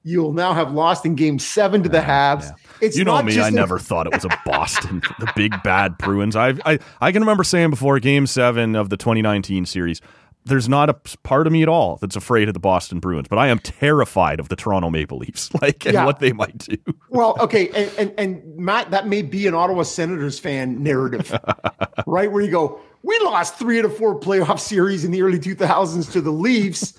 You'll 0.04 0.32
now 0.32 0.54
have 0.54 0.72
lost 0.72 1.04
in 1.04 1.16
game 1.16 1.38
seven 1.40 1.82
to 1.82 1.88
the 1.88 1.98
Habs. 1.98 2.42
yeah. 2.44 2.50
It's 2.80 2.96
you 2.96 3.04
know 3.04 3.20
me. 3.22 3.38
I 3.40 3.48
a- 3.48 3.50
never 3.50 3.78
thought 3.80 4.06
it 4.06 4.12
was 4.12 4.24
a 4.24 4.28
Boston, 4.46 5.02
the 5.18 5.30
big 5.34 5.52
bad 5.64 5.98
Bruins. 5.98 6.36
I, 6.36 6.54
I 6.64 6.78
I 7.00 7.10
can 7.12 7.20
remember 7.22 7.42
saying 7.44 7.70
before 7.70 7.98
Game 7.98 8.26
Seven 8.26 8.76
of 8.76 8.90
the 8.90 8.96
2019 8.96 9.66
series, 9.66 10.00
there's 10.44 10.68
not 10.68 10.88
a 10.88 10.94
part 11.24 11.46
of 11.48 11.52
me 11.52 11.62
at 11.64 11.68
all 11.68 11.96
that's 11.96 12.14
afraid 12.14 12.46
of 12.48 12.54
the 12.54 12.60
Boston 12.60 13.00
Bruins, 13.00 13.26
but 13.28 13.38
I 13.38 13.48
am 13.48 13.58
terrified 13.58 14.38
of 14.38 14.48
the 14.48 14.56
Toronto 14.56 14.88
Maple 14.88 15.18
Leafs, 15.18 15.52
like 15.60 15.84
and 15.84 15.94
Yeah. 15.94 16.06
what 16.06 16.20
they 16.20 16.32
might 16.32 16.56
do. 16.58 16.76
Well, 17.10 17.36
okay, 17.40 17.68
and, 17.70 17.92
and 17.98 18.14
and 18.18 18.56
Matt, 18.56 18.92
that 18.92 19.08
may 19.08 19.22
be 19.22 19.48
an 19.48 19.54
Ottawa 19.54 19.82
Senators 19.82 20.38
fan 20.38 20.80
narrative, 20.82 21.36
right? 22.06 22.30
Where 22.30 22.42
you 22.42 22.50
go, 22.52 22.80
we 23.02 23.18
lost 23.24 23.58
three 23.58 23.80
out 23.80 23.84
of 23.84 23.96
four 23.96 24.18
playoff 24.18 24.60
series 24.60 25.04
in 25.04 25.10
the 25.10 25.22
early 25.22 25.40
2000s 25.40 26.10
to 26.12 26.20
the 26.20 26.30
Leafs. 26.32 26.94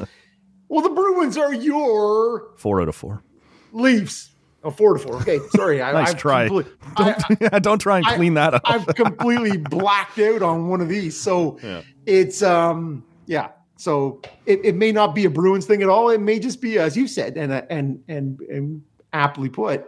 Well, 0.70 0.82
the 0.82 0.90
Bruins 0.90 1.38
are 1.38 1.54
your 1.54 2.52
Four 2.58 2.82
out 2.82 2.88
of 2.88 2.96
four. 2.96 3.22
Leafs. 3.74 4.30
Oh, 4.64 4.72
four 4.72 4.94
to 4.94 5.00
four. 5.00 5.16
Okay, 5.18 5.40
sorry. 5.56 5.82
I, 5.82 5.92
Nice 5.94 6.10
I've 6.12 6.18
try. 6.18 6.48
Don't, 6.48 6.68
I- 6.98 7.60
don't 7.62 7.80
try 7.80 7.98
and 7.98 8.08
I- 8.08 8.16
clean 8.16 8.34
that 8.36 8.54
up. 8.54 8.62
I've 8.66 8.86
completely 8.88 9.58
blacked 9.58 10.20
out 10.20 10.42
on 10.42 10.68
one 10.68 10.82
of 10.82 10.90
these. 10.90 11.20
So 11.20 11.58
Yeah. 11.64 11.82
it's 12.06 12.42
um 12.44 13.04
yeah. 13.26 13.50
So 13.78 14.22
it, 14.46 14.60
it 14.66 14.76
may 14.76 14.92
not 14.92 15.16
be 15.16 15.24
a 15.24 15.30
Bruins 15.30 15.66
thing 15.66 15.82
at 15.82 15.88
all. 15.88 16.10
It 16.10 16.20
may 16.20 16.38
just 16.40 16.60
be, 16.62 16.78
as 16.78 16.98
you 16.98 17.08
said, 17.08 17.38
and 17.38 17.54
and 17.70 18.04
and 18.10 18.42
and 18.42 18.82
aptly 19.14 19.48
put, 19.48 19.86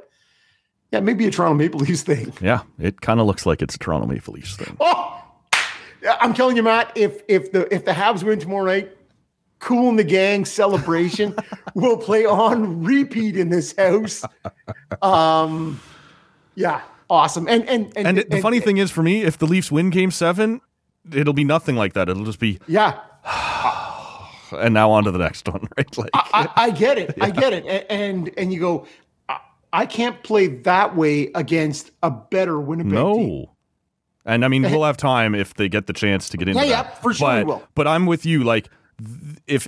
yeah, 0.93 1.01
maybe 1.01 1.27
a 1.27 1.31
Toronto 1.31 1.55
Maple 1.55 1.81
Leafs 1.81 2.01
thing. 2.03 2.31
yeah, 2.41 2.61
it 2.79 3.01
kind 3.01 3.19
of 3.19 3.27
looks 3.27 3.45
like 3.45 3.61
it's 3.61 3.75
a 3.75 3.77
Toronto 3.77 4.07
Maple 4.07 4.33
Leafs 4.33 4.55
thing. 4.55 4.77
Oh, 4.79 5.21
I'm 6.21 6.33
telling 6.33 6.55
you, 6.55 6.63
Matt. 6.63 6.93
If 6.95 7.21
if 7.27 7.51
the 7.51 7.67
if 7.75 7.83
the 7.83 7.91
Habs 7.91 8.23
win 8.23 8.39
tomorrow 8.39 8.63
night, 8.65 8.91
Kool 9.61 9.89
and 9.89 9.97
the 9.99 10.03
Gang 10.03 10.43
celebration 10.43 11.33
will 11.75 11.95
play 11.97 12.25
on 12.25 12.83
repeat 12.83 13.37
in 13.37 13.49
this 13.49 13.73
house. 13.77 14.25
Um, 15.01 15.79
yeah, 16.55 16.81
awesome. 17.09 17.47
And 17.47 17.67
and 17.69 17.93
and, 17.95 18.07
And 18.07 18.17
it- 18.19 18.29
the 18.29 18.41
funny 18.41 18.59
thing 18.59 18.77
is, 18.77 18.91
for 18.91 19.03
me, 19.03 19.21
if 19.23 19.37
the 19.37 19.45
Leafs 19.47 19.71
win 19.71 19.89
Game 19.89 20.11
Seven, 20.11 20.61
it'll 21.13 21.33
be 21.33 21.43
nothing 21.45 21.75
like 21.75 21.93
that. 21.93 22.09
It'll 22.09 22.25
just 22.25 22.39
be, 22.39 22.59
yeah, 22.67 22.99
and 24.51 24.73
now 24.73 24.91
on 24.91 25.03
to 25.05 25.11
the 25.11 25.19
next 25.19 25.47
one, 25.47 25.67
right? 25.77 25.97
Like, 25.97 26.09
I, 26.13 26.49
I 26.55 26.71
get 26.71 26.97
it. 26.97 27.13
I 27.21 27.29
get 27.41 27.53
it. 27.53 27.85
And 27.89 28.31
and 28.37 28.51
you 28.51 28.59
go, 28.59 28.87
I, 29.29 29.39
I 29.71 29.85
can't 29.85 30.21
play 30.23 30.47
that 30.47 30.95
way 30.95 31.29
against 31.35 31.91
a 32.03 32.11
better 32.11 32.59
Winnipeg 32.59 32.91
team. 32.91 32.99
No. 32.99 33.51
And 34.23 34.45
I 34.45 34.49
mean, 34.49 34.61
we'll 34.63 34.83
have 34.83 34.97
time 34.97 35.33
if 35.33 35.55
they 35.55 35.67
get 35.67 35.87
the 35.87 35.93
chance 35.93 36.29
to 36.29 36.37
get 36.37 36.47
into 36.47 36.61
Yeah, 36.61 36.67
yeah, 36.69 36.83
for 36.95 37.11
sure 37.11 37.29
we 37.33 37.39
but, 37.39 37.47
will. 37.47 37.67
But 37.73 37.87
I'm 37.87 38.05
with 38.05 38.23
you. 38.23 38.43
Like, 38.43 38.69
if 39.47 39.67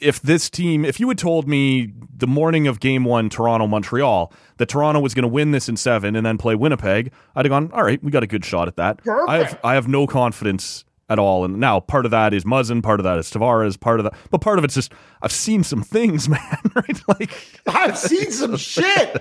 if 0.00 0.22
this 0.22 0.48
team, 0.48 0.84
if 0.84 1.00
you 1.00 1.08
had 1.08 1.18
told 1.18 1.48
me 1.48 1.92
the 2.16 2.26
morning 2.26 2.66
of 2.66 2.80
Game 2.80 3.04
One, 3.04 3.28
Toronto 3.28 3.66
Montreal, 3.66 4.32
that 4.58 4.68
Toronto 4.68 5.00
was 5.00 5.14
going 5.14 5.24
to 5.24 5.28
win 5.28 5.50
this 5.50 5.68
in 5.68 5.76
seven 5.76 6.14
and 6.14 6.24
then 6.24 6.38
play 6.38 6.54
Winnipeg, 6.54 7.12
I'd 7.34 7.44
have 7.44 7.50
gone, 7.50 7.70
all 7.72 7.82
right, 7.82 8.02
we 8.02 8.10
got 8.10 8.22
a 8.22 8.26
good 8.26 8.44
shot 8.44 8.68
at 8.68 8.76
that. 8.76 9.00
I 9.26 9.38
have 9.38 9.58
I 9.64 9.74
have 9.74 9.88
no 9.88 10.06
confidence 10.06 10.84
at 11.08 11.18
all. 11.18 11.44
And 11.44 11.58
now 11.58 11.80
part 11.80 12.04
of 12.04 12.10
that 12.10 12.34
is 12.34 12.44
Muzzin, 12.44 12.82
part 12.82 13.00
of 13.00 13.04
that 13.04 13.18
is 13.18 13.30
Tavares, 13.30 13.78
part 13.78 13.98
of 13.98 14.04
that, 14.04 14.14
but 14.30 14.40
part 14.40 14.58
of 14.58 14.64
it's 14.64 14.74
just 14.74 14.92
I've 15.22 15.32
seen 15.32 15.64
some 15.64 15.82
things, 15.82 16.28
man. 16.28 16.58
Right? 16.74 17.00
Like, 17.08 17.60
I've 17.66 17.98
seen 17.98 18.30
some 18.30 18.56
shit. 18.58 19.16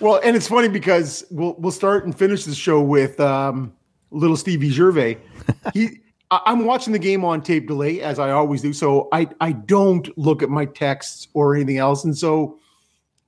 Well, 0.00 0.20
and 0.22 0.36
it's 0.36 0.48
funny 0.48 0.68
because 0.68 1.24
we'll 1.30 1.54
we'll 1.58 1.72
start 1.72 2.04
and 2.04 2.16
finish 2.16 2.44
the 2.44 2.54
show 2.54 2.80
with 2.80 3.20
um, 3.20 3.72
little 4.10 4.36
Stevie 4.36 4.70
Gervais. 4.70 5.18
He, 5.72 6.00
I'm 6.30 6.64
watching 6.64 6.92
the 6.92 6.98
game 6.98 7.24
on 7.24 7.40
tape 7.40 7.68
delay 7.68 8.00
as 8.00 8.18
I 8.18 8.30
always 8.30 8.62
do, 8.62 8.72
so 8.72 9.08
I 9.12 9.28
I 9.40 9.52
don't 9.52 10.08
look 10.18 10.42
at 10.42 10.50
my 10.50 10.64
texts 10.64 11.28
or 11.34 11.54
anything 11.54 11.78
else, 11.78 12.04
and 12.04 12.16
so 12.16 12.58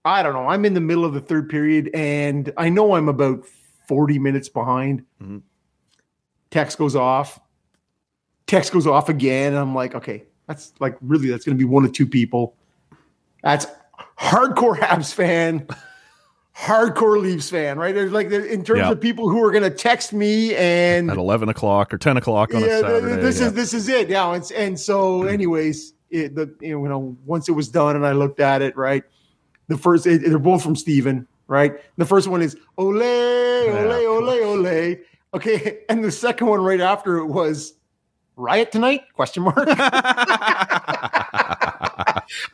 I 0.04 0.22
don't 0.22 0.32
know. 0.32 0.48
I'm 0.48 0.64
in 0.64 0.74
the 0.74 0.80
middle 0.80 1.04
of 1.04 1.14
the 1.14 1.20
third 1.20 1.48
period, 1.48 1.90
and 1.94 2.52
I 2.56 2.68
know 2.68 2.94
I'm 2.94 3.08
about 3.08 3.44
40 3.86 4.18
minutes 4.18 4.48
behind. 4.48 5.04
Mhm. 5.22 5.42
Text 6.50 6.78
goes 6.78 6.96
off. 6.96 7.38
Text 8.46 8.72
goes 8.72 8.86
off 8.86 9.08
again, 9.08 9.52
and 9.52 9.60
I'm 9.60 9.74
like, 9.74 9.94
okay, 9.94 10.24
that's 10.46 10.72
like 10.80 10.96
really 11.00 11.28
that's 11.28 11.44
going 11.44 11.56
to 11.56 11.58
be 11.58 11.68
one 11.68 11.84
of 11.84 11.92
two 11.92 12.06
people. 12.06 12.56
That's 13.42 13.66
hardcore 14.18 14.76
Habs 14.76 15.12
fan, 15.14 15.66
hardcore 16.58 17.20
Leafs 17.20 17.48
fan, 17.48 17.78
right? 17.78 17.94
There's 17.94 18.12
like 18.12 18.30
in 18.32 18.64
terms 18.64 18.80
Yeah. 18.80 18.90
of 18.90 19.00
people 19.00 19.28
who 19.28 19.42
are 19.44 19.52
going 19.52 19.62
to 19.62 19.70
text 19.70 20.12
me 20.12 20.54
and 20.56 21.10
at 21.10 21.16
11 21.16 21.48
o'clock 21.48 21.94
or 21.94 21.98
10 21.98 22.16
o'clock 22.16 22.52
on 22.52 22.62
a 22.62 22.66
yeah, 22.66 22.80
Saturday. 22.80 23.22
this 23.22 23.40
yeah. 23.40 23.46
is 23.46 23.52
this 23.52 23.72
is 23.74 23.88
it. 23.88 24.08
Yeah, 24.08 24.34
it's 24.34 24.50
and 24.50 24.78
so, 24.78 25.20
mm-hmm. 25.20 25.28
anyways, 25.28 25.94
it, 26.10 26.34
the 26.34 26.52
you 26.60 26.80
know 26.88 27.16
once 27.24 27.48
it 27.48 27.52
was 27.52 27.68
done 27.68 27.94
and 27.94 28.04
I 28.04 28.12
looked 28.12 28.40
at 28.40 28.60
it, 28.60 28.76
right? 28.76 29.04
The 29.68 29.78
first 29.78 30.06
it, 30.06 30.22
they're 30.22 30.38
both 30.38 30.62
from 30.62 30.74
Steven, 30.74 31.28
right? 31.46 31.74
The 31.96 32.06
first 32.06 32.26
one 32.26 32.42
is 32.42 32.56
ole 32.76 33.02
ole 33.02 33.92
ole 33.92 34.66
ole. 34.66 34.96
Okay, 35.34 35.80
and 35.88 36.02
the 36.02 36.10
second 36.10 36.48
one 36.48 36.60
right 36.60 36.80
after 36.80 37.18
it 37.18 37.26
was 37.26 37.74
riot 38.38 38.72
tonight? 38.72 39.02
Question 39.14 39.44
mark. 39.44 39.56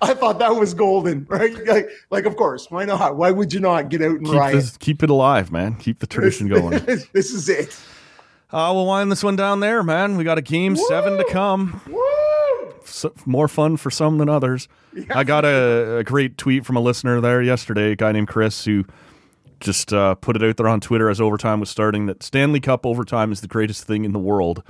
I 0.01 0.14
thought 0.14 0.38
that 0.38 0.55
was 0.55 0.74
golden, 0.74 1.24
right? 1.28 1.55
Like, 1.66 1.88
like, 2.10 2.24
of 2.26 2.36
course, 2.36 2.70
why 2.70 2.84
not? 2.84 3.16
Why 3.16 3.30
would 3.30 3.52
you 3.52 3.60
not 3.60 3.88
get 3.88 4.02
out 4.02 4.16
and 4.16 4.26
keep, 4.26 4.34
riot? 4.34 4.55
this, 4.55 4.76
keep 4.76 5.02
it 5.02 5.10
alive, 5.10 5.51
man. 5.51 5.76
Keep 5.76 6.01
the 6.01 6.06
tradition 6.06 6.48
going. 6.48 6.84
this 6.84 7.32
is 7.32 7.48
it. 7.48 7.78
Uh, 8.52 8.70
we'll 8.72 8.86
wind 8.86 9.10
this 9.10 9.24
one 9.24 9.36
down 9.36 9.60
there, 9.60 9.82
man. 9.82 10.16
We 10.16 10.24
got 10.24 10.38
a 10.38 10.42
game 10.42 10.76
seven 10.76 11.18
to 11.18 11.24
come. 11.24 11.80
Woo! 11.88 12.74
S 12.84 13.06
more 13.26 13.48
fun 13.48 13.76
for 13.76 13.90
some 13.90 14.18
than 14.18 14.28
others. 14.28 14.68
I 15.10 15.24
got 15.24 15.44
a, 15.44 15.98
a 15.98 16.05
great 16.05 16.38
tweet 16.38 16.64
from 16.64 16.76
a 16.76 16.80
listener 16.80 17.20
there 17.20 17.42
yesterday, 17.42 17.92
a 17.92 17.96
guy 17.96 18.12
named 18.12 18.28
Chris, 18.28 18.64
who 18.64 18.84
just 19.60 19.92
uh, 19.92 20.14
put 20.16 20.36
it 20.36 20.42
out 20.42 20.56
there 20.56 20.68
on 20.68 20.80
Twitter 20.80 21.09
as 21.09 21.20
overtime 21.20 21.59
was 21.59 21.70
starting 21.70 22.06
that 22.06 22.22
Stanley 22.22 22.60
Cup 22.60 22.86
overtime 22.86 23.32
is 23.32 23.40
the 23.40 23.48
greatest 23.48 23.84
thing 23.84 24.05
in 24.05 24.12
the 24.12 24.18
world, 24.18 24.62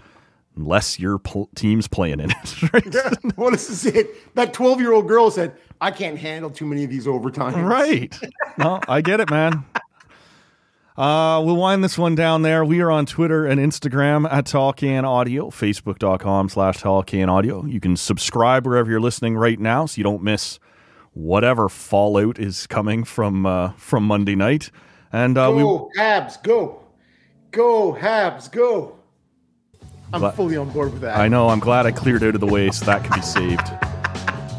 unless 0.57 0.99
your 0.99 1.19
pl- 1.19 1.49
team's 1.55 1.89
playing 1.89 2.21
in 2.21 2.31
it. 2.31 2.73
right? 2.73 2.95
Yeah, 2.95 3.11
well, 3.37 3.51
this 3.51 3.71
is 3.71 3.87
it. 3.87 4.35
That 4.35 4.53
12 4.53 4.81
year 4.81 4.93
old 4.93 5.09
girl 5.09 5.31
said, 5.31 5.57
I 5.81 5.91
can't 5.91 6.19
handle 6.19 6.51
too 6.51 6.67
many 6.67 6.85
of 6.85 6.91
these 6.91 7.07
overtimes. 7.07 7.63
Right. 7.65 8.19
No, 8.59 8.81
I 8.89 9.01
get 9.01 9.21
it, 9.21 9.31
man. 9.31 9.65
Uh, 10.97 11.43
we'll 11.45 11.57
wind 11.57 11.83
this 11.83 11.99
one 11.99 12.15
down 12.15 12.43
there. 12.43 12.65
We 12.65 12.81
are 12.81 12.91
on 12.91 13.05
Twitter 13.05 13.47
and 13.47 13.61
Instagram 13.61 14.31
at 14.31 14.47
Tall 14.47 14.73
Can 14.73 15.05
Audio, 15.05 15.51
Facebook.com 15.51 16.49
slash 16.49 16.79
Tall 16.79 17.03
Can 17.03 17.29
Audio. 17.29 17.65
You 17.65 17.81
can 17.81 17.97
subscribe 17.97 18.65
wherever 18.65 18.89
you're 18.89 19.01
listening 19.01 19.37
right 19.37 19.59
now 19.59 19.87
so 19.87 19.99
you 19.99 20.05
don't 20.05 20.23
miss 20.23 20.61
whatever 21.13 21.69
fallout 21.69 22.39
is 22.39 22.69
coming 22.69 23.03
from 23.03 23.45
uh, 23.45 23.73
from 23.77 24.05
Monday 24.05 24.37
night. 24.37 24.71
And 25.13 25.37
uh, 25.37 25.53
we 25.55 25.63
Go 25.63 25.91
Habs, 25.99 26.41
go, 26.43 26.81
go 27.51 27.93
Habs, 27.95 28.51
go. 28.51 28.97
I'm 30.13 30.21
Gla- 30.21 30.33
fully 30.33 30.57
on 30.57 30.71
board 30.71 30.93
with 30.93 31.03
that. 31.03 31.17
I 31.19 31.29
know. 31.29 31.49
I'm 31.49 31.61
glad 31.61 31.87
I 31.87 31.93
cleared 31.93 32.23
out 32.23 32.35
of 32.35 32.41
the 32.41 32.47
way 32.47 32.71
so 32.71 32.85
that 32.87 33.05
can 33.05 33.15
be 33.19 33.23
saved. 33.23 33.69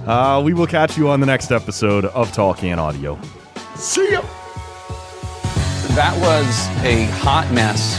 Uh, 0.07 0.41
we 0.43 0.53
will 0.53 0.67
catch 0.67 0.97
you 0.97 1.09
on 1.09 1.19
the 1.19 1.26
next 1.26 1.51
episode 1.51 2.05
of 2.05 2.31
Tall 2.31 2.53
Can 2.53 2.77
Audio. 2.77 3.19
See 3.76 4.11
ya. 4.11 4.22
That 5.95 6.13
was 6.19 6.67
a 6.85 7.05
hot 7.22 7.49
mess 7.53 7.95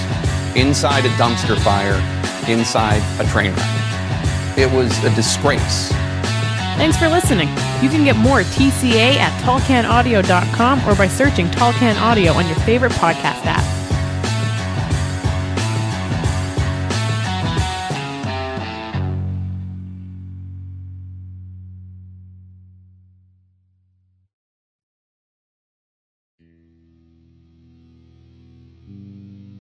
inside 0.55 1.05
a 1.07 1.09
dumpster 1.11 1.59
fire, 1.63 1.95
inside 2.51 3.03
a 3.21 3.29
train 3.31 3.53
wreck. 3.55 4.59
It 4.59 4.71
was 4.73 4.93
a 5.05 5.15
disgrace. 5.15 5.89
Thanks 6.77 6.99
for 6.99 7.09
listening. 7.09 7.49
You 7.83 7.89
can 7.89 8.05
get 8.05 8.17
more 8.17 8.41
TCA 8.43 9.17
at 9.17 9.33
tallcanaudio.com 9.43 10.87
or 10.87 10.95
by 10.95 11.09
searching 11.09 11.51
Tall 11.51 11.73
Can 11.73 11.97
Audio 11.97 12.33
on 12.33 12.47
your 12.47 12.57
favorite 12.57 12.93
podcast 12.93 13.43
app. 13.47 13.65